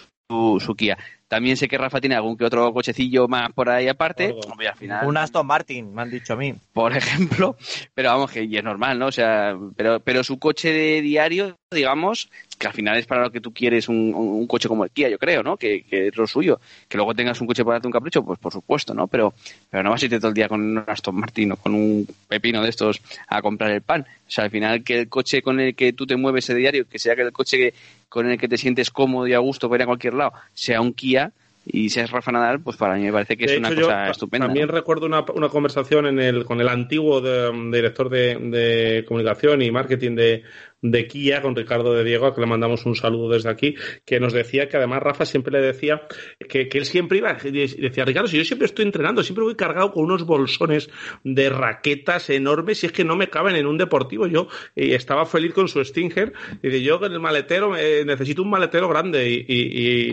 su 0.59 0.75
Kia. 0.75 0.97
También 1.29 1.57
sé 1.57 1.67
que 1.67 1.77
Rafa 1.77 1.99
tiene 1.99 2.15
algún 2.15 2.37
que 2.37 2.45
otro 2.45 2.71
cochecillo 2.71 3.27
más 3.27 3.51
por 3.51 3.69
ahí 3.69 3.89
aparte, 3.89 4.27
Algo. 4.27 4.39
hombre, 4.49 4.69
al 4.69 4.77
final 4.77 5.05
un 5.05 5.17
Aston 5.17 5.45
Martin, 5.45 5.93
me 5.93 6.01
han 6.01 6.09
dicho 6.09 6.31
a 6.33 6.35
mí. 6.37 6.53
por 6.71 6.95
ejemplo, 6.95 7.57
pero 7.93 8.09
vamos 8.11 8.31
que 8.31 8.43
y 8.45 8.55
es 8.57 8.63
normal, 8.63 8.97
¿no? 8.97 9.07
O 9.07 9.11
sea, 9.11 9.57
pero 9.75 9.99
pero 9.99 10.23
su 10.23 10.39
coche 10.39 10.71
de 10.71 11.01
diario, 11.01 11.57
digamos, 11.69 12.29
que 12.57 12.67
al 12.67 12.71
final 12.71 12.97
es 12.97 13.05
para 13.07 13.23
lo 13.23 13.31
que 13.31 13.41
tú 13.41 13.51
quieres 13.53 13.89
un, 13.89 13.97
un- 14.15 14.29
un 14.39 14.47
coche 14.47 14.69
como 14.69 14.85
el 14.85 14.91
Kia, 14.91 15.09
yo 15.09 15.17
creo, 15.19 15.43
¿no? 15.43 15.57
Que, 15.57 15.83
que 15.83 16.07
es 16.07 16.15
lo 16.15 16.25
suyo. 16.27 16.61
Que 16.87 16.95
luego 16.97 17.13
tengas 17.13 17.41
un 17.41 17.47
coche 17.47 17.65
para 17.65 17.73
darte 17.75 17.87
un 17.89 17.91
capricho, 17.93 18.23
pues 18.23 18.39
por 18.39 18.53
supuesto, 18.53 18.93
¿no? 18.93 19.07
Pero 19.07 19.33
pero 19.69 19.83
no 19.83 19.89
vas 19.89 20.01
a 20.01 20.05
irte 20.05 20.19
todo 20.19 20.29
el 20.29 20.33
día 20.33 20.47
con 20.47 20.61
un 20.61 20.81
Aston 20.87 21.13
Martin 21.15 21.26
o 21.51 21.55
con 21.57 21.73
un 21.75 22.07
pepino 22.27 22.61
de 22.63 22.69
estos 22.69 23.01
a 23.27 23.41
comprar 23.41 23.71
el 23.71 23.81
pan. 23.81 24.01
O 24.27 24.31
sea, 24.31 24.45
al 24.45 24.51
final 24.51 24.83
que 24.83 24.99
el 24.99 25.09
coche 25.09 25.41
con 25.41 25.59
el 25.59 25.75
que 25.75 25.93
tú 25.93 26.05
te 26.07 26.15
mueves 26.15 26.47
de 26.47 26.55
diario, 26.55 26.85
que 26.89 26.99
sea 26.99 27.15
que 27.15 27.21
el 27.23 27.31
coche 27.31 27.73
con 28.09 28.29
el 28.29 28.37
que 28.37 28.47
te 28.47 28.57
sientes 28.57 28.89
cómodo 28.91 29.27
y 29.27 29.33
a 29.33 29.39
gusto 29.39 29.69
para 29.69 29.79
ir 29.79 29.83
a 29.83 29.87
cualquier 29.87 30.13
lado, 30.13 30.33
sea 30.53 30.81
un 30.81 30.93
Kia 30.93 31.31
y 31.69 31.89
seas 31.89 32.11
Rafa 32.11 32.31
Nadal, 32.31 32.61
pues 32.61 32.77
para 32.77 32.95
mí 32.95 33.03
me 33.03 33.11
parece 33.11 33.35
que 33.35 33.45
De 33.45 33.53
es 33.53 33.59
una 33.59 33.67
hecho, 33.69 33.81
cosa 33.81 34.05
yo 34.05 34.11
estupenda. 34.11 34.45
También 34.47 34.67
¿no? 34.67 34.73
recuerdo 34.73 35.05
una, 35.05 35.25
una 35.35 35.49
conversación 35.49 36.05
en 36.05 36.19
el, 36.19 36.45
con 36.45 36.61
el 36.61 36.69
antiguo 36.69 37.19
de- 37.19 37.51
director 37.71 38.09
de, 38.09 38.35
de 38.37 39.03
comunicación 39.05 39.61
y 39.61 39.69
marketing 39.69 40.15
de, 40.15 40.43
de 40.81 41.07
Kia, 41.07 41.41
con 41.41 41.55
Ricardo 41.55 41.93
de 41.93 42.03
Diego, 42.03 42.27
a 42.27 42.35
que 42.35 42.41
le 42.41 42.47
mandamos 42.47 42.85
un 42.85 42.95
saludo 42.95 43.29
desde 43.29 43.49
aquí, 43.49 43.75
que 44.05 44.19
nos 44.19 44.33
decía 44.33 44.67
que 44.69 44.77
además 44.77 45.01
Rafa 45.01 45.25
siempre 45.25 45.51
le 45.59 45.65
decía 45.65 46.03
que, 46.49 46.69
que 46.69 46.77
él 46.77 46.85
siempre 46.85 47.17
iba, 47.17 47.35
y 47.43 47.51
decía, 47.51 48.05
Ricardo, 48.05 48.27
si 48.27 48.37
yo 48.37 48.45
siempre 48.45 48.67
estoy 48.67 48.85
entrenando, 48.85 49.23
siempre 49.23 49.43
voy 49.43 49.55
cargado 49.55 49.91
con 49.91 50.03
unos 50.05 50.25
bolsones 50.25 50.89
de 51.23 51.49
raquetas 51.49 52.29
enormes 52.29 52.83
y 52.83 52.87
es 52.87 52.91
que 52.91 53.03
no 53.03 53.15
me 53.15 53.27
caben 53.29 53.55
en 53.55 53.65
un 53.65 53.77
deportivo. 53.77 54.27
Yo 54.27 54.47
eh, 54.75 54.93
estaba 54.95 55.25
feliz 55.25 55.53
con 55.53 55.67
su 55.67 55.83
Stinger 55.83 56.33
y 56.61 56.69
de 56.69 56.81
yo 56.81 56.99
en 57.03 57.11
el 57.13 57.19
maletero 57.19 57.75
eh, 57.75 58.03
necesito 58.05 58.43
un 58.43 58.49
maletero 58.49 58.87
grande 58.87 59.29
y, 59.29 59.45
y- 59.47 59.67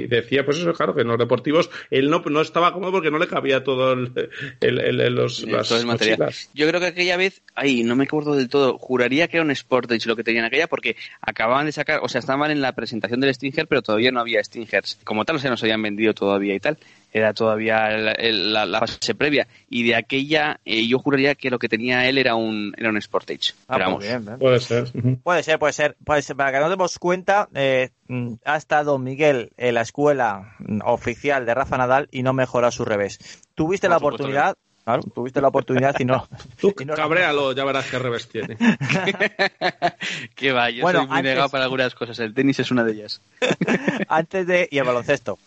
y 0.05 0.07
decía, 0.07 0.45
pues 0.45 0.59
eso, 0.59 0.73
claro, 0.73 0.95
que 0.95 1.03
en 1.03 1.09
los 1.09 1.19
deportivos 1.19 1.71
él 1.91 2.09
no, 2.11 2.23
no 2.27 2.41
estaba 2.41 2.73
cómodo 2.73 2.93
porque 2.93 3.11
no 3.11 3.19
le 3.19 3.27
cabía 3.27 3.62
todo 3.65 3.93
el, 3.93 4.12
el- 4.61 4.81
el- 4.81 5.01
el- 5.01 5.15
los, 5.15 5.37
Sí, 5.37 5.47
las 5.51 5.69
todo 5.69 5.79
el 5.81 5.87
material. 5.87 6.19
mochilas. 6.19 6.51
Yo 6.55 6.67
creo 6.69 6.81
que 6.81 6.87
aquella 6.87 7.17
vez, 7.17 7.43
ay, 7.55 7.83
no 7.85 7.97
me 7.97 8.05
acuerdo 8.05 8.35
del 8.35 8.49
todo, 8.49 8.79
juraría 8.79 9.29
que 9.29 9.37
era 9.37 9.45
un 9.47 9.55
Sportage 9.55 10.07
lo 10.09 10.17
que 10.17 10.25
tenían 10.25 10.45
aquella 10.55 10.69
porque 10.69 10.97
acababan 11.21 11.67
de 11.67 11.73
sacar, 11.73 12.01
o 12.03 12.09
sea, 12.09 12.19
estaban 12.21 12.51
en 12.51 12.61
la 12.61 12.73
presentación 12.73 13.21
del 13.21 13.35
Stinger, 13.35 13.67
pero 13.69 13.83
todavía 13.83 14.11
no 14.13 14.21
había 14.21 14.43
Stingers. 14.43 14.99
Como 15.05 15.25
tal, 15.25 15.37
o 15.37 15.39
sea, 15.39 15.51
no 15.51 15.57
se 15.57 15.67
habían 15.67 15.83
vendido 15.83 16.15
todavía 16.15 16.55
y 16.55 16.61
tal. 16.61 16.79
Era 17.13 17.33
todavía 17.33 17.93
el- 17.95 18.15
el- 18.19 18.53
la, 18.53 18.67
la 18.67 18.81
fase 18.81 19.15
previa. 19.15 19.47
Y 19.71 19.85
de 19.87 19.95
aquella, 19.95 20.59
eh, 20.65 20.87
yo 20.89 20.99
juraría 20.99 21.35
que 21.37 21.49
lo 21.51 21.59
que 21.61 21.69
tenía 21.69 22.09
él 22.09 22.19
era 22.19 22.35
un, 22.35 22.73
era 22.77 22.89
un 22.91 23.01
Sportage. 23.01 23.53
Ah, 23.69 23.77
Pero 23.77 23.85
pues 23.85 23.85
vamos, 23.87 24.01
bien, 24.03 24.25
bien. 24.25 24.39
Puede 24.39 24.61
ser. 24.61 24.93
Puede 25.23 25.43
ser, 25.45 25.59
puede 25.61 25.73
ser. 25.73 25.97
Puede 26.05 26.23
ser. 26.23 26.35
Para 26.37 26.51
que 26.53 26.59
nos 26.59 26.71
demos 26.71 26.99
cuenta, 26.99 27.49
eh, 27.55 27.91
mm, 28.09 28.33
ha 28.45 28.57
estado 28.57 28.99
Miguel 28.99 29.53
en 29.57 29.75
la 29.75 29.83
escuela 29.83 30.57
oficial 30.85 31.47
de 31.47 31.55
Rafa 31.55 31.79
Nadal 31.79 32.09
y 32.11 32.23
no 32.23 32.33
mejora 32.33 32.71
su 32.71 32.85
revés. 32.85 33.19
Tuviste 33.55 33.87
Por 33.87 33.91
la 33.93 33.97
oportunidad, 33.99 34.57
Claro, 34.85 35.03
tuviste 35.14 35.41
la 35.41 35.49
oportunidad 35.49 35.95
y 35.99 36.05
no. 36.05 36.28
Tú 36.61 36.74
cabréalo, 36.74 37.53
ya 37.53 37.64
verás 37.64 37.87
qué 37.91 37.99
revés 37.99 38.28
tiene. 38.28 38.59
Qué 40.35 40.53
va, 40.53 40.68
yo 40.68 40.89
soy 40.91 41.07
muy 41.07 41.22
negado 41.22 41.49
para 41.49 41.64
algunas 41.64 41.95
cosas. 41.95 42.18
El 42.18 42.35
tenis 42.35 42.61
es 42.61 42.70
una 42.70 42.85
de 42.85 42.93
ellas. 42.93 43.22
antes 44.09 44.47
de. 44.47 44.68
y 44.70 44.76
el 44.76 44.85
baloncesto. 44.85 45.39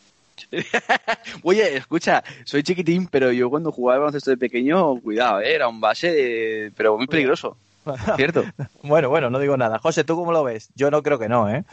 Oye, 1.43 1.77
escucha, 1.77 2.23
soy 2.45 2.63
chiquitín, 2.63 3.07
pero 3.07 3.31
yo 3.31 3.49
cuando 3.49 3.71
jugaba 3.71 3.99
baloncesto 3.99 4.31
de 4.31 4.37
pequeño, 4.37 4.99
cuidado, 5.01 5.41
¿eh? 5.41 5.53
era 5.53 5.67
un 5.67 5.79
base, 5.79 6.71
pero 6.75 6.97
muy 6.97 7.07
peligroso. 7.07 7.57
¿Cierto? 8.15 8.43
bueno, 8.81 9.09
bueno, 9.09 9.29
no 9.29 9.39
digo 9.39 9.55
nada. 9.55 9.77
José, 9.79 10.03
¿tú 10.03 10.15
cómo 10.15 10.31
lo 10.31 10.43
ves? 10.43 10.69
Yo 10.75 10.89
no 10.91 11.03
creo 11.03 11.19
que 11.19 11.29
no, 11.29 11.49
¿eh? 11.49 11.63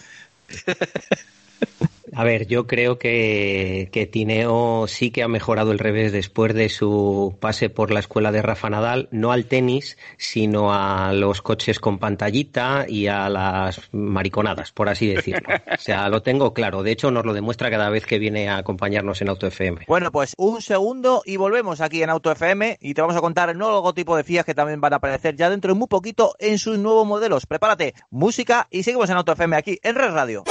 A 2.14 2.24
ver, 2.24 2.46
yo 2.46 2.66
creo 2.66 2.98
que, 2.98 3.88
que, 3.92 4.06
Tineo 4.06 4.86
sí 4.86 5.10
que 5.10 5.22
ha 5.22 5.28
mejorado 5.28 5.72
el 5.72 5.78
revés 5.78 6.12
después 6.12 6.54
de 6.54 6.68
su 6.68 7.36
pase 7.40 7.70
por 7.70 7.90
la 7.90 8.00
escuela 8.00 8.30
de 8.30 8.42
Rafa 8.42 8.70
Nadal, 8.70 9.08
no 9.10 9.32
al 9.32 9.46
tenis, 9.46 9.98
sino 10.16 10.72
a 10.72 11.12
los 11.12 11.42
coches 11.42 11.80
con 11.80 11.98
pantallita 11.98 12.86
y 12.88 13.08
a 13.08 13.28
las 13.28 13.88
mariconadas, 13.92 14.72
por 14.72 14.88
así 14.88 15.06
decirlo. 15.06 15.48
O 15.72 15.78
sea, 15.78 16.08
lo 16.08 16.22
tengo 16.22 16.54
claro. 16.54 16.82
De 16.82 16.92
hecho, 16.92 17.10
nos 17.10 17.26
lo 17.26 17.34
demuestra 17.34 17.70
cada 17.70 17.90
vez 17.90 18.06
que 18.06 18.18
viene 18.18 18.48
a 18.48 18.58
acompañarnos 18.58 19.20
en 19.20 19.28
Auto 19.28 19.46
FM. 19.46 19.84
Bueno, 19.88 20.12
pues 20.12 20.34
un 20.36 20.62
segundo 20.62 21.22
y 21.26 21.36
volvemos 21.36 21.80
aquí 21.80 22.02
en 22.02 22.10
Auto 22.10 22.30
FM 22.30 22.78
y 22.80 22.94
te 22.94 23.00
vamos 23.00 23.16
a 23.16 23.20
contar 23.20 23.50
el 23.50 23.58
nuevo 23.58 23.74
logotipo 23.74 24.16
de 24.16 24.24
Fiat 24.24 24.44
que 24.44 24.54
también 24.54 24.80
van 24.80 24.92
a 24.92 24.96
aparecer 24.96 25.36
ya 25.36 25.50
dentro 25.50 25.72
de 25.72 25.78
muy 25.78 25.88
poquito 25.88 26.34
en 26.38 26.58
sus 26.58 26.78
nuevos 26.78 27.06
modelos. 27.06 27.46
Prepárate, 27.46 27.94
música 28.10 28.68
y 28.70 28.82
seguimos 28.84 29.10
en 29.10 29.16
Auto 29.16 29.32
FM 29.32 29.56
aquí 29.56 29.78
en 29.82 29.96
Red 29.96 30.12
Radio. 30.12 30.44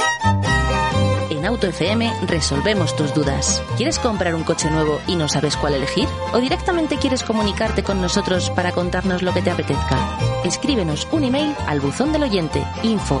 En 1.44 1.48
Auto 1.48 1.66
FM 1.66 2.10
resolvemos 2.26 2.96
tus 2.96 3.12
dudas. 3.12 3.62
¿Quieres 3.76 3.98
comprar 3.98 4.34
un 4.34 4.44
coche 4.44 4.70
nuevo 4.70 4.98
y 5.06 5.14
no 5.14 5.28
sabes 5.28 5.58
cuál 5.58 5.74
elegir? 5.74 6.08
¿O 6.32 6.38
directamente 6.38 6.96
quieres 6.96 7.22
comunicarte 7.22 7.82
con 7.82 8.00
nosotros 8.00 8.48
para 8.48 8.72
contarnos 8.72 9.20
lo 9.20 9.34
que 9.34 9.42
te 9.42 9.50
apetezca? 9.50 10.18
Escríbenos 10.42 11.06
un 11.12 11.24
email 11.24 11.54
al 11.66 11.80
buzón 11.80 12.14
del 12.14 12.22
oyente 12.22 12.64
info. 12.82 13.20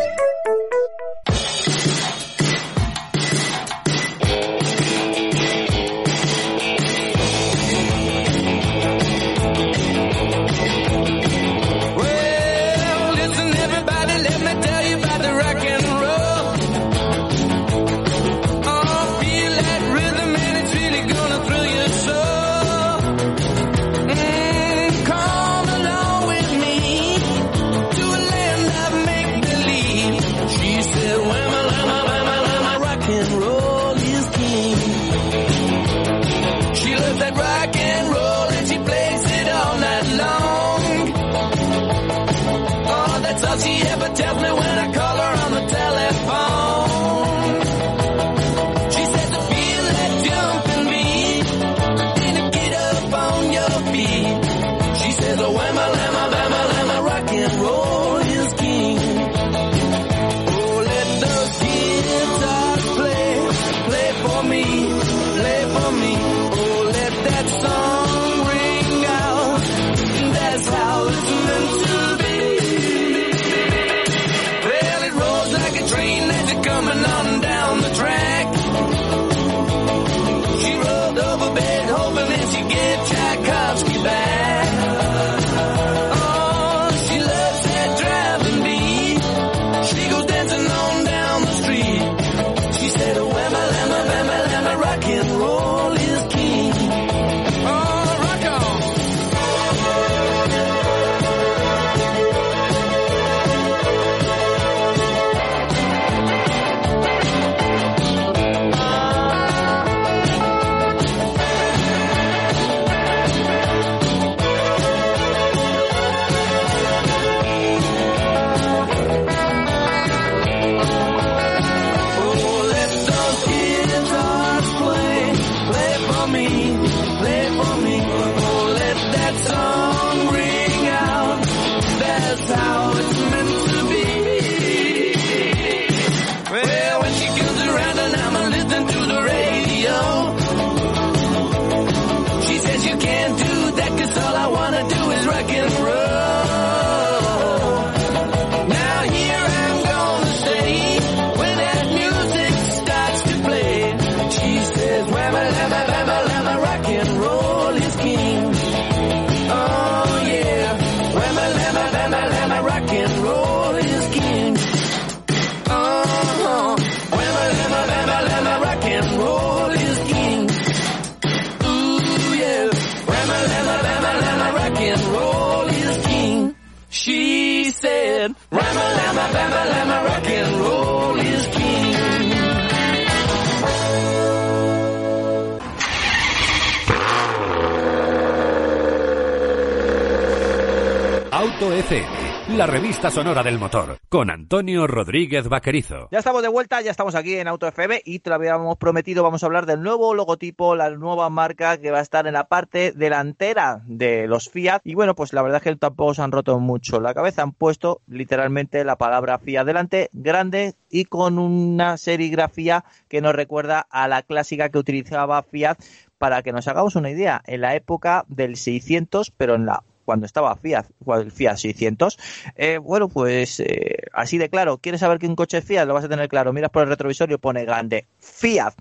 La 192.57 192.65
revista 192.65 193.11
sonora 193.11 193.43
del 193.43 193.59
motor, 193.59 193.99
con 194.09 194.31
Antonio 194.31 194.87
Rodríguez 194.87 195.47
Vaquerizo. 195.47 196.07
Ya 196.11 196.17
estamos 196.17 196.41
de 196.41 196.47
vuelta, 196.47 196.81
ya 196.81 196.89
estamos 196.89 197.13
aquí 197.13 197.35
en 197.35 197.47
Auto 197.47 197.67
FM 197.67 198.01
y 198.03 198.17
te 198.17 198.31
lo 198.31 198.35
habíamos 198.37 198.77
prometido, 198.77 199.21
vamos 199.21 199.43
a 199.43 199.45
hablar 199.45 199.67
del 199.67 199.83
nuevo 199.83 200.15
logotipo, 200.15 200.75
la 200.75 200.89
nueva 200.89 201.29
marca 201.29 201.77
que 201.77 201.91
va 201.91 201.99
a 201.99 202.01
estar 202.01 202.25
en 202.25 202.33
la 202.33 202.45
parte 202.45 202.93
delantera 202.93 203.83
de 203.85 204.25
los 204.25 204.49
Fiat. 204.49 204.81
Y 204.85 204.95
bueno, 204.95 205.13
pues 205.13 205.33
la 205.33 205.43
verdad 205.43 205.57
es 205.57 205.63
que 205.63 205.75
tampoco 205.75 206.15
se 206.15 206.23
han 206.23 206.31
roto 206.31 206.57
mucho 206.59 206.99
la 206.99 207.13
cabeza, 207.13 207.43
han 207.43 207.51
puesto 207.51 208.01
literalmente 208.07 208.83
la 208.83 208.95
palabra 208.95 209.37
Fiat 209.37 209.63
delante, 209.63 210.09
grande 210.13 210.73
y 210.89 211.05
con 211.05 211.37
una 211.37 211.97
serigrafía 211.97 212.85
que 213.07 213.21
nos 213.21 213.35
recuerda 213.35 213.85
a 213.91 214.07
la 214.07 214.23
clásica 214.23 214.69
que 214.69 214.79
utilizaba 214.79 215.43
Fiat 215.43 215.77
para 216.17 216.41
que 216.41 216.53
nos 216.53 216.67
hagamos 216.67 216.95
una 216.95 217.11
idea, 217.11 217.43
en 217.45 217.61
la 217.61 217.75
época 217.75 218.25
del 218.27 218.55
600, 218.55 219.31
pero 219.37 219.53
en 219.53 219.67
la 219.67 219.83
cuando 220.05 220.25
estaba 220.25 220.55
Fiat, 220.55 220.85
Fiat 221.33 221.57
600. 221.57 222.17
Eh, 222.55 222.77
bueno, 222.77 223.09
pues 223.09 223.59
eh, 223.59 223.97
así 224.13 224.37
de 224.37 224.49
claro, 224.49 224.77
¿quieres 224.77 225.01
saber 225.01 225.19
que 225.19 225.27
un 225.27 225.35
coche 225.35 225.57
es 225.59 225.65
Fiat? 225.65 225.85
Lo 225.85 225.93
vas 225.93 226.05
a 226.05 226.09
tener 226.09 226.27
claro. 226.29 226.53
Miras 226.53 226.71
por 226.71 226.83
el 226.83 226.89
retrovisor 226.89 227.31
y 227.31 227.37
pone 227.37 227.65
grande 227.65 228.05
Fiat. 228.19 228.73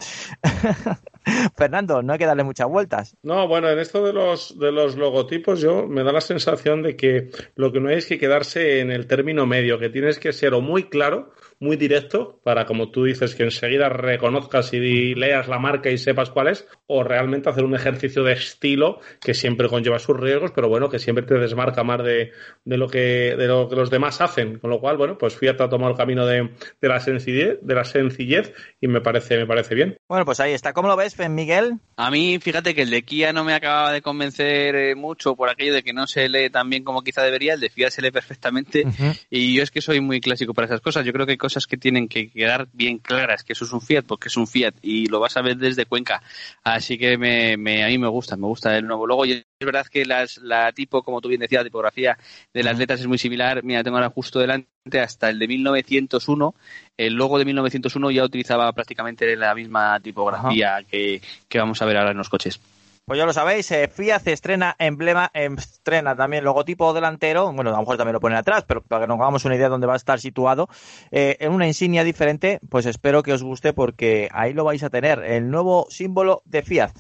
Fernando, 1.57 2.03
no 2.03 2.12
hay 2.12 2.18
que 2.18 2.27
darle 2.27 2.45
muchas 2.45 2.68
vueltas. 2.68 3.16
No, 3.23 3.47
bueno, 3.49 3.68
en 3.68 3.79
esto 3.79 4.05
de 4.05 4.12
los, 4.12 4.59
de 4.59 4.73
los 4.73 4.97
logotipos 4.97 5.61
yo 5.61 5.87
me 5.87 6.03
da 6.03 6.12
la 6.12 6.21
sensación 6.21 6.83
de 6.83 6.97
que 6.97 7.31
lo 7.55 7.73
que 7.73 7.81
no 7.81 7.89
hay 7.89 7.97
es 7.97 8.07
que 8.07 8.18
quedarse 8.18 8.81
en 8.81 8.91
el 8.91 9.07
término 9.07 9.47
medio, 9.47 9.79
que 9.79 9.89
tienes 9.91 10.18
que 10.18 10.33
ser 10.33 10.55
o 10.55 10.61
muy 10.61 10.85
claro 10.85 11.33
muy 11.61 11.77
directo 11.77 12.41
para, 12.43 12.64
como 12.64 12.91
tú 12.91 13.05
dices, 13.05 13.35
que 13.35 13.43
enseguida 13.45 13.91
reconozcas 13.91 14.73
y 14.73 15.14
leas 15.14 15.47
la 15.47 15.59
marca 15.59 15.91
y 15.91 15.99
sepas 15.99 16.31
cuál 16.31 16.49
es, 16.49 16.66
o 16.87 17.05
realmente 17.05 17.51
hacer 17.51 17.64
un 17.64 17.75
ejercicio 17.75 18.25
de 18.25 18.33
estilo 18.33 19.01
que 19.21 19.35
siempre 19.35 19.68
conlleva 19.68 19.99
sus 19.99 20.18
riesgos, 20.18 20.53
pero 20.55 20.71
bueno, 20.71 20.89
que 20.89 20.99
siempre 20.99 21.25
te 21.27 21.35
desmarca 21.35 21.85
más 21.85 22.03
de, 22.03 22.33
de 22.64 22.77
lo, 22.79 22.89
que, 22.89 23.37
de 23.37 23.47
lo 23.47 23.68
que 23.68 23.77
los 23.77 23.91
demás 23.91 24.23
hacen. 24.23 24.59
Con 24.59 24.71
lo 24.71 24.81
cual, 24.81 24.97
bueno, 24.97 25.18
pues 25.18 25.37
Fiat 25.37 25.61
ha 25.61 25.68
tomado 25.68 25.91
el 25.91 25.99
camino 25.99 26.25
de, 26.25 26.51
de, 26.81 26.89
la 26.89 26.99
sencillez, 26.99 27.59
de 27.61 27.75
la 27.75 27.85
sencillez 27.85 28.55
y 28.81 28.89
me 28.89 29.03
parece, 29.03 29.37
me 29.37 29.47
parece 29.47 29.75
bien. 29.75 29.99
Bueno, 30.09 30.25
pues 30.25 30.41
ahí 30.41 30.55
está. 30.55 30.73
¿Cómo 30.73 30.89
lo 30.89 30.97
ves, 30.97 31.10
Miguel? 31.29 31.79
A 31.97 32.11
mí, 32.11 32.39
fíjate 32.39 32.75
que 32.75 32.83
el 32.83 32.91
de 32.91 33.03
Kia 33.03 33.33
no 33.33 33.45
me 33.45 33.53
acababa 33.53 33.93
de 33.93 34.01
convencer 34.01 34.75
eh, 34.75 34.95
mucho 34.95 35.37
por 35.37 35.51
aquello 35.51 35.75
de 35.75 35.83
que 35.83 35.93
no 35.93 36.07
se 36.07 36.29
lee 36.29 36.49
tan 36.49 36.71
bien 36.71 36.83
como 36.83 37.03
quizá 37.03 37.23
debería. 37.23 37.55
El 37.55 37.61
de 37.61 37.69
Fiat 37.69 37.91
se 37.91 38.03
lee 38.03 38.11
perfectamente 38.11 38.87
y 39.29 39.55
yo 39.55 39.63
es 39.63 39.71
que 39.71 39.81
soy 39.81 40.01
muy 40.01 40.21
clásico 40.21 40.55
para 40.55 40.67
esas 40.67 40.81
cosas. 40.81 41.05
Yo 41.05 41.13
creo 41.13 41.27
que 41.27 41.33
hay 41.33 41.39
cosas 41.39 41.67
que 41.67 41.77
tienen 41.77 42.09
que 42.09 42.31
quedar 42.31 42.69
bien 42.73 42.99
claras, 42.99 43.45
que 43.45 43.53
eso 43.53 43.65
es 43.65 43.73
un 43.73 43.81
Fiat, 43.81 44.05
porque 44.07 44.29
es 44.29 44.37
un 44.37 44.47
Fiat 44.47 44.75
y 44.83 45.07
lo 45.07 45.21
vas 45.21 45.37
a 45.37 45.43
ver 45.43 45.57
desde 45.57 45.87
Cuenca. 45.87 46.23
Así 46.65 46.97
que 46.97 47.19
me, 47.19 47.57
me, 47.57 47.85
a 47.85 47.89
mí 47.89 47.99
me 47.99 48.09
gusta, 48.09 48.37
me 48.37 48.47
gusta 48.47 48.77
el 48.77 48.87
nuevo 48.87 49.07
logo. 49.07 49.27
Y 49.27 49.45
es 49.61 49.67
verdad 49.67 49.87
que 49.87 50.07
las, 50.07 50.39
la 50.39 50.73
tipo, 50.73 51.03
como 51.03 51.21
tú 51.21 51.29
bien 51.29 51.43
decías, 51.43 51.61
la 51.61 51.65
tipografía 51.65 52.19
de 52.55 52.63
las 52.63 52.79
letras 52.79 53.01
es 53.01 53.07
muy 53.07 53.19
similar. 53.19 53.63
Mira, 53.63 53.85
tengo 53.85 53.99
ahora 53.99 54.09
justo 54.09 54.39
delante 54.39 55.01
hasta 55.01 55.29
el 55.29 55.39
de 55.39 55.49
1901. 55.49 56.55
El 56.97 57.13
logo 57.13 57.39
de 57.39 57.45
1901 57.45 58.11
ya 58.11 58.25
utilizaba 58.25 58.73
prácticamente 58.73 59.37
la 59.37 59.55
misma 59.55 60.01
tipografía 60.01 60.83
que, 60.91 61.21
que 61.47 61.59
vamos 61.59 61.83
a 61.83 61.85
ver 61.85 61.99
ahora 61.99 62.13
en 62.13 62.17
los 62.17 62.31
coches. 62.31 62.59
Pues 63.05 63.19
ya 63.19 63.27
lo 63.27 63.33
sabéis, 63.33 63.69
eh, 63.73 63.89
Fiat 63.89 64.29
estrena 64.29 64.77
emblema, 64.79 65.33
estrena 65.35 66.15
también 66.15 66.45
logotipo 66.45 66.93
delantero, 66.95 67.53
bueno, 67.53 67.71
a 67.71 67.73
lo 67.73 67.81
mejor 67.81 67.97
también 67.97 68.13
lo 68.13 68.21
ponen 68.21 68.39
atrás, 68.39 68.65
pero 68.69 68.83
para 68.83 69.03
que 69.03 69.09
nos 69.09 69.19
hagamos 69.19 69.45
una 69.45 69.57
idea 69.57 69.67
de 69.67 69.71
dónde 69.71 69.89
va 69.89 69.95
a 69.95 69.97
estar 69.97 70.21
situado, 70.21 70.69
eh, 71.11 71.37
en 71.41 71.51
una 71.51 71.67
insignia 71.67 72.05
diferente, 72.05 72.61
pues 72.69 72.87
espero 72.87 73.25
que 73.25 73.33
os 73.33 73.43
guste 73.43 73.73
porque 73.73 74.29
ahí 74.33 74.53
lo 74.53 74.63
vais 74.63 74.85
a 74.85 74.91
tener, 74.91 75.25
el 75.25 75.51
nuevo 75.51 75.89
símbolo 75.91 76.43
de 76.45 76.63
Fiat. 76.63 76.93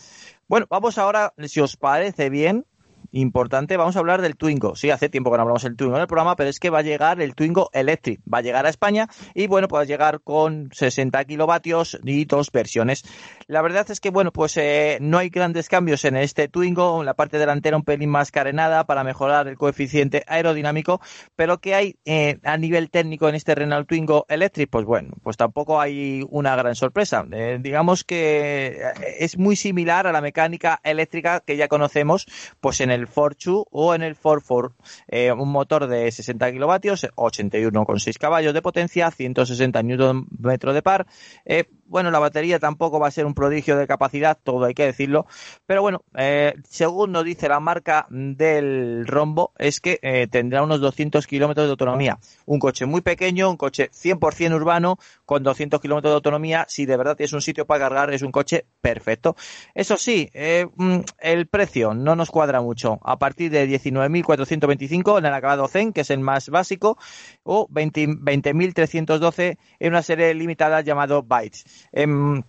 Bueno, 0.50 0.66
vamos 0.68 0.98
ahora, 0.98 1.32
si 1.46 1.60
os 1.60 1.76
parece 1.76 2.28
bien, 2.28 2.66
importante, 3.12 3.76
vamos 3.76 3.96
a 3.96 3.98
hablar 3.98 4.22
del 4.22 4.36
Twingo. 4.36 4.76
Sí, 4.76 4.90
hace 4.90 5.08
tiempo 5.08 5.30
que 5.30 5.36
no 5.36 5.42
hablamos 5.42 5.62
del 5.62 5.76
Twingo 5.76 5.96
en 5.96 6.02
el 6.02 6.06
programa, 6.06 6.36
pero 6.36 6.50
es 6.50 6.60
que 6.60 6.70
va 6.70 6.78
a 6.78 6.82
llegar 6.82 7.20
el 7.20 7.34
Twingo 7.34 7.70
Electric. 7.72 8.20
Va 8.32 8.38
a 8.38 8.42
llegar 8.42 8.66
a 8.66 8.68
España 8.68 9.08
y 9.34 9.46
bueno, 9.46 9.68
puede 9.68 9.86
llegar 9.86 10.20
con 10.20 10.70
60 10.72 11.24
kilovatios 11.24 11.98
y 12.04 12.24
dos 12.24 12.50
versiones. 12.52 13.04
La 13.46 13.62
verdad 13.62 13.90
es 13.90 14.00
que 14.00 14.10
bueno, 14.10 14.32
pues 14.32 14.56
eh, 14.56 14.98
no 15.00 15.18
hay 15.18 15.28
grandes 15.28 15.68
cambios 15.68 16.04
en 16.04 16.16
este 16.16 16.48
Twingo, 16.48 17.02
la 17.04 17.14
parte 17.14 17.38
delantera 17.38 17.76
un 17.76 17.84
pelín 17.84 18.10
más 18.10 18.30
carenada 18.30 18.84
para 18.84 19.04
mejorar 19.04 19.48
el 19.48 19.56
coeficiente 19.56 20.24
aerodinámico, 20.26 21.00
pero 21.36 21.58
que 21.58 21.74
hay 21.74 21.96
eh, 22.04 22.38
a 22.44 22.56
nivel 22.56 22.90
técnico 22.90 23.28
en 23.28 23.34
este 23.34 23.54
Renault 23.54 23.88
Twingo 23.88 24.26
Electric? 24.28 24.70
Pues 24.70 24.84
bueno, 24.84 25.10
pues 25.22 25.36
tampoco 25.36 25.80
hay 25.80 26.24
una 26.30 26.56
gran 26.56 26.74
sorpresa. 26.74 27.26
Eh, 27.32 27.58
digamos 27.60 28.04
que 28.04 28.80
es 29.18 29.38
muy 29.38 29.56
similar 29.56 30.06
a 30.06 30.12
la 30.12 30.20
mecánica 30.20 30.80
eléctrica 30.84 31.40
que 31.40 31.56
ya 31.56 31.68
conocemos, 31.68 32.26
pues 32.60 32.80
en 32.80 32.90
el 32.90 32.99
Ford 33.06 33.36
o 33.70 33.94
en 33.94 34.02
el 34.02 34.14
Ford 34.14 34.42
Ford. 34.42 34.72
Eh, 35.08 35.32
un 35.32 35.50
motor 35.50 35.86
de 35.86 36.10
60 36.10 36.52
kilovatios, 36.52 37.06
81,6 37.14 38.18
caballos 38.18 38.54
de 38.54 38.62
potencia, 38.62 39.10
160 39.10 39.82
Nm 39.82 40.26
de 40.72 40.82
par. 40.82 41.06
Eh, 41.44 41.64
bueno, 41.90 42.12
la 42.12 42.20
batería 42.20 42.60
tampoco 42.60 43.00
va 43.00 43.08
a 43.08 43.10
ser 43.10 43.26
un 43.26 43.34
prodigio 43.34 43.76
de 43.76 43.88
capacidad, 43.88 44.38
todo 44.40 44.64
hay 44.64 44.74
que 44.74 44.84
decirlo. 44.86 45.26
Pero 45.66 45.82
bueno, 45.82 46.04
eh, 46.16 46.54
según 46.68 47.10
nos 47.10 47.24
dice 47.24 47.48
la 47.48 47.58
marca 47.58 48.06
del 48.08 49.06
rombo, 49.08 49.52
es 49.58 49.80
que 49.80 49.98
eh, 50.02 50.28
tendrá 50.28 50.62
unos 50.62 50.80
200 50.80 51.26
kilómetros 51.26 51.66
de 51.66 51.72
autonomía. 51.72 52.18
Un 52.46 52.60
coche 52.60 52.86
muy 52.86 53.00
pequeño, 53.00 53.50
un 53.50 53.56
coche 53.56 53.90
100% 53.90 54.54
urbano, 54.54 54.98
con 55.26 55.42
200 55.42 55.80
kilómetros 55.80 56.12
de 56.12 56.14
autonomía. 56.14 56.64
Si 56.68 56.86
de 56.86 56.96
verdad 56.96 57.16
tienes 57.16 57.32
un 57.32 57.42
sitio 57.42 57.66
para 57.66 57.80
cargar, 57.80 58.14
es 58.14 58.22
un 58.22 58.30
coche 58.30 58.66
perfecto. 58.80 59.34
Eso 59.74 59.96
sí, 59.96 60.30
eh, 60.32 60.68
mm, 60.76 61.00
el 61.18 61.48
precio 61.48 61.92
no 61.92 62.14
nos 62.14 62.30
cuadra 62.30 62.60
mucho. 62.60 63.00
A 63.02 63.18
partir 63.18 63.50
de 63.50 63.68
19.425 63.68 65.18
en 65.18 65.26
el 65.26 65.34
acabado 65.34 65.66
Zen, 65.66 65.92
que 65.92 66.02
es 66.02 66.10
el 66.10 66.20
más 66.20 66.50
básico, 66.50 66.98
o 67.42 67.66
20.312 67.68 69.58
en 69.80 69.88
una 69.88 70.02
serie 70.02 70.32
limitada 70.34 70.82
llamado 70.82 71.24
Bytes. 71.24 71.79
Em, 71.92 72.42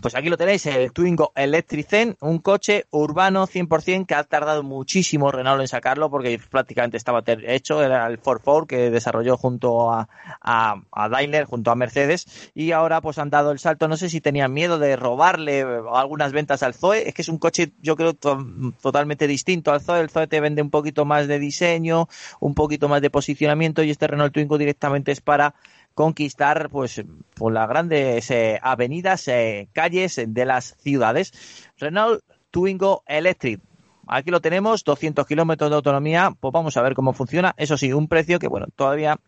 pues 0.00 0.14
aquí 0.14 0.30
lo 0.30 0.38
tenéis, 0.38 0.64
el 0.66 0.90
Twingo 0.92 1.32
Electricen, 1.34 2.16
un 2.20 2.38
coche 2.38 2.86
urbano 2.90 3.46
100% 3.46 4.06
que 4.06 4.14
ha 4.14 4.24
tardado 4.24 4.62
muchísimo 4.62 5.30
Renault 5.30 5.60
en 5.60 5.68
sacarlo 5.68 6.10
porque 6.10 6.40
prácticamente 6.50 6.96
estaba 6.96 7.22
hecho, 7.26 7.82
era 7.82 8.06
el 8.06 8.18
4 8.18 8.66
que 8.66 8.90
desarrolló 8.90 9.36
junto 9.36 9.92
a, 9.92 10.08
a, 10.40 11.08
Daimler, 11.10 11.44
junto 11.44 11.70
a 11.70 11.74
Mercedes 11.74 12.50
y 12.54 12.72
ahora 12.72 13.02
pues 13.02 13.18
han 13.18 13.28
dado 13.28 13.50
el 13.52 13.58
salto, 13.58 13.86
no 13.86 13.98
sé 13.98 14.08
si 14.08 14.22
tenían 14.22 14.52
miedo 14.52 14.78
de 14.78 14.96
robarle 14.96 15.62
algunas 15.92 16.32
ventas 16.32 16.62
al 16.62 16.74
Zoe, 16.74 17.06
es 17.08 17.14
que 17.14 17.22
es 17.22 17.28
un 17.28 17.38
coche 17.38 17.72
yo 17.82 17.94
creo 17.94 18.14
totalmente 18.14 19.26
distinto 19.26 19.72
al 19.72 19.82
Zoe, 19.82 20.00
el 20.00 20.10
Zoe 20.10 20.26
te 20.26 20.40
vende 20.40 20.62
un 20.62 20.70
poquito 20.70 21.04
más 21.04 21.28
de 21.28 21.38
diseño, 21.38 22.08
un 22.40 22.54
poquito 22.54 22.88
más 22.88 23.02
de 23.02 23.10
posicionamiento 23.10 23.82
y 23.82 23.90
este 23.90 24.06
Renault 24.06 24.32
Twingo 24.32 24.56
directamente 24.56 25.12
es 25.12 25.20
para 25.20 25.54
conquistar 25.94 26.68
pues 26.70 27.02
por 27.34 27.52
las 27.52 27.68
grandes 27.68 28.30
eh, 28.30 28.58
avenidas, 28.62 29.28
eh, 29.28 29.68
calles 29.72 30.20
de 30.26 30.44
las 30.44 30.76
ciudades. 30.78 31.32
Renault 31.78 32.22
Twingo 32.50 33.02
Electric. 33.06 33.60
Aquí 34.06 34.30
lo 34.30 34.40
tenemos, 34.40 34.82
200 34.84 35.26
kilómetros 35.26 35.70
de 35.70 35.76
autonomía, 35.76 36.34
pues 36.38 36.52
vamos 36.52 36.76
a 36.76 36.82
ver 36.82 36.94
cómo 36.94 37.12
funciona. 37.12 37.54
Eso 37.56 37.76
sí, 37.76 37.92
un 37.92 38.08
precio 38.08 38.38
que, 38.38 38.48
bueno, 38.48 38.66
todavía 38.74 39.18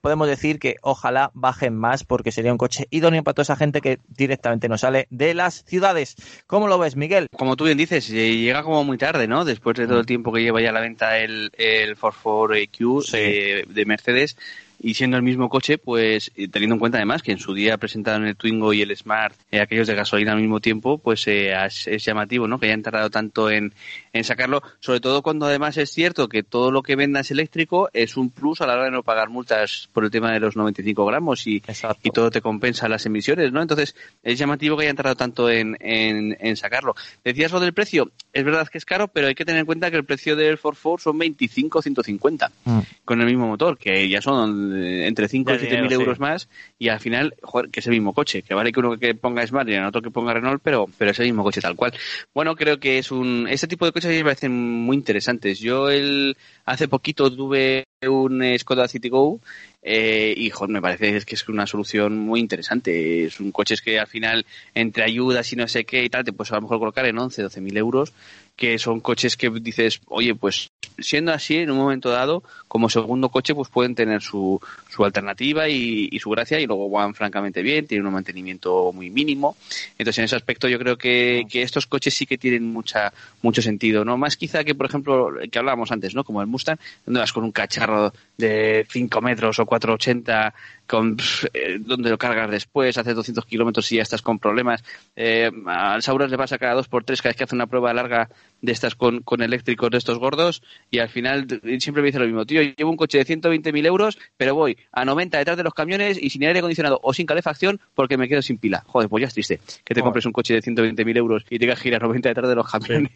podemos 0.00 0.26
decir 0.26 0.58
que 0.58 0.76
ojalá 0.82 1.30
bajen 1.34 1.76
más 1.76 2.04
porque 2.04 2.32
sería 2.32 2.50
un 2.50 2.58
coche 2.58 2.86
idóneo 2.90 3.22
para 3.22 3.34
toda 3.34 3.42
esa 3.42 3.56
gente 3.56 3.80
que 3.80 3.98
directamente 4.08 4.68
no 4.68 4.78
sale 4.78 5.06
de 5.10 5.34
las 5.34 5.64
ciudades. 5.64 6.16
¿Cómo 6.46 6.66
lo 6.66 6.78
ves, 6.78 6.96
Miguel? 6.96 7.28
Como 7.36 7.56
tú 7.56 7.64
bien 7.64 7.78
dices, 7.78 8.08
eh, 8.10 8.36
llega 8.38 8.62
como 8.62 8.84
muy 8.84 8.96
tarde, 8.96 9.28
¿no? 9.28 9.44
Después 9.44 9.76
de 9.76 9.86
todo 9.86 10.00
el 10.00 10.06
tiempo 10.06 10.32
que 10.32 10.42
lleva 10.42 10.62
ya 10.62 10.70
a 10.70 10.72
la 10.72 10.80
venta 10.80 11.18
el, 11.18 11.52
el 11.56 11.96
44 11.96 12.54
EQ 12.54 13.68
de 13.68 13.84
Mercedes 13.86 14.36
y 14.82 14.94
siendo 14.94 15.16
el 15.16 15.22
mismo 15.22 15.48
coche, 15.48 15.78
pues 15.78 16.32
teniendo 16.50 16.74
en 16.74 16.78
cuenta 16.80 16.98
además 16.98 17.22
que 17.22 17.32
en 17.32 17.38
su 17.38 17.54
día 17.54 17.78
presentaron 17.78 18.26
el 18.26 18.36
Twingo 18.36 18.72
y 18.72 18.82
el 18.82 18.94
Smart, 18.96 19.34
eh, 19.50 19.60
aquellos 19.60 19.86
de 19.86 19.94
gasolina 19.94 20.32
al 20.32 20.40
mismo 20.40 20.60
tiempo, 20.60 20.98
pues 20.98 21.26
eh, 21.28 21.52
es, 21.64 22.04
llamativo, 22.04 22.48
¿no? 22.48 22.58
Que 22.58 22.66
hayan 22.66 22.82
tardado 22.82 23.08
tanto 23.08 23.48
en, 23.48 23.72
en 24.12 24.24
sacarlo, 24.24 24.62
sobre 24.80 25.00
todo 25.00 25.22
cuando 25.22 25.46
además 25.46 25.76
es 25.76 25.90
cierto 25.90 26.28
que 26.28 26.42
todo 26.42 26.70
lo 26.70 26.82
que 26.82 26.96
venda 26.96 27.20
es 27.20 27.30
eléctrico, 27.30 27.88
es 27.92 28.16
un 28.16 28.30
plus 28.30 28.60
a 28.60 28.66
la 28.66 28.74
hora 28.74 28.84
de 28.84 28.90
no 28.90 29.02
pagar 29.02 29.28
multas 29.28 29.88
por 29.92 30.04
el 30.04 30.10
tema 30.10 30.32
de 30.32 30.40
los 30.40 30.56
95 30.56 31.06
gramos 31.06 31.46
y, 31.46 31.62
y 32.02 32.10
todo 32.10 32.30
te 32.30 32.40
compensa 32.40 32.88
las 32.88 33.06
emisiones, 33.06 33.52
¿no? 33.52 33.62
Entonces, 33.62 33.94
es 34.22 34.38
llamativo 34.38 34.76
que 34.76 34.84
hayan 34.84 34.96
tardado 34.96 35.16
tanto 35.16 35.48
en, 35.48 35.76
en, 35.80 36.36
en 36.40 36.56
sacarlo. 36.56 36.94
Decías 37.24 37.52
lo 37.52 37.60
del 37.60 37.72
precio, 37.72 38.10
es 38.32 38.44
verdad 38.44 38.68
que 38.68 38.78
es 38.78 38.84
caro, 38.84 39.08
pero 39.08 39.28
hay 39.28 39.34
que 39.34 39.44
tener 39.44 39.60
en 39.60 39.66
cuenta 39.66 39.90
que 39.90 39.96
el 39.96 40.04
precio 40.04 40.34
del 40.34 40.58
Ford 40.58 40.76
Ford 40.76 41.00
son 41.00 41.18
25 41.18 41.82
150 41.82 42.50
mm. 42.64 42.78
con 43.04 43.20
el 43.20 43.26
mismo 43.26 43.46
motor, 43.46 43.78
que 43.78 44.08
ya 44.08 44.20
son 44.20 44.71
eh, 44.71 44.71
entre 44.74 45.28
5 45.28 45.54
y 45.54 45.58
7 45.58 45.82
mil 45.82 45.92
euros 45.92 46.18
más 46.18 46.48
y 46.78 46.88
al 46.88 47.00
final, 47.00 47.34
joder, 47.42 47.70
que 47.70 47.80
es 47.80 47.86
el 47.86 47.92
mismo 47.92 48.12
coche, 48.12 48.42
que 48.42 48.54
vale 48.54 48.72
que 48.72 48.80
uno 48.80 48.98
que 48.98 49.14
ponga 49.14 49.46
Smart 49.46 49.68
y 49.68 49.74
el 49.74 49.84
otro 49.84 50.02
que 50.02 50.10
ponga 50.10 50.34
Renault, 50.34 50.60
pero, 50.62 50.88
pero 50.98 51.10
es 51.10 51.18
el 51.18 51.26
mismo 51.26 51.42
coche 51.42 51.60
tal 51.60 51.76
cual. 51.76 51.92
Bueno, 52.34 52.56
creo 52.56 52.78
que 52.78 52.98
es 52.98 53.10
un, 53.10 53.46
este 53.48 53.66
tipo 53.66 53.86
de 53.86 53.92
coches 53.92 54.10
me 54.10 54.24
parecen 54.24 54.52
muy 54.52 54.96
interesantes. 54.96 55.58
Yo 55.58 55.90
el, 55.90 56.36
hace 56.64 56.88
poquito 56.88 57.34
tuve 57.34 57.84
un 58.02 58.42
Skoda 58.58 58.88
Citigo 58.88 59.40
eh, 59.82 60.32
y 60.36 60.50
joder, 60.50 60.72
me 60.72 60.80
parece 60.80 61.24
que 61.24 61.34
es 61.34 61.48
una 61.48 61.66
solución 61.66 62.18
muy 62.18 62.40
interesante. 62.40 63.24
Es 63.24 63.40
un 63.40 63.52
coche 63.52 63.74
que 63.84 63.98
al 63.98 64.06
final, 64.06 64.46
entre 64.74 65.04
ayudas 65.04 65.52
y 65.52 65.56
no 65.56 65.66
sé 65.68 65.84
qué 65.84 66.04
y 66.04 66.08
tal, 66.08 66.24
te 66.24 66.32
puedes 66.32 66.52
a 66.52 66.56
lo 66.56 66.62
mejor 66.62 66.78
colocar 66.78 67.06
en 67.06 67.18
11, 67.18 67.42
12 67.42 67.60
mil 67.60 67.76
euros, 67.76 68.12
que 68.56 68.78
son 68.78 69.00
coches 69.00 69.36
que 69.36 69.50
dices, 69.50 70.00
oye, 70.06 70.34
pues 70.34 70.68
siendo 70.98 71.32
así, 71.32 71.56
en 71.56 71.70
un 71.70 71.78
momento 71.78 72.10
dado, 72.10 72.42
como 72.68 72.88
segundo 72.88 73.28
coche, 73.28 73.54
pues 73.54 73.68
pueden 73.68 73.94
tener 73.94 74.22
su, 74.22 74.60
su 74.88 75.04
alternativa 75.04 75.68
y, 75.68 76.18
su 76.20 76.30
gracia 76.30 76.60
y 76.60 76.66
luego 76.66 76.88
van 76.88 77.14
francamente 77.14 77.62
bien, 77.62 77.86
tienen 77.86 78.06
un 78.06 78.12
mantenimiento 78.12 78.92
muy 78.92 79.10
mínimo. 79.10 79.56
Entonces, 79.98 80.18
en 80.18 80.24
ese 80.24 80.36
aspecto 80.36 80.68
yo 80.68 80.78
creo 80.78 80.96
que, 80.96 81.44
que 81.50 81.62
estos 81.62 81.86
coches 81.86 82.14
sí 82.14 82.26
que 82.26 82.38
tienen 82.38 82.72
mucha 82.72 83.12
mucho 83.42 83.60
sentido, 83.62 84.04
¿no? 84.04 84.16
Más 84.16 84.36
quizá 84.36 84.64
que, 84.64 84.74
por 84.74 84.86
ejemplo, 84.86 85.32
que 85.50 85.58
hablábamos 85.58 85.90
antes, 85.90 86.14
¿no? 86.14 86.24
Como 86.24 86.40
el 86.40 86.46
Mustang, 86.46 86.78
donde 87.04 87.20
vas 87.20 87.32
con 87.32 87.44
un 87.44 87.52
cacharro 87.52 88.12
de 88.36 88.86
5 88.88 89.20
metros 89.20 89.58
o 89.58 89.66
480 89.66 90.54
con, 90.92 91.16
eh, 91.54 91.78
donde 91.80 92.10
lo 92.10 92.18
cargas 92.18 92.50
después, 92.50 92.98
haces 92.98 93.14
200 93.14 93.46
kilómetros 93.46 93.90
y 93.92 93.96
ya 93.96 94.02
estás 94.02 94.20
con 94.20 94.38
problemas. 94.38 94.84
Eh, 95.16 95.50
al 95.64 96.02
Sauras 96.02 96.30
le 96.30 96.36
pasa 96.36 96.58
cada 96.58 96.74
dos 96.74 96.86
por 96.86 97.02
tres 97.02 97.22
cada 97.22 97.30
vez 97.30 97.38
que 97.38 97.44
hace 97.44 97.54
una 97.54 97.66
prueba 97.66 97.94
larga 97.94 98.28
de 98.60 98.72
estas 98.72 98.94
con, 98.94 99.22
con 99.22 99.40
eléctricos 99.40 99.90
de 99.90 99.96
estos 99.96 100.18
gordos 100.18 100.62
y 100.90 100.98
al 100.98 101.08
final 101.08 101.46
siempre 101.78 102.02
me 102.02 102.08
dice 102.08 102.18
lo 102.18 102.26
mismo, 102.26 102.44
tío, 102.44 102.60
llevo 102.60 102.90
un 102.90 102.98
coche 102.98 103.16
de 103.16 103.24
120.000 103.24 103.86
euros, 103.86 104.18
pero 104.36 104.54
voy 104.54 104.76
a 104.92 105.06
90 105.06 105.38
detrás 105.38 105.56
de 105.56 105.62
los 105.62 105.72
camiones 105.72 106.22
y 106.22 106.28
sin 106.28 106.44
aire 106.44 106.58
acondicionado 106.58 107.00
o 107.02 107.14
sin 107.14 107.24
calefacción 107.24 107.80
porque 107.94 108.18
me 108.18 108.28
quedo 108.28 108.42
sin 108.42 108.58
pila. 108.58 108.84
Joder, 108.86 109.08
pues 109.08 109.22
ya 109.22 109.28
es 109.28 109.34
triste 109.34 109.60
que 109.84 109.94
te 109.94 110.02
compres 110.02 110.26
un 110.26 110.32
coche 110.32 110.52
de 110.52 110.60
120.000 110.60 111.16
euros 111.16 111.46
y 111.48 111.58
tengas 111.58 111.80
que 111.80 111.88
ir 111.88 111.96
a 111.96 112.00
90 112.00 112.28
detrás 112.28 112.48
de 112.50 112.54
los 112.54 112.70
camiones. 112.70 113.10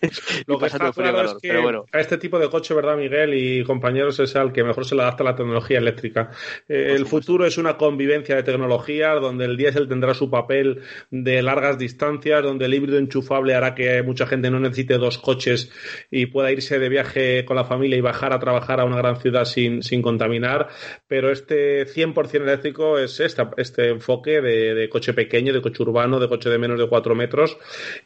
Lo 0.47 0.59
que 0.59 0.67
está 0.67 0.91
claro 0.93 1.23
es 1.23 1.35
que 1.43 1.53
a 1.93 2.01
este 2.01 2.17
tipo 2.17 2.39
de 2.39 2.49
coche, 2.49 2.73
¿verdad, 2.73 2.97
Miguel 2.97 3.35
y 3.35 3.65
compañeros? 3.65 4.19
Es 4.19 4.35
al 4.35 4.51
que 4.51 4.65
mejor 4.65 4.87
se 4.87 4.95
le 4.95 5.03
adapta 5.03 5.23
la 5.23 5.37
tecnología 5.37 5.77
eléctrica. 5.77 6.31
Eh, 6.67 6.95
el 6.97 7.05
futuro 7.05 7.45
es 7.45 7.59
una 7.59 7.66
convivencia 7.75 8.37
de 8.37 8.43
tecnologías 8.43 9.21
donde 9.21 9.45
el 9.45 9.57
diésel 9.57 9.89
tendrá 9.89 10.15
su 10.15 10.31
papel 10.31 10.83
de 11.11 11.43
largas 11.43 11.79
distancias, 11.79 12.43
donde 12.43 12.67
el 12.67 12.75
híbrido 12.75 12.99
enchufable 12.99 13.55
hará 13.55 13.75
que 13.75 14.03
mucha 14.03 14.27
gente 14.27 14.51
no 14.51 14.61
necesite 14.61 14.99
dos 14.99 15.19
coches 15.19 15.71
y 16.11 16.27
pueda 16.27 16.53
irse 16.53 16.79
de 16.79 16.89
viaje 16.89 17.45
con 17.45 17.57
la 17.57 17.65
familia 17.65 17.99
y 17.99 18.01
bajar 18.01 18.33
a 18.33 18.39
trabajar 18.39 18.81
a 18.81 18.85
una 18.85 18.97
gran 18.97 19.17
ciudad 19.17 19.45
sin, 19.45 19.83
sin 19.83 20.03
contaminar. 20.03 20.69
Pero 21.07 21.31
este 21.31 21.87
100% 21.87 22.43
eléctrico 22.43 22.99
es 22.99 23.21
esta, 23.21 23.51
este 23.57 23.89
enfoque 23.89 24.41
de, 24.41 24.89
coche 24.89 25.13
pequeño, 25.13 25.53
de 25.53 25.63
coche 25.63 25.83
urbano, 25.83 26.19
de 26.19 26.29
coche 26.29 26.51
de 26.51 26.59
menos 26.59 26.79
de 26.79 26.89
4 26.89 27.15
metros. 27.15 27.59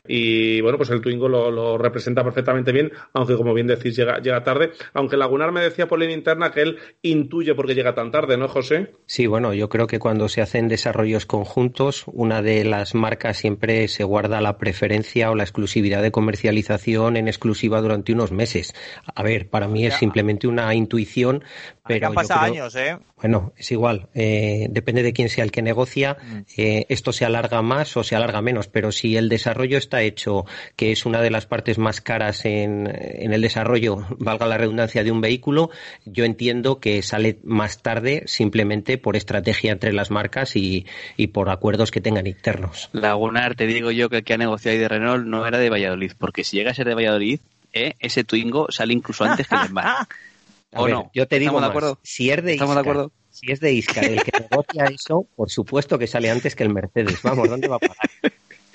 Y 0.07 0.61
bueno, 0.61 0.79
pues 0.79 0.91
el 0.91 1.01
Twingo 1.01 1.29
lo, 1.29 1.79
representa 1.79 2.23
perfectamente 2.25 2.73
bien, 2.73 2.93
aunque 3.13 3.37
como 3.37 3.55
bien 3.55 3.67
decís, 3.67 3.97
llega, 3.97 4.19
llega 4.21 4.43
tarde. 4.43 4.73
Aunque 4.95 5.17
Lagunar 5.17 5.53
me 5.53 5.61
decía 5.61 5.89
por 5.89 5.99
línea 5.99 6.17
interna 6.17 6.51
que 6.51 6.63
él 6.63 6.79
intuye 7.03 7.55
por 7.55 7.67
qué 7.67 7.75
llega 7.75 7.95
tan 7.95 8.11
tarde, 8.11 8.37
¿no, 8.37 8.49
José? 8.49 8.93
Sí, 9.07 9.27
bueno, 9.27 9.40
yo 9.55 9.69
creo 9.69 9.87
que 9.87 9.99
cuando 9.99 10.29
se 10.29 10.43
hacen 10.43 10.69
desarrollos 10.69 11.27
conjuntos, 11.27 12.05
una 12.07 12.43
de 12.43 12.65
las 12.65 12.95
marcas 12.95 13.39
siempre 13.39 13.89
se 13.89 14.05
guarda 14.05 14.41
la 14.41 14.59
preferencia 14.59 15.31
o 15.31 15.35
la 15.35 15.43
exclusividad 15.43 16.03
de 16.03 16.11
comercialización 16.11 17.17
en 17.17 17.29
exclusiva 17.29 17.81
durante 17.81 18.13
unos 18.13 18.33
meses. 18.33 18.75
A 19.15 19.23
ver, 19.23 19.49
para 19.49 19.69
mí 19.69 19.87
es 19.87 19.95
simplemente 19.95 20.47
una 20.47 20.75
intuición, 20.75 21.43
pero. 21.87 22.13
Pasado 22.13 22.41
años, 22.41 22.75
¿eh? 22.77 22.99
Bueno, 23.21 23.53
es 23.57 23.71
igual. 23.71 24.09
Eh, 24.15 24.69
depende 24.71 25.03
de 25.03 25.13
quién 25.13 25.29
sea 25.29 25.45
el 25.45 25.53
que 25.53 25.63
negocia. 25.63 26.17
Mm. 26.21 26.39
Eh, 26.57 26.87
esto 26.89 27.13
se 27.13 27.25
alarga 27.25 27.61
más 27.61 27.97
o 27.97 28.05
se 28.05 28.17
alarga 28.17 28.41
menos, 28.41 28.69
pero 28.69 28.93
si 28.93 29.17
el 29.17 29.29
desarrollo 29.29 29.77
está 29.77 30.03
hecho, 30.03 30.47
que 30.77 30.93
es 30.93 31.05
una 31.05 31.21
de 31.21 31.31
las 31.31 31.47
partes 31.47 31.79
más 31.79 32.01
caras 32.01 32.45
en, 32.47 32.91
en 32.91 33.33
el 33.33 33.43
desarrollo, 33.43 34.07
valga 34.19 34.47
la 34.47 34.57
redundancia, 34.57 35.05
de 35.05 35.13
un 35.13 35.21
vehículo, 35.21 35.71
yo 36.05 36.25
entiendo 36.25 36.81
que 36.81 37.03
sale 37.03 37.39
más 37.45 37.83
tarde 37.83 38.23
simplemente 38.27 38.99
por 38.99 39.17
estrategia 39.17 39.73
entre 39.73 39.93
las 39.93 40.11
marcas 40.11 40.57
y, 40.57 40.87
y 41.17 41.29
por 41.29 41.51
acuerdos 41.51 41.91
que 41.91 42.01
tengan 42.01 42.27
internos. 42.27 42.89
Lagunar, 42.93 43.55
te 43.55 43.67
digo 43.67 43.91
yo 43.91 44.09
que 44.09 44.19
el 44.19 44.25
que 44.25 44.35
ha 44.35 44.39
negociado 44.39 44.75
ahí 44.75 44.81
de 44.81 44.89
Renault 44.89 45.27
no 45.27 45.47
era 45.47 45.59
de 45.59 45.71
Valladolid, 45.71 46.13
porque 46.19 46.45
si 46.45 46.57
llega 46.57 46.71
a 46.71 46.75
ser 46.75 46.89
de 46.89 46.95
Valladolid, 46.95 47.41
eh, 47.73 47.95
ese 48.01 48.25
Twingo 48.25 48.71
sale 48.71 48.93
incluso 48.93 49.25
antes 49.25 49.47
que 49.47 49.55
el 49.55 49.61
¿O 50.73 50.89
no? 50.89 51.11
Yo 51.15 51.27
te 51.27 51.39
digo, 51.39 51.61
de 51.61 51.67
acuerdo? 51.67 51.99
si 52.03 52.31
es 52.31 52.43
de 52.43 52.53
¿Estamos 52.53 52.75
de 52.75 52.81
acuerdo? 52.81 53.13
Si 53.31 53.51
es 53.51 53.61
de 53.61 53.73
Iscar 53.73 54.05
el 54.05 54.23
que 54.23 54.33
negocia 54.51 54.85
eso, 54.87 55.27
por 55.37 55.51
supuesto 55.51 55.99
que 55.99 56.07
sale 56.07 56.31
antes 56.31 56.55
que 56.55 56.65
el 56.65 56.73
Mercedes. 56.73 57.23
Vamos, 57.23 57.49
¿dónde 57.49 57.69
va 57.69 57.77
a 57.77 57.79
parar? 57.79 57.97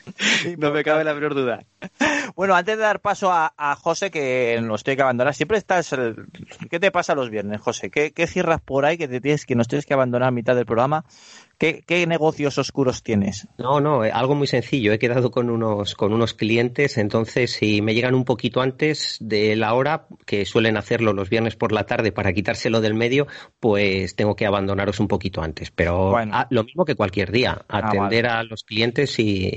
no 0.57 0.71
me 0.71 0.83
cabe 0.83 1.03
la 1.03 1.13
menor 1.13 1.35
duda. 1.35 1.63
Bueno, 2.35 2.55
antes 2.55 2.77
de 2.77 2.83
dar 2.83 2.99
paso 2.99 3.31
a, 3.31 3.75
José, 3.79 4.11
que 4.11 4.59
nos 4.61 4.83
tiene 4.83 4.97
que 4.97 5.01
abandonar, 5.03 5.33
siempre 5.33 5.57
estás. 5.57 5.95
¿Qué 6.69 6.79
te 6.79 6.91
pasa 6.91 7.15
los 7.15 7.29
viernes, 7.29 7.61
José? 7.61 7.89
¿Qué, 7.89 8.27
cierras 8.27 8.61
por 8.61 8.85
ahí 8.85 8.97
que, 8.97 9.07
te 9.07 9.21
tienes, 9.21 9.45
que 9.45 9.55
nos 9.55 9.67
tienes 9.67 9.85
que 9.85 9.93
abandonar 9.93 10.29
a 10.29 10.31
mitad 10.31 10.55
del 10.55 10.65
programa? 10.65 11.05
¿Qué, 11.57 12.05
negocios 12.07 12.57
oscuros 12.57 13.01
tienes? 13.01 13.47
No, 13.57 13.79
no, 13.79 14.03
eh, 14.03 14.11
algo 14.11 14.35
muy 14.35 14.47
sencillo. 14.47 14.91
He 14.91 14.99
quedado 14.99 15.31
con 15.31 15.49
unos, 15.49 15.95
con 15.95 16.13
unos 16.13 16.33
clientes, 16.33 16.97
entonces 16.97 17.51
si 17.51 17.81
me 17.81 17.93
llegan 17.93 18.13
un 18.13 18.25
poquito 18.25 18.61
antes 18.61 19.17
de 19.21 19.55
la 19.55 19.73
hora, 19.73 20.07
que 20.25 20.45
suelen 20.45 20.77
hacerlo 20.77 21.13
los 21.13 21.29
viernes 21.29 21.55
por 21.55 21.71
la 21.71 21.85
tarde 21.85 22.11
para 22.11 22.33
quitárselo 22.33 22.81
del 22.81 22.93
medio, 22.93 23.27
pues 23.59 24.15
tengo 24.15 24.35
que 24.35 24.45
abandonaros 24.45 24.99
un 24.99 25.07
poquito 25.07 25.41
antes. 25.41 25.71
Pero 25.71 26.15
ah, 26.17 26.47
lo 26.49 26.63
mismo 26.63 26.83
que 26.83 26.95
cualquier 26.95 27.31
día, 27.31 27.65
ah, 27.69 27.77
atender 27.77 28.27
a 28.27 28.43
los 28.43 28.63
clientes 28.63 29.17
y, 29.19 29.51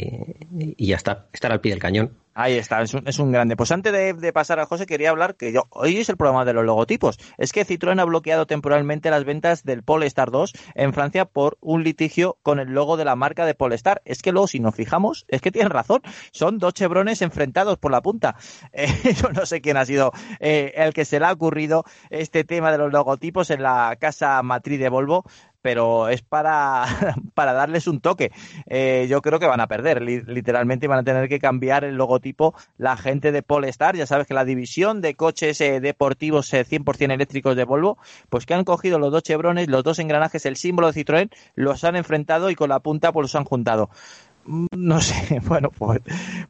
y 0.51 0.87
ya 0.87 0.97
está, 0.97 1.27
estar 1.33 1.51
al 1.53 1.61
pie 1.61 1.73
del 1.73 1.81
cañón. 1.81 2.13
Ahí 2.41 2.55
está, 2.55 2.81
es 2.83 2.95
un, 2.95 3.03
es 3.05 3.19
un 3.19 3.33
grande. 3.33 3.57
Pues 3.57 3.73
antes 3.73 3.93
de, 3.93 4.33
pasar 4.33 4.61
a 4.61 4.67
José, 4.67 4.87
quería 4.87 5.11
hablar 5.11 5.35
que 5.35 5.51
yo, 5.51 5.65
hoy 5.71 5.97
es 5.97 6.09
el 6.09 6.17
programa 6.17 6.45
de 6.45 6.53
los 6.53 6.65
logotipos. 6.65 7.19
Es 7.37 7.51
que 7.51 7.67
Citroën 7.67 8.01
ha 8.01 8.05
bloqueado 8.05 8.47
temporalmente 8.47 9.11
las 9.11 9.25
ventas 9.25 9.65
del 9.65 9.83
Polestar 9.83 10.31
2 10.31 10.53
en 10.77 10.93
Francia 10.93 11.25
por 11.25 11.59
un 11.61 11.83
litigio 11.83 12.39
con 12.45 12.61
el 12.61 12.69
logo 12.69 12.97
de 12.97 13.05
la 13.05 13.17
marca 13.17 13.45
de 13.45 13.57
Polestar. 13.57 14.03
Es 14.05 14.23
que 14.23 14.31
luego, 14.31 14.47
si 14.47 14.61
nos 14.61 14.77
fijamos, 14.77 15.25
es 15.27 15.41
que 15.41 15.51
tienen 15.51 15.71
razón. 15.71 16.01
Son 16.31 16.59
dos 16.59 16.75
chevrones 16.75 17.23
enfrentados 17.23 17.77
por 17.77 17.91
la 17.91 18.03
punta. 18.03 18.37
Eh, 18.73 19.15
yo 19.15 19.31
no 19.31 19.47
sé 19.47 19.61
quién 19.61 19.77
ha 19.77 19.85
sido 19.85 20.13
eh, 20.41 20.73
el 20.77 20.93
que 20.93 21.05
se 21.05 21.19
le 21.19 21.27
ha 21.27 21.33
ocurrido 21.33 21.85
este 22.11 22.45
tema 22.45 22.71
de 22.71 22.79
los 22.79 22.93
logotipos 22.93 23.51
en 23.51 23.63
la 23.63 23.97
casa 23.99 24.41
matriz 24.43 24.79
de 24.79 24.89
Volvo 24.89 25.25
pero 25.63 26.09
es 26.09 26.23
para, 26.23 26.85
para 27.35 27.53
darles 27.53 27.87
un 27.87 28.01
toque. 28.01 28.31
Eh, 28.67 29.07
yo 29.09 29.23
creo 29.23 29.39
que 29.39 29.47
van 29.47 29.61
a 29.61 29.67
perder, 29.67 30.03
literalmente, 30.03 30.89
van 30.89 31.01
a 31.01 31.05
tener 31.05 31.29
que 31.29 31.39
cambiar 31.39 31.85
el 31.85 31.97
logotipo 31.97 32.55
la 32.77 32.97
gente 32.97 33.33
de 33.33 33.43
Polestar. 33.43 33.97
Ya 33.97 34.07
sabes 34.07 34.27
que 34.27 34.35
la 34.35 34.45
división 34.45 35.01
de 35.01 35.15
coches 35.15 35.61
eh, 35.61 35.81
deportivos 35.81 36.53
100% 36.53 37.01
eh, 37.01 37.15
eléctricos 37.15 37.57
de 37.57 37.65
Volvo, 37.65 37.99
pues 38.29 38.47
que 38.47 38.55
han 38.55 38.65
cogido 38.65 38.99
los 38.99 39.13
dos 39.13 39.23
chevrones, 39.23 39.69
los 39.69 39.85
dos 39.85 39.99
engranajes, 39.99 40.47
el 40.47 40.57
símbolo 40.57 40.93
de 40.93 41.05
Citroën, 41.05 41.31
los 41.55 41.85
han 41.85 41.97
enfrentado 41.97 42.51
y 42.51 42.55
con 42.55 42.69
la 42.69 42.81
punta 42.81 43.13
pues 43.13 43.25
los 43.25 43.35
han 43.35 43.45
juntado 43.45 43.91
no 44.49 45.01
sé, 45.01 45.41
bueno, 45.47 45.71
pues, 45.71 46.01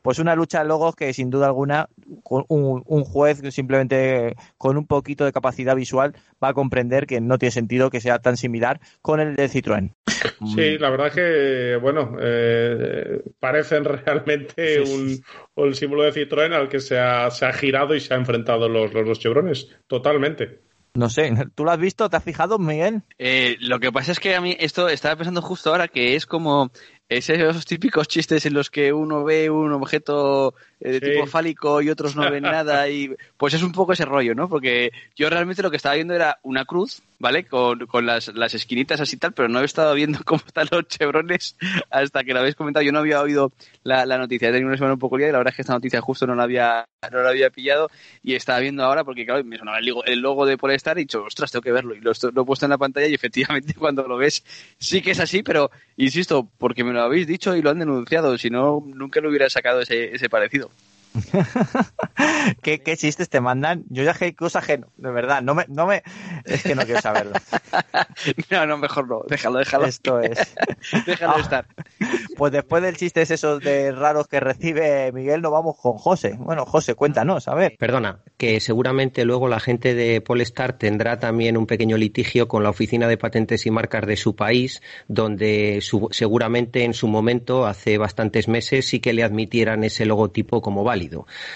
pues 0.02 0.18
una 0.18 0.34
lucha 0.34 0.60
de 0.60 0.68
logos 0.68 0.94
que 0.94 1.12
sin 1.12 1.30
duda 1.30 1.46
alguna 1.46 1.88
un, 2.28 2.82
un 2.84 3.04
juez 3.04 3.40
simplemente 3.50 4.36
con 4.56 4.76
un 4.76 4.86
poquito 4.86 5.24
de 5.24 5.32
capacidad 5.32 5.74
visual 5.74 6.14
va 6.42 6.48
a 6.48 6.54
comprender 6.54 7.06
que 7.06 7.20
no 7.20 7.38
tiene 7.38 7.50
sentido 7.50 7.90
que 7.90 8.00
sea 8.00 8.18
tan 8.20 8.36
similar 8.36 8.80
con 9.02 9.20
el 9.20 9.36
de 9.36 9.48
Citroën. 9.48 9.94
Sí, 10.54 10.78
la 10.78 10.90
verdad 10.90 11.12
que, 11.12 11.76
bueno, 11.80 12.16
eh, 12.20 13.22
parecen 13.38 13.84
realmente 13.84 14.80
un, 14.80 15.20
un, 15.54 15.74
símbolo 15.74 16.04
de 16.04 16.12
Citroën 16.12 16.52
al 16.52 16.68
que 16.68 16.80
se 16.80 16.98
ha, 16.98 17.30
se 17.30 17.46
ha 17.46 17.52
girado 17.52 17.94
y 17.94 18.00
se 18.00 18.14
ha 18.14 18.16
enfrentado 18.16 18.68
los, 18.68 18.92
los 18.92 19.06
dos 19.06 19.18
chevrones, 19.18 19.68
totalmente. 19.86 20.60
No 20.94 21.08
sé, 21.08 21.32
¿tú 21.54 21.64
lo 21.64 21.70
has 21.70 21.78
visto? 21.78 22.10
¿Te 22.10 22.16
has 22.16 22.24
fijado, 22.24 22.58
Miguel? 22.58 23.02
Eh, 23.18 23.56
lo 23.60 23.78
que 23.78 23.92
pasa 23.92 24.10
es 24.10 24.18
que 24.18 24.34
a 24.34 24.40
mí 24.40 24.56
esto 24.58 24.88
estaba 24.88 25.14
pensando 25.14 25.42
justo 25.42 25.70
ahora 25.70 25.86
que 25.86 26.16
es 26.16 26.26
como 26.26 26.72
esos 27.08 27.64
típicos 27.64 28.08
chistes 28.08 28.44
en 28.46 28.54
los 28.54 28.70
que 28.70 28.92
uno 28.92 29.24
ve 29.24 29.50
un 29.50 29.72
objeto 29.72 30.54
eh, 30.80 30.92
de 30.92 31.00
tipo 31.00 31.26
fálico 31.26 31.82
y 31.82 31.90
otros 31.90 32.14
no 32.14 32.30
ven 32.30 32.42
nada 32.44 32.88
y 32.88 33.10
pues 33.36 33.54
es 33.54 33.62
un 33.62 33.72
poco 33.72 33.92
ese 33.92 34.04
rollo, 34.04 34.34
¿no? 34.34 34.48
Porque 34.48 34.92
yo 35.16 35.28
realmente 35.28 35.62
lo 35.62 35.70
que 35.70 35.76
estaba 35.76 35.96
viendo 35.96 36.14
era 36.14 36.38
una 36.42 36.64
cruz, 36.64 37.02
¿vale? 37.18 37.44
Con, 37.44 37.86
con 37.86 38.06
las, 38.06 38.28
las 38.28 38.54
esquinitas 38.54 39.00
así 39.00 39.16
tal, 39.16 39.32
pero 39.32 39.48
no 39.48 39.60
he 39.60 39.64
estado 39.64 39.94
viendo 39.94 40.20
cómo 40.24 40.42
están 40.46 40.68
los 40.70 40.86
chevrones 40.88 41.56
hasta 41.90 42.24
que 42.24 42.32
lo 42.32 42.40
habéis 42.40 42.54
comentado. 42.54 42.84
Yo 42.84 42.92
no 42.92 43.00
había 43.00 43.20
oído 43.20 43.52
la, 43.82 44.06
la 44.06 44.18
noticia, 44.18 44.48
he 44.48 44.52
tenido 44.52 44.68
una 44.68 44.76
semana 44.76 44.94
un 44.94 45.00
poco 45.00 45.18
liada 45.18 45.30
y 45.30 45.32
la 45.32 45.38
verdad 45.38 45.52
es 45.52 45.56
que 45.56 45.62
esta 45.62 45.74
noticia 45.74 46.00
justo 46.00 46.26
no 46.26 46.34
la 46.34 46.44
había, 46.44 46.86
no 47.10 47.22
la 47.22 47.30
había 47.30 47.50
pillado 47.50 47.90
y 48.22 48.34
estaba 48.34 48.60
viendo 48.60 48.84
ahora 48.84 49.04
porque 49.04 49.24
claro, 49.24 49.42
me 49.44 49.58
sonaba 49.58 49.78
el, 49.78 50.20
logo 50.20 50.46
de 50.46 50.58
Polestar 50.58 50.98
y 50.98 51.00
he 51.00 51.04
dicho, 51.04 51.24
ostras, 51.24 51.50
tengo 51.50 51.62
que 51.62 51.72
verlo 51.72 51.94
y 51.94 52.00
lo, 52.00 52.12
lo 52.32 52.42
he 52.42 52.44
puesto 52.44 52.66
en 52.66 52.70
la 52.70 52.78
pantalla 52.78 53.06
y 53.06 53.14
efectivamente 53.14 53.74
cuando 53.78 54.06
lo 54.06 54.16
ves 54.16 54.44
sí 54.78 55.02
que 55.02 55.12
es 55.12 55.20
así, 55.20 55.42
pero 55.42 55.70
insisto, 55.96 56.48
porque 56.58 56.84
me 56.84 56.92
lo 56.92 57.02
habéis 57.02 57.26
dicho 57.26 57.56
y 57.56 57.62
lo 57.62 57.70
han 57.70 57.78
denunciado, 57.78 58.38
si 58.38 58.50
no, 58.50 58.82
nunca 58.86 59.20
lo 59.20 59.28
hubiera 59.28 59.50
sacado 59.50 59.80
ese, 59.80 60.14
ese 60.14 60.28
parecido. 60.28 60.67
¿Qué, 62.62 62.80
¿Qué, 62.80 62.96
chistes 62.96 63.28
te 63.28 63.40
mandan? 63.40 63.84
Yo 63.88 64.02
ya 64.02 64.14
que 64.14 64.34
cosa 64.34 64.60
ajeno, 64.60 64.88
de 64.96 65.10
verdad. 65.10 65.42
No 65.42 65.54
me, 65.54 65.64
no 65.68 65.86
me, 65.86 66.02
es 66.44 66.62
que 66.62 66.74
no 66.74 66.82
quiero 66.82 67.00
saberlo. 67.00 67.32
no, 68.50 68.66
no, 68.66 68.78
mejor 68.78 69.08
no. 69.08 69.22
Déjalo, 69.28 69.58
déjalo. 69.58 69.86
Esto 69.86 70.20
es. 70.20 70.38
déjalo 71.06 71.38
estar. 71.38 71.66
Pues 72.36 72.52
después 72.52 72.82
del 72.82 72.96
chiste 72.96 73.22
esos 73.22 73.60
de 73.60 73.92
raros 73.92 74.28
que 74.28 74.40
recibe 74.40 75.12
Miguel, 75.12 75.42
nos 75.42 75.52
vamos 75.52 75.76
con 75.80 75.98
José. 75.98 76.36
Bueno, 76.38 76.64
José, 76.66 76.94
cuéntanos, 76.94 77.48
a 77.48 77.54
ver. 77.54 77.76
Perdona, 77.78 78.20
que 78.36 78.60
seguramente 78.60 79.24
luego 79.24 79.48
la 79.48 79.60
gente 79.60 79.94
de 79.94 80.20
Polestar 80.20 80.74
tendrá 80.74 81.18
también 81.18 81.56
un 81.56 81.66
pequeño 81.66 81.96
litigio 81.96 82.48
con 82.48 82.62
la 82.62 82.70
Oficina 82.70 83.08
de 83.08 83.18
Patentes 83.18 83.66
y 83.66 83.70
Marcas 83.70 84.06
de 84.06 84.16
su 84.16 84.36
país, 84.36 84.82
donde 85.08 85.80
seguramente 86.10 86.84
en 86.84 86.94
su 86.94 87.08
momento, 87.08 87.66
hace 87.66 87.98
bastantes 87.98 88.48
meses, 88.48 88.86
sí 88.86 89.00
que 89.00 89.12
le 89.12 89.22
admitieran 89.22 89.84
ese 89.84 90.06
logotipo 90.06 90.62
como 90.62 90.84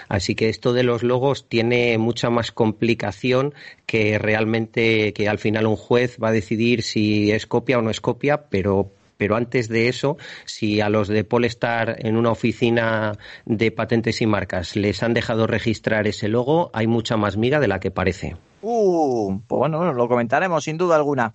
Así 0.09 0.35
que 0.35 0.49
esto 0.49 0.73
de 0.73 0.83
los 0.83 1.03
logos 1.03 1.49
tiene 1.49 1.99
mucha 1.99 2.31
más 2.31 2.53
complicación 2.53 3.55
que 3.87 4.19
realmente 4.19 5.13
que 5.13 5.29
al 5.29 5.39
final 5.39 5.67
un 5.67 5.77
juez 5.77 6.19
va 6.23 6.29
a 6.29 6.33
decidir 6.33 6.83
si 6.83 7.33
es 7.33 7.47
copia 7.47 7.79
o 7.79 7.83
no 7.83 7.91
es 7.91 8.01
copia, 8.01 8.49
pero 8.49 8.91
pero 9.19 9.37
antes 9.37 9.69
de 9.69 9.89
eso, 9.89 10.17
si 10.47 10.81
a 10.81 10.89
los 10.89 11.07
de 11.07 11.23
Polestar 11.23 11.95
en 12.01 12.17
una 12.17 12.33
oficina 12.33 13.13
de 13.45 13.71
patentes 13.71 14.21
y 14.21 14.27
marcas 14.27 14.75
les 14.75 15.01
han 15.05 15.15
dejado 15.15 15.47
registrar 15.47 16.09
ese 16.09 16.27
logo, 16.27 16.71
hay 16.73 16.89
mucha 16.89 17.17
más 17.17 17.37
miga 17.37 17.61
de 17.61 17.69
la 17.69 17.79
que 17.79 17.93
parece. 17.93 18.37
Uh, 18.63 19.39
pues 19.47 19.59
bueno, 19.59 19.93
lo 19.93 20.09
comentaremos 20.09 20.65
sin 20.65 20.77
duda 20.77 20.97
alguna. 20.97 21.35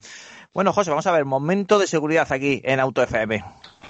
Bueno, 0.53 0.73
José, 0.73 0.89
vamos 0.89 1.07
a 1.07 1.11
ver, 1.11 1.23
momento 1.23 1.79
de 1.79 1.87
seguridad 1.87 2.27
aquí 2.31 2.61
en 2.65 2.81
Auto 2.81 3.03
FM. 3.03 3.43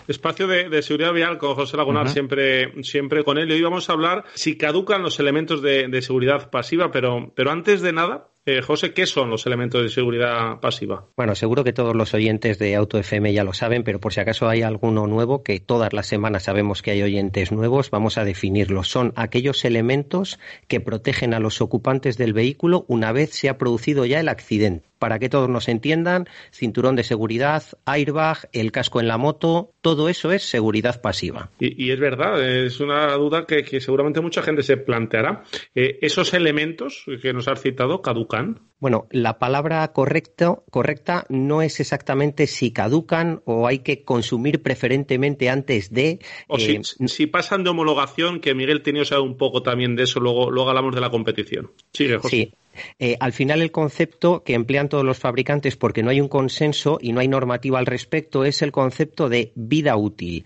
Espacio 0.07 0.47
de, 0.47 0.81
seguridad 0.81 1.13
vial 1.13 1.37
con 1.37 1.55
José 1.55 1.77
Lagunar, 1.77 2.09
siempre, 2.09 2.83
siempre 2.83 3.23
con 3.23 3.37
él. 3.37 3.49
Y 3.49 3.53
hoy 3.53 3.61
vamos 3.61 3.89
a 3.89 3.93
hablar 3.93 4.23
si 4.33 4.57
caducan 4.57 5.03
los 5.03 5.19
elementos 5.19 5.61
de, 5.61 5.87
de 5.87 6.01
seguridad 6.01 6.49
pasiva, 6.49 6.91
pero, 6.91 7.31
pero 7.35 7.51
antes 7.51 7.81
de 7.81 7.93
nada, 7.93 8.29
eh, 8.47 8.61
José, 8.61 8.93
¿qué 8.93 9.05
son 9.05 9.29
los 9.29 9.45
elementos 9.45 9.83
de 9.83 9.89
seguridad 9.89 10.59
pasiva? 10.59 11.05
Bueno, 11.15 11.35
seguro 11.35 11.63
que 11.63 11.73
todos 11.73 11.95
los 11.95 12.13
oyentes 12.13 12.57
de 12.57 12.75
Auto 12.75 12.97
FM 12.97 13.33
ya 13.33 13.43
lo 13.43 13.53
saben, 13.53 13.83
pero 13.83 13.99
por 13.99 14.13
si 14.13 14.21
acaso 14.21 14.47
hay 14.47 14.61
alguno 14.61 15.05
nuevo, 15.05 15.43
que 15.43 15.59
todas 15.59 15.93
las 15.93 16.07
semanas 16.07 16.43
sabemos 16.43 16.81
que 16.81 16.91
hay 16.91 17.03
oyentes 17.03 17.51
nuevos, 17.51 17.91
vamos 17.91 18.17
a 18.17 18.23
definirlos. 18.23 18.87
Son 18.87 19.13
aquellos 19.15 19.65
elementos 19.65 20.39
que 20.67 20.79
protegen 20.79 21.33
a 21.33 21.39
los 21.39 21.61
ocupantes 21.61 22.17
del 22.17 22.33
vehículo 22.33 22.85
una 22.87 23.11
vez 23.11 23.31
se 23.31 23.49
ha 23.49 23.57
producido 23.57 24.05
ya 24.05 24.19
el 24.19 24.29
accidente 24.29 24.87
para 24.99 25.19
que 25.19 25.29
todos 25.29 25.49
nos 25.49 25.67
entiendan, 25.67 26.25
cinturón 26.51 26.95
de 26.95 27.03
seguridad, 27.03 27.63
airbag, 27.85 28.49
el 28.51 28.71
casco 28.71 28.99
en 28.99 29.07
la 29.07 29.17
moto, 29.17 29.71
todo 29.81 30.09
eso 30.09 30.31
es 30.31 30.43
seguridad 30.43 31.01
pasiva. 31.01 31.51
Y, 31.59 31.91
es 31.91 31.99
verdad, 31.99 32.43
es 32.43 32.79
una 32.79 33.13
duda 33.13 33.45
que, 33.45 33.79
seguramente 33.79 34.21
mucha 34.21 34.41
gente 34.41 34.63
se 34.63 34.77
planteará. 34.77 35.43
Eh, 35.75 35.99
¿Esos 36.01 36.33
elementos 36.33 37.05
que 37.21 37.33
nos 37.33 37.47
has 37.47 37.61
citado 37.61 38.01
caducan? 38.01 38.36
Bueno, 38.79 39.07
la 39.09 39.39
palabra 39.39 39.87
correcto, 39.91 40.63
correcta 40.69 41.25
no 41.29 41.63
es 41.63 41.79
exactamente 41.79 42.45
si 42.45 42.71
caducan 42.71 43.41
o 43.45 43.65
hay 43.65 43.79
que 43.79 44.03
consumir 44.03 44.61
preferentemente 44.61 45.49
antes 45.49 45.91
de. 45.91 46.19
O 46.47 46.59
si, 46.59 46.75
eh, 46.75 47.27
pasan 47.27 47.63
de 47.63 47.71
homologación, 47.71 48.39
que 48.39 48.53
Miguel 48.53 48.83
tenía 48.83 49.03
un 49.19 49.35
poco 49.35 49.63
también 49.63 49.95
de 49.95 50.03
eso, 50.03 50.19
luego, 50.19 50.51
luego 50.51 50.69
hablamos 50.69 50.93
de 50.93 51.01
la 51.01 51.09
competición. 51.09 51.71
Sigue, 51.91 52.17
José. 52.17 52.29
Sí. 52.29 52.53
Eh, 52.99 53.17
al 53.19 53.33
final 53.33 53.63
el 53.63 53.71
concepto 53.71 54.43
que 54.43 54.53
emplean 54.53 54.89
todos 54.89 55.03
los 55.03 55.17
fabricantes 55.17 55.75
porque 55.75 56.03
no 56.03 56.11
hay 56.11 56.21
un 56.21 56.27
consenso 56.27 56.99
y 57.01 57.11
no 57.11 57.21
hay 57.21 57.27
normativa 57.27 57.79
al 57.79 57.87
respecto 57.87 58.45
es 58.45 58.61
el 58.61 58.71
concepto 58.71 59.29
de 59.29 59.51
vida 59.55 59.95
útil. 59.97 60.45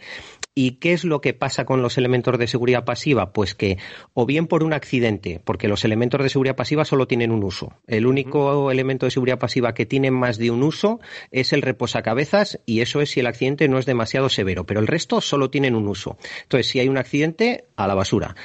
¿Y 0.53 0.71
qué 0.79 0.91
es 0.91 1.05
lo 1.05 1.21
que 1.21 1.33
pasa 1.33 1.63
con 1.63 1.81
los 1.81 1.97
elementos 1.97 2.37
de 2.37 2.45
seguridad 2.45 2.83
pasiva? 2.83 3.31
Pues 3.31 3.55
que 3.55 3.77
o 4.13 4.25
bien 4.25 4.47
por 4.47 4.63
un 4.63 4.73
accidente, 4.73 5.39
porque 5.43 5.69
los 5.69 5.85
elementos 5.85 6.21
de 6.21 6.27
seguridad 6.27 6.57
pasiva 6.57 6.83
solo 6.83 7.07
tienen 7.07 7.31
un 7.31 7.43
uso. 7.43 7.73
El 7.87 8.05
único 8.05 8.69
elemento 8.69 9.05
de 9.05 9.11
seguridad 9.11 9.39
pasiva 9.39 9.73
que 9.73 9.85
tiene 9.85 10.11
más 10.11 10.37
de 10.37 10.51
un 10.51 10.63
uso 10.63 10.99
es 11.31 11.53
el 11.53 11.61
reposacabezas 11.61 12.59
y 12.65 12.81
eso 12.81 12.99
es 12.99 13.11
si 13.11 13.21
el 13.21 13.27
accidente 13.27 13.69
no 13.69 13.79
es 13.79 13.85
demasiado 13.85 14.27
severo, 14.27 14.65
pero 14.65 14.81
el 14.81 14.87
resto 14.87 15.21
solo 15.21 15.49
tienen 15.49 15.73
un 15.73 15.87
uso. 15.87 16.17
Entonces, 16.43 16.67
si 16.67 16.79
hay 16.79 16.89
un 16.89 16.97
accidente, 16.97 17.65
a 17.77 17.87
la 17.87 17.95
basura 17.95 18.35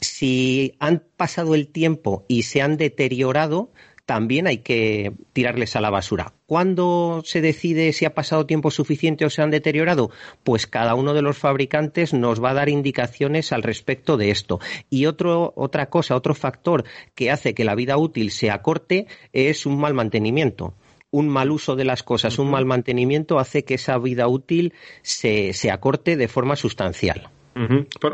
si 0.00 0.76
han 0.78 1.02
pasado 1.16 1.54
el 1.54 1.68
tiempo 1.68 2.24
y 2.28 2.44
se 2.44 2.62
han 2.62 2.76
deteriorado, 2.76 3.70
también 4.10 4.48
hay 4.48 4.58
que 4.58 5.12
tirarles 5.32 5.76
a 5.76 5.80
la 5.80 5.88
basura. 5.88 6.32
¿Cuándo 6.46 7.22
se 7.24 7.40
decide 7.40 7.92
si 7.92 8.06
ha 8.06 8.12
pasado 8.12 8.44
tiempo 8.44 8.72
suficiente 8.72 9.24
o 9.24 9.30
se 9.30 9.40
han 9.40 9.52
deteriorado? 9.52 10.10
Pues 10.42 10.66
cada 10.66 10.96
uno 10.96 11.14
de 11.14 11.22
los 11.22 11.38
fabricantes 11.38 12.12
nos 12.12 12.42
va 12.42 12.50
a 12.50 12.54
dar 12.54 12.68
indicaciones 12.68 13.52
al 13.52 13.62
respecto 13.62 14.16
de 14.16 14.32
esto. 14.32 14.58
Y 14.90 15.06
otro, 15.06 15.52
otra 15.54 15.90
cosa, 15.90 16.16
otro 16.16 16.34
factor 16.34 16.82
que 17.14 17.30
hace 17.30 17.54
que 17.54 17.64
la 17.64 17.76
vida 17.76 17.98
útil 17.98 18.32
se 18.32 18.50
acorte 18.50 19.06
es 19.32 19.64
un 19.64 19.78
mal 19.78 19.94
mantenimiento 19.94 20.74
un 21.12 21.28
mal 21.28 21.52
uso 21.52 21.76
de 21.76 21.84
las 21.84 22.02
cosas, 22.02 22.38
un 22.40 22.50
mal 22.50 22.66
mantenimiento 22.66 23.38
hace 23.38 23.64
que 23.64 23.74
esa 23.74 23.96
vida 23.98 24.26
útil 24.26 24.74
se, 25.02 25.52
se 25.52 25.70
acorte 25.70 26.16
de 26.16 26.26
forma 26.26 26.56
sustancial. 26.56 27.30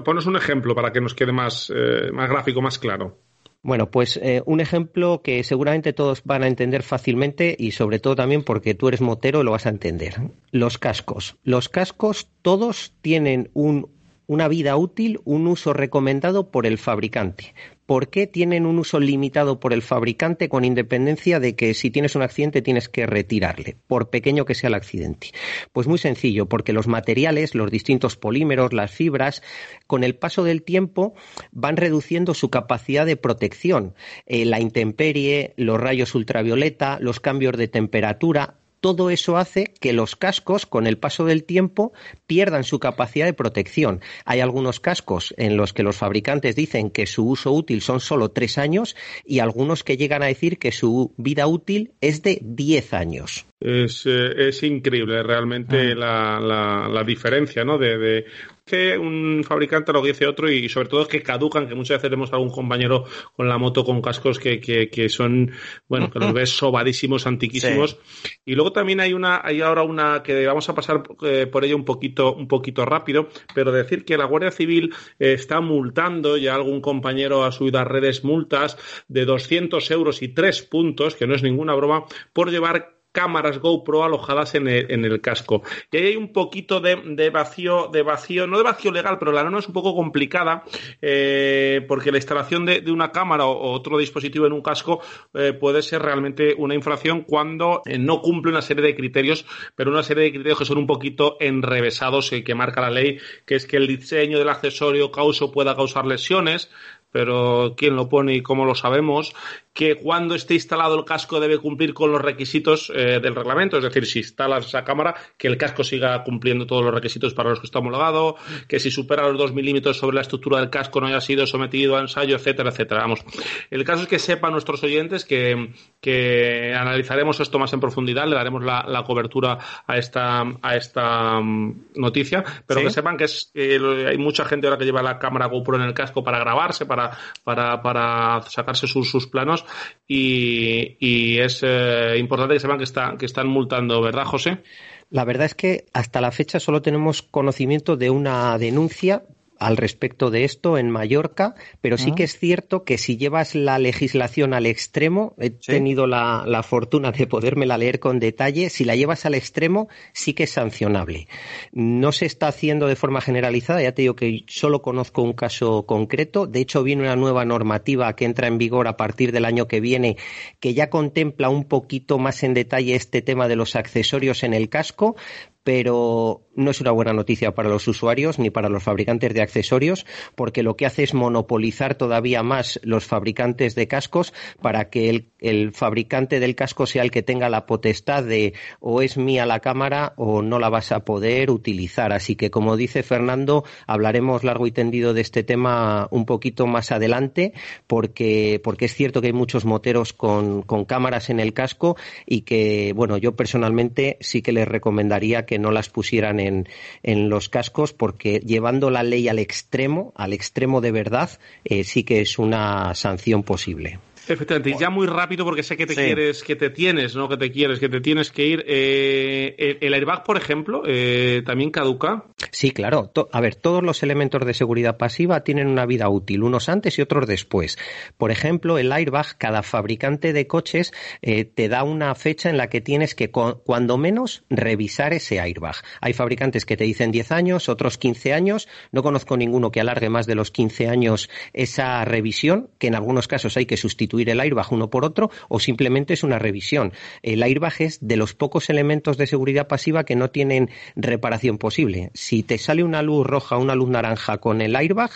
Ponos 0.05 0.27
un 0.27 0.37
ejemplo 0.37 0.75
para 0.75 0.93
que 0.93 1.01
nos 1.01 1.15
quede 1.15 1.33
más, 1.33 1.71
eh, 1.75 2.11
más 2.13 2.29
gráfico, 2.29 2.63
más 2.63 2.79
claro. 2.79 3.19
Bueno, 3.67 3.91
pues 3.91 4.17
eh, 4.23 4.45
un 4.47 4.61
ejemplo 4.61 5.23
que 5.25 5.43
seguramente 5.43 5.93
todos 5.93 6.23
van 6.23 6.45
a 6.45 6.47
entender 6.47 6.85
fácilmente 6.85 7.57
y 7.59 7.73
sobre 7.73 7.99
todo 7.99 8.15
también 8.15 8.45
porque 8.45 8.75
tú 8.75 8.87
eres 8.87 9.01
motero 9.01 9.43
lo 9.43 9.51
vas 9.51 9.67
a 9.67 9.71
entender. 9.71 10.15
Los 10.53 10.79
cascos. 10.79 11.35
Los 11.43 11.69
cascos 11.69 12.31
todos 12.43 12.95
tienen 13.03 13.51
un, 13.55 13.91
una 14.29 14.47
vida 14.47 14.77
útil, 14.77 15.19
un 15.25 15.49
uso 15.49 15.73
recomendado 15.73 16.53
por 16.53 16.65
el 16.65 16.79
fabricante. 16.79 17.55
¿Por 17.87 18.11
qué 18.11 18.27
tienen 18.27 18.67
un 18.67 18.81
uso 18.81 18.99
limitado 18.99 19.61
por 19.61 19.73
el 19.73 19.81
fabricante 19.81 20.49
con 20.49 20.65
independencia 20.65 21.39
de 21.39 21.55
que 21.55 21.73
si 21.73 21.93
tienes 21.93 22.17
un 22.17 22.23
accidente 22.23 22.61
tienes 22.61 22.89
que 22.89 23.07
retirarle, 23.07 23.77
por 23.87 24.11
pequeño 24.11 24.45
que 24.45 24.57
sea 24.57 24.69
el 24.69 24.75
accidente? 24.75 25.29
Pues 25.73 25.87
muy 25.87 25.99
sencillo, 25.99 26.47
porque 26.47 26.73
los 26.73 26.89
materiales, 26.89 27.55
los 27.55 27.71
distintos 27.71 28.17
polímeros, 28.17 28.73
las 28.73 28.91
fibras, 28.91 29.43
con 29.87 30.03
el 30.03 30.17
paso 30.17 30.43
del 30.43 30.65
tiempo 30.65 31.15
van 31.53 31.77
reduciendo 31.77 32.35
su 32.35 32.51
capacidad 32.51 33.07
de 33.07 33.17
protección. 33.17 33.95
Eh, 34.27 34.45
la 34.45 34.61
intemperie, 34.61 35.55
los 35.57 35.81
rayos 35.81 36.15
ultravioleta, 36.17 36.99
los 37.01 37.21
cambios 37.21 37.57
de 37.57 37.69
temperatura, 37.69 38.57
todo 38.81 39.11
eso 39.11 39.37
hace 39.37 39.73
que 39.81 39.93
los 39.93 40.17
cascos, 40.17 40.67
con 40.67 40.87
el 40.87 40.99
paso 40.99 41.25
del 41.25 41.45
tiempo, 41.45 41.93
pierdan 42.27 42.65
su 42.65 42.79
capacidad 42.79 43.27
de 43.27 43.33
protección. 43.33 44.01
Hay 44.25 44.41
algunos 44.41 44.81
cascos 44.81 45.35
en 45.37 45.57
los 45.57 45.73
que 45.73 45.83
los 45.83 45.97
fabricantes 45.97 46.57
dicen 46.57 46.91
que 46.91 47.07
su 47.07 47.29
uso 47.29 47.53
útil 47.53 47.81
son 47.81 48.01
solo 48.01 48.31
tres 48.31 48.59
años 48.59 48.97
y 49.25 49.41
algunos 49.41 49.85
que 49.85 49.97
llegan 49.97 50.23
a 50.23 50.27
decir 50.27 50.59
que 50.59 50.73
su 50.73 51.15
vida 51.17 51.47
útil 51.47 51.93
es 52.01 52.23
de 52.23 52.39
diez 52.43 52.93
años. 52.93 53.47
Es, 53.61 54.05
eh, 54.07 54.49
es 54.49 54.63
increíble 54.63 55.23
realmente 55.23 55.93
ah. 55.93 56.39
la, 56.41 56.89
la, 56.89 57.05
diferencia 57.05 57.65
¿no? 57.65 57.79
de, 57.79 58.27
que 58.67 58.99
un 58.99 59.45
fabricante 59.45 59.93
lo 59.93 60.03
dice 60.03 60.27
otro 60.27 60.51
y 60.51 60.69
sobre 60.69 60.89
todo 60.89 61.07
que 61.07 61.23
caducan, 61.23 61.69
que 61.69 61.77
muchas 61.77 61.99
veces 61.99 62.11
tenemos 62.11 62.33
algún 62.33 62.51
compañero 62.51 63.05
con 63.37 63.49
la 63.49 63.59
moto 63.59 63.85
con 63.85 64.03
cascos 64.03 64.41
que, 64.41 64.61
que, 64.61 65.09
son, 65.09 65.53
bueno, 65.89 66.11
que 66.11 66.19
los 66.19 66.33
ves 66.35 66.51
sobadísimos, 66.51 67.29
antiquísimos. 67.29 67.97
Y 68.45 68.57
luego 68.57 68.73
también 68.73 68.99
hay 68.99 69.13
una, 69.13 69.41
hay 69.43 69.61
ahora 69.61 69.85
una 69.85 70.25
que 70.25 70.45
vamos 70.47 70.69
a 70.69 70.75
pasar 70.75 71.05
eh, 71.23 71.47
por 71.47 71.65
ello 71.65 71.77
un 71.77 71.85
poquito, 71.85 72.35
un 72.35 72.49
poquito 72.49 72.85
rápido, 72.85 73.29
pero 73.55 73.71
decir 73.71 74.05
que 74.05 74.19
la 74.19 74.25
Guardia 74.25 74.51
Civil 74.51 74.93
está 75.21 75.61
multando, 75.61 76.37
ya 76.37 76.57
algún 76.57 76.81
compañero 76.81 77.45
ha 77.45 77.53
subido 77.53 77.79
a 77.79 77.85
redes 77.85 78.25
multas 78.25 78.77
de 79.07 79.25
200 79.25 79.89
euros 79.93 80.23
y 80.23 80.29
tres 80.29 80.63
puntos, 80.63 81.15
que 81.15 81.29
no 81.29 81.37
es 81.37 81.43
ninguna 81.45 81.75
broma, 81.75 82.05
por 82.33 82.51
llevar 82.51 82.96
cámaras 83.17 83.61
GoPro 83.61 84.05
alojadas 84.05 84.55
en 84.57 84.69
el, 84.69 85.21
casco. 85.23 85.63
Y 85.91 85.97
ahí 85.97 86.07
hay 86.09 86.17
un 86.17 86.35
poquito 86.35 86.81
de, 86.81 87.31
vacío, 87.31 87.89
de 87.91 88.03
vacío, 88.03 88.47
no 88.47 88.59
de 88.59 88.63
vacío 88.63 88.93
legal, 88.93 89.17
pero 89.19 89.33
la 89.33 89.43
norma 89.43 89.61
es 89.61 89.67
un 89.67 89.73
poco 89.73 89.95
complicada, 89.95 90.65
eh, 91.01 91.83
porque 91.89 92.13
la 92.13 92.19
instalación 92.19 92.67
de, 92.67 92.85
una 92.93 93.13
cámara 93.13 93.47
o, 93.47 93.73
otro 93.73 93.97
dispositivo 93.97 94.47
en 94.47 94.53
un 94.53 94.61
casco 94.61 95.01
eh, 95.33 95.55
puede 95.55 95.81
ser 95.81 96.03
realmente 96.03 96.55
una 96.59 96.75
infracción 96.75 97.23
cuando 97.23 97.81
eh, 97.87 97.97
no 97.97 98.21
cumple 98.21 98.53
una 98.53 98.61
serie 98.61 98.85
de 98.85 98.95
criterios, 98.95 99.47
pero 99.75 99.91
una 99.91 100.03
serie 100.03 100.25
de 100.25 100.33
criterios 100.33 100.59
que 100.59 100.67
son 100.67 100.77
un 100.77 100.87
poquito 100.87 101.39
enrevesados 101.41 102.35
y 102.35 102.45
que 102.45 102.55
marca 102.55 102.83
la 102.83 102.91
ley, 102.91 103.19
que 103.47 103.55
es 103.55 103.67
que 103.67 103.79
el 103.79 103.87
diseño 103.87 104.39
del 104.39 104.51
accesorio 104.51 105.11
causo 105.11 105.51
pueda 105.51 105.75
causar 105.75 106.05
lesiones, 106.05 106.71
pero 107.17 107.73
quién 107.79 107.97
lo 107.97 108.11
pone 108.11 108.35
y 108.35 108.43
cómo 108.43 108.67
lo 108.67 108.75
sabemos, 108.75 109.35
que 109.73 109.95
cuando 109.95 110.35
esté 110.35 110.53
instalado 110.53 110.99
el 110.99 111.07
casco 111.07 111.41
debe 111.41 111.57
cumplir 111.57 111.95
con 111.95 112.13
los 112.13 112.21
requisitos 112.21 112.93
eh, 112.95 113.21
del 113.23 113.35
reglamento, 113.35 113.79
es 113.79 113.85
decir, 113.85 114.05
si 114.05 114.19
instalas 114.19 114.67
esa 114.67 114.85
cámara, 114.85 115.15
que 115.39 115.49
el 115.49 115.57
casco 115.57 115.83
siga 115.83 116.23
cumpliendo 116.25 116.67
todos 116.67 116.85
los 116.85 116.93
requisitos 116.93 117.33
para 117.33 117.49
los 117.49 117.61
que 117.61 117.67
está 117.67 117.79
homologado, 117.79 118.37
que 118.69 118.81
si 118.81 118.91
supera 118.91 119.27
los 119.29 119.39
dos 119.39 119.55
milímetros 119.55 119.97
sobre 119.97 120.17
la 120.17 120.21
estructura 120.21 120.61
del 120.61 120.69
casco 120.69 121.01
no 121.01 121.07
haya 121.07 121.23
sido 121.23 121.47
sometido 121.47 121.97
a 121.97 122.01
ensayo, 122.01 122.37
etcétera, 122.37 122.69
etcétera. 122.69 123.01
Vamos, 123.01 123.25
el 123.71 123.83
caso 123.85 124.03
es 124.03 124.09
que 124.09 124.19
sepan 124.19 124.53
nuestros 124.53 124.83
oyentes 124.83 125.25
que, 125.25 125.73
que 126.03 126.75
analizaremos 126.75 127.41
esto 127.41 127.59
más 127.59 127.73
en 127.73 127.81
profundidad, 127.81 128.27
le 128.27 128.37
daremos 128.37 128.63
la, 128.63 129.05
cobertura 129.07 129.59
a 129.87 129.97
esta, 129.97 130.43
a 130.61 130.77
esta 130.77 131.41
mm, 131.41 131.93
noticia, 131.95 132.45
pero 132.67 132.83
que 132.83 132.91
sepan 132.91 133.17
que 133.17 133.25
es, 133.25 133.53
eh, 133.55 134.07
hay 134.07 134.19
mucha 134.19 134.45
gente 134.45 134.67
ahora 134.67 134.79
que 134.79 134.85
lleva 134.85 135.03
la 135.03 135.19
cámara 135.19 135.47
GoPro 135.47 135.77
en 135.77 135.83
el 135.83 135.95
casco 135.95 136.23
para 136.23 136.39
grabarse, 136.39 136.85
para, 136.85 137.06
para, 137.45 138.43
sacarse 138.49 138.87
sus, 138.87 139.11
sus 139.11 139.27
planos 139.27 139.65
y, 140.07 141.39
es 141.39 141.61
eh, 141.63 142.17
importante 142.19 142.55
que 142.55 142.61
sepan 142.61 142.79
que, 142.79 142.85
está, 142.85 143.17
que 143.19 143.27
están 143.27 143.49
multando, 143.49 144.01
¿verdad, 144.01 144.25
José? 144.25 144.63
La 145.11 145.25
verdad 145.25 145.47
es 145.47 145.55
que 145.55 145.85
hasta 145.93 146.21
la 146.21 146.33
fecha 146.33 146.59
solo 146.59 146.83
tenemos 146.83 147.23
conocimiento 147.23 147.97
de 147.97 148.11
una 148.11 148.59
denuncia 148.59 149.23
al 149.59 149.77
respecto 149.77 150.31
de 150.31 150.45
esto 150.45 150.79
en 150.79 150.91
Mallorca, 150.91 151.55
pero 151.81 151.99
sí 151.99 152.13
que 152.13 152.25
es 152.25 152.39
cierto 152.39 152.85
que 152.85 152.99
si 152.99 153.17
llevas 153.17 153.55
la 153.55 153.79
legislación 153.79 154.55
al 154.55 154.67
extremo, 154.67 155.35
he 155.39 155.51
tenido 155.51 156.07
la, 156.07 156.45
la, 156.47 156.63
fortuna 156.63 157.13
de 157.13 157.27
podérmela 157.27 157.79
leer 157.79 157.99
con 157.99 158.19
detalle, 158.19 158.71
si 158.71 158.85
la 158.85 158.97
llevas 158.97 159.25
al 159.25 159.35
extremo 159.35 159.89
sí 160.13 160.35
que 160.35 160.45
es 160.45 160.51
sancionable. 160.51 161.29
No 161.73 162.13
se 162.13 162.27
está 162.27 162.49
haciendo 162.49 162.87
de 162.87 162.97
forma 162.97 163.21
generalizada, 163.21 163.83
ya 163.83 163.93
te 163.93 164.03
digo 164.03 164.17
que 164.17 164.45
solo 164.49 164.83
conozco 164.83 165.23
un 165.23 165.33
caso 165.33 165.87
concreto, 165.87 166.47
de 166.47 166.61
hecho 166.61 166.83
viene 166.83 167.03
una 167.03 167.17
nueva 167.17 167.45
normativa 167.45 168.15
que 168.15 168.25
entra 168.25 168.49
en 168.49 168.59
vigor 168.59 168.89
a 168.89 168.97
partir 168.97 169.33
del 169.33 169.45
año 169.45 169.69
que 169.69 169.81
viene 169.81 170.17
que 170.61 170.75
ya 170.75 170.91
contempla 170.91 171.49
un 171.49 171.65
poquito 171.65 172.19
más 172.19 172.43
en 172.43 172.55
detalle 172.55 172.95
este 172.95 173.23
tema 173.23 173.49
de 173.49 173.57
los 173.57 173.77
accesorios 173.77 174.43
en 174.43 174.55
el 174.55 174.69
casco, 174.69 175.17
pero 175.63 176.46
no 176.57 176.71
es 176.71 176.81
una 176.81 176.91
buena 176.91 177.13
noticia 177.13 177.55
para 177.55 177.69
los 177.69 177.87
usuarios 177.87 178.39
ni 178.39 178.51
para 178.51 178.69
los 178.69 178.83
fabricantes 178.83 179.35
de 179.35 179.43
accesorios, 179.43 180.07
porque 180.35 180.63
lo 180.63 180.77
que 180.77 180.87
hace 180.87 181.03
es 181.03 181.15
monopolizar 181.15 181.95
todavía 181.95 182.43
más 182.43 182.81
los 182.83 183.05
fabricantes 183.05 183.75
de 183.75 183.89
cascos 183.89 184.33
para 184.61 184.89
que 184.91 185.27
el, 185.39 185.73
fabricante 185.73 186.41
del 186.41 186.55
casco 186.55 186.87
sea 186.87 187.03
el 187.03 187.11
que 187.11 187.23
tenga 187.23 187.49
la 187.49 187.67
potestad 187.67 188.25
de 188.25 188.55
o 188.81 189.03
es 189.03 189.17
mía 189.17 189.47
la 189.47 189.61
cámara 189.61 190.15
o 190.17 190.43
no 190.43 190.59
la 190.59 190.69
vas 190.69 190.93
a 190.93 191.01
poder 191.01 191.51
utilizar. 191.51 192.13
Así 192.13 192.37
que, 192.37 192.51
como 192.51 192.77
dice 192.77 193.03
Fernando, 193.03 193.65
hablaremos 193.87 194.45
largo 194.45 194.67
y 194.67 194.73
tendido 194.73 195.15
de 195.15 195.21
este 195.21 195.43
tema 195.43 196.09
un 196.11 196.25
poquito 196.25 196.67
más 196.67 196.91
adelante, 196.93 197.53
porque, 197.87 198.61
porque 198.63 198.87
es 198.87 198.95
cierto 198.95 199.21
que 199.21 199.29
hay 199.29 199.33
muchos 199.33 199.65
moteros 199.65 200.13
con, 200.13 200.63
con 200.63 200.85
cámaras 200.85 201.31
en 201.31 201.41
el 201.41 201.53
casco 201.53 201.97
y 202.25 202.43
que, 202.43 202.93
bueno, 202.95 203.17
yo 203.19 203.37
personalmente 203.37 204.17
sí 204.21 204.43
que 204.43 204.53
les 204.53 204.67
recomendaría 204.67 205.47
que 205.47 205.59
no 205.59 205.71
las 205.71 205.89
pusieran 205.89 206.41
en, 206.41 206.46
en 206.47 207.29
los 207.29 207.49
cascos 207.49 207.93
porque 207.93 208.41
llevando 208.41 208.91
la 208.91 209.03
ley 209.03 209.29
al 209.29 209.39
extremo, 209.39 210.13
al 210.17 210.33
extremo 210.33 210.81
de 210.81 210.93
verdad, 210.93 211.31
eh, 211.65 211.85
sí 211.85 212.05
que 212.05 212.21
es 212.21 212.39
una 212.39 212.95
sanción 212.95 213.43
posible. 213.43 213.99
Efectivamente, 214.29 214.71
y 214.71 214.81
ya 214.81 214.91
muy 214.91 215.07
rápido 215.07 215.45
porque 215.45 215.63
sé 215.63 215.77
que 215.77 215.87
te 215.87 215.95
quieres, 215.95 216.43
que 216.43 216.57
te 216.57 216.71
tienes, 216.71 217.15
¿no? 217.15 217.29
Que 217.29 217.37
te 217.37 217.53
quieres, 217.53 217.79
que 217.79 217.89
te 217.89 218.01
tienes 218.01 218.31
que 218.31 218.47
ir. 218.47 218.65
Eh, 218.67 219.79
el, 219.81 219.95
airbag, 219.95 220.25
por 220.25 220.37
ejemplo, 220.37 220.83
eh, 220.87 221.43
también 221.47 221.71
caduca. 221.71 222.25
Sí, 222.51 222.73
claro. 222.73 223.13
a 223.33 223.41
ver, 223.41 223.55
todos 223.55 223.83
los 223.83 224.03
elementos 224.03 224.45
de 224.45 224.55
seguridad 224.55 224.97
pasiva 224.97 225.45
tienen 225.45 225.69
una 225.69 225.87
vida 225.87 226.09
útil, 226.09 226.43
unos 226.43 226.69
antes 226.69 226.99
y 226.99 227.03
otros 227.03 227.27
después. 227.27 227.79
Por 228.17 228.31
ejemplo, 228.31 228.79
el 228.79 228.93
airbag, 228.93 229.39
cada 229.39 229.63
fabricante 229.63 230.33
de 230.33 230.47
coches 230.47 230.93
eh, 231.23 231.45
te 231.45 231.69
da 231.69 231.85
una 231.85 232.15
fecha 232.15 232.51
en 232.51 232.57
la 232.57 232.69
que 232.69 232.81
tienes 232.81 233.15
que, 233.15 233.31
cuando 233.31 233.97
menos, 233.97 234.45
revisar 234.51 235.13
ese 235.13 235.41
airbag. 235.41 235.77
Hay 236.01 236.13
fabricantes 236.13 236.65
que 236.65 236.77
te 236.77 236.85
dicen 236.85 237.13
10 237.13 237.33
años, 237.33 237.69
otros 237.69 237.97
15 237.99 238.33
años. 238.33 238.69
No 238.91 239.03
conozco 239.03 239.37
ninguno 239.37 239.71
que 239.71 239.81
alargue 239.81 240.11
más 240.11 240.27
de 240.27 240.35
los 240.35 240.51
15 240.51 240.89
años 240.89 241.31
esa 241.53 242.05
revisión, 242.05 242.71
que 242.79 242.89
en 242.89 242.95
algunos 242.95 243.29
casos 243.29 243.57
hay 243.57 243.67
que 243.67 243.77
el 244.23 244.41
airbag 244.41 244.73
uno 244.73 244.91
por 244.91 245.05
otro 245.05 245.31
o 245.49 245.61
simplemente 245.61 246.15
es 246.15 246.23
una 246.23 246.39
revisión. 246.39 246.93
El 247.23 247.43
airbag 247.43 247.75
es 247.81 247.99
de 248.01 248.17
los 248.17 248.35
pocos 248.35 248.71
elementos 248.71 249.17
de 249.17 249.27
seguridad 249.27 249.69
pasiva 249.69 250.05
que 250.05 250.17
no 250.17 250.31
tienen 250.31 250.71
reparación 250.97 251.59
posible. 251.59 252.11
Si 252.15 252.43
te 252.43 252.59
sale 252.59 252.83
una 252.83 253.03
luz 253.03 253.27
roja 253.27 253.57
una 253.57 253.75
luz 253.75 253.89
naranja 253.89 254.39
con 254.39 254.61
el 254.61 254.77
airbag, 254.77 255.11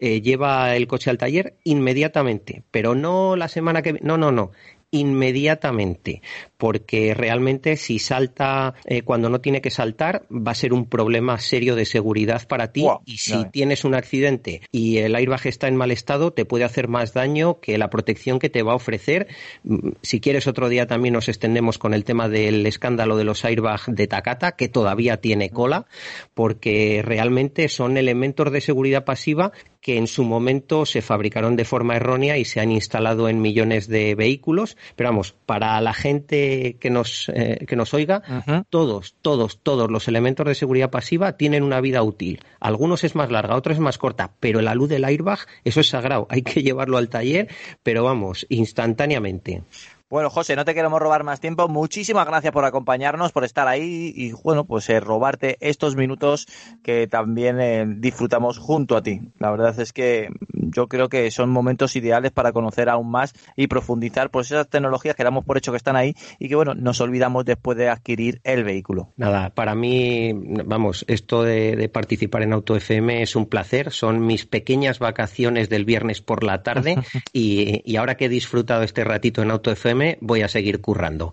eh, 0.00 0.20
lleva 0.20 0.74
el 0.76 0.86
coche 0.86 1.10
al 1.10 1.18
taller 1.18 1.56
inmediatamente, 1.64 2.62
pero 2.70 2.94
no 2.94 3.36
la 3.36 3.48
semana 3.48 3.82
que 3.82 3.94
no, 4.02 4.16
no, 4.16 4.32
no, 4.32 4.52
inmediatamente, 4.90 6.22
porque 6.58 7.14
realmente 7.14 7.76
si 7.76 7.98
salta 7.98 8.74
eh, 8.84 9.02
cuando 9.02 9.30
no 9.30 9.40
tiene 9.40 9.62
que 9.62 9.70
saltar 9.70 10.26
va 10.30 10.52
a 10.52 10.56
ser 10.56 10.72
un 10.72 10.86
problema 10.86 11.38
serio 11.38 11.76
de 11.76 11.86
seguridad 11.86 12.46
para 12.46 12.72
ti 12.72 12.84
y 13.06 13.18
si 13.18 13.44
tienes 13.50 13.84
un 13.84 13.94
accidente 13.94 14.62
y 14.72 14.98
el 14.98 15.14
airbag 15.14 15.46
está 15.46 15.68
en 15.68 15.76
mal 15.76 15.92
estado 15.92 16.32
te 16.32 16.44
puede 16.44 16.64
hacer 16.64 16.88
más 16.88 17.14
daño 17.14 17.60
que 17.60 17.78
la 17.78 17.90
protección 17.90 18.40
que 18.40 18.50
te 18.50 18.62
va 18.62 18.72
a 18.72 18.76
ofrecer. 18.76 19.28
Mm, 19.62 19.90
si 20.02 20.20
quieres 20.20 20.46
otro 20.46 20.68
día 20.68 20.86
también 20.86 21.14
nos 21.14 21.28
extendemos 21.28 21.78
con 21.78 21.94
el 21.94 22.04
tema 22.04 22.28
del 22.28 22.66
escándalo 22.66 23.16
de 23.16 23.24
los 23.24 23.44
airbags 23.44 23.84
de 23.86 24.08
Takata 24.08 24.52
que 24.52 24.68
todavía 24.68 25.20
tiene 25.20 25.50
cola 25.50 25.86
porque 26.34 27.02
realmente 27.04 27.68
son 27.68 27.96
elementos 27.96 28.50
de 28.50 28.60
seguridad 28.60 29.04
pasiva 29.04 29.52
que 29.80 29.96
en 29.96 30.06
su 30.06 30.24
momento 30.24 30.84
se 30.86 31.02
fabricaron 31.02 31.56
de 31.56 31.64
forma 31.64 31.96
errónea 31.96 32.36
y 32.36 32.44
se 32.44 32.60
han 32.60 32.72
instalado 32.72 33.28
en 33.28 33.40
millones 33.40 33.86
de 33.88 34.14
vehículos. 34.14 34.76
Pero 34.96 35.10
vamos, 35.10 35.34
para 35.46 35.80
la 35.80 35.94
gente 35.94 36.47
que 36.80 36.90
nos, 36.90 37.28
eh, 37.34 37.64
que 37.66 37.76
nos 37.76 37.94
oiga, 37.94 38.22
todos, 38.70 39.14
todos, 39.22 39.58
todos 39.62 39.90
los 39.90 40.08
elementos 40.08 40.46
de 40.46 40.54
seguridad 40.54 40.90
pasiva 40.90 41.36
tienen 41.36 41.62
una 41.62 41.80
vida 41.80 42.02
útil. 42.02 42.40
Algunos 42.60 43.04
es 43.04 43.14
más 43.14 43.30
larga, 43.30 43.56
otros 43.56 43.76
es 43.76 43.80
más 43.80 43.98
corta, 43.98 44.32
pero 44.40 44.60
la 44.60 44.74
luz 44.74 44.88
del 44.88 45.04
airbag, 45.04 45.40
eso 45.64 45.80
es 45.80 45.88
sagrado. 45.88 46.26
Hay 46.30 46.42
que 46.42 46.62
llevarlo 46.62 46.96
al 46.98 47.08
taller, 47.08 47.48
pero 47.82 48.04
vamos, 48.04 48.46
instantáneamente. 48.48 49.62
Bueno, 50.10 50.30
José, 50.30 50.56
no 50.56 50.64
te 50.64 50.74
queremos 50.74 51.02
robar 51.02 51.22
más 51.22 51.38
tiempo. 51.38 51.68
Muchísimas 51.68 52.26
gracias 52.26 52.50
por 52.50 52.64
acompañarnos, 52.64 53.30
por 53.30 53.44
estar 53.44 53.68
ahí 53.68 54.10
y, 54.16 54.32
bueno, 54.32 54.64
pues 54.64 54.88
eh, 54.88 55.00
robarte 55.00 55.58
estos 55.60 55.96
minutos 55.96 56.46
que 56.82 57.06
también 57.06 57.60
eh, 57.60 57.84
disfrutamos 57.86 58.56
junto 58.56 58.96
a 58.96 59.02
ti. 59.02 59.20
La 59.38 59.50
verdad 59.50 59.78
es 59.78 59.92
que 59.92 60.30
yo 60.50 60.88
creo 60.88 61.10
que 61.10 61.30
son 61.30 61.50
momentos 61.50 61.94
ideales 61.94 62.32
para 62.32 62.52
conocer 62.52 62.88
aún 62.88 63.10
más 63.10 63.34
y 63.54 63.66
profundizar 63.66 64.30
pues 64.30 64.50
esas 64.50 64.70
tecnologías 64.70 65.14
que 65.14 65.24
damos 65.24 65.44
por 65.44 65.58
hecho 65.58 65.72
que 65.72 65.76
están 65.76 65.94
ahí 65.94 66.14
y 66.38 66.48
que 66.48 66.54
bueno, 66.54 66.74
nos 66.74 67.02
olvidamos 67.02 67.44
después 67.44 67.76
de 67.76 67.90
adquirir 67.90 68.40
el 68.44 68.64
vehículo. 68.64 69.12
Nada, 69.18 69.50
para 69.50 69.74
mí, 69.74 70.32
vamos, 70.64 71.04
esto 71.06 71.42
de, 71.42 71.90
participar 71.92 72.42
en 72.44 72.54
Auto 72.54 72.76
FM 72.76 73.20
es 73.20 73.36
un 73.36 73.44
placer. 73.44 73.92
Son 73.92 74.24
mis 74.24 74.46
pequeñas 74.46 75.00
vacaciones 75.00 75.68
del 75.68 75.84
viernes 75.84 76.22
por 76.22 76.44
la 76.44 76.62
tarde 76.62 76.96
y, 77.34 77.82
y 77.84 77.96
ahora 77.96 78.16
que 78.16 78.24
he 78.24 78.30
disfrutado 78.30 78.84
este 78.84 79.04
ratito 79.04 79.42
en 79.42 79.50
Auto 79.50 79.70
FM 79.70 79.97
voy 80.20 80.42
a 80.42 80.48
seguir 80.48 80.80
currando. 80.80 81.32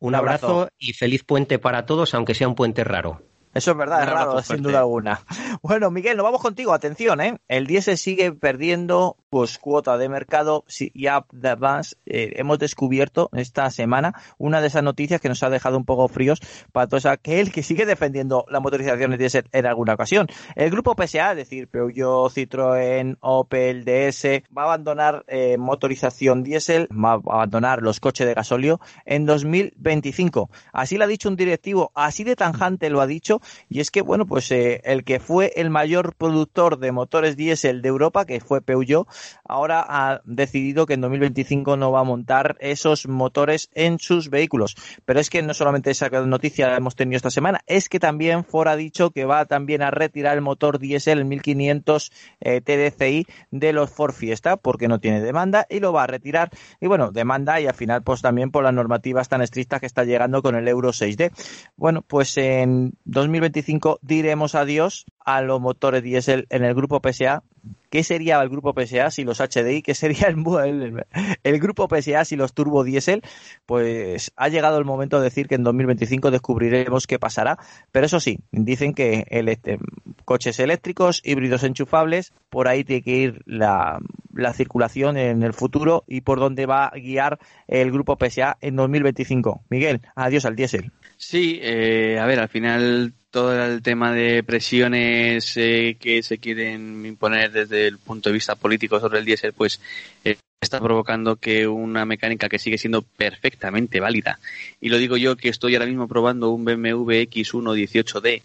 Un, 0.00 0.14
abrazo 0.14 0.68
y 0.78 0.92
feliz 0.92 1.24
puente 1.24 1.58
para 1.58 1.84
todos, 1.84 2.14
aunque 2.14 2.34
sea 2.34 2.48
un 2.48 2.54
puente 2.54 2.84
raro. 2.84 3.22
Eso 3.58 3.72
es 3.72 3.76
verdad, 3.76 4.02
es 4.04 4.08
raro, 4.08 4.40
sin 4.42 4.62
duda 4.62 4.78
alguna. 4.78 5.20
Bueno, 5.62 5.90
Miguel, 5.90 6.16
nos 6.16 6.24
vamos 6.24 6.40
contigo. 6.40 6.72
Atención, 6.72 7.20
¿eh? 7.20 7.40
El 7.48 7.66
diésel 7.66 7.98
sigue 7.98 8.32
perdiendo 8.32 9.16
pues 9.30 9.58
cuota 9.58 9.98
de 9.98 10.08
mercado 10.08 10.64
y 10.78 11.06
además 11.06 11.98
eh, 12.06 12.34
hemos 12.36 12.58
descubierto 12.58 13.28
esta 13.34 13.68
semana 13.70 14.14
una 14.38 14.60
de 14.60 14.68
esas 14.68 14.82
noticias 14.82 15.20
que 15.20 15.28
nos 15.28 15.42
ha 15.42 15.50
dejado 15.50 15.76
un 15.76 15.84
poco 15.84 16.08
fríos 16.08 16.40
para 16.72 16.86
todos 16.86 17.04
aquel 17.06 17.52
que 17.52 17.62
sigue 17.62 17.84
defendiendo 17.84 18.46
las 18.48 18.62
motorizaciones 18.62 19.18
diésel 19.18 19.44
en 19.52 19.66
alguna 19.66 19.94
ocasión. 19.94 20.28
El 20.54 20.70
grupo 20.70 20.94
PSA, 20.94 21.32
es 21.32 21.36
decir, 21.36 21.68
Peugeot, 21.68 22.32
Citroën, 22.32 23.18
Opel, 23.20 23.84
DS, 23.84 24.42
va 24.56 24.62
a 24.62 24.64
abandonar 24.66 25.24
eh, 25.28 25.58
motorización 25.58 26.42
diésel, 26.42 26.88
va 26.92 27.12
a 27.12 27.34
abandonar 27.34 27.82
los 27.82 28.00
coches 28.00 28.26
de 28.26 28.34
gasolio 28.34 28.80
en 29.04 29.26
2025. 29.26 30.50
Así 30.72 30.96
lo 30.96 31.04
ha 31.04 31.08
dicho 31.08 31.28
un 31.28 31.36
directivo, 31.36 31.90
así 31.94 32.24
de 32.24 32.36
tanjante 32.36 32.88
lo 32.88 33.00
ha 33.00 33.06
dicho 33.06 33.40
y 33.68 33.80
es 33.80 33.90
que, 33.90 34.02
bueno, 34.02 34.26
pues 34.26 34.50
eh, 34.50 34.80
el 34.84 35.04
que 35.04 35.20
fue 35.20 35.52
el 35.56 35.70
mayor 35.70 36.14
productor 36.14 36.78
de 36.78 36.92
motores 36.92 37.36
diésel 37.36 37.82
de 37.82 37.88
Europa, 37.88 38.24
que 38.24 38.40
fue 38.40 38.60
Peugeot, 38.60 39.08
ahora 39.44 39.84
ha 39.86 40.20
decidido 40.24 40.86
que 40.86 40.94
en 40.94 41.00
2025 41.00 41.76
no 41.76 41.92
va 41.92 42.00
a 42.00 42.04
montar 42.04 42.56
esos 42.60 43.08
motores 43.08 43.70
en 43.74 43.98
sus 43.98 44.30
vehículos. 44.30 44.76
Pero 45.04 45.20
es 45.20 45.30
que 45.30 45.42
no 45.42 45.54
solamente 45.54 45.90
esa 45.90 46.08
noticia 46.08 46.68
la 46.68 46.76
hemos 46.76 46.96
tenido 46.96 47.16
esta 47.16 47.30
semana, 47.30 47.60
es 47.66 47.88
que 47.88 48.00
también 48.00 48.44
Ford 48.44 48.68
ha 48.68 48.76
dicho 48.76 49.10
que 49.10 49.24
va 49.24 49.44
también 49.44 49.82
a 49.82 49.90
retirar 49.90 50.36
el 50.36 50.42
motor 50.42 50.78
diésel 50.78 51.24
1500 51.24 52.12
eh, 52.40 52.60
TDCI 52.60 53.26
de 53.50 53.72
los 53.72 53.90
Ford 53.90 54.12
Fiesta 54.12 54.56
porque 54.56 54.88
no 54.88 55.00
tiene 55.00 55.20
demanda 55.20 55.66
y 55.68 55.80
lo 55.80 55.92
va 55.92 56.04
a 56.04 56.06
retirar. 56.06 56.50
Y 56.80 56.86
bueno, 56.86 57.10
demanda 57.10 57.60
y 57.60 57.66
al 57.66 57.74
final 57.74 58.02
pues 58.02 58.22
también 58.22 58.50
por 58.50 58.64
las 58.64 58.74
normativas 58.74 59.28
tan 59.28 59.42
estrictas 59.42 59.80
que 59.80 59.86
está 59.86 60.04
llegando 60.04 60.42
con 60.42 60.54
el 60.54 60.68
Euro 60.68 60.90
6D. 60.90 61.32
Bueno, 61.76 62.02
pues 62.02 62.36
en 62.36 62.94
2025 63.38 64.00
diremos 64.02 64.54
adiós 64.54 65.06
a 65.24 65.40
los 65.42 65.60
motores 65.60 66.02
diésel 66.02 66.46
en 66.50 66.64
el 66.64 66.74
grupo 66.74 67.00
PSA. 67.00 67.42
¿Qué 67.90 68.02
sería 68.02 68.40
el 68.42 68.48
grupo 68.48 68.74
PSA 68.74 69.10
si 69.10 69.24
los 69.24 69.40
HDI? 69.40 69.82
¿Qué 69.82 69.94
sería 69.94 70.28
el, 70.28 71.60
grupo 71.60 71.88
PSA 71.88 72.24
si 72.24 72.36
los 72.36 72.52
turbo 72.52 72.84
diésel? 72.84 73.22
Pues 73.66 74.32
ha 74.36 74.48
llegado 74.48 74.78
el 74.78 74.84
momento 74.84 75.18
de 75.18 75.24
decir 75.24 75.48
que 75.48 75.54
en 75.54 75.62
2025 75.62 76.30
descubriremos 76.30 77.06
qué 77.06 77.18
pasará. 77.18 77.58
Pero 77.92 78.06
eso 78.06 78.20
sí, 78.20 78.40
dicen 78.50 78.92
que 78.94 79.24
el, 79.30 79.48
este, 79.48 79.78
coches 80.24 80.58
eléctricos, 80.58 81.22
híbridos 81.24 81.62
enchufables, 81.62 82.32
por 82.50 82.68
ahí 82.68 82.84
tiene 82.84 83.02
que 83.02 83.16
ir 83.16 83.42
la, 83.46 84.00
la 84.34 84.52
circulación 84.52 85.16
en 85.16 85.42
el 85.42 85.52
futuro 85.52 86.04
y 86.06 86.22
por 86.22 86.40
dónde 86.40 86.66
va 86.66 86.86
a 86.86 86.98
guiar 86.98 87.38
el 87.68 87.90
grupo 87.92 88.16
PSA 88.16 88.58
en 88.60 88.76
2025. 88.76 89.62
Miguel, 89.70 90.02
adiós 90.14 90.44
al 90.44 90.56
diésel. 90.56 90.92
Sí, 91.20 91.58
eh, 91.60 92.16
a 92.20 92.26
ver, 92.26 92.38
al 92.38 92.48
final 92.48 93.12
todo 93.30 93.52
el 93.64 93.82
tema 93.82 94.12
de 94.12 94.44
presiones 94.44 95.56
eh, 95.56 95.96
que 95.98 96.22
se 96.22 96.38
quieren 96.38 97.04
imponer 97.04 97.50
desde 97.50 97.88
el 97.88 97.98
punto 97.98 98.28
de 98.28 98.34
vista 98.34 98.54
político 98.54 99.00
sobre 99.00 99.18
el 99.18 99.24
diésel, 99.24 99.52
pues 99.52 99.80
eh, 100.24 100.36
está 100.60 100.80
provocando 100.80 101.34
que 101.34 101.66
una 101.66 102.04
mecánica 102.04 102.48
que 102.48 102.60
sigue 102.60 102.78
siendo 102.78 103.02
perfectamente 103.02 103.98
válida, 103.98 104.38
y 104.80 104.90
lo 104.90 104.96
digo 104.96 105.16
yo 105.16 105.36
que 105.36 105.48
estoy 105.48 105.74
ahora 105.74 105.86
mismo 105.86 106.06
probando 106.06 106.50
un 106.50 106.64
BMW 106.64 107.26
X1 107.26 107.74
18D, 107.74 108.42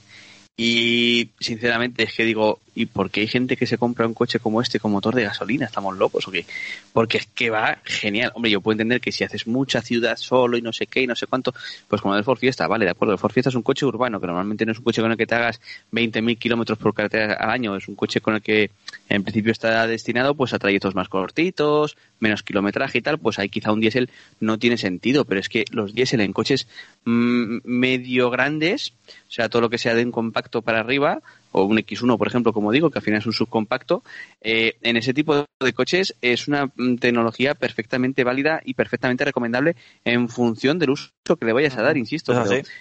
y 0.57 1.29
sinceramente 1.39 2.03
es 2.03 2.13
que 2.15 2.25
digo, 2.25 2.59
¿y 2.75 2.87
por 2.87 3.09
qué 3.11 3.21
hay 3.21 3.27
gente 3.27 3.57
que 3.57 3.67
se 3.67 3.77
compra 3.77 4.07
un 4.07 4.13
coche 4.13 4.39
como 4.39 4.61
este 4.61 4.79
con 4.79 4.91
motor 4.91 5.15
de 5.15 5.23
gasolina? 5.23 5.65
¿Estamos 5.65 5.97
locos 5.97 6.27
o 6.27 6.31
qué? 6.31 6.45
Porque 6.91 7.17
es 7.17 7.27
que 7.27 7.49
va 7.49 7.79
genial. 7.83 8.31
Hombre, 8.35 8.51
yo 8.51 8.61
puedo 8.61 8.73
entender 8.73 9.01
que 9.01 9.11
si 9.11 9.23
haces 9.23 9.47
mucha 9.47 9.81
ciudad 9.81 10.17
solo 10.17 10.57
y 10.57 10.61
no 10.61 10.73
sé 10.73 10.87
qué 10.87 11.01
y 11.01 11.07
no 11.07 11.15
sé 11.15 11.27
cuánto, 11.27 11.53
pues 11.87 12.01
como 12.01 12.15
el 12.15 12.23
Ford 12.23 12.39
Fiesta, 12.39 12.67
vale, 12.67 12.85
de 12.85 12.91
acuerdo. 12.91 13.13
El 13.13 13.19
Ford 13.19 13.31
Fiesta 13.31 13.49
es 13.49 13.55
un 13.55 13.61
coche 13.61 13.85
urbano, 13.85 14.19
que 14.19 14.27
normalmente 14.27 14.65
no 14.65 14.71
es 14.71 14.77
un 14.77 14.83
coche 14.83 15.01
con 15.01 15.11
el 15.11 15.17
que 15.17 15.27
te 15.27 15.35
hagas 15.35 15.61
20.000 15.91 16.37
kilómetros 16.37 16.77
por 16.77 16.93
carretera 16.93 17.33
al 17.33 17.49
año. 17.49 17.75
Es 17.75 17.87
un 17.87 17.95
coche 17.95 18.21
con 18.21 18.35
el 18.35 18.41
que 18.41 18.71
en 19.09 19.23
principio 19.23 19.51
está 19.51 19.85
destinado 19.87 20.35
pues 20.35 20.53
a 20.53 20.59
trayectos 20.59 20.95
más 20.95 21.09
cortitos, 21.09 21.97
menos 22.19 22.43
kilometraje 22.43 22.97
y 22.97 23.01
tal. 23.01 23.19
Pues 23.19 23.39
ahí 23.39 23.49
quizá 23.49 23.71
un 23.71 23.79
diésel 23.79 24.09
no 24.39 24.57
tiene 24.57 24.77
sentido, 24.77 25.25
pero 25.25 25.39
es 25.39 25.49
que 25.49 25.65
los 25.71 25.93
diésel 25.93 26.21
en 26.21 26.33
coches 26.33 26.67
mm, 27.05 27.59
medio 27.63 28.29
grandes, 28.29 28.93
o 29.27 29.31
sea, 29.31 29.49
todo 29.49 29.61
lo 29.61 29.69
que 29.69 29.77
sea 29.77 29.95
de 29.95 30.03
un 30.03 30.11
compacto 30.11 30.61
para 30.61 30.79
arriba, 30.79 31.21
o 31.53 31.63
un 31.63 31.77
X1, 31.77 32.17
por 32.17 32.27
ejemplo, 32.27 32.53
como 32.53 32.71
digo, 32.71 32.89
que 32.89 32.99
al 32.99 33.03
final 33.03 33.19
es 33.19 33.25
un 33.25 33.33
subcompacto, 33.33 34.03
eh, 34.41 34.75
en 34.81 34.97
ese 34.97 35.13
tipo 35.13 35.45
de 35.59 35.73
coches 35.73 36.15
es 36.21 36.47
una 36.47 36.65
mm, 36.65 36.97
tecnología 36.97 37.55
perfectamente 37.55 38.23
válida 38.23 38.61
y 38.63 38.73
perfectamente 38.73 39.23
recomendable 39.23 39.75
en 40.03 40.27
función 40.29 40.77
del 40.77 40.91
uso 40.91 41.11
que 41.39 41.45
le 41.45 41.53
vayas 41.53 41.77
a 41.77 41.81
dar, 41.81 41.97
insisto. 41.97 42.33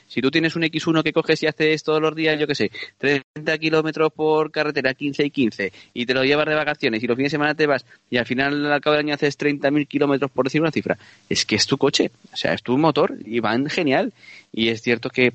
si 0.09 0.21
tú 0.21 0.31
tienes 0.31 0.57
un 0.57 0.63
X1 0.63 1.03
que 1.03 1.13
coges 1.13 1.43
y 1.43 1.47
haces 1.47 1.85
todos 1.85 2.03
los 2.03 2.15
días, 2.15 2.39
yo 2.41 2.47
qué 2.47 2.57
sé, 2.57 2.71
30 2.99 3.59
kilómetros 3.59 4.13
por 4.13 4.51
carretera, 4.51 4.95
15 4.95 5.25
y 5.25 5.31
15, 5.31 5.73
y 5.95 6.07
te 6.07 6.15
lo 6.15 6.25
llevas 6.25 6.47
de 6.47 6.55
vacaciones 6.55 7.03
y 7.03 7.07
los 7.07 7.17
fines 7.17 7.31
de 7.31 7.37
semana 7.37 7.55
te 7.55 7.67
vas 7.67 7.87
y 8.11 8.17
al 8.17 8.27
final 8.27 8.73
al 8.73 8.81
cabo 8.81 8.97
del 8.97 9.07
año 9.07 9.15
haces 9.15 9.39
30.000 9.39 9.87
kilómetros 9.87 10.31
por 10.31 10.45
decir 10.45 10.61
una 10.61 10.73
cifra, 10.73 10.99
es 11.29 11.47
que 11.47 11.55
es 11.57 11.67
tu 11.67 11.79
coche, 11.79 12.11
o 12.33 12.37
sea, 12.37 12.53
es 12.55 12.63
tu 12.63 12.77
motor 12.77 13.15
y 13.25 13.41
van 13.41 13.69
genial. 13.69 14.13
Y 14.53 14.69
es 14.69 14.83
cierto 14.83 15.11
que 15.11 15.33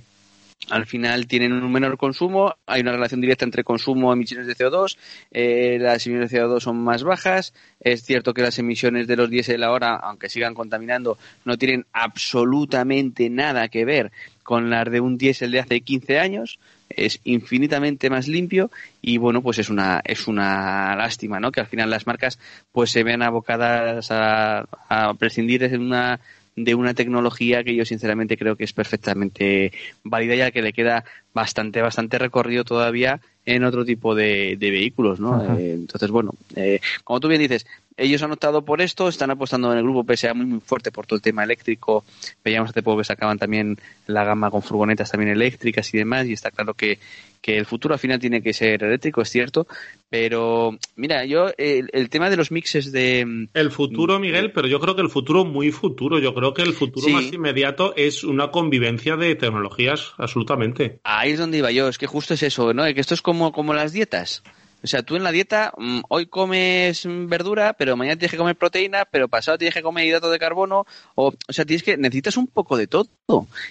al 0.70 0.86
final 0.86 1.28
tienen 1.28 1.54
un 1.54 1.72
menor 1.72 1.98
consumo, 1.98 2.56
hay 2.66 2.82
una 2.82 2.92
relación 2.92 3.22
directa 3.22 3.46
entre 3.46 3.64
consumo 3.64 4.12
y 4.12 4.14
emisiones 4.14 4.48
de 4.48 4.56
CO2, 4.56 4.98
eh, 5.32 5.78
las 5.80 6.06
emisiones 6.06 6.32
de 6.32 6.42
CO2 6.42 6.60
son 6.60 6.78
más 6.78 7.04
bajas, 7.04 7.54
es 7.80 8.04
cierto 8.04 8.34
que 8.34 8.42
las 8.42 8.60
emisiones 8.60 9.08
de 9.08 9.16
los 9.16 9.30
diésel 9.30 9.64
ahora, 9.64 9.96
aunque 9.96 10.30
sigan 10.30 10.54
contaminando, 10.54 11.18
no 11.46 11.58
tienen 11.58 11.86
absolutamente 11.94 13.30
nada 13.30 13.70
que 13.70 13.86
ver 13.86 14.12
con 14.44 14.70
las 14.70 14.90
de 14.90 15.00
un 15.00 15.18
diésel 15.18 15.52
de 15.52 15.60
hace 15.60 15.82
15 15.82 16.20
años, 16.20 16.60
es 16.90 17.20
infinitamente 17.24 18.10
más 18.10 18.28
limpio 18.28 18.72
y 19.02 19.18
bueno, 19.18 19.42
pues 19.42 19.60
es 19.60 19.70
una 19.70 20.02
es 20.04 20.28
una 20.28 20.96
lástima, 20.96 21.40
¿no? 21.40 21.52
Que 21.52 21.60
al 21.60 21.68
final 21.68 21.90
las 21.90 22.08
marcas 22.08 22.40
pues 22.72 22.92
se 22.92 23.04
vean 23.04 23.22
abocadas 23.22 24.10
a, 24.10 24.66
a 24.88 25.14
prescindir 25.16 25.70
de 25.70 25.78
una 25.78 26.22
de 26.58 26.74
una 26.74 26.96
tecnología 26.96 27.64
que 27.64 27.76
yo 27.76 27.86
sinceramente 27.86 28.36
creo 28.36 28.56
que 28.56 28.64
es 28.64 28.74
perfectamente 28.74 29.72
válida 30.04 30.36
ya 30.36 30.52
que 30.52 30.64
le 30.64 30.74
queda 30.74 31.06
bastante, 31.32 31.82
bastante 31.82 32.18
recorrido 32.18 32.66
todavía 32.66 33.22
en 33.46 33.64
otro 33.64 33.86
tipo 33.86 34.16
de, 34.16 34.58
vehículos, 34.60 35.20
¿no? 35.20 35.56
Eh, 35.56 35.74
entonces, 35.74 36.10
bueno, 36.10 36.34
eh, 36.56 36.82
como 37.04 37.20
tú 37.20 37.28
bien 37.28 37.42
dices, 37.42 37.68
ellos 37.98 38.22
han 38.22 38.32
optado 38.32 38.64
por 38.64 38.82
esto, 38.82 39.08
están 39.10 39.32
apostando 39.32 39.72
en 39.72 39.80
el 39.80 39.84
grupo 39.84 40.06
PSA 40.16 40.34
muy, 40.36 40.46
muy 40.46 40.60
fuerte 40.60 40.92
por 40.92 41.08
todo 41.08 41.18
el 41.18 41.22
tema 41.22 41.44
eléctrico. 41.44 42.06
Veíamos 42.44 42.70
hace 42.70 42.84
poco 42.84 43.00
que 43.00 43.04
sacaban 43.04 43.40
también 43.40 43.78
la 44.06 44.24
gama 44.24 44.52
con 44.52 44.62
furgonetas 44.62 45.12
también 45.12 45.32
eléctricas 45.32 45.92
y 45.94 45.98
demás, 45.98 46.28
y 46.28 46.34
está 46.34 46.52
claro 46.52 46.76
que, 46.76 47.00
que 47.42 47.58
el 47.58 47.66
futuro 47.66 47.96
al 47.96 48.00
final 48.00 48.20
tiene 48.20 48.42
que 48.42 48.54
ser 48.54 48.84
eléctrico, 48.84 49.22
es 49.22 49.30
cierto, 49.30 49.68
pero 50.10 50.78
mira, 50.96 51.26
yo 51.26 51.48
el, 51.58 52.10
tema 52.10 52.30
de 52.30 52.38
los 52.38 52.52
mixes 52.52 52.92
de... 52.92 53.48
El 53.54 53.72
futuro, 53.72 54.20
Miguel, 54.20 54.52
pero 54.52 54.68
yo 54.68 54.80
creo 54.80 54.96
que 54.96 55.02
el 55.02 55.10
futuro 55.10 55.44
muy 55.44 55.72
futuro, 55.72 56.20
yo 56.20 56.34
creo 56.34 56.54
que 56.54 56.62
el 56.62 56.74
futuro 56.74 57.10
más 57.10 57.34
inmediato 57.34 57.96
es 57.96 58.24
una 58.24 58.52
convivencia 58.52 59.16
de 59.18 59.36
tecnologías, 59.36 60.14
absolutamente. 60.18 61.00
Ahí 61.04 61.32
es 61.32 61.40
donde 61.40 61.58
iba 61.58 61.72
yo, 61.72 61.88
es 61.88 61.98
que 61.98 62.08
justo 62.08 62.36
es 62.36 62.44
eso, 62.44 62.74
¿no? 62.74 62.84
Que 62.86 63.02
esto 63.02 63.14
es 63.14 63.22
como, 63.22 63.52
como 63.52 63.74
las 63.74 63.92
dietas. 63.92 64.44
O 64.84 64.88
sea, 64.88 65.04
tú 65.04 65.16
en 65.16 65.24
la 65.24 65.32
dieta 65.32 65.74
mm, 65.78 66.02
hoy 66.10 66.28
comes 66.28 67.04
verdura, 67.06 67.74
pero 67.74 67.98
mañana 67.98 68.18
tienes 68.18 68.32
que 68.32 68.38
comer 68.38 68.56
proteína, 68.56 69.06
pero 69.06 69.28
pasado 69.28 69.58
tienes 69.58 69.74
que 69.74 69.82
comer 69.82 70.06
hidrato 70.06 70.30
de 70.30 70.40
carbono. 70.40 70.86
O, 71.16 71.28
o 71.30 71.54
sea, 71.54 71.66
tienes 71.66 71.84
que 71.84 71.98
necesitas 71.98 72.38
un 72.38 72.48
poco 72.48 72.78
de 72.78 72.88
todo. 72.88 73.08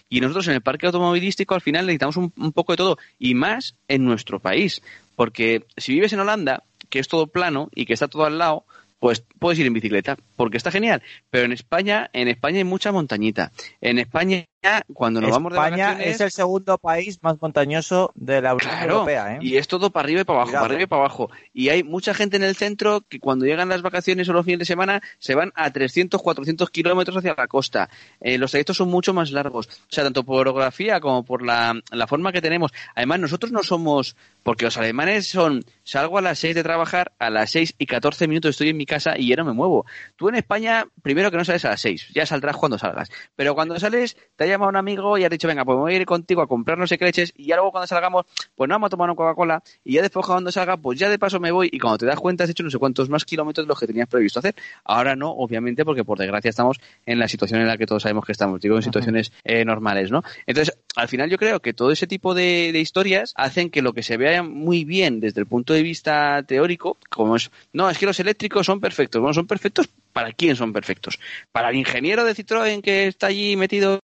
Y 0.09 0.21
nosotros 0.21 0.49
en 0.49 0.55
el 0.55 0.63
parque 0.63 0.87
automovilístico 0.87 1.55
al 1.55 1.61
final 1.61 1.87
necesitamos 1.87 2.17
un 2.17 2.53
poco 2.53 2.73
de 2.73 2.77
todo. 2.77 2.99
Y 3.19 3.35
más 3.35 3.77
en 3.89 4.05
nuestro 4.05 4.41
país. 4.41 4.83
Porque 5.15 5.65
si 5.77 5.95
vives 5.95 6.13
en 6.13 6.21
Holanda, 6.21 6.65
que 6.91 6.99
es 6.99 7.09
todo 7.09 7.27
plano 7.27 7.71
y 7.75 7.87
que 7.87 7.95
está 7.95 8.09
todo 8.09 8.25
al 8.25 8.39
lado, 8.39 8.65
pues 8.99 9.25
puedes 9.39 9.59
ir 9.59 9.67
en 9.67 9.73
bicicleta, 9.73 10.17
porque 10.37 10.57
está 10.57 10.71
genial. 10.71 11.03
Pero 11.31 11.45
en 11.45 11.53
España, 11.53 12.11
en 12.13 12.29
España 12.29 12.59
hay 12.59 12.65
mucha 12.65 12.93
montañita. 12.93 13.53
En 13.81 13.99
España, 13.99 14.45
cuando 14.93 15.21
nos 15.21 15.31
vamos 15.31 15.53
de 15.53 15.59
vacaciones... 15.59 16.07
es 16.07 16.21
el 16.21 16.31
segundo 16.31 16.79
país 16.79 17.19
más 17.23 17.41
montañoso 17.41 18.13
de 18.15 18.41
la 18.41 18.55
Unión 18.55 18.83
Europea, 18.83 19.35
¿eh? 19.35 19.39
Y 19.41 19.57
es 19.57 19.69
todo 19.69 19.91
para 19.91 20.05
arriba 20.05 20.21
y 20.23 20.25
para 20.25 20.41
abajo, 20.41 20.53
para 20.53 20.65
arriba 20.65 20.83
y 20.83 20.87
para 20.87 21.03
abajo. 21.03 21.31
Y 21.53 21.69
hay 21.69 21.83
mucha 21.83 22.15
gente 22.15 22.37
en 22.37 22.45
el 22.45 22.57
centro 22.57 23.03
que 23.09 23.21
cuando 23.21 23.45
llegan 23.45 23.69
las 23.69 23.83
vacaciones 23.83 24.29
o 24.29 24.33
los 24.33 24.45
fines 24.45 24.61
de 24.61 24.65
semana 24.65 25.03
se 25.19 25.35
van 25.35 25.53
a 25.55 25.71
300, 25.71 26.21
400 26.21 26.71
kilómetros 26.71 27.17
hacia 27.17 27.35
la 27.37 27.47
costa. 27.47 27.89
Eh, 28.21 28.39
los 28.39 28.51
trayectos 28.51 28.77
son 28.77 28.89
mucho 28.89 29.13
más 29.15 29.31
largos. 29.31 29.67
O 29.67 29.71
sea, 29.89 30.05
tanto 30.05 30.25
por 30.25 30.41
orografía 30.41 31.01
como 31.01 31.25
por 31.25 31.45
la, 31.45 31.81
la 31.91 32.07
forma 32.07 32.33
que 32.33 32.43
tenemos. 32.43 32.73
Además, 32.95 33.21
nosotros 33.21 33.53
no 33.53 33.63
somos... 33.63 34.17
Porque 34.43 34.65
los 34.65 34.77
alemanes 34.77 35.27
son... 35.27 35.65
Salgo 35.83 36.19
a 36.19 36.23
las 36.23 36.39
6 36.39 36.55
de 36.55 36.63
trabajar, 36.63 37.13
a 37.19 37.31
las 37.31 37.51
6 37.51 37.75
y 37.79 37.87
14 37.87 38.29
minutos 38.29 38.51
estoy 38.51 38.71
en 38.71 38.77
mi 38.77 38.87
casa 38.87 39.19
y 39.19 39.29
ya 39.29 39.37
no 39.37 39.45
me 39.45 39.53
muevo. 39.53 39.87
Tú 40.17 40.29
en 40.29 40.37
España, 40.37 40.87
primero 41.03 41.31
que 41.31 41.37
no 41.37 41.45
sales 41.45 41.65
a 41.65 41.71
las 41.71 41.81
6, 41.81 42.09
ya 42.15 42.27
saldrás 42.27 42.57
cuando 42.57 42.79
salgas. 42.79 43.11
Pero 43.35 43.55
cuando 43.55 43.79
sales, 43.79 44.17
te 44.37 44.45
ha 44.57 44.59
llamado 44.59 44.71
un 44.71 44.77
amigo 44.77 45.19
y 45.19 45.25
has 45.25 45.31
dicho, 45.31 45.49
venga, 45.49 45.65
pues 45.65 45.77
voy 45.77 45.93
a 45.93 45.97
ir 45.97 46.07
contigo 46.07 46.43
a 46.43 46.47
comprar 46.47 46.79
no 46.79 46.87
sé 46.87 46.99
qué 46.99 47.05
leches 47.05 47.33
y 47.37 47.47
ya 47.47 47.57
luego 47.57 47.73
cuando 47.73 47.87
salgamos, 47.87 48.27
pues 48.55 48.69
no 48.69 48.75
vamos 48.75 48.89
a 48.89 48.91
tomar 48.91 49.09
una 49.09 49.17
Coca-Cola 49.17 49.63
y 49.85 49.95
ya 49.95 50.03
después 50.03 50.27
cuando 50.27 50.51
salga, 50.51 50.77
pues 50.77 50.99
ya 50.99 51.09
de 51.09 51.19
paso 51.19 51.41
me 51.41 51.51
voy 51.51 51.69
y 51.73 51.79
cuando 51.79 51.99
te 51.99 52.07
das 52.07 52.19
cuenta 52.19 52.45
has 52.45 52.51
hecho 52.51 52.63
no 52.63 52.71
sé 52.71 52.79
cuántos 52.79 53.09
más 53.09 53.25
kilómetros 53.25 53.67
de 53.67 53.69
los 53.69 53.79
que 53.79 53.87
tenías 53.87 54.09
previsto 54.09 54.39
hacer. 54.39 54.55
Ahora 54.85 55.15
no, 55.17 55.31
obviamente, 55.31 55.85
porque 55.85 56.05
por 56.05 56.19
desgracia 56.19 56.49
estamos 56.49 56.81
en 57.05 57.19
la 57.19 57.29
situación 57.29 57.61
en 57.61 57.67
la 57.67 57.77
que 57.77 57.87
todos 57.87 58.03
sabemos 58.03 58.25
que 58.25 58.33
estamos, 58.33 58.61
digo, 58.61 58.77
en 58.77 58.83
situaciones 58.83 59.33
eh, 59.45 59.65
normales, 59.65 60.11
¿no? 60.11 60.23
Entonces, 60.47 60.77
al 60.95 61.09
final 61.09 61.31
yo 61.31 61.39
creo 61.39 61.61
que 61.61 61.75
todo 61.75 61.91
ese 61.91 62.07
tipo 62.07 62.35
de, 62.35 62.71
de 62.73 62.81
historias 62.81 63.33
hacen 63.37 63.71
que 63.71 63.83
lo 63.83 63.93
que 63.93 64.03
se 64.03 64.17
vea 64.17 64.43
muy 64.43 64.85
bien 64.85 65.21
desde 65.21 65.41
el 65.41 65.47
punto 65.47 65.73
de 65.73 65.83
vista 65.83 66.43
teórico, 66.43 66.97
como 67.11 67.37
es, 67.37 67.51
no, 67.73 67.91
es 67.91 67.99
que 67.99 68.07
los 68.07 68.19
eléctricos 68.21 68.67
son 68.67 68.81
perfectos, 68.81 69.21
bueno, 69.21 69.35
son 69.35 69.47
perfectos 69.47 69.89
¿Para 70.17 70.33
quién 70.33 70.57
son 70.57 70.73
perfectos? 70.73 71.19
¿Para 71.53 71.69
el 71.69 71.77
ingeniero 71.77 72.25
de 72.25 72.35
Citroën 72.35 72.81
que 72.81 73.09
está 73.09 73.27
allí 73.27 73.55
metido 73.55 74.01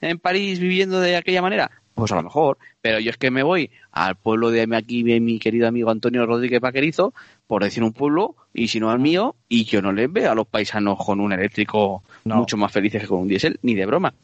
en 0.00 0.20
París 0.20 0.60
viviendo 0.60 1.00
de 1.00 1.16
aquella 1.16 1.42
manera? 1.42 1.72
Pues 1.92 2.12
a 2.12 2.14
lo 2.14 2.22
mejor, 2.22 2.56
pero 2.80 3.00
yo 3.00 3.10
es 3.10 3.16
que 3.16 3.32
me 3.32 3.42
voy 3.42 3.68
al 3.90 4.14
pueblo 4.14 4.52
de 4.52 4.68
aquí, 4.76 5.02
de 5.02 5.18
mi 5.18 5.40
querido 5.40 5.66
amigo 5.66 5.90
Antonio 5.90 6.24
Rodríguez 6.24 6.60
Paquerizo, 6.60 7.14
por 7.48 7.64
decir 7.64 7.82
un 7.82 7.92
pueblo, 7.92 8.36
y 8.54 8.68
si 8.68 8.78
no 8.78 8.92
al 8.92 9.00
mío, 9.00 9.34
y 9.48 9.64
yo 9.64 9.82
no 9.82 9.92
les 9.92 10.12
veo 10.12 10.30
a 10.30 10.36
los 10.36 10.46
paisanos 10.46 11.04
con 11.04 11.18
un 11.18 11.32
eléctrico 11.32 12.04
mucho 12.22 12.56
más 12.56 12.70
felices 12.70 13.02
que 13.02 13.08
con 13.08 13.22
un 13.22 13.26
diésel, 13.26 13.58
ni 13.62 13.74
de 13.74 13.86
broma. 13.86 14.14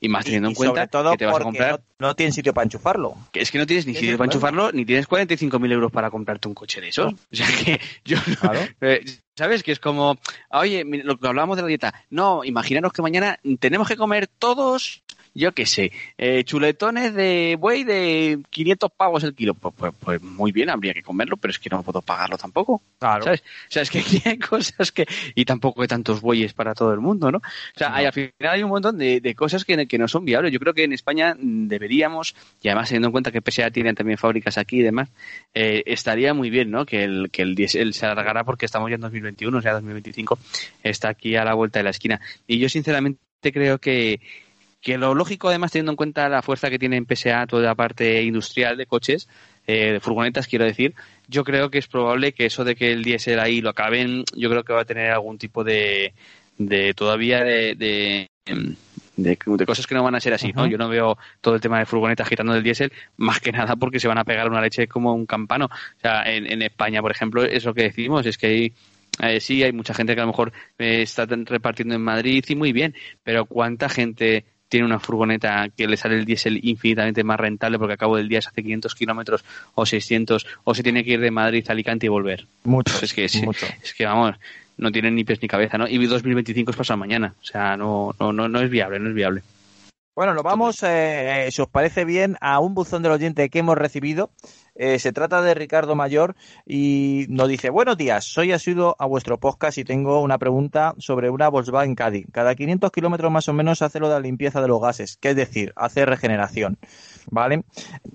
Y 0.00 0.08
más 0.08 0.24
teniendo 0.24 0.48
en 0.48 0.54
cuenta 0.54 0.86
que 0.86 1.16
te 1.16 1.26
vas 1.26 1.36
a 1.36 1.40
comprar. 1.40 1.82
No, 1.98 2.08
no 2.08 2.16
tienes 2.16 2.34
sitio 2.34 2.54
para 2.54 2.64
enchufarlo. 2.64 3.16
Que 3.32 3.40
es 3.40 3.50
que 3.50 3.58
no 3.58 3.66
tienes 3.66 3.86
ni 3.86 3.94
sitio 3.94 4.16
para 4.16 4.26
enchufarlo, 4.26 4.72
ni 4.72 4.84
tienes 4.84 5.08
45.000 5.08 5.72
euros 5.72 5.92
para 5.92 6.10
comprarte 6.10 6.48
un 6.48 6.54
coche 6.54 6.80
de 6.80 6.88
esos. 6.88 7.12
O 7.12 7.16
sea 7.32 7.46
que 7.46 7.80
yo. 8.04 8.18
Eh, 8.80 9.04
¿Sabes? 9.36 9.62
Que 9.62 9.72
es 9.72 9.80
como, 9.80 10.16
oye, 10.50 10.84
lo 10.84 11.18
que 11.18 11.26
hablábamos 11.26 11.56
de 11.56 11.62
la 11.62 11.68
dieta. 11.68 11.94
No, 12.10 12.44
imaginaros 12.44 12.92
que 12.92 13.02
mañana 13.02 13.38
tenemos 13.58 13.88
que 13.88 13.96
comer 13.96 14.28
todos 14.28 15.02
yo 15.34 15.52
qué 15.52 15.66
sé, 15.66 15.92
eh, 16.16 16.44
chuletones 16.44 17.12
de 17.14 17.56
buey 17.58 17.82
de 17.82 18.40
500 18.50 18.90
pavos 18.96 19.24
el 19.24 19.34
kilo. 19.34 19.54
Pues, 19.54 19.74
pues, 19.76 19.92
pues, 19.98 20.22
muy 20.22 20.52
bien, 20.52 20.70
habría 20.70 20.94
que 20.94 21.02
comerlo, 21.02 21.36
pero 21.36 21.50
es 21.50 21.58
que 21.58 21.68
no 21.70 21.82
puedo 21.82 22.00
pagarlo 22.02 22.38
tampoco. 22.38 22.80
Claro. 22.98 23.24
¿Sabes? 23.24 23.40
O 23.40 23.70
sea, 23.70 23.82
es 23.82 23.90
que 23.90 23.98
aquí 24.00 24.22
hay 24.24 24.38
cosas 24.38 24.92
que. 24.92 25.06
Y 25.34 25.44
tampoco 25.44 25.82
hay 25.82 25.88
tantos 25.88 26.20
bueyes 26.20 26.52
para 26.52 26.74
todo 26.74 26.92
el 26.92 27.00
mundo, 27.00 27.32
¿no? 27.32 27.38
O 27.38 27.42
sea, 27.78 27.94
hay, 27.94 28.06
al 28.06 28.12
final 28.12 28.32
hay 28.40 28.62
un 28.62 28.70
montón 28.70 28.96
de, 28.96 29.20
de 29.20 29.34
cosas 29.34 29.64
que, 29.64 29.86
que, 29.86 29.98
no 29.98 30.06
son 30.06 30.24
viables. 30.24 30.52
Yo 30.52 30.60
creo 30.60 30.72
que 30.72 30.84
en 30.84 30.92
España 30.92 31.34
deberíamos, 31.38 32.36
y 32.62 32.68
además 32.68 32.88
teniendo 32.88 33.08
en 33.08 33.12
cuenta 33.12 33.32
que 33.32 33.42
PSA 33.42 33.70
tiene 33.70 33.92
también 33.94 34.18
fábricas 34.18 34.56
aquí 34.56 34.78
y 34.78 34.82
demás, 34.82 35.08
eh, 35.52 35.82
estaría 35.86 36.32
muy 36.32 36.50
bien, 36.50 36.70
¿no? 36.70 36.86
Que 36.86 37.04
el, 37.04 37.30
que 37.30 37.42
el 37.42 37.54
diésel 37.54 37.94
se 37.94 38.06
alargara 38.06 38.44
porque 38.44 38.66
estamos 38.66 38.88
ya 38.88 38.94
en 38.94 39.00
2021, 39.00 39.58
o 39.58 39.62
sea, 39.62 39.72
2025 39.72 40.38
está 40.82 41.08
aquí 41.08 41.34
a 41.36 41.44
la 41.44 41.54
vuelta 41.54 41.80
de 41.80 41.84
la 41.84 41.90
esquina. 41.90 42.20
Y 42.46 42.58
yo 42.58 42.68
sinceramente 42.68 43.20
creo 43.52 43.78
que, 43.78 44.20
que 44.84 44.98
lo 44.98 45.14
lógico, 45.14 45.48
además, 45.48 45.72
teniendo 45.72 45.92
en 45.92 45.96
cuenta 45.96 46.28
la 46.28 46.42
fuerza 46.42 46.68
que 46.68 46.78
tiene 46.78 46.98
en 46.98 47.06
PSA 47.06 47.46
toda 47.46 47.62
la 47.62 47.74
parte 47.74 48.22
industrial 48.22 48.76
de 48.76 48.84
coches, 48.84 49.28
eh, 49.66 49.92
de 49.92 50.00
furgonetas, 50.00 50.46
quiero 50.46 50.66
decir, 50.66 50.94
yo 51.26 51.42
creo 51.42 51.70
que 51.70 51.78
es 51.78 51.88
probable 51.88 52.32
que 52.32 52.44
eso 52.44 52.64
de 52.64 52.76
que 52.76 52.92
el 52.92 53.02
diésel 53.02 53.40
ahí 53.40 53.62
lo 53.62 53.70
acaben, 53.70 54.24
yo 54.36 54.50
creo 54.50 54.62
que 54.62 54.74
va 54.74 54.82
a 54.82 54.84
tener 54.84 55.10
algún 55.10 55.38
tipo 55.38 55.64
de, 55.64 56.12
de 56.58 56.92
todavía 56.92 57.42
de, 57.42 57.74
de, 57.74 58.28
de, 59.16 59.66
cosas 59.66 59.86
que 59.86 59.94
no 59.94 60.04
van 60.04 60.16
a 60.16 60.20
ser 60.20 60.34
así, 60.34 60.52
¿no? 60.52 60.66
Yo 60.66 60.76
no 60.76 60.90
veo 60.90 61.16
todo 61.40 61.54
el 61.54 61.62
tema 61.62 61.78
de 61.78 61.86
furgonetas 61.86 62.26
agitando 62.26 62.52
del 62.52 62.62
diésel, 62.62 62.92
más 63.16 63.40
que 63.40 63.52
nada 63.52 63.76
porque 63.76 63.98
se 63.98 64.08
van 64.08 64.18
a 64.18 64.24
pegar 64.24 64.50
una 64.50 64.60
leche 64.60 64.86
como 64.86 65.14
un 65.14 65.24
campano. 65.24 65.64
O 65.64 66.00
sea, 66.02 66.24
en, 66.30 66.46
en 66.46 66.60
España, 66.60 67.00
por 67.00 67.10
ejemplo, 67.10 67.42
es 67.42 67.64
lo 67.64 67.72
que 67.72 67.84
decimos, 67.84 68.26
es 68.26 68.36
que 68.36 68.46
hay 68.48 68.72
eh, 69.22 69.40
sí, 69.40 69.62
hay 69.62 69.72
mucha 69.72 69.94
gente 69.94 70.14
que 70.14 70.20
a 70.20 70.24
lo 70.24 70.32
mejor 70.32 70.52
eh, 70.78 71.02
está 71.02 71.26
repartiendo 71.26 71.94
en 71.94 72.02
Madrid 72.02 72.44
y 72.48 72.56
muy 72.56 72.72
bien, 72.72 72.94
pero 73.22 73.46
¿cuánta 73.46 73.88
gente 73.88 74.44
tiene 74.74 74.86
una 74.86 74.98
furgoneta 74.98 75.68
que 75.68 75.86
le 75.86 75.96
sale 75.96 76.16
el 76.16 76.24
diésel 76.24 76.58
infinitamente 76.64 77.22
más 77.22 77.38
rentable 77.38 77.78
porque 77.78 77.94
a 77.94 77.96
cabo 77.96 78.16
del 78.16 78.28
día 78.28 78.42
se 78.42 78.48
hace 78.48 78.60
500 78.60 78.92
kilómetros 78.96 79.44
o 79.76 79.86
600 79.86 80.44
o 80.64 80.74
se 80.74 80.82
tiene 80.82 81.04
que 81.04 81.12
ir 81.12 81.20
de 81.20 81.30
Madrid 81.30 81.64
a 81.68 81.72
Alicante 81.72 82.06
y 82.06 82.08
volver? 82.08 82.44
Mucho. 82.64 82.92
Pues 82.92 83.04
es 83.04 83.14
que, 83.14 83.24
es 83.24 83.94
que 83.96 84.04
vamos, 84.04 84.34
no 84.76 84.90
tienen 84.90 85.14
ni 85.14 85.22
pies 85.22 85.40
ni 85.40 85.46
cabeza, 85.46 85.78
¿no? 85.78 85.86
Y 85.86 86.04
2025 86.04 86.72
es 86.72 86.76
pasado 86.76 86.96
mañana, 86.96 87.36
o 87.40 87.44
sea, 87.44 87.76
no, 87.76 88.16
no, 88.18 88.32
no, 88.32 88.48
no 88.48 88.60
es 88.60 88.68
viable, 88.68 88.98
no 88.98 89.10
es 89.10 89.14
viable. 89.14 89.44
Bueno, 90.16 90.34
nos 90.34 90.42
vamos, 90.42 90.82
eh, 90.82 91.46
si 91.52 91.62
os 91.62 91.68
parece 91.68 92.04
bien, 92.04 92.36
a 92.40 92.58
un 92.58 92.74
buzón 92.74 93.04
del 93.04 93.12
oyente 93.12 93.48
que 93.50 93.60
hemos 93.60 93.78
recibido. 93.78 94.30
Eh, 94.76 94.98
se 94.98 95.12
trata 95.12 95.40
de 95.40 95.54
Ricardo 95.54 95.94
Mayor 95.94 96.34
y 96.66 97.26
nos 97.28 97.48
dice, 97.48 97.70
buenos 97.70 97.96
días, 97.96 98.24
soy 98.24 98.52
asiduo 98.52 98.96
a 98.98 99.06
vuestro 99.06 99.38
podcast 99.38 99.78
y 99.78 99.84
tengo 99.84 100.20
una 100.20 100.38
pregunta 100.38 100.94
sobre 100.98 101.30
una 101.30 101.48
Volkswagen 101.48 101.94
Caddy. 101.94 102.24
Cada 102.32 102.54
500 102.54 102.90
kilómetros 102.90 103.30
más 103.30 103.48
o 103.48 103.52
menos 103.52 103.82
hace 103.82 104.00
lo 104.00 104.08
de 104.08 104.14
la 104.14 104.20
limpieza 104.20 104.60
de 104.60 104.68
los 104.68 104.80
gases, 104.80 105.16
que 105.18 105.30
es 105.30 105.36
decir, 105.36 105.72
hace 105.76 106.04
regeneración. 106.04 106.78
¿Vale? 107.30 107.64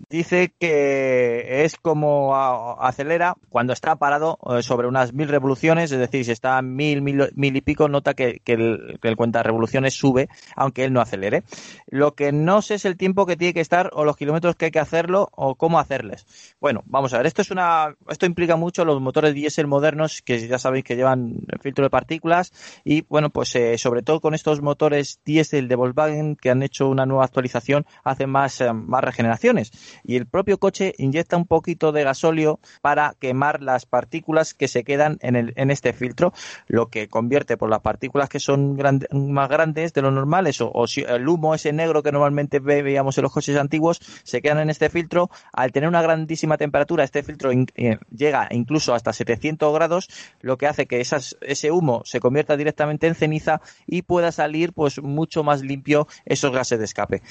Dice 0.09 0.53
que 0.59 1.63
es 1.63 1.77
como 1.77 2.35
acelera 2.79 3.35
cuando 3.49 3.73
está 3.73 3.95
parado 3.95 4.37
eh, 4.49 4.61
sobre 4.61 4.87
unas 4.87 5.13
mil 5.13 5.29
revoluciones, 5.29 5.91
es 5.91 5.99
decir, 5.99 6.25
si 6.25 6.31
está 6.31 6.57
a 6.57 6.61
mil, 6.61 7.01
mil, 7.01 7.55
y 7.55 7.61
pico, 7.61 7.87
nota 7.87 8.13
que, 8.13 8.41
el, 8.45 8.99
que 9.01 9.07
el 9.07 9.15
cuenta 9.15 9.41
revoluciones 9.43 9.95
sube, 9.95 10.29
aunque 10.55 10.83
él 10.83 10.93
no 10.93 11.01
acelere. 11.01 11.43
Lo 11.87 12.13
que 12.13 12.31
no 12.31 12.61
sé 12.61 12.75
es 12.75 12.85
el 12.85 12.97
tiempo 12.97 13.25
que 13.25 13.37
tiene 13.37 13.53
que 13.53 13.61
estar 13.61 13.89
o 13.93 14.05
los 14.05 14.17
kilómetros 14.17 14.55
que 14.55 14.65
hay 14.65 14.71
que 14.71 14.79
hacerlo 14.79 15.29
o 15.31 15.55
cómo 15.55 15.79
hacerles. 15.79 16.25
Bueno, 16.61 16.83
vamos 16.87 17.13
a 17.13 17.17
ver, 17.17 17.25
esto 17.25 17.41
es 17.41 17.51
una, 17.51 17.95
esto 18.09 18.25
implica 18.25 18.57
mucho 18.57 18.83
los 18.83 18.99
motores 18.99 19.33
diésel 19.33 19.65
modernos 19.65 20.21
que 20.21 20.45
ya 20.45 20.59
sabéis 20.59 20.83
que 20.83 20.97
llevan 20.97 21.37
filtro 21.61 21.85
de 21.85 21.89
partículas 21.89 22.51
y 22.83 23.03
bueno, 23.03 23.29
pues 23.29 23.55
eh, 23.55 23.77
sobre 23.77 24.01
todo 24.01 24.19
con 24.19 24.33
estos 24.33 24.61
motores 24.61 25.21
diésel 25.23 25.69
de 25.69 25.75
Volkswagen 25.75 26.35
que 26.35 26.49
han 26.49 26.61
hecho 26.61 26.89
una 26.89 27.05
nueva 27.05 27.23
actualización 27.23 27.85
hacen 28.03 28.29
más, 28.29 28.59
eh, 28.59 28.73
más 28.73 29.01
regeneraciones. 29.01 29.71
Y 30.03 30.17
el 30.17 30.27
propio 30.27 30.57
coche 30.57 30.93
inyecta 30.97 31.37
un 31.37 31.45
poquito 31.45 31.93
de 31.93 32.03
gasóleo 32.03 32.59
para 32.81 33.13
quemar 33.17 33.63
las 33.63 33.85
partículas 33.85 34.53
que 34.53 34.67
se 34.67 34.83
quedan 34.83 35.17
en, 35.21 35.37
el, 35.37 35.53
en 35.55 35.71
este 35.71 35.93
filtro, 35.93 36.33
lo 36.67 36.89
que 36.89 37.07
convierte 37.07 37.55
por 37.55 37.69
las 37.69 37.79
partículas 37.79 38.27
que 38.27 38.41
son 38.41 38.77
más 39.13 39.47
grandes 39.47 39.93
de 39.93 40.01
lo 40.01 40.11
normal, 40.11 40.45
eso, 40.45 40.69
o 40.73 40.87
si 40.87 41.03
el 41.03 41.25
humo 41.25 41.55
ese 41.55 41.71
negro 41.71 42.03
que 42.03 42.11
normalmente 42.11 42.59
veíamos 42.59 43.17
en 43.17 43.21
los 43.21 43.31
coches 43.31 43.55
antiguos 43.55 44.01
se 44.23 44.41
quedan 44.41 44.59
en 44.59 44.69
este 44.69 44.89
filtro, 44.89 45.29
al 45.53 45.71
tener 45.71 45.87
una 45.87 46.01
grandísima 46.01 46.48
temperatura, 46.57 47.03
este 47.03 47.23
filtro 47.23 47.51
eh, 47.51 47.97
llega 48.15 48.47
incluso 48.51 48.93
hasta 48.93 49.13
700 49.13 49.73
grados, 49.73 50.09
lo 50.41 50.57
que 50.57 50.67
hace 50.67 50.85
que 50.85 51.01
esas, 51.01 51.37
ese 51.41 51.71
humo 51.71 52.01
se 52.05 52.19
convierta 52.19 52.57
directamente 52.57 53.07
en 53.07 53.15
ceniza 53.15 53.61
y 53.87 54.01
pueda 54.01 54.31
salir 54.31 54.73
pues 54.73 55.01
mucho 55.01 55.43
más 55.43 55.61
limpio 55.61 56.07
esos 56.25 56.51
gases 56.51 56.79
de 56.79 56.85
escape. 56.85 57.21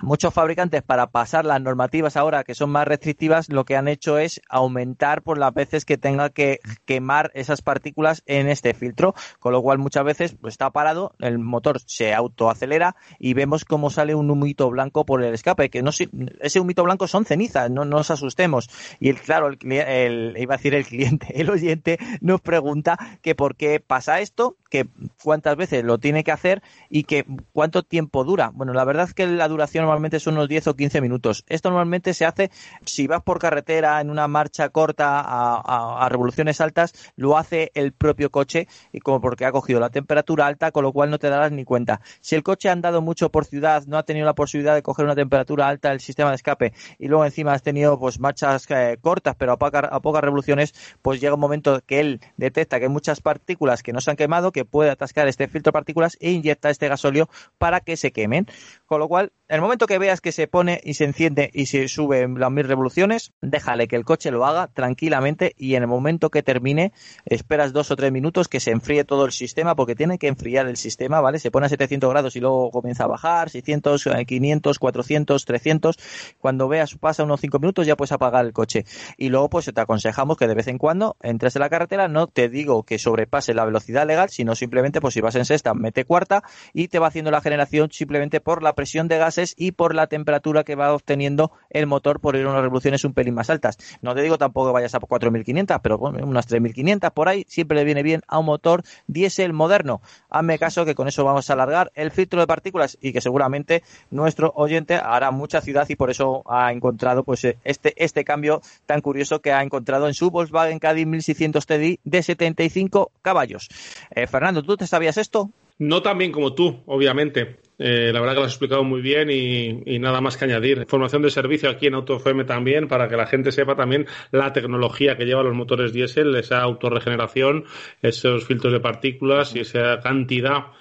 Muchos 0.00 0.32
fabricantes, 0.32 0.82
para 0.82 1.08
pasar 1.08 1.44
las 1.44 1.60
normativas 1.60 2.16
ahora 2.16 2.44
que 2.44 2.54
son 2.54 2.70
más 2.70 2.86
restrictivas, 2.86 3.48
lo 3.48 3.64
que 3.64 3.74
han 3.74 3.88
hecho 3.88 4.16
es 4.16 4.40
aumentar 4.48 5.22
por 5.22 5.38
las 5.38 5.52
veces 5.52 5.84
que 5.84 5.98
tenga 5.98 6.30
que 6.30 6.60
quemar 6.84 7.32
esas 7.34 7.62
partículas 7.62 8.22
en 8.26 8.48
este 8.48 8.74
filtro, 8.74 9.16
con 9.40 9.52
lo 9.52 9.60
cual 9.60 9.78
muchas 9.78 10.04
veces 10.04 10.36
pues, 10.40 10.54
está 10.54 10.70
parado, 10.70 11.16
el 11.18 11.40
motor 11.40 11.80
se 11.84 12.14
autoacelera 12.14 12.94
y 13.18 13.34
vemos 13.34 13.64
cómo 13.64 13.90
sale 13.90 14.14
un 14.14 14.30
humito 14.30 14.70
blanco 14.70 15.04
por 15.04 15.20
el 15.24 15.34
escape, 15.34 15.68
que 15.68 15.82
no 15.82 15.90
ese 15.90 16.60
humito 16.60 16.84
blanco 16.84 17.08
son 17.08 17.24
cenizas, 17.24 17.68
no, 17.68 17.84
nos 17.84 18.12
asustemos. 18.12 18.70
Y 19.00 19.08
el, 19.08 19.20
claro, 19.20 19.48
el, 19.48 20.34
iba 20.38 20.54
a 20.54 20.58
decir 20.58 20.76
el 20.76 20.86
cliente, 20.86 21.26
el 21.40 21.50
oyente 21.50 21.98
nos 22.20 22.40
pregunta 22.40 23.18
que 23.20 23.34
por 23.34 23.56
qué 23.56 23.80
pasa 23.80 24.20
esto, 24.20 24.56
que 24.70 24.86
cuántas 25.24 25.56
veces 25.56 25.82
lo 25.82 25.98
tiene 25.98 26.22
que 26.22 26.30
hacer 26.30 26.62
y 26.88 27.02
que 27.02 27.24
cuánto 27.52 27.82
tiempo 27.82 28.22
dura. 28.22 28.52
Bueno, 28.54 28.72
la 28.74 28.84
verdad 28.84 29.06
es 29.06 29.14
que 29.14 29.26
la 29.26 29.48
duración 29.48 29.87
normalmente 29.88 30.20
son 30.20 30.34
unos 30.34 30.48
10 30.48 30.68
o 30.68 30.76
15 30.76 31.00
minutos. 31.00 31.44
Esto 31.48 31.70
normalmente 31.70 32.14
se 32.14 32.24
hace 32.24 32.50
si 32.84 33.06
vas 33.06 33.22
por 33.22 33.38
carretera 33.38 34.00
en 34.00 34.10
una 34.10 34.28
marcha 34.28 34.68
corta 34.68 35.22
a, 35.24 36.08
revoluciones 36.08 36.60
altas, 36.60 36.92
lo 37.16 37.36
hace 37.36 37.70
el 37.74 37.92
propio 37.92 38.30
coche 38.30 38.68
y 38.92 39.00
como 39.00 39.20
porque 39.20 39.44
ha 39.44 39.52
cogido 39.52 39.80
la 39.80 39.90
temperatura 39.90 40.46
alta, 40.46 40.70
con 40.70 40.84
lo 40.84 40.92
cual 40.92 41.10
no 41.10 41.18
te 41.18 41.28
darás 41.28 41.52
ni 41.52 41.64
cuenta. 41.64 42.00
Si 42.20 42.34
el 42.34 42.42
coche 42.42 42.68
ha 42.68 42.72
andado 42.72 43.02
mucho 43.02 43.30
por 43.30 43.44
ciudad, 43.44 43.84
no 43.86 43.98
ha 43.98 44.02
tenido 44.04 44.26
la 44.26 44.34
posibilidad 44.34 44.74
de 44.74 44.82
coger 44.82 45.04
una 45.04 45.14
temperatura 45.14 45.68
alta 45.68 45.90
del 45.90 46.00
sistema 46.00 46.30
de 46.30 46.36
escape 46.36 46.72
y 46.98 47.08
luego 47.08 47.24
encima 47.24 47.52
has 47.52 47.62
tenido 47.62 47.98
pues 47.98 48.20
marchas 48.20 48.66
eh, 48.70 48.98
cortas 49.00 49.36
pero 49.36 49.52
a, 49.52 49.56
a 49.56 50.00
pocas 50.00 50.22
revoluciones, 50.22 50.74
pues 51.02 51.20
llega 51.20 51.34
un 51.34 51.40
momento 51.40 51.80
que 51.86 52.00
él 52.00 52.20
detecta 52.36 52.78
que 52.78 52.86
hay 52.86 52.90
muchas 52.90 53.20
partículas 53.20 53.82
que 53.82 53.92
no 53.92 54.00
se 54.00 54.10
han 54.10 54.16
quemado, 54.16 54.52
que 54.52 54.64
puede 54.64 54.90
atascar 54.90 55.28
este 55.28 55.48
filtro 55.48 55.70
de 55.70 55.72
partículas 55.72 56.16
e 56.20 56.30
inyecta 56.30 56.70
este 56.70 56.88
gasóleo 56.88 57.28
para 57.58 57.80
que 57.80 57.96
se 57.96 58.12
quemen. 58.12 58.46
Con 58.86 59.00
lo 59.00 59.08
cual, 59.08 59.32
en 59.50 59.54
el 59.54 59.62
momento 59.62 59.86
que 59.86 59.98
veas 59.98 60.20
que 60.20 60.30
se 60.30 60.46
pone 60.46 60.78
y 60.84 60.92
se 60.92 61.04
enciende 61.04 61.50
y 61.54 61.66
se 61.66 61.88
sube 61.88 62.28
las 62.28 62.50
mil 62.50 62.68
revoluciones, 62.68 63.32
déjale 63.40 63.88
que 63.88 63.96
el 63.96 64.04
coche 64.04 64.30
lo 64.30 64.44
haga 64.44 64.66
tranquilamente 64.66 65.54
y 65.56 65.74
en 65.74 65.84
el 65.84 65.88
momento 65.88 66.28
que 66.28 66.42
termine, 66.42 66.92
esperas 67.24 67.72
dos 67.72 67.90
o 67.90 67.96
tres 67.96 68.12
minutos 68.12 68.46
que 68.46 68.60
se 68.60 68.72
enfríe 68.72 69.04
todo 69.04 69.24
el 69.24 69.32
sistema 69.32 69.74
porque 69.74 69.94
tiene 69.94 70.18
que 70.18 70.28
enfriar 70.28 70.68
el 70.68 70.76
sistema, 70.76 71.22
¿vale? 71.22 71.38
Se 71.38 71.50
pone 71.50 71.64
a 71.64 71.70
700 71.70 72.10
grados 72.10 72.36
y 72.36 72.40
luego 72.40 72.70
comienza 72.70 73.04
a 73.04 73.06
bajar, 73.06 73.48
600, 73.48 74.06
500, 74.26 74.78
400, 74.78 75.44
300. 75.46 75.98
Cuando 76.38 76.68
veas 76.68 76.94
pasa 76.96 77.24
unos 77.24 77.40
cinco 77.40 77.58
minutos 77.58 77.86
ya 77.86 77.96
puedes 77.96 78.12
apagar 78.12 78.44
el 78.44 78.52
coche. 78.52 78.84
Y 79.16 79.30
luego 79.30 79.48
pues 79.48 79.72
te 79.72 79.80
aconsejamos 79.80 80.36
que 80.36 80.46
de 80.46 80.54
vez 80.54 80.68
en 80.68 80.76
cuando 80.76 81.16
entres 81.22 81.56
en 81.56 81.60
la 81.60 81.70
carretera, 81.70 82.06
no 82.06 82.26
te 82.26 82.50
digo 82.50 82.82
que 82.82 82.98
sobrepase 82.98 83.54
la 83.54 83.64
velocidad 83.64 84.06
legal, 84.06 84.28
sino 84.28 84.54
simplemente 84.54 85.00
pues 85.00 85.14
si 85.14 85.22
vas 85.22 85.36
en 85.36 85.46
sexta, 85.46 85.72
mete 85.72 86.04
cuarta 86.04 86.42
y 86.74 86.88
te 86.88 86.98
va 86.98 87.06
haciendo 87.06 87.30
la 87.30 87.40
generación 87.40 87.90
simplemente 87.90 88.40
por 88.42 88.62
la 88.62 88.74
presión 88.74 89.08
de 89.08 89.16
y 89.56 89.72
por 89.72 89.94
la 89.94 90.06
temperatura 90.06 90.64
que 90.64 90.74
va 90.74 90.92
obteniendo 90.92 91.52
el 91.70 91.86
motor 91.86 92.20
por 92.20 92.36
ir 92.36 92.46
a 92.46 92.50
unas 92.50 92.62
revoluciones 92.62 93.04
un 93.04 93.12
pelín 93.12 93.34
más 93.34 93.50
altas. 93.50 93.78
No 94.02 94.14
te 94.14 94.22
digo 94.22 94.38
tampoco 94.38 94.68
que 94.68 94.72
vayas 94.74 94.94
a 94.94 95.00
4.500, 95.00 95.80
pero 95.82 95.98
bueno, 95.98 96.26
unas 96.26 96.48
3.500 96.48 97.12
por 97.12 97.28
ahí 97.28 97.44
siempre 97.48 97.76
le 97.76 97.84
viene 97.84 98.02
bien 98.02 98.22
a 98.26 98.38
un 98.38 98.46
motor 98.46 98.82
diésel 99.06 99.52
moderno. 99.52 100.00
Hazme 100.30 100.58
caso 100.58 100.84
que 100.84 100.94
con 100.94 101.08
eso 101.08 101.24
vamos 101.24 101.48
a 101.48 101.52
alargar 101.52 101.92
el 101.94 102.10
filtro 102.10 102.40
de 102.40 102.46
partículas 102.46 102.98
y 103.00 103.12
que 103.12 103.20
seguramente 103.20 103.82
nuestro 104.10 104.52
oyente 104.56 104.94
hará 104.94 105.30
mucha 105.30 105.60
ciudad 105.60 105.88
y 105.88 105.96
por 105.96 106.10
eso 106.10 106.42
ha 106.46 106.72
encontrado 106.72 107.24
pues 107.24 107.44
este, 107.44 107.94
este 107.96 108.24
cambio 108.24 108.60
tan 108.86 109.00
curioso 109.00 109.40
que 109.40 109.52
ha 109.52 109.62
encontrado 109.62 110.08
en 110.08 110.14
su 110.14 110.30
Volkswagen 110.30 110.78
Caddy 110.78 111.06
1600 111.06 111.66
TDI 111.66 112.00
de 112.04 112.22
75 112.22 113.12
caballos. 113.22 113.68
Eh, 114.10 114.26
Fernando, 114.26 114.62
¿tú 114.62 114.76
te 114.76 114.86
sabías 114.86 115.16
esto? 115.16 115.50
No 115.78 116.02
tan 116.02 116.18
bien 116.18 116.32
como 116.32 116.54
tú, 116.54 116.82
obviamente. 116.86 117.60
Eh, 117.78 118.10
la 118.12 118.20
verdad 118.20 118.34
que 118.34 118.40
lo 118.40 118.46
has 118.46 118.52
explicado 118.52 118.82
muy 118.82 119.00
bien 119.00 119.30
y, 119.30 119.98
nada 120.00 120.20
más 120.20 120.36
que 120.36 120.44
añadir. 120.44 120.84
Formación 120.88 121.22
de 121.22 121.30
servicio 121.30 121.70
aquí 121.70 121.86
en 121.86 121.94
AutoFM 121.94 122.44
también 122.44 122.88
para 122.88 123.08
que 123.08 123.16
la 123.16 123.26
gente 123.26 123.52
sepa 123.52 123.76
también 123.76 124.06
la 124.32 124.52
tecnología 124.52 125.16
que 125.16 125.24
lleva 125.24 125.44
los 125.44 125.54
motores 125.54 125.92
diésel, 125.92 126.34
esa 126.34 126.60
autorregeneración, 126.62 127.64
esos 128.02 128.44
filtros 128.44 128.72
de 128.72 128.80
partículas 128.80 129.54
y 129.54 129.60
esa 129.60 130.00
cantidad 130.00 130.72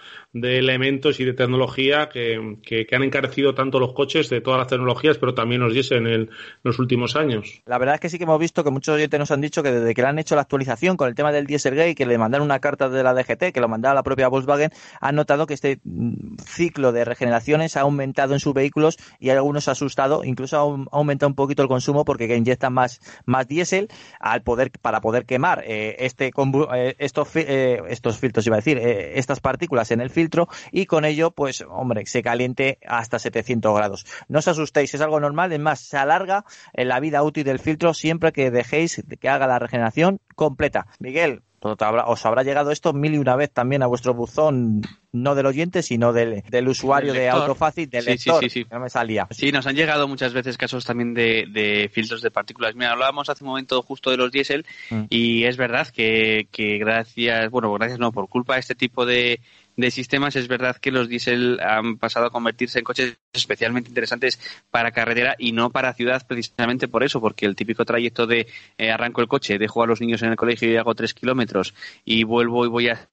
de 0.42 0.60
elementos 0.60 1.20
y 1.20 1.26
de 1.26 1.34
tecnología 1.34 2.10
que, 2.10 2.58
que, 2.64 2.88
han 2.96 3.04
encarecido 3.04 3.54
tanto 3.54 3.80
los 3.80 3.94
coches 3.94 4.30
de 4.30 4.42
todas 4.42 4.60
las 4.60 4.68
tecnologías, 4.68 5.18
pero 5.18 5.34
también 5.34 5.62
los 5.62 5.74
diésel 5.74 6.08
en, 6.08 6.30
los 6.64 6.80
últimos 6.80 7.16
años. 7.16 7.62
La 7.66 7.78
verdad 7.78 7.96
es 7.96 8.02
que 8.02 8.10
sí 8.10 8.18
que 8.18 8.24
hemos 8.24 8.40
visto 8.40 8.64
que 8.64 8.72
muchos 8.72 8.96
oyentes 8.96 9.20
nos 9.20 9.32
han 9.32 9.42
dicho 9.42 9.64
que 9.64 9.72
desde 9.72 9.94
que 9.94 10.02
le 10.02 10.08
han 10.08 10.20
hecho 10.20 10.36
la 10.36 10.42
actualización 10.42 10.98
con 10.98 11.08
el 11.08 11.16
tema 11.16 11.32
del 11.32 11.46
Dieselgate, 11.46 11.96
que 11.96 12.06
le 12.06 12.18
mandaron 12.18 12.46
una 12.46 12.60
carta 12.60 12.90
de 12.90 13.04
la 13.04 13.14
DGT, 13.14 13.52
que 13.54 13.60
lo 13.60 13.68
mandaba 13.68 13.96
la 13.96 14.04
propia 14.04 14.28
Volkswagen, 14.28 14.72
han 15.02 15.16
notado 15.16 15.46
que 15.48 15.54
este 15.54 15.80
mm, 15.84 16.38
ciclo 16.46 16.92
de 16.92 17.06
regeneraciones 17.06 17.78
ha 17.78 17.82
aumentado 17.82 18.34
en 18.34 18.40
sus 18.40 18.54
vehículos 18.54 18.98
y 19.20 19.30
algunos 19.30 19.68
ha 19.68 19.72
asustado, 19.72 20.24
incluso 20.24 20.58
ha 20.58 20.98
aumentado 20.98 21.30
un 21.30 21.36
poquito 21.36 21.62
el 21.62 21.68
consumo 21.68 22.06
porque 22.06 22.28
inyectan 22.36 22.74
más, 22.74 23.00
más 23.26 23.48
diésel 23.48 23.90
al 24.20 24.44
poder, 24.44 24.72
para 24.82 25.02
poder 25.02 25.26
quemar 25.26 25.64
eh, 25.66 25.96
este, 26.00 26.28
eh, 26.28 26.96
estos, 27.00 27.36
eh, 27.36 27.82
estos 27.90 28.18
filtros, 28.18 28.46
iba 28.48 28.56
a 28.56 28.60
decir, 28.60 28.78
estas 28.78 29.40
partículas 29.40 29.92
en 29.92 30.02
el 30.02 30.10
filtro 30.10 30.27
y 30.72 30.86
con 30.86 31.06
ello, 31.06 31.32
pues, 31.32 31.64
hombre, 31.70 32.06
se 32.06 32.22
caliente 32.22 32.80
hasta 32.88 33.20
700 33.20 33.76
grados. 33.76 34.06
No 34.28 34.40
os 34.40 34.48
asustéis, 34.48 34.94
es 34.94 35.02
algo 35.02 35.20
normal, 35.20 35.52
es 35.54 35.60
más, 35.60 35.80
se 35.80 35.98
alarga 35.98 36.46
en 36.74 36.88
la 36.88 37.00
vida 37.00 37.24
útil 37.24 37.44
del 37.44 37.60
filtro 37.60 37.94
siempre 37.94 38.32
que 38.32 38.52
dejéis 38.52 39.04
que 39.20 39.30
haga 39.30 39.48
la 39.48 39.60
regeneración 39.60 40.20
completa. 40.36 40.88
Miguel, 41.00 41.42
os 41.60 42.26
habrá 42.26 42.44
llegado 42.44 42.72
esto 42.72 42.94
mil 42.94 43.16
y 43.16 43.18
una 43.18 43.36
vez 43.36 43.52
también 43.52 43.82
a 43.82 43.88
vuestro 43.88 44.14
buzón, 44.14 44.82
no 45.12 45.34
del 45.34 45.48
oyente, 45.48 45.82
sino 45.82 46.14
del, 46.14 46.44
del 46.50 46.68
usuario 46.68 47.14
de 47.14 47.30
Autofácil, 47.30 47.90
del 47.90 48.06
lector, 48.06 48.42
sí, 48.42 48.50
sí, 48.50 48.62
sí. 48.62 48.68
no 48.72 48.80
me 48.80 48.90
salía. 48.90 49.28
Sí, 49.32 49.52
nos 49.52 49.66
han 49.66 49.76
llegado 49.76 50.08
muchas 50.08 50.34
veces 50.34 50.58
casos 50.58 50.86
también 50.86 51.14
de, 51.14 51.90
filtros 51.92 52.22
de 52.22 52.32
partículas. 52.32 52.76
Mira, 52.76 52.92
hablábamos 52.92 53.30
hace 53.30 53.44
un 53.44 53.50
momento 53.50 53.82
justo 53.82 54.12
de 54.12 54.18
los 54.18 54.32
diésel 54.32 54.66
mm. 54.90 55.04
y 55.10 55.46
es 55.46 55.58
verdad 55.58 55.88
que, 55.88 56.48
que 56.52 56.78
gracias, 56.78 57.50
bueno, 57.50 57.74
gracias 57.74 58.00
no, 58.00 58.12
por 58.12 58.30
culpa 58.30 58.54
de 58.54 58.60
este 58.60 58.76
tipo 58.76 59.06
de, 59.06 59.42
de 59.78 59.92
sistemas, 59.92 60.36
es 60.36 60.48
verdad 60.48 60.76
que 60.76 60.92
los 60.92 61.08
diésel 61.08 61.60
han 61.62 61.98
pasado 61.98 62.26
a 62.26 62.32
convertirse 62.32 62.80
en 62.80 62.86
coches 62.86 63.18
especialmente 63.32 63.90
interesantes 63.90 64.40
para 64.72 64.92
carretera 64.92 65.36
y 65.38 65.52
no 65.52 65.70
para 65.70 65.94
ciudad 65.94 66.26
precisamente 66.28 66.88
por 66.88 67.04
eso, 67.04 67.22
porque 67.22 67.46
el 67.46 67.56
típico 67.56 67.86
trayecto 67.86 68.26
de 68.26 68.48
eh, 68.78 68.92
arranco 68.92 69.22
el 69.22 69.28
coche, 69.28 69.60
dejo 69.60 69.84
a 69.84 69.88
los 69.88 70.02
niños 70.02 70.24
en 70.24 70.32
el 70.32 70.36
colegio 70.36 70.70
y 70.70 70.78
hago 70.78 70.96
tres 70.96 71.14
kilómetros 71.14 71.76
y 72.04 72.24
vuelvo 72.24 72.66
y 72.66 72.70
voy 72.70 72.90
a 72.90 73.08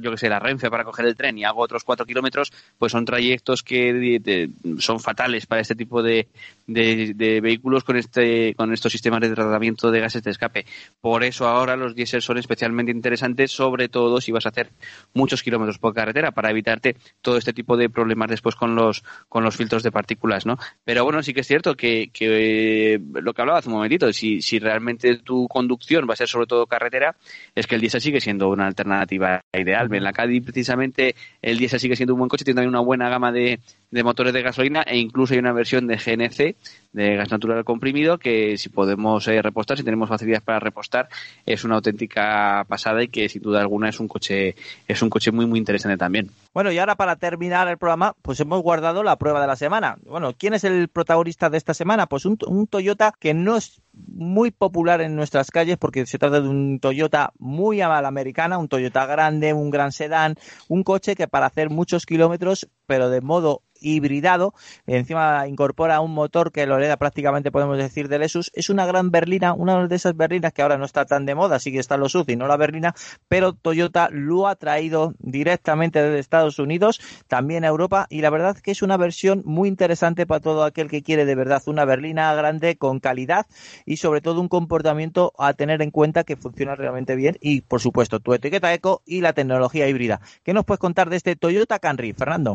yo 0.00 0.10
que 0.10 0.18
sé, 0.18 0.28
la 0.28 0.38
Renfe 0.38 0.70
para 0.70 0.84
coger 0.84 1.06
el 1.06 1.16
tren 1.16 1.38
y 1.38 1.44
hago 1.44 1.60
otros 1.60 1.84
cuatro 1.84 2.06
kilómetros, 2.06 2.52
pues 2.78 2.92
son 2.92 3.04
trayectos 3.04 3.62
que 3.62 4.50
son 4.78 5.00
fatales 5.00 5.46
para 5.46 5.60
este 5.60 5.74
tipo 5.74 6.02
de, 6.02 6.28
de, 6.66 7.40
vehículos 7.40 7.84
con 7.84 7.96
este 7.96 8.54
con 8.54 8.72
estos 8.72 8.92
sistemas 8.92 9.20
de 9.20 9.30
tratamiento 9.30 9.90
de 9.90 10.00
gases 10.00 10.22
de 10.22 10.30
escape. 10.30 10.66
Por 11.00 11.24
eso 11.24 11.48
ahora 11.48 11.76
los 11.76 11.94
diésel 11.94 12.22
son 12.22 12.38
especialmente 12.38 12.92
interesantes, 12.92 13.52
sobre 13.52 13.88
todo 13.88 14.20
si 14.20 14.32
vas 14.32 14.46
a 14.46 14.50
hacer 14.50 14.70
muchos 15.14 15.42
kilómetros 15.42 15.78
por 15.78 15.94
carretera 15.94 16.32
para 16.32 16.50
evitarte 16.50 16.96
todo 17.20 17.36
este 17.36 17.52
tipo 17.52 17.76
de 17.76 17.88
problemas 17.88 18.30
después 18.30 18.54
con 18.54 18.74
los 18.74 19.02
con 19.28 19.44
los 19.44 19.56
filtros 19.56 19.82
de 19.82 19.92
partículas, 19.92 20.46
¿no? 20.46 20.58
Pero 20.84 21.04
bueno, 21.04 21.22
sí 21.22 21.32
que 21.34 21.40
es 21.40 21.46
cierto 21.46 21.74
que, 21.74 22.10
que 22.12 23.00
lo 23.12 23.32
que 23.32 23.40
hablaba 23.42 23.58
hace 23.58 23.68
un 23.68 23.74
momentito, 23.74 24.12
si, 24.12 24.42
si 24.42 24.58
realmente 24.58 25.16
tu 25.18 25.48
conducción 25.48 26.06
va 26.08 26.14
a 26.14 26.16
ser 26.16 26.28
sobre 26.28 26.46
todo 26.46 26.66
carretera, 26.66 27.16
es 27.54 27.66
que 27.66 27.74
el 27.74 27.80
diésel 27.80 28.00
sigue 28.00 28.20
siendo 28.20 28.48
una 28.48 28.66
alternativa 28.66 29.40
ideal. 29.54 29.92
En 29.92 30.04
la 30.04 30.12
Caddy 30.12 30.40
precisamente 30.40 31.14
el 31.42 31.58
diésel 31.58 31.80
sigue 31.80 31.96
siendo 31.96 32.14
un 32.14 32.20
buen 32.20 32.28
coche, 32.28 32.44
tiene 32.44 32.56
también 32.56 32.70
una 32.70 32.80
buena 32.80 33.08
gama 33.08 33.32
de, 33.32 33.60
de 33.90 34.04
motores 34.04 34.32
de 34.32 34.42
gasolina 34.42 34.82
e 34.82 34.98
incluso 34.98 35.34
hay 35.34 35.40
una 35.40 35.52
versión 35.52 35.86
de 35.86 35.96
GNC 35.96 36.56
de 36.96 37.14
gas 37.14 37.30
natural 37.30 37.62
comprimido 37.64 38.18
que 38.18 38.56
si 38.56 38.70
podemos 38.70 39.28
eh, 39.28 39.42
repostar, 39.42 39.76
si 39.76 39.84
tenemos 39.84 40.08
facilidades 40.08 40.42
para 40.42 40.60
repostar, 40.60 41.08
es 41.44 41.62
una 41.62 41.76
auténtica 41.76 42.64
pasada 42.68 43.02
y 43.02 43.08
que 43.08 43.28
sin 43.28 43.42
duda 43.42 43.60
alguna 43.60 43.90
es 43.90 44.00
un 44.00 44.08
coche 44.08 44.56
es 44.88 45.02
un 45.02 45.10
coche 45.10 45.30
muy 45.30 45.46
muy 45.46 45.58
interesante 45.58 45.98
también. 45.98 46.30
Bueno, 46.54 46.72
y 46.72 46.78
ahora 46.78 46.94
para 46.94 47.16
terminar 47.16 47.68
el 47.68 47.76
programa, 47.76 48.14
pues 48.22 48.40
hemos 48.40 48.62
guardado 48.62 49.02
la 49.02 49.16
prueba 49.16 49.42
de 49.42 49.46
la 49.46 49.56
semana. 49.56 49.98
Bueno, 50.06 50.32
¿quién 50.36 50.54
es 50.54 50.64
el 50.64 50.88
protagonista 50.88 51.50
de 51.50 51.58
esta 51.58 51.74
semana? 51.74 52.06
Pues 52.06 52.24
un, 52.24 52.38
un 52.46 52.66
Toyota 52.66 53.12
que 53.18 53.34
no 53.34 53.56
es 53.56 53.82
muy 53.92 54.50
popular 54.50 55.02
en 55.02 55.16
nuestras 55.16 55.50
calles 55.50 55.76
porque 55.76 56.06
se 56.06 56.18
trata 56.18 56.40
de 56.40 56.48
un 56.48 56.80
Toyota 56.80 57.32
muy 57.38 57.82
a 57.82 57.88
la 58.00 58.08
americana, 58.08 58.56
un 58.56 58.68
Toyota 58.68 59.04
grande, 59.04 59.52
un 59.52 59.70
gran 59.70 59.92
sedán, 59.92 60.36
un 60.68 60.82
coche 60.82 61.14
que 61.14 61.28
para 61.28 61.46
hacer 61.46 61.68
muchos 61.68 62.06
kilómetros, 62.06 62.68
pero 62.86 63.10
de 63.10 63.20
modo 63.20 63.62
hibridado, 63.80 64.54
encima 64.86 65.46
incorpora 65.46 66.00
un 66.00 66.12
motor 66.12 66.52
que 66.52 66.66
lo 66.66 66.76
hereda 66.76 66.96
prácticamente 66.96 67.52
podemos 67.52 67.78
decir 67.78 68.08
de 68.08 68.18
Lexus, 68.18 68.50
es 68.54 68.70
una 68.70 68.86
gran 68.86 69.10
berlina, 69.10 69.52
una 69.52 69.86
de 69.86 69.96
esas 69.96 70.16
berlinas 70.16 70.52
que 70.52 70.62
ahora 70.62 70.78
no 70.78 70.84
está 70.84 71.04
tan 71.04 71.26
de 71.26 71.34
moda, 71.34 71.58
sí 71.58 71.72
que 71.72 71.78
está 71.78 71.96
los 71.96 72.16
y 72.26 72.36
no 72.36 72.46
la 72.46 72.56
berlina, 72.56 72.94
pero 73.28 73.52
Toyota 73.52 74.08
lo 74.10 74.48
ha 74.48 74.56
traído 74.56 75.14
directamente 75.18 76.02
desde 76.02 76.18
Estados 76.18 76.58
Unidos, 76.58 77.00
también 77.28 77.64
a 77.64 77.68
Europa 77.68 78.06
y 78.08 78.22
la 78.22 78.30
verdad 78.30 78.56
que 78.56 78.70
es 78.70 78.82
una 78.82 78.96
versión 78.96 79.42
muy 79.44 79.68
interesante 79.68 80.26
para 80.26 80.40
todo 80.40 80.64
aquel 80.64 80.88
que 80.88 81.02
quiere 81.02 81.24
de 81.24 81.34
verdad 81.34 81.62
una 81.66 81.84
berlina 81.84 82.34
grande 82.34 82.76
con 82.76 83.00
calidad 83.00 83.46
y 83.84 83.98
sobre 83.98 84.20
todo 84.20 84.40
un 84.40 84.48
comportamiento 84.48 85.32
a 85.38 85.52
tener 85.52 85.82
en 85.82 85.90
cuenta 85.90 86.24
que 86.24 86.36
funciona 86.36 86.74
realmente 86.74 87.16
bien 87.16 87.36
y 87.40 87.60
por 87.60 87.80
supuesto 87.80 88.20
tu 88.20 88.32
etiqueta 88.32 88.72
eco 88.72 89.02
y 89.04 89.20
la 89.20 89.32
tecnología 89.32 89.88
híbrida. 89.88 90.20
¿Qué 90.42 90.52
nos 90.52 90.64
puedes 90.64 90.80
contar 90.80 91.10
de 91.10 91.16
este 91.16 91.36
Toyota 91.36 91.78
Camry, 91.78 92.12
Fernando? 92.12 92.54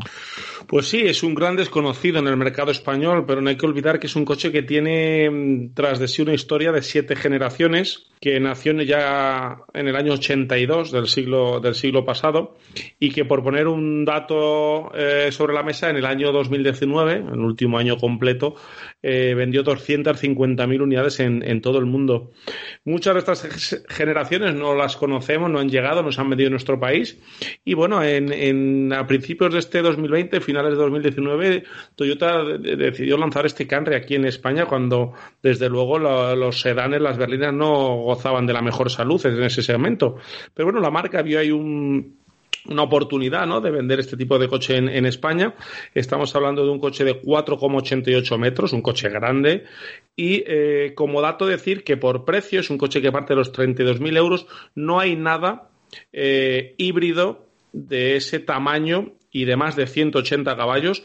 Pues 0.68 0.88
sí, 0.88 1.10
es 1.11 1.23
un 1.23 1.35
gran 1.35 1.55
desconocido 1.55 2.19
en 2.19 2.27
el 2.27 2.38
mercado 2.38 2.71
español, 2.71 3.25
pero 3.27 3.41
no 3.41 3.49
hay 3.49 3.57
que 3.57 3.65
olvidar 3.65 3.99
que 3.99 4.07
es 4.07 4.15
un 4.15 4.25
coche 4.25 4.51
que 4.51 4.63
tiene 4.63 5.29
mm, 5.29 5.73
tras 5.73 5.99
de 5.99 6.07
sí 6.07 6.21
una 6.21 6.33
historia 6.33 6.71
de 6.71 6.81
siete 6.81 7.15
generaciones, 7.15 8.11
que 8.21 8.39
nació 8.39 8.71
ya 8.83 9.63
en 9.73 9.88
el 9.88 9.95
año 9.95 10.13
82 10.13 10.91
del 10.91 11.07
siglo, 11.07 11.59
del 11.59 11.73
siglo 11.73 12.05
pasado 12.05 12.55
y 12.99 13.09
que 13.09 13.25
por 13.25 13.43
poner 13.43 13.67
un 13.67 14.05
dato 14.05 14.93
eh, 14.93 15.31
sobre 15.31 15.55
la 15.55 15.63
mesa, 15.63 15.89
en 15.89 15.97
el 15.97 16.05
año 16.05 16.31
2019, 16.31 17.13
el 17.13 17.39
último 17.39 17.79
año 17.79 17.97
completo, 17.97 18.55
eh, 19.01 19.33
vendió 19.35 19.63
250.000 19.63 20.81
unidades 20.81 21.19
en, 21.19 21.41
en, 21.43 21.61
todo 21.61 21.79
el 21.79 21.88
mundo. 21.88 22.31
Muchas 22.85 23.15
de 23.15 23.19
estas 23.19 23.83
generaciones 23.89 24.53
no 24.53 24.75
las 24.75 24.97
conocemos, 24.97 25.49
no 25.49 25.57
han 25.57 25.69
llegado, 25.69 26.03
no 26.03 26.11
se 26.11 26.21
han 26.21 26.29
vendido 26.29 26.47
en 26.47 26.53
nuestro 26.53 26.79
país. 26.79 27.19
Y 27.65 27.73
bueno, 27.73 28.03
en, 28.03 28.31
en, 28.31 28.93
a 28.93 29.07
principios 29.07 29.51
de 29.51 29.59
este 29.59 29.81
2020, 29.81 30.41
finales 30.41 30.73
de 30.73 30.77
2019, 31.02 31.64
Toyota 31.95 32.44
decidió 32.44 33.18
lanzar 33.18 33.45
este 33.45 33.68
Camry 33.68 33.95
aquí 33.95 34.15
en 34.15 34.26
España 34.26 34.65
cuando, 34.65 35.14
desde 35.41 35.69
luego, 35.69 35.99
los 35.99 36.61
sedanes, 36.61 37.02
las 37.02 37.18
berlinas, 37.18 37.53
no 37.53 37.98
gozaban 37.98 38.45
de 38.45 38.53
la 38.53 38.61
mejor 38.61 38.90
salud 38.90 39.23
en 39.26 39.44
ese 39.44 39.61
segmento. 39.61 40.18
Pero 40.53 40.68
bueno, 40.68 40.80
la 40.80 40.91
marca 40.91 41.22
vio 41.22 41.40
ahí 41.40 41.52
un 41.52 42.22
una 42.65 42.84
oportunidad 42.84 43.48
¿no? 43.48 43.61
de 43.61 43.72
vender 43.72 43.99
este 43.99 44.18
tipo 44.18 44.38
de 44.38 44.48
coche 44.48 44.78
en, 44.78 45.06
España. 45.06 45.56
Estamos 45.94 46.36
hablando 46.36 46.64
de 46.64 46.69
un 46.69 46.80
coche 46.80 47.03
de 47.03 47.22
4,88 47.22 48.38
metros, 48.38 48.73
un 48.73 48.82
coche 48.82 49.10
grande. 49.10 49.65
Y 50.15 50.44
eh, 50.45 50.94
como 50.95 51.22
dato 51.22 51.45
decir 51.45 51.84
que 51.84 51.98
por 51.98 52.23
precio 52.26 52.60
es 52.60 52.69
un 52.69 52.78
coche 52.78 53.02
que 53.02 53.11
parte 53.11 53.34
de 53.34 53.38
los 53.38 53.52
32.000 53.52 54.18
euros. 54.18 54.48
No 54.76 54.99
hay 54.99 55.15
nada 55.15 55.69
eh, 56.14 56.76
híbrido 56.78 57.45
de 57.73 58.18
ese 58.18 58.40
tamaño 58.40 59.14
y 59.31 59.45
de 59.45 59.55
más 59.55 59.75
de 59.75 59.87
180 59.87 60.55
caballos 60.55 61.03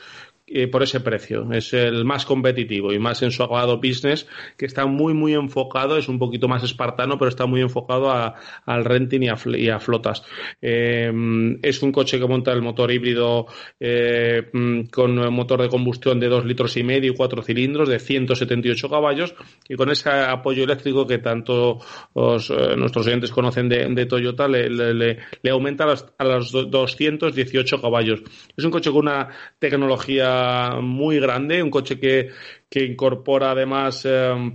eh, 0.49 0.69
por 0.69 0.85
ese 0.85 1.01
precio. 1.01 1.51
Es 1.51 1.73
el 1.73 2.05
más 2.05 2.25
competitivo 2.25 2.93
y 2.93 3.01
más 3.01 3.21
en 3.23 3.33
su 3.33 3.43
acabado 3.43 3.79
business, 3.79 4.29
que 4.57 4.67
está 4.67 4.87
muy, 4.87 5.13
muy 5.13 5.35
enfocado, 5.35 5.97
es 5.97 6.09
un 6.09 6.21
poquito 6.21 6.47
más 6.47 6.63
espartano, 6.63 7.19
pero 7.19 7.31
está 7.31 7.47
muy 7.47 7.63
enfocado 7.63 8.13
al 8.13 8.85
renting 8.85 9.23
y 9.23 9.69
a, 9.69 9.81
flotas. 9.81 10.23
Eh, 10.63 11.11
es 11.63 11.83
un 11.83 11.91
coche 11.91 12.21
que 12.21 12.29
monta 12.29 12.53
el 12.53 12.63
motor 12.63 12.93
híbrido 12.93 13.47
eh, 13.81 14.49
mm, 14.53 14.83
con 14.85 15.35
motor 15.35 15.63
de 15.63 15.69
combustión 15.69 16.21
de 16.21 16.29
2 16.29 16.45
litros 16.45 16.77
y 16.77 16.85
medio 16.85 17.11
y 17.11 17.17
4 17.17 17.43
cilindros 17.43 17.89
de 17.89 17.99
178 17.99 18.89
caballos 18.89 19.35
y 19.69 19.75
con 19.75 19.91
ese 19.91 20.11
apoyo 20.11 20.63
eléctrico 20.63 21.09
que 21.09 21.19
tanto 21.19 21.81
nuestros 22.15 23.05
oyentes 23.05 23.33
conocen 23.33 23.69
de, 23.69 24.07
Toyota 24.07 24.47
le, 24.47 25.19
aumenta 25.51 25.87
a, 25.87 25.97
a 26.19 26.25
los 26.25 26.53
218 26.53 27.83
caballos. 27.83 28.23
Es 28.57 28.65
un 28.65 28.71
coche 28.71 28.91
con 28.93 29.01
una 29.01 29.29
tecnología 29.59 30.36
muy 30.83 31.19
grande, 31.21 31.63
un 31.63 31.71
coche 31.71 31.99
que, 31.99 32.31
que 32.69 32.85
incorpora 32.85 33.53
además 33.53 34.03
eh, 34.05 34.53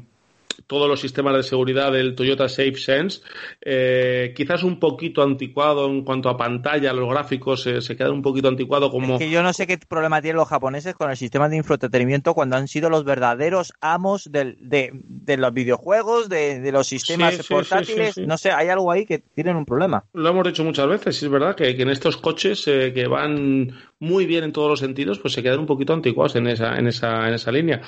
todos 0.71 0.87
los 0.87 1.01
sistemas 1.01 1.35
de 1.35 1.43
seguridad 1.43 1.91
del 1.91 2.15
Toyota 2.15 2.47
Safe 2.47 2.75
Sense. 2.75 3.19
Eh, 3.59 4.33
quizás 4.33 4.63
un 4.63 4.79
poquito 4.79 5.21
anticuado 5.21 5.85
en 5.87 6.05
cuanto 6.05 6.29
a 6.29 6.37
pantalla, 6.37 6.93
los 6.93 7.09
gráficos 7.09 7.67
eh, 7.67 7.81
se 7.81 7.97
quedan 7.97 8.13
un 8.13 8.21
poquito 8.21 8.47
anticuado 8.47 8.89
como... 8.89 9.19
que 9.19 9.29
yo 9.29 9.43
no 9.43 9.51
sé 9.51 9.67
qué 9.67 9.77
problema 9.77 10.21
tienen 10.21 10.37
los 10.37 10.47
japoneses 10.47 10.95
con 10.95 11.09
el 11.11 11.17
sistema 11.17 11.49
de 11.49 11.57
infoentretenimiento 11.57 12.33
cuando 12.33 12.55
han 12.55 12.69
sido 12.69 12.89
los 12.89 13.03
verdaderos 13.03 13.73
amos 13.81 14.31
del, 14.31 14.57
de, 14.61 14.91
de, 14.93 15.35
los 15.35 15.53
videojuegos, 15.53 16.29
de, 16.29 16.71
los 16.71 16.87
sistemas 16.87 17.45
portátiles. 17.49 18.17
no 18.17 18.37
sé, 18.37 18.51
hay 18.51 18.69
algo 18.69 18.93
ahí 18.93 19.05
que 19.05 19.19
tienen 19.19 19.57
un 19.57 19.65
problema. 19.65 20.05
Lo 20.13 20.29
hemos 20.29 20.47
dicho 20.47 20.63
muchas 20.63 20.87
veces, 20.87 21.21
es 21.21 21.29
verdad 21.29 21.53
que, 21.53 21.69
en 21.69 21.89
estos 21.89 22.15
coches 22.15 22.65
eh, 22.69 22.93
que 22.93 23.07
van 23.07 23.73
muy 24.01 24.25
bien 24.25 24.43
en 24.43 24.51
todos 24.51 24.67
los 24.67 24.79
sentidos, 24.79 25.19
pues 25.19 25.33
se 25.33 25.43
quedan 25.43 25.59
un 25.59 25.67
poquito 25.67 25.93
anticuados 25.93 26.35
en 26.35 26.47
esa, 26.47 26.77
en 26.77 26.87
esa, 26.87 27.27
en 27.27 27.35
esa 27.35 27.51
línea. 27.51 27.81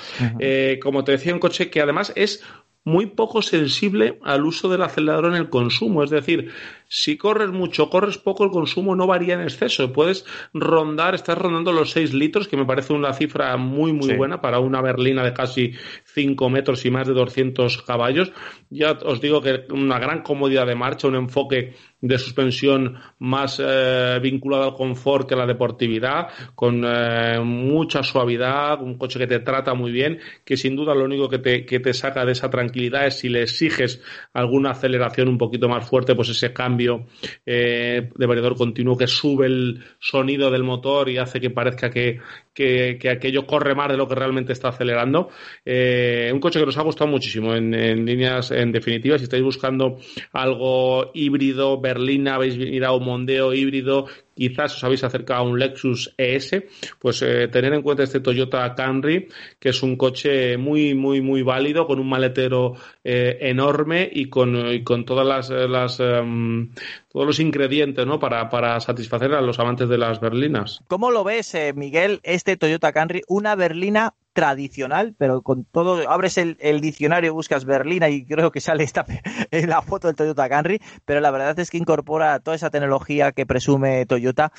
como 0.81 1.03
te 1.03 1.11
decía, 1.11 1.34
un 1.34 1.40
coche 1.40 1.69
que 1.69 1.81
además 1.81 2.14
es 2.15 2.41
muy 2.85 3.05
poco 3.05 3.41
sensible 3.41 4.19
al 4.23 4.45
uso 4.45 4.69
del 4.69 4.81
acelerador 4.81 5.27
en 5.27 5.35
el 5.35 5.49
consumo. 5.49 6.03
Es 6.03 6.10
decir, 6.10 6.51
si 6.88 7.18
corres 7.18 7.49
mucho, 7.49 7.89
corres 7.89 8.18
poco, 8.18 8.43
el 8.43 8.51
consumo 8.51 8.95
no 8.95 9.07
varía 9.07 9.35
en 9.35 9.41
exceso. 9.41 9.91
Puedes 9.93 10.26
rondar, 10.53 11.15
estás 11.15 11.38
rondando 11.38 11.72
los 11.72 11.91
6 11.91 12.14
litros, 12.14 12.47
que 12.47 12.57
me 12.57 12.65
parece 12.65 12.93
una 12.93 13.14
cifra 13.14 13.55
muy, 13.57 13.93
muy 13.93 14.14
buena 14.15 14.41
para 14.41 14.60
una 14.60 14.81
berlina 14.81 15.23
de 15.23 15.34
casi 15.34 15.73
5 16.14 16.49
metros 16.49 16.85
y 16.85 16.91
más 16.91 17.07
de 17.07 17.14
200 17.14 17.81
caballos. 17.84 18.31
Ya 18.69 18.91
os 18.91 19.22
digo 19.22 19.41
que 19.41 19.65
una 19.72 19.97
gran 19.97 20.22
comodidad 20.22 20.68
de 20.68 20.76
marcha, 20.76 21.07
un 21.07 21.15
enfoque 21.15 21.73
de 22.01 22.19
suspensión 22.19 22.97
más 23.19 23.61
eh, 23.64 24.19
vinculado 24.22 24.65
al 24.65 24.76
confort 24.76 25.27
que 25.27 25.35
a 25.35 25.38
la 25.38 25.45
deportividad, 25.47 26.27
con 26.53 26.84
eh, 26.85 27.39
mucha 27.39 28.03
suavidad, 28.03 28.81
un 28.81 28.97
coche 28.97 29.19
que 29.19 29.27
te 29.27 29.39
trata 29.39 29.73
muy 29.73 29.91
bien, 29.91 30.19
que 30.43 30.57
sin 30.57 30.76
duda 30.76 30.93
lo 30.93 31.05
único 31.05 31.30
que 31.30 31.39
te, 31.39 31.65
que 31.65 31.80
te 31.80 31.93
saca 31.93 32.26
de 32.26 32.34
esa 32.34 32.49
tranquilidad 32.49 32.73
si 33.12 33.30
le 33.30 33.44
exiges 33.44 34.02
alguna 34.34 34.72
aceleración 34.72 35.28
un 35.28 35.38
poquito 35.38 35.68
más 35.68 35.88
fuerte, 35.88 36.16
pues 36.16 36.30
ese 36.30 36.54
cambio 36.54 37.08
eh, 37.45 38.10
de 38.16 38.26
variador 38.26 38.56
continuo 38.56 38.98
que 38.98 39.08
sube 39.08 39.48
el 39.48 39.84
sonido 40.00 40.50
del 40.52 40.64
motor 40.64 41.10
y 41.10 41.18
hace 41.18 41.40
que 41.40 41.50
parezca 41.50 41.90
que, 41.90 42.20
que, 42.54 43.00
aquello 43.10 43.46
corre 43.46 43.76
más 43.76 43.90
de 43.90 43.98
lo 43.98 44.08
que 44.08 44.16
realmente 44.16 44.54
está 44.54 44.70
acelerando. 44.70 45.30
un 45.66 46.40
coche 46.40 46.60
que 46.60 46.66
nos 46.66 46.78
ha 46.78 46.84
gustado 46.84 47.10
muchísimo 47.10 47.54
en, 47.54 48.06
líneas 48.06 48.52
en 48.52 48.72
definitiva, 48.72 49.18
si 49.18 49.26
estáis 49.26 49.44
buscando 49.44 49.98
algo 50.32 51.12
híbrido, 51.14 51.80
Berlina, 51.80 52.36
habéis 52.36 52.56
ido 52.56 52.88
a 52.88 52.96
un 52.96 53.06
Mondeo 53.06 53.54
híbrido, 53.54 54.08
quizás 54.36 54.76
os 54.76 54.84
habéis 54.84 55.04
acercado 55.04 55.42
a 55.42 55.44
un 55.44 55.60
Lexus 55.60 56.14
ES, 56.18 56.64
pues 57.00 57.22
eh, 57.22 57.48
tener 57.48 57.74
en 57.74 57.82
cuenta 57.82 58.04
este 58.04 58.20
Toyota 58.20 58.74
Camry, 58.76 59.28
que 59.60 59.70
es 59.70 59.84
un 59.84 59.96
coche 59.96 60.58
muy, 60.58 60.94
muy, 60.94 61.22
muy 61.22 61.42
válido, 61.42 61.86
con 61.86 62.00
un 62.00 62.10
maletero 62.10 62.76
eh, 63.04 63.38
enorme 63.42 64.10
y 64.12 64.26
con, 64.26 64.84
con 64.84 65.06
todas 65.06 65.28
las, 65.28 65.50
las 65.50 66.00
em, 66.00 66.70
todos 67.14 67.27
los 67.27 67.40
ingredientes, 67.40 68.06
¿no? 68.07 68.19
Para, 68.19 68.49
para 68.49 68.80
satisfacer 68.80 69.34
a 69.34 69.41
los 69.41 69.60
amantes 69.60 69.88
de 69.88 69.99
las 69.99 70.19
berlinas. 70.19 70.81
¿Cómo 70.88 71.11
lo 71.11 71.23
ves, 71.23 71.53
eh, 71.53 71.72
Miguel, 71.73 72.19
este 72.23 72.57
Toyota 72.57 72.91
Camry? 72.91 73.22
Una 73.27 73.56
berlina 73.56 74.15
tradicional, 74.34 75.14
pero 75.15 75.44
con 75.44 75.64
todo, 75.64 76.10
abres 76.10 76.40
el, 76.40 76.81
diccionario, 76.81 77.35
buscas 77.35 77.65
berlina 77.65 78.10
y 78.10 78.26
creo 78.26 78.52
que 78.52 78.60
sale 78.61 78.84
esta 78.84 79.06
en 79.52 79.69
la 79.69 79.84
foto 79.84 80.07
del 80.07 80.15
Toyota 80.15 80.49
Camry, 80.49 80.81
pero 81.06 81.22
la 81.22 81.30
verdad 81.30 81.57
es 81.60 81.69
que 81.69 81.77
incorpora 81.77 82.40
toda 82.40 82.56
esa 82.56 82.72
tecnología 82.72 83.31
que 83.31 83.45
presume 83.45 84.07
Toyota 84.07 84.52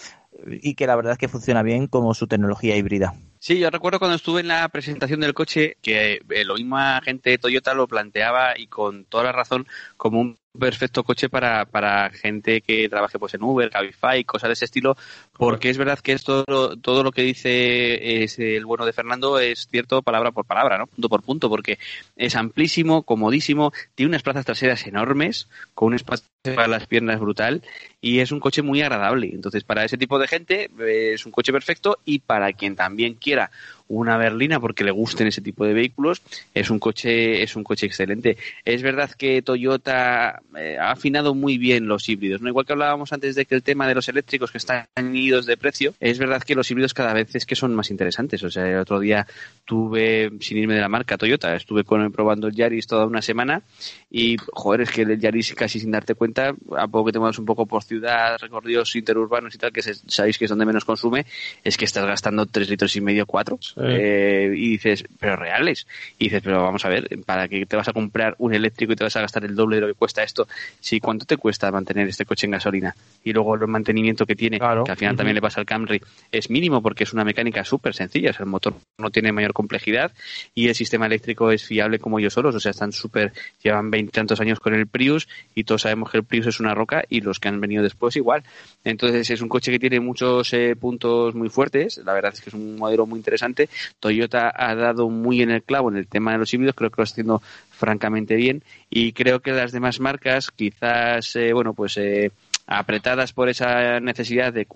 y 0.46 0.76
que 0.76 0.86
la 0.86 0.94
verdad 0.94 1.12
es 1.12 1.18
que 1.18 1.28
funciona 1.28 1.64
bien 1.64 1.88
como 1.88 2.14
su 2.14 2.28
tecnología 2.28 2.76
híbrida. 2.76 3.14
Sí, 3.40 3.58
yo 3.58 3.68
recuerdo 3.68 3.98
cuando 3.98 4.14
estuve 4.14 4.40
en 4.40 4.48
la 4.48 4.68
presentación 4.68 5.20
del 5.20 5.34
coche 5.34 5.76
que 5.82 6.20
eh, 6.28 6.44
lo 6.44 6.54
mismo 6.54 6.78
gente 7.02 7.30
de 7.30 7.38
Toyota 7.38 7.74
lo 7.74 7.88
planteaba 7.88 8.56
y 8.56 8.68
con 8.68 9.04
toda 9.06 9.24
la 9.24 9.32
razón 9.32 9.66
como 9.96 10.20
un 10.20 10.38
perfecto 10.58 11.02
coche 11.02 11.28
para, 11.28 11.64
para 11.64 12.10
gente 12.10 12.60
que 12.60 12.88
trabaje 12.88 13.18
pues 13.18 13.34
en 13.34 13.42
Uber, 13.42 13.70
Cabify, 13.70 14.24
cosas 14.24 14.48
de 14.48 14.52
ese 14.54 14.64
estilo, 14.66 14.96
porque 15.36 15.70
es 15.70 15.78
verdad 15.78 15.98
que 15.98 16.12
esto, 16.12 16.44
todo 16.44 17.02
lo 17.02 17.12
que 17.12 17.22
dice 17.22 18.22
es 18.22 18.38
el 18.38 18.64
bueno 18.64 18.86
de 18.86 18.92
Fernando 18.92 19.38
es 19.38 19.68
cierto 19.70 20.02
palabra 20.02 20.32
por 20.32 20.44
palabra, 20.44 20.78
¿no? 20.78 20.86
Punto 20.86 21.08
por 21.08 21.22
punto, 21.22 21.48
porque 21.48 21.78
es 22.16 22.36
amplísimo, 22.36 23.02
comodísimo, 23.02 23.72
tiene 23.94 24.10
unas 24.10 24.22
plazas 24.22 24.44
traseras 24.44 24.86
enormes, 24.86 25.48
con 25.74 25.88
un 25.88 25.94
espacio 25.94 26.28
para 26.44 26.68
las 26.68 26.86
piernas 26.86 27.18
brutal 27.20 27.62
y 28.00 28.18
es 28.18 28.30
un 28.30 28.40
coche 28.40 28.62
muy 28.62 28.82
agradable. 28.82 29.30
Entonces, 29.32 29.64
para 29.64 29.84
ese 29.84 29.96
tipo 29.96 30.18
de 30.18 30.28
gente 30.28 30.70
es 30.78 31.24
un 31.24 31.32
coche 31.32 31.52
perfecto 31.52 31.98
y 32.04 32.18
para 32.18 32.52
quien 32.52 32.76
también 32.76 33.14
quiera 33.14 33.50
una 33.88 34.16
berlina 34.16 34.60
porque 34.60 34.84
le 34.84 34.90
gusten 34.90 35.26
ese 35.26 35.40
tipo 35.40 35.64
de 35.64 35.74
vehículos, 35.74 36.22
es 36.54 36.70
un 36.70 36.78
coche, 36.78 37.42
es 37.42 37.56
un 37.56 37.64
coche 37.64 37.86
excelente. 37.86 38.36
Es 38.64 38.82
verdad 38.82 39.10
que 39.10 39.42
Toyota 39.42 40.42
eh, 40.56 40.76
ha 40.78 40.92
afinado 40.92 41.34
muy 41.34 41.58
bien 41.58 41.86
los 41.86 42.08
híbridos, 42.08 42.40
¿no? 42.40 42.48
Igual 42.48 42.66
que 42.66 42.72
hablábamos 42.72 43.12
antes 43.12 43.34
de 43.34 43.46
que 43.46 43.54
el 43.54 43.62
tema 43.62 43.86
de 43.88 43.94
los 43.94 44.08
eléctricos 44.08 44.50
que 44.50 44.58
están 44.58 44.86
idos 45.24 45.46
de 45.46 45.56
precio, 45.56 45.94
es 46.00 46.18
verdad 46.18 46.42
que 46.42 46.54
los 46.54 46.70
híbridos 46.70 46.94
cada 46.94 47.12
vez 47.12 47.34
es 47.34 47.46
que 47.46 47.56
son 47.56 47.74
más 47.74 47.90
interesantes. 47.90 48.42
O 48.42 48.50
sea, 48.50 48.66
el 48.66 48.78
otro 48.78 49.00
día 49.00 49.26
tuve, 49.64 50.30
sin 50.40 50.58
irme 50.58 50.74
de 50.74 50.80
la 50.80 50.88
marca 50.88 51.16
Toyota, 51.16 51.54
estuve 51.54 51.84
con, 51.84 52.12
probando 52.12 52.48
el 52.48 52.54
Yaris 52.54 52.86
toda 52.86 53.06
una 53.06 53.22
semana 53.22 53.62
y, 54.10 54.36
joder, 54.52 54.82
es 54.82 54.90
que 54.90 55.02
el 55.02 55.18
Yaris 55.18 55.54
casi 55.54 55.80
sin 55.80 55.90
darte 55.90 56.14
cuenta, 56.14 56.54
a 56.76 56.86
poco 56.88 57.06
que 57.06 57.12
te 57.12 57.18
muevas 57.18 57.38
un 57.38 57.46
poco 57.46 57.66
por 57.66 57.82
ciudad, 57.82 58.36
recorridos 58.40 58.94
interurbanos 58.96 59.54
y 59.54 59.58
tal, 59.58 59.72
que 59.72 59.82
sabéis 59.82 60.38
que 60.38 60.44
es 60.44 60.48
donde 60.48 60.66
menos 60.66 60.84
consume, 60.84 61.26
es 61.62 61.76
que 61.76 61.84
estás 61.84 62.04
gastando 62.06 62.46
tres 62.46 62.68
litros 62.68 62.94
y 62.96 63.00
medio, 63.00 63.26
cuatro. 63.26 63.58
Eh, 63.76 64.52
y 64.54 64.70
dices, 64.70 65.04
pero 65.18 65.36
reales. 65.36 65.86
Y 66.18 66.24
dices, 66.24 66.42
pero 66.42 66.62
vamos 66.62 66.84
a 66.84 66.88
ver, 66.88 67.08
¿para 67.24 67.48
qué 67.48 67.66
te 67.66 67.76
vas 67.76 67.88
a 67.88 67.92
comprar 67.92 68.34
un 68.38 68.54
eléctrico 68.54 68.92
y 68.92 68.96
te 68.96 69.04
vas 69.04 69.16
a 69.16 69.20
gastar 69.20 69.44
el 69.44 69.54
doble 69.54 69.76
de 69.76 69.82
lo 69.82 69.86
que 69.88 69.94
cuesta 69.94 70.22
esto? 70.22 70.46
Sí, 70.80 71.00
¿cuánto 71.00 71.24
te 71.24 71.36
cuesta 71.36 71.70
mantener 71.70 72.08
este 72.08 72.24
coche 72.24 72.46
en 72.46 72.52
gasolina? 72.52 72.94
Y 73.22 73.32
luego 73.32 73.54
el 73.54 73.66
mantenimiento 73.66 74.26
que 74.26 74.36
tiene, 74.36 74.58
que 74.58 74.64
al 74.64 74.96
final 74.96 75.13
también 75.16 75.34
le 75.34 75.40
pasa 75.40 75.60
al 75.60 75.66
Camry, 75.66 76.00
es 76.30 76.50
mínimo 76.50 76.82
porque 76.82 77.04
es 77.04 77.12
una 77.12 77.24
mecánica 77.24 77.64
súper 77.64 77.94
sencilla. 77.94 78.32
el 78.38 78.46
motor 78.46 78.74
no 78.98 79.10
tiene 79.10 79.32
mayor 79.32 79.52
complejidad 79.52 80.12
y 80.54 80.68
el 80.68 80.74
sistema 80.74 81.06
eléctrico 81.06 81.50
es 81.50 81.64
fiable 81.64 81.98
como 81.98 82.18
ellos 82.18 82.32
solos. 82.32 82.54
O 82.54 82.60
sea, 82.60 82.70
están 82.70 82.92
súper, 82.92 83.32
llevan 83.62 83.90
veintitantos 83.90 84.40
años 84.40 84.60
con 84.60 84.74
el 84.74 84.86
Prius 84.86 85.28
y 85.54 85.64
todos 85.64 85.82
sabemos 85.82 86.10
que 86.10 86.18
el 86.18 86.24
Prius 86.24 86.46
es 86.46 86.60
una 86.60 86.74
roca 86.74 87.04
y 87.08 87.20
los 87.20 87.38
que 87.38 87.48
han 87.48 87.60
venido 87.60 87.82
después 87.82 88.16
igual. 88.16 88.42
Entonces 88.84 89.30
es 89.30 89.40
un 89.40 89.48
coche 89.48 89.70
que 89.72 89.78
tiene 89.78 90.00
muchos 90.00 90.52
eh, 90.52 90.76
puntos 90.76 91.34
muy 91.34 91.48
fuertes. 91.48 92.00
La 92.04 92.12
verdad 92.12 92.32
es 92.32 92.40
que 92.40 92.50
es 92.50 92.54
un 92.54 92.76
modelo 92.76 93.06
muy 93.06 93.18
interesante 93.18 93.68
Toyota 94.00 94.52
ha 94.54 94.74
dado 94.74 95.08
muy 95.08 95.42
en 95.42 95.50
el 95.50 95.62
clavo 95.62 95.90
en 95.90 95.96
el 95.96 96.06
tema 96.06 96.32
de 96.32 96.38
los 96.38 96.52
híbridos, 96.52 96.74
creo 96.74 96.90
que 96.90 97.00
lo 97.00 97.04
está 97.04 97.14
haciendo 97.14 97.42
francamente 97.70 98.36
bien 98.36 98.62
y 98.90 99.12
creo 99.12 99.40
que 99.40 99.52
las 99.52 99.72
demás 99.72 100.00
marcas 100.00 100.50
quizás, 100.50 101.34
eh, 101.36 101.52
bueno, 101.52 101.74
pues 101.74 101.96
eh, 101.96 102.30
apretadas 102.66 103.32
por 103.32 103.48
esa 103.48 104.00
necesidad 104.00 104.52
de, 104.52 104.66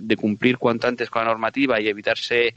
de 0.00 0.16
cumplir 0.16 0.58
cuanto 0.58 0.86
antes 0.86 1.10
con 1.10 1.22
la 1.22 1.30
normativa 1.30 1.80
y 1.80 1.88
evitarse 1.88 2.54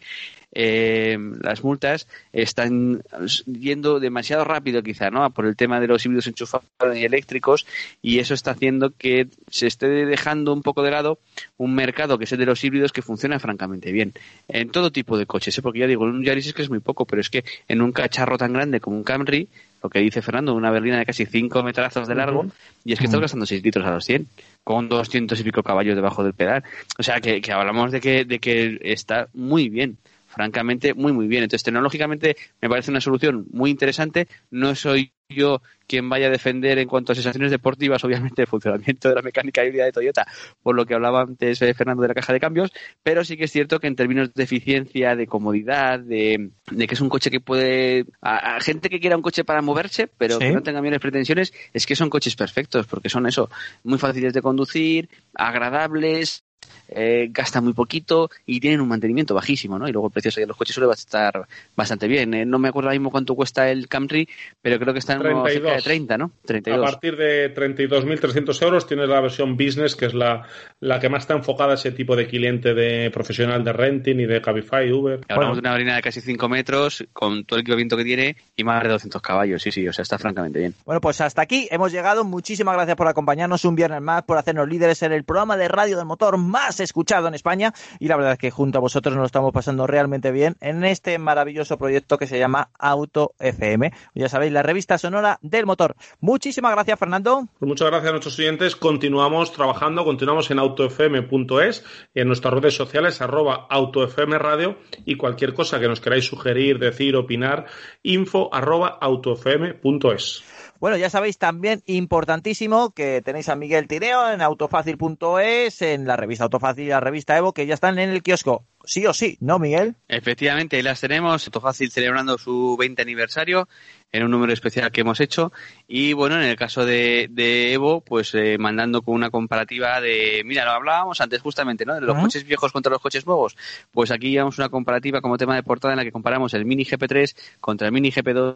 eh, 0.57 1.17
las 1.41 1.63
multas 1.63 2.07
están 2.31 3.03
yendo 3.45 3.99
demasiado 3.99 4.45
rápido 4.45 4.81
quizá, 4.81 5.09
¿no? 5.11 5.29
Por 5.31 5.45
el 5.45 5.57
tema 5.57 5.81
de 5.81 5.87
los 5.87 6.05
híbridos 6.05 6.27
enchufados 6.27 6.65
y 6.95 7.03
eléctricos 7.03 7.67
y 8.01 8.19
eso 8.19 8.33
está 8.33 8.51
haciendo 8.51 8.91
que 8.97 9.27
se 9.49 9.67
esté 9.67 9.87
dejando 9.87 10.53
un 10.53 10.61
poco 10.61 10.81
de 10.81 10.91
lado 10.91 11.19
un 11.57 11.75
mercado 11.75 12.17
que 12.17 12.23
es 12.23 12.31
el 12.31 12.39
de 12.39 12.45
los 12.45 12.63
híbridos 12.63 12.93
que 12.93 13.01
funciona 13.01 13.37
francamente 13.37 13.91
bien 13.91 14.13
en 14.47 14.69
todo 14.69 14.93
tipo 14.93 15.17
de 15.17 15.25
coches, 15.25 15.57
¿eh? 15.57 15.61
porque 15.61 15.79
ya 15.79 15.87
digo, 15.87 16.05
un 16.05 16.23
Yaris 16.23 16.47
es 16.47 16.53
que 16.53 16.61
es 16.61 16.69
muy 16.69 16.79
poco, 16.79 17.05
pero 17.05 17.19
es 17.19 17.29
que 17.29 17.43
en 17.67 17.81
un 17.81 17.91
cacharro 17.91 18.37
tan 18.37 18.53
grande 18.53 18.79
como 18.79 18.95
un 18.95 19.03
Camry 19.03 19.49
lo 19.85 19.89
que 19.89 19.99
dice 19.99 20.21
Fernando, 20.21 20.55
una 20.55 20.71
berlina 20.71 20.97
de 20.97 21.05
casi 21.05 21.25
5 21.25 21.61
metrazos 21.61 22.07
de 22.07 22.15
largo, 22.15 22.47
y 22.83 22.93
es 22.93 22.99
que 22.99 23.05
estás 23.05 23.19
gastando 23.19 23.45
6 23.45 23.63
litros 23.63 23.85
a 23.85 23.91
los 23.91 24.03
100, 24.03 24.27
con 24.63 24.89
200 24.89 25.39
y 25.39 25.43
pico 25.43 25.61
caballos 25.61 25.95
debajo 25.95 26.23
del 26.23 26.33
pedal. 26.33 26.63
O 26.97 27.03
sea, 27.03 27.21
que, 27.21 27.39
que 27.39 27.51
hablamos 27.51 27.91
de 27.91 28.01
que, 28.01 28.25
de 28.25 28.39
que 28.39 28.79
está 28.81 29.27
muy 29.33 29.69
bien 29.69 29.97
francamente 30.35 30.93
muy 30.93 31.13
muy 31.13 31.27
bien. 31.27 31.43
Entonces, 31.43 31.63
tecnológicamente 31.63 32.35
me 32.61 32.69
parece 32.69 32.91
una 32.91 33.01
solución 33.01 33.47
muy 33.51 33.71
interesante. 33.71 34.27
No 34.51 34.75
soy 34.75 35.13
yo 35.29 35.61
quien 35.87 36.09
vaya 36.09 36.27
a 36.27 36.29
defender 36.29 36.77
en 36.79 36.87
cuanto 36.87 37.11
a 37.11 37.15
sensaciones 37.15 37.51
deportivas, 37.51 38.03
obviamente, 38.03 38.41
el 38.41 38.47
funcionamiento 38.47 39.09
de 39.09 39.15
la 39.15 39.21
mecánica 39.21 39.63
híbrida 39.63 39.85
de 39.85 39.91
Toyota, 39.91 40.25
por 40.61 40.75
lo 40.75 40.85
que 40.85 40.95
hablaba 40.95 41.21
antes 41.21 41.61
eh, 41.61 41.73
Fernando 41.73 42.01
de 42.01 42.07
la 42.07 42.13
caja 42.13 42.33
de 42.33 42.39
cambios, 42.39 42.71
pero 43.03 43.23
sí 43.23 43.37
que 43.37 43.45
es 43.45 43.51
cierto 43.51 43.79
que 43.79 43.87
en 43.87 43.95
términos 43.95 44.33
de 44.33 44.43
eficiencia, 44.43 45.15
de 45.15 45.27
comodidad, 45.27 45.99
de, 45.99 46.49
que 46.65 46.93
es 46.93 47.01
un 47.01 47.09
coche 47.09 47.29
que 47.29 47.39
puede. 47.39 48.05
A, 48.21 48.59
gente 48.61 48.89
que 48.89 48.99
quiera 48.99 49.15
un 49.15 49.21
coche 49.21 49.43
para 49.43 49.61
moverse, 49.61 50.07
pero 50.07 50.39
que 50.39 50.51
no 50.51 50.63
tenga 50.63 50.79
mayores 50.79 51.01
pretensiones, 51.01 51.53
es 51.73 51.85
que 51.85 51.95
son 51.95 52.09
coches 52.09 52.35
perfectos, 52.35 52.87
porque 52.87 53.09
son 53.09 53.27
eso, 53.27 53.49
muy 53.83 53.99
fáciles 53.99 54.33
de 54.33 54.41
conducir, 54.41 55.09
agradables, 55.35 56.44
eh, 56.87 57.29
gastan 57.31 57.63
muy 57.63 57.73
poquito 57.73 58.29
y 58.45 58.59
tienen 58.59 58.81
un 58.81 58.87
mantenimiento 58.87 59.33
bajísimo, 59.33 59.79
¿no? 59.79 59.87
Y 59.87 59.91
luego 59.91 60.07
el 60.07 60.13
precio 60.13 60.31
de 60.39 60.47
los 60.47 60.55
coches 60.55 60.75
suele 60.75 60.91
estar 60.93 61.47
bastante 61.75 62.07
bien. 62.07 62.33
¿eh? 62.33 62.45
No 62.45 62.59
me 62.59 62.69
acuerdo 62.69 62.89
ahora 62.89 62.99
mismo 62.99 63.11
cuánto 63.11 63.35
cuesta 63.35 63.69
el 63.69 63.87
Camry, 63.87 64.27
pero 64.61 64.79
creo 64.79 64.93
que 64.93 64.99
está 64.99 65.13
en 65.13 65.21
32. 65.21 65.75
de 65.75 65.81
30, 65.81 66.17
¿no? 66.17 66.31
32. 66.45 66.87
A 66.87 66.91
partir 66.91 67.17
de 67.17 67.53
32.300 67.53 68.61
euros 68.63 68.87
tienes 68.87 69.09
la 69.09 69.21
versión 69.21 69.57
Business, 69.57 69.95
que 69.95 70.05
es 70.05 70.13
la, 70.13 70.47
la 70.79 70.99
que 70.99 71.09
más 71.09 71.23
está 71.23 71.33
enfocada 71.33 71.71
a 71.71 71.75
ese 71.75 71.91
tipo 71.91 72.15
de 72.15 72.27
cliente 72.27 72.73
de 72.73 73.09
profesional 73.11 73.63
de 73.63 73.73
renting 73.73 74.19
y 74.19 74.25
de 74.25 74.41
Cabify, 74.41 74.91
Uber. 74.91 75.21
Hablamos 75.29 75.57
de 75.57 75.59
una 75.61 75.73
harina 75.73 75.95
de 75.95 76.01
casi 76.01 76.21
5 76.21 76.49
metros, 76.49 77.05
con 77.13 77.45
todo 77.45 77.57
el 77.57 77.61
equipamiento 77.61 77.97
que 77.97 78.03
tiene 78.03 78.35
y 78.55 78.63
más 78.63 78.83
de 78.83 78.89
200 78.89 79.21
caballos. 79.21 79.61
Sí, 79.61 79.71
sí, 79.71 79.87
o 79.87 79.93
sea, 79.93 80.03
está 80.03 80.17
francamente 80.17 80.59
bien. 80.59 80.73
Bueno, 80.85 81.01
pues 81.01 81.19
hasta 81.21 81.41
aquí 81.41 81.67
hemos 81.71 81.91
llegado. 81.91 82.23
Muchísimas 82.23 82.75
gracias 82.75 82.95
por 82.95 83.07
acompañarnos 83.07 83.65
un 83.65 83.75
viernes 83.75 84.01
más, 84.01 84.23
por 84.23 84.37
hacernos 84.37 84.67
líderes 84.67 85.01
en 85.03 85.11
el 85.11 85.23
programa 85.23 85.57
de 85.57 85.67
radio 85.67 85.97
del 85.97 86.05
motor 86.05 86.37
más 86.37 86.54
escuchado 86.79 87.27
en 87.27 87.33
España 87.33 87.73
y 87.99 88.07
la 88.07 88.15
verdad 88.15 88.33
es 88.33 88.39
que 88.39 88.51
junto 88.51 88.77
a 88.77 88.81
vosotros 88.81 89.13
nos 89.15 89.21
lo 89.21 89.25
estamos 89.25 89.53
pasando 89.53 89.87
realmente 89.87 90.31
bien 90.31 90.55
en 90.61 90.83
este 90.83 91.17
maravilloso 91.17 91.77
proyecto 91.77 92.17
que 92.17 92.27
se 92.27 92.39
llama 92.39 92.69
Auto 92.79 93.33
FM. 93.39 93.91
Ya 94.13 94.29
sabéis, 94.29 94.51
la 94.51 94.63
revista 94.63 94.97
sonora 94.97 95.39
del 95.41 95.65
motor. 95.65 95.95
Muchísimas 96.19 96.71
gracias, 96.71 96.99
Fernando. 96.99 97.47
Pues 97.59 97.67
muchas 97.67 97.87
gracias 97.87 98.09
a 98.09 98.11
nuestros 98.11 98.39
oyentes. 98.39 98.75
Continuamos 98.75 99.51
trabajando, 99.51 100.03
continuamos 100.03 100.49
en 100.51 100.59
autofm.es 100.59 101.83
en 102.13 102.27
nuestras 102.27 102.53
redes 102.53 102.75
sociales 102.75 103.21
arroba 103.21 103.67
autofmradio 103.69 104.77
y 105.05 105.15
cualquier 105.15 105.53
cosa 105.53 105.79
que 105.79 105.87
nos 105.87 106.01
queráis 106.01 106.25
sugerir, 106.25 106.79
decir, 106.79 107.15
opinar, 107.15 107.65
info 108.03 108.49
arroba 108.53 108.97
autofm.es. 109.01 110.54
Bueno, 110.79 110.97
ya 110.97 111.09
sabéis 111.09 111.37
también 111.37 111.81
importantísimo 111.85 112.91
que 112.91 113.21
tenéis 113.21 113.49
a 113.49 113.55
Miguel 113.55 113.87
Tireo 113.87 114.31
en 114.31 114.41
autofácil.es, 114.41 115.81
en 115.81 116.05
la 116.05 116.17
revista 116.17 116.43
Autofácil 116.43 116.85
y 116.85 116.89
la 116.89 116.99
revista 116.99 117.37
Evo, 117.37 117.53
que 117.53 117.65
ya 117.65 117.73
están 117.73 117.97
en 117.97 118.09
el 118.09 118.21
kiosco. 118.21 118.65
Sí 118.83 119.05
o 119.07 119.13
sí, 119.13 119.37
¿no, 119.39 119.57
Miguel? 119.57 119.95
Efectivamente, 120.07 120.75
ahí 120.75 120.83
las 120.83 121.01
tenemos. 121.01 121.47
Autofácil 121.47 121.89
celebrando 121.89 122.37
su 122.37 122.75
20 122.77 123.01
aniversario 123.01 123.67
en 124.11 124.23
un 124.23 124.31
número 124.31 124.53
especial 124.53 124.91
que 124.91 125.01
hemos 125.01 125.19
hecho. 125.21 125.51
Y 125.87 126.13
bueno, 126.13 126.35
en 126.35 126.43
el 126.43 126.55
caso 126.55 126.85
de, 126.85 127.27
Evo, 127.73 128.01
pues 128.01 128.35
eh, 128.35 128.57
mandando 128.59 129.01
con 129.01 129.15
una 129.15 129.31
comparativa 129.31 129.99
de, 130.01 130.43
mira, 130.45 130.65
lo 130.65 130.71
hablábamos 130.71 131.19
antes 131.21 131.41
justamente, 131.41 131.85
¿no? 131.85 131.95
De 131.95 132.01
los 132.01 132.17
coches 132.17 132.45
viejos 132.45 132.71
contra 132.71 132.91
los 132.91 133.01
coches 133.01 133.25
nuevos. 133.25 133.57
Pues 133.91 134.11
aquí 134.11 134.29
llevamos 134.29 134.57
una 134.57 134.69
comparativa 134.69 135.21
como 135.21 135.37
tema 135.37 135.55
de 135.55 135.63
portada 135.63 135.93
en 135.93 135.97
la 135.97 136.03
que 136.03 136.11
comparamos 136.11 136.53
el 136.53 136.65
Mini 136.65 136.85
GP3 136.85 137.35
contra 137.59 137.87
el 137.87 137.93
Mini 137.93 138.11
GP2 138.11 138.55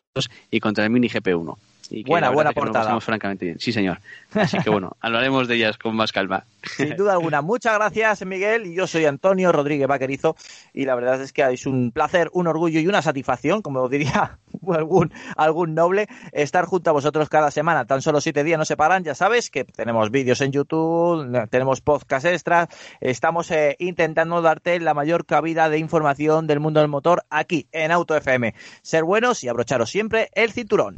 y 0.51 0.59
contra 0.59 0.83
el 0.83 0.91
Mini 0.91 1.09
GP1 1.09 1.57
buena, 2.05 2.29
buena 2.29 2.51
portada. 2.51 2.99
francamente 2.99 3.45
bien. 3.45 3.59
Sí, 3.59 3.71
señor. 3.71 3.99
Así 4.33 4.57
que 4.59 4.69
bueno, 4.69 4.95
hablaremos 5.01 5.47
de 5.47 5.55
ellas 5.55 5.77
con 5.77 5.95
más 5.95 6.11
calma. 6.11 6.45
Sin 6.63 6.95
duda 6.95 7.13
alguna. 7.13 7.41
Muchas 7.41 7.73
gracias, 7.75 8.25
Miguel. 8.25 8.67
Y 8.67 8.75
yo 8.75 8.87
soy 8.87 9.05
Antonio 9.05 9.51
Rodríguez 9.51 9.87
Vaquerizo. 9.87 10.35
Y 10.73 10.85
la 10.85 10.95
verdad 10.95 11.21
es 11.21 11.33
que 11.33 11.43
es 11.43 11.65
un 11.65 11.91
placer, 11.91 12.29
un 12.33 12.47
orgullo 12.47 12.79
y 12.79 12.87
una 12.87 13.01
satisfacción, 13.01 13.61
como 13.61 13.87
diría 13.89 14.37
algún, 14.67 15.11
algún 15.35 15.73
noble, 15.73 16.07
estar 16.31 16.65
junto 16.65 16.89
a 16.89 16.93
vosotros 16.93 17.29
cada 17.29 17.51
semana. 17.51 17.85
Tan 17.85 18.01
solo 18.01 18.21
siete 18.21 18.43
días 18.43 18.59
no 18.59 18.65
se 18.65 18.77
paran. 18.77 19.03
Ya 19.03 19.15
sabes 19.15 19.49
que 19.49 19.63
tenemos 19.63 20.11
vídeos 20.11 20.41
en 20.41 20.51
YouTube, 20.51 21.47
tenemos 21.49 21.81
podcast 21.81 22.25
extras. 22.25 22.67
Estamos 22.99 23.49
eh, 23.51 23.75
intentando 23.79 24.41
darte 24.41 24.79
la 24.79 24.93
mayor 24.93 25.25
cabida 25.25 25.69
de 25.69 25.79
información 25.79 26.47
del 26.47 26.59
mundo 26.59 26.79
del 26.81 26.89
motor 26.89 27.23
aquí 27.29 27.67
en 27.71 27.91
Auto 27.91 28.15
FM. 28.15 28.53
Ser 28.81 29.03
buenos 29.03 29.43
y 29.43 29.47
abrocharos 29.47 29.89
siempre 29.89 30.29
el 30.33 30.51
cinturón. 30.51 30.97